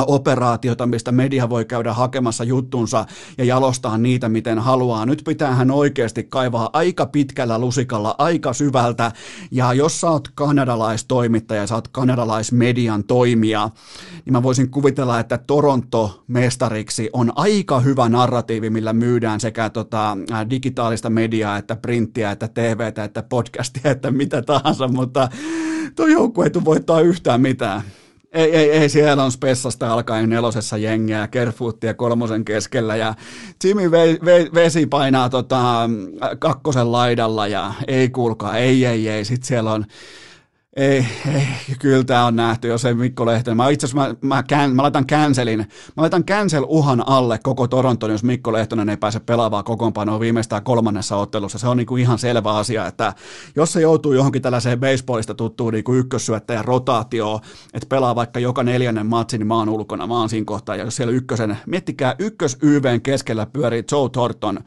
operaatiota, 0.07 0.87
mistä 0.87 1.13
media 1.13 1.49
voi 1.49 1.65
käydä 1.65 1.93
hakemassa 1.93 2.45
juttunsa 2.45 3.07
ja 3.39 3.45
jalostaa 3.45 3.99
niitä, 3.99 4.29
miten 4.29 4.59
haluaa. 4.59 5.07
Nyt 5.07 5.23
pitää 5.27 5.55
hän 5.55 5.71
oikeasti 5.71 6.25
kaivaa 6.25 6.71
aika 6.73 7.07
pitkällä 7.07 7.59
lusikalla, 7.59 8.15
aika 8.19 8.53
syvältä, 8.53 9.13
ja 9.51 9.73
jos 9.73 10.01
sä 10.01 10.11
oot 10.11 10.29
kanadalaistoimittaja, 10.35 11.67
sä 11.67 11.75
oot 11.75 11.89
kanadalaismedian 11.89 13.05
toimija, 13.05 13.71
niin 14.25 14.33
mä 14.33 14.43
voisin 14.43 14.71
kuvitella, 14.71 15.21
että 15.21 15.39
Toronto 15.39 16.25
mestariksi 16.27 17.11
on 17.13 17.33
aika 17.37 17.81
hyvä 17.81 18.09
narratiivi, 18.09 18.71
millä 18.71 18.93
myydään 18.93 19.41
sekä 19.41 19.71
tota, 19.71 20.17
äh, 20.33 20.51
digitaalista 20.51 21.11
mediaa, 21.11 21.57
että 21.57 21.77
printtiä, 21.77 22.31
että 22.31 22.49
TVtä, 22.49 23.05
että 23.05 23.23
podcastia, 23.23 23.91
että 23.91 24.11
mitä 24.11 24.43
tahansa, 24.43 24.89
mutta 24.89 25.29
tuo 25.97 26.07
joukkue 26.07 26.45
ei 26.45 26.65
voittaa 26.65 27.01
yhtään 27.01 27.41
mitään. 27.41 27.83
Ei, 28.33 28.57
ei, 28.57 28.71
ei, 28.71 28.89
siellä 28.89 29.25
on 29.25 29.33
spessasta 29.33 29.93
alkaen 29.93 30.31
nelosessa 30.31 30.77
jengiä, 30.77 31.29
Kerfoottia 31.29 31.95
kolmosen 31.95 32.45
keskellä 32.45 32.97
ja 32.97 33.15
Jimmy 33.65 33.91
ve, 33.91 34.19
ve, 34.25 34.51
Vesi 34.55 34.87
painaa 34.87 35.29
tota, 35.29 35.91
kakkosen 36.39 36.93
laidalla 36.93 37.47
ja 37.47 37.75
ei 37.89 38.09
kuulkaa, 38.09 38.57
ei, 38.57 38.85
ei, 38.85 39.09
ei, 39.09 39.25
sitten 39.25 39.47
siellä 39.47 39.73
on 39.73 39.85
ei, 40.77 41.07
ei, 41.35 41.47
kyllä 41.79 42.05
tämä 42.05 42.27
on 42.27 42.37
nähty, 42.37 42.69
jos 42.69 42.85
ei 42.85 42.95
Mikko 42.95 43.27
Lehtonen. 43.27 43.57
Mä 43.57 43.69
itse 43.69 43.87
asiassa 43.87 44.09
mä, 44.09 44.35
mä, 44.35 44.43
can, 44.43 44.77
mä 44.77 44.83
laitan 44.83 45.07
cancelin, 45.07 45.59
mä 45.97 46.03
laitan 46.03 46.25
cancel-uhan 46.25 47.05
alle 47.07 47.39
koko 47.43 47.69
Toronton, 47.69 48.11
jos 48.11 48.25
Mikko 48.25 48.53
Lehtonen 48.53 48.89
ei 48.89 48.97
pääse 48.97 49.21
pelaavaa 49.21 49.63
kokoonpanoa 49.63 50.21
viimeistään 50.21 50.63
kolmannessa 50.63 51.17
ottelussa. 51.17 51.59
Se 51.59 51.69
on 51.69 51.77
niinku 51.77 51.97
ihan 51.97 52.19
selvä 52.19 52.55
asia, 52.55 52.87
että 52.87 53.13
jos 53.57 53.73
se 53.73 53.81
joutuu 53.81 54.13
johonkin 54.13 54.43
tällaiseen 54.43 54.81
baseballista 54.81 55.35
tuttuun 55.35 55.73
niinku 55.73 55.95
ykkössyöttäjän 55.95 56.65
rotaatioon, 56.65 57.41
että 57.75 57.87
pelaa 57.89 58.15
vaikka 58.15 58.41
joka 58.41 58.63
neljännen 58.63 59.07
matsi, 59.07 59.39
niin 59.39 59.47
mä 59.47 59.57
oon 59.57 59.69
ulkona, 59.69 60.07
mä 60.07 60.19
oon 60.19 60.29
siinä 60.29 60.45
kohtaa. 60.45 60.77
Ja 60.77 60.85
jos 60.85 60.97
siellä 60.97 61.13
ykkösen, 61.13 61.59
miettikää 61.67 62.15
ykkös 62.19 62.57
YVn 62.63 63.01
keskellä 63.01 63.47
pyörii 63.47 63.85
Joe 63.93 64.09
Thornton 64.09 64.59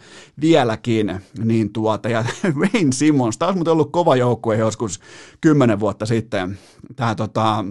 vieläkin, 0.41 1.19
niin 1.43 1.73
tuota, 1.73 2.09
ja 2.09 2.25
Wayne 2.59 2.91
Simmons, 2.91 3.37
taas 3.37 3.55
muuten 3.55 3.73
ollut 3.73 3.91
kova 3.91 4.15
joukkue 4.15 4.57
joskus 4.57 4.99
kymmenen 5.41 5.79
vuotta 5.79 5.92
vuotta 5.93 6.05
sitten. 6.05 6.57
Tämä 6.95 7.15
tota, 7.15 7.65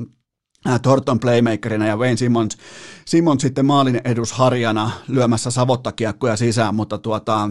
Thornton 0.82 1.20
playmakerina 1.20 1.86
ja 1.86 1.97
Wayne 1.97 2.16
Simmons, 2.16 2.57
Simmons 3.05 3.43
sitten 3.43 3.66
maalin 3.66 4.01
edusharjana 4.05 4.90
lyömässä 5.09 5.51
savottakiekkoja 5.51 6.36
sisään, 6.36 6.74
mutta 6.74 6.99
tuota, 6.99 7.51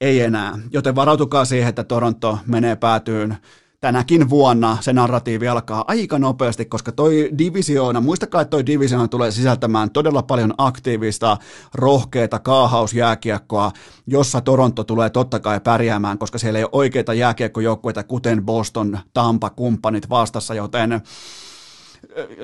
ei 0.00 0.20
enää. 0.20 0.58
Joten 0.72 0.94
varautukaa 0.94 1.44
siihen, 1.44 1.68
että 1.68 1.84
Toronto 1.84 2.38
menee 2.46 2.76
päätyyn 2.76 3.36
tänäkin 3.80 4.30
vuonna 4.30 4.78
se 4.80 4.92
narratiivi 4.92 5.48
alkaa 5.48 5.84
aika 5.88 6.18
nopeasti, 6.18 6.64
koska 6.64 6.92
toi 6.92 7.30
divisioona, 7.38 8.00
muistakaa, 8.00 8.40
että 8.42 8.50
toi 8.50 8.66
divisioona 8.66 9.08
tulee 9.08 9.30
sisältämään 9.30 9.90
todella 9.90 10.22
paljon 10.22 10.54
aktiivista, 10.58 11.36
rohkeita 11.74 12.38
kaahausjääkiekkoa, 12.38 13.72
jossa 14.06 14.40
Toronto 14.40 14.84
tulee 14.84 15.10
totta 15.10 15.40
kai 15.40 15.60
pärjäämään, 15.60 16.18
koska 16.18 16.38
siellä 16.38 16.58
ei 16.58 16.64
ole 16.64 16.70
oikeita 16.72 17.14
jääkiekkojoukkueita, 17.14 18.04
kuten 18.04 18.44
Boston, 18.44 18.98
Tampa, 19.14 19.50
kumppanit 19.50 20.08
vastassa, 20.10 20.54
joten 20.54 21.00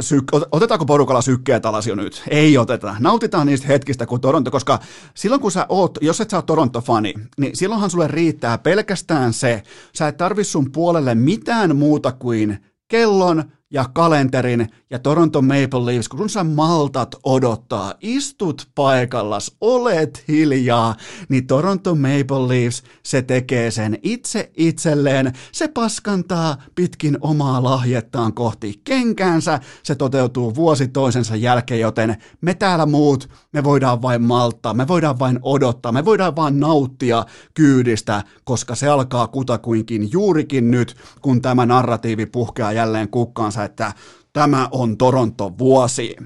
syk- 0.01 0.49
otetaanko 0.53 0.85
porukalla 0.85 1.23
sykkeet 1.23 1.67
alas 1.67 1.87
jo 1.87 1.95
nyt? 1.95 2.23
Ei 2.29 2.59
oteta. 2.59 2.97
Nautitaan 2.99 3.47
niistä 3.47 3.67
hetkistä, 3.67 4.07
kun 4.07 4.21
Toronto, 4.21 4.51
koska 4.51 4.79
silloin 5.15 5.41
kun 5.41 5.53
sä 5.53 5.67
oot, 5.69 5.99
jos 6.01 6.21
et 6.21 6.31
sä 6.31 6.37
oot 6.37 6.47
Toronto-fani, 6.47 7.15
niin 7.39 7.57
silloinhan 7.57 7.91
sulle 7.91 8.09
riittää 8.09 8.59
pelkästään 8.59 9.33
se, 9.33 9.63
sä 9.95 10.09
et 10.09 10.17
tarvi 10.17 10.45
sun 10.45 10.73
puolelle 10.73 11.15
mitään 11.15 11.77
muuta 11.77 12.13
kuin 12.13 12.59
kellon 12.89 13.45
ja 13.71 13.85
kalenterin 13.95 14.69
ja 14.91 14.99
Toronto 14.99 15.43
Maple 15.43 15.87
Leafs, 15.87 16.09
kun 16.09 16.31
sä 16.31 16.45
maltat 16.45 17.17
odottaa, 17.25 17.95
istut 18.01 18.69
paikallas, 18.75 19.57
olet 19.61 20.25
hiljaa, 20.29 20.95
niin 21.29 21.47
Toronto 21.47 21.95
Maple 21.95 22.49
Leafs, 22.49 22.83
se 23.03 23.23
tekee 23.23 23.71
sen 23.71 23.99
itse 24.03 24.51
itselleen, 24.57 25.33
se 25.53 25.69
paskantaa 25.69 26.57
pitkin 26.75 27.19
omaa 27.21 27.63
lahjettaan 27.65 28.35
kohti 28.35 28.81
kenkäänsä, 28.85 29.61
se 29.83 29.95
toteutuu 29.95 30.55
vuosi 30.55 30.89
toisensa 30.89 31.37
jälkeen, 31.37 31.81
joten 31.81 32.17
me 32.41 32.55
täällä 32.55 32.87
muut, 32.87 33.29
me 33.55 33.65
voidaan 33.65 34.03
vain 34.03 34.23
malttaa, 34.23 34.75
me 34.75 34.89
voidaan 34.89 35.19
vain 35.19 35.39
odottaa, 35.43 35.93
me 35.93 36.05
voidaan 36.05 36.37
vain 36.37 36.61
nauttia 36.61 37.25
kyydistä, 37.55 38.23
koska 38.45 38.75
se 38.75 38.89
alkaa 38.89 39.27
kutakuinkin 39.27 40.13
juurikin 40.13 40.71
nyt, 40.71 40.97
kun 41.23 41.43
tämä 41.43 41.67
narratiivi 41.67 42.27
puhkeaa 42.27 42.73
jälleen 42.73 43.09
kukkaansa, 43.09 43.65
että 43.65 43.93
tämä 44.33 44.69
on 44.71 44.97
Toronto-vuosi. 44.97 46.17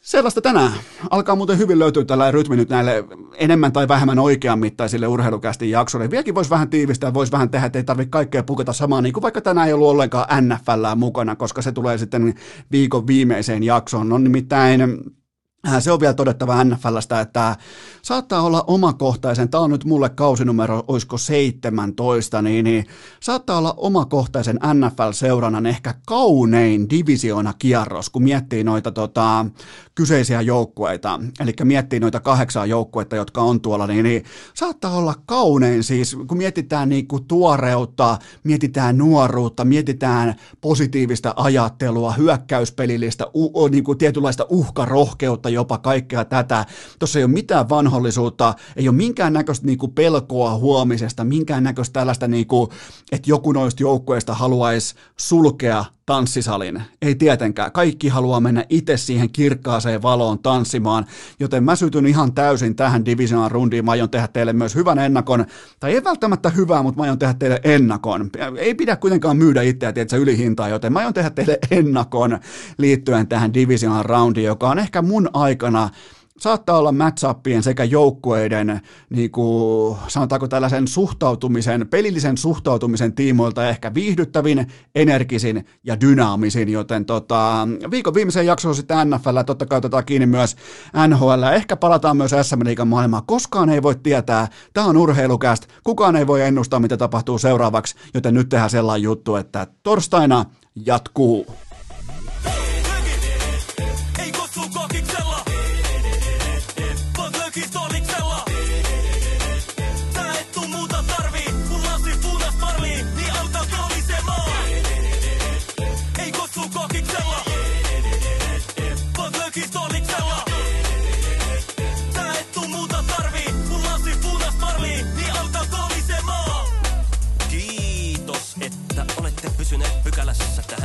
Sellaista 0.00 0.40
tänään. 0.40 0.72
Alkaa 1.10 1.36
muuten 1.36 1.58
hyvin 1.58 1.78
löytyä 1.78 2.04
tällä 2.04 2.30
rytmi 2.30 2.56
nyt 2.56 2.68
näille 2.68 3.04
enemmän 3.34 3.72
tai 3.72 3.88
vähemmän 3.88 4.18
oikean 4.18 4.58
mittaisille 4.58 5.06
urheilukästi 5.06 5.70
jaksoille. 5.70 6.10
Vieläkin 6.10 6.34
voisi 6.34 6.50
vähän 6.50 6.70
tiivistää, 6.70 7.14
voisi 7.14 7.32
vähän 7.32 7.50
tehdä, 7.50 7.66
että 7.66 7.78
ei 7.78 7.84
tarvitse 7.84 8.10
kaikkea 8.10 8.42
pukata 8.42 8.72
samaan, 8.72 9.04
niin 9.04 9.12
kuin 9.12 9.22
vaikka 9.22 9.40
tänään 9.40 9.66
ei 9.66 9.72
ollut 9.72 9.88
ollenkaan 9.88 10.48
NFL 10.48 10.96
mukana, 10.96 11.36
koska 11.36 11.62
se 11.62 11.72
tulee 11.72 11.98
sitten 11.98 12.34
viikon 12.72 13.06
viimeiseen 13.06 13.62
jaksoon. 13.62 14.12
On 14.12 14.24
nimittäin 14.24 14.80
Äh, 14.80 15.25
se 15.80 15.92
on 15.92 16.00
vielä 16.00 16.14
todettava 16.14 16.64
NFLstä, 16.64 17.20
että 17.20 17.56
saattaa 18.02 18.42
olla 18.42 18.64
omakohtaisen, 18.66 19.48
tämä 19.48 19.64
on 19.64 19.70
nyt 19.70 19.84
mulle 19.84 20.08
kausinumero, 20.08 20.84
olisiko 20.88 21.18
17, 21.18 22.42
niin, 22.42 22.64
niin 22.64 22.86
saattaa 23.20 23.58
olla 23.58 23.74
omakohtaisen 23.76 24.58
NFL-seurannan 24.74 25.66
ehkä 25.66 25.94
kaunein 26.06 26.90
divisioona 26.90 27.52
kierros, 27.58 28.10
kun 28.10 28.22
miettii 28.22 28.64
noita 28.64 28.92
tota, 28.92 29.46
kyseisiä 29.94 30.40
joukkueita, 30.40 31.20
eli 31.40 31.52
miettii 31.64 32.00
noita 32.00 32.20
kahdeksaa 32.20 32.66
joukkuetta, 32.66 33.16
jotka 33.16 33.42
on 33.42 33.60
tuolla, 33.60 33.86
niin, 33.86 34.04
niin 34.04 34.24
saattaa 34.54 34.96
olla 34.96 35.14
kaunein 35.26 35.84
siis, 35.84 36.16
kun 36.26 36.38
mietitään 36.38 36.88
niin 36.88 37.08
kuin 37.08 37.24
tuoreutta, 37.24 38.18
mietitään 38.44 38.98
nuoruutta, 38.98 39.64
mietitään 39.64 40.34
positiivista 40.60 41.34
ajattelua, 41.36 42.12
hyökkäyspelillistä, 42.12 43.26
u, 43.34 43.68
niin 43.68 43.84
kuin 43.84 43.98
tietynlaista 43.98 44.46
uhkarohkeutta, 44.48 45.48
jopa 45.56 45.78
kaikkea 45.78 46.24
tätä. 46.24 46.66
Tuossa 46.98 47.18
ei 47.18 47.24
ole 47.24 47.32
mitään 47.32 47.68
vanhollisuutta, 47.68 48.54
ei 48.76 48.88
ole 48.88 48.96
minkään 48.96 49.32
näköistä 49.32 49.66
niin 49.66 49.78
pelkoa 49.94 50.58
huomisesta, 50.58 51.24
minkään 51.24 51.64
näköistä 51.64 51.92
tällaista, 51.92 52.28
niin 52.28 52.46
kuin, 52.46 52.70
että 53.12 53.30
joku 53.30 53.52
noista 53.52 53.82
joukkueista 53.82 54.34
haluaisi 54.34 54.94
sulkea 55.16 55.84
tanssisalin. 56.06 56.82
Ei 57.02 57.14
tietenkään. 57.14 57.72
Kaikki 57.72 58.08
haluaa 58.08 58.40
mennä 58.40 58.64
itse 58.68 58.96
siihen 58.96 59.30
kirkkaaseen 59.30 60.02
valoon 60.02 60.38
tanssimaan, 60.38 61.06
joten 61.40 61.64
mä 61.64 61.76
sytyn 61.76 62.06
ihan 62.06 62.32
täysin 62.32 62.76
tähän 62.76 63.04
divisionan 63.04 63.50
rundiin. 63.50 63.84
Mä 63.84 63.90
aion 63.90 64.10
tehdä 64.10 64.28
teille 64.28 64.52
myös 64.52 64.74
hyvän 64.74 64.98
ennakon, 64.98 65.46
tai 65.80 65.94
ei 65.94 66.04
välttämättä 66.04 66.50
hyvää, 66.50 66.82
mutta 66.82 67.00
mä 67.00 67.02
aion 67.02 67.18
tehdä 67.18 67.34
teille 67.34 67.60
ennakon. 67.64 68.30
Ei 68.58 68.74
pidä 68.74 68.96
kuitenkaan 68.96 69.36
myydä 69.36 69.62
itseä, 69.62 69.92
tiedätkö, 69.92 70.16
ylihintaa, 70.16 70.68
joten 70.68 70.92
mä 70.92 70.98
aion 70.98 71.14
tehdä 71.14 71.30
teille 71.30 71.58
ennakon 71.70 72.38
liittyen 72.78 73.26
tähän 73.26 73.54
divisionan 73.54 74.04
roundiin, 74.04 74.46
joka 74.46 74.68
on 74.70 74.78
ehkä 74.78 75.02
mun 75.02 75.30
aikana 75.32 75.90
saattaa 76.38 76.78
olla 76.78 76.92
matchappien 76.92 77.62
sekä 77.62 77.84
joukkueiden, 77.84 78.80
niin 79.10 79.30
kuin, 79.30 79.96
sanotaanko 80.08 80.48
tällaisen 80.48 80.88
suhtautumisen, 80.88 81.88
pelillisen 81.88 82.38
suhtautumisen 82.38 83.12
tiimoilta 83.12 83.68
ehkä 83.68 83.94
viihdyttävin, 83.94 84.66
energisin 84.94 85.66
ja 85.84 86.00
dynaamisin, 86.00 86.68
joten 86.68 87.04
tota, 87.04 87.68
viikon 87.90 88.14
viimeisen 88.14 88.46
jakson 88.46 88.74
sitten 88.74 89.10
NFL, 89.10 89.38
totta 89.46 89.66
kai 89.66 89.78
otetaan 89.78 90.04
kiinni 90.04 90.26
myös 90.26 90.56
NHL, 91.08 91.42
ehkä 91.42 91.76
palataan 91.76 92.16
myös 92.16 92.34
SM 92.42 92.64
Liigan 92.64 92.88
maailmaan, 92.88 93.26
koskaan 93.26 93.70
ei 93.70 93.82
voi 93.82 93.94
tietää, 93.94 94.48
tämä 94.72 94.86
on 94.86 94.96
urheilukäst, 94.96 95.66
kukaan 95.84 96.16
ei 96.16 96.26
voi 96.26 96.42
ennustaa, 96.42 96.80
mitä 96.80 96.96
tapahtuu 96.96 97.38
seuraavaksi, 97.38 97.94
joten 98.14 98.34
nyt 98.34 98.48
tehdään 98.48 98.70
sellainen 98.70 99.02
juttu, 99.02 99.36
että 99.36 99.66
torstaina 99.82 100.44
jatkuu. 100.86 101.46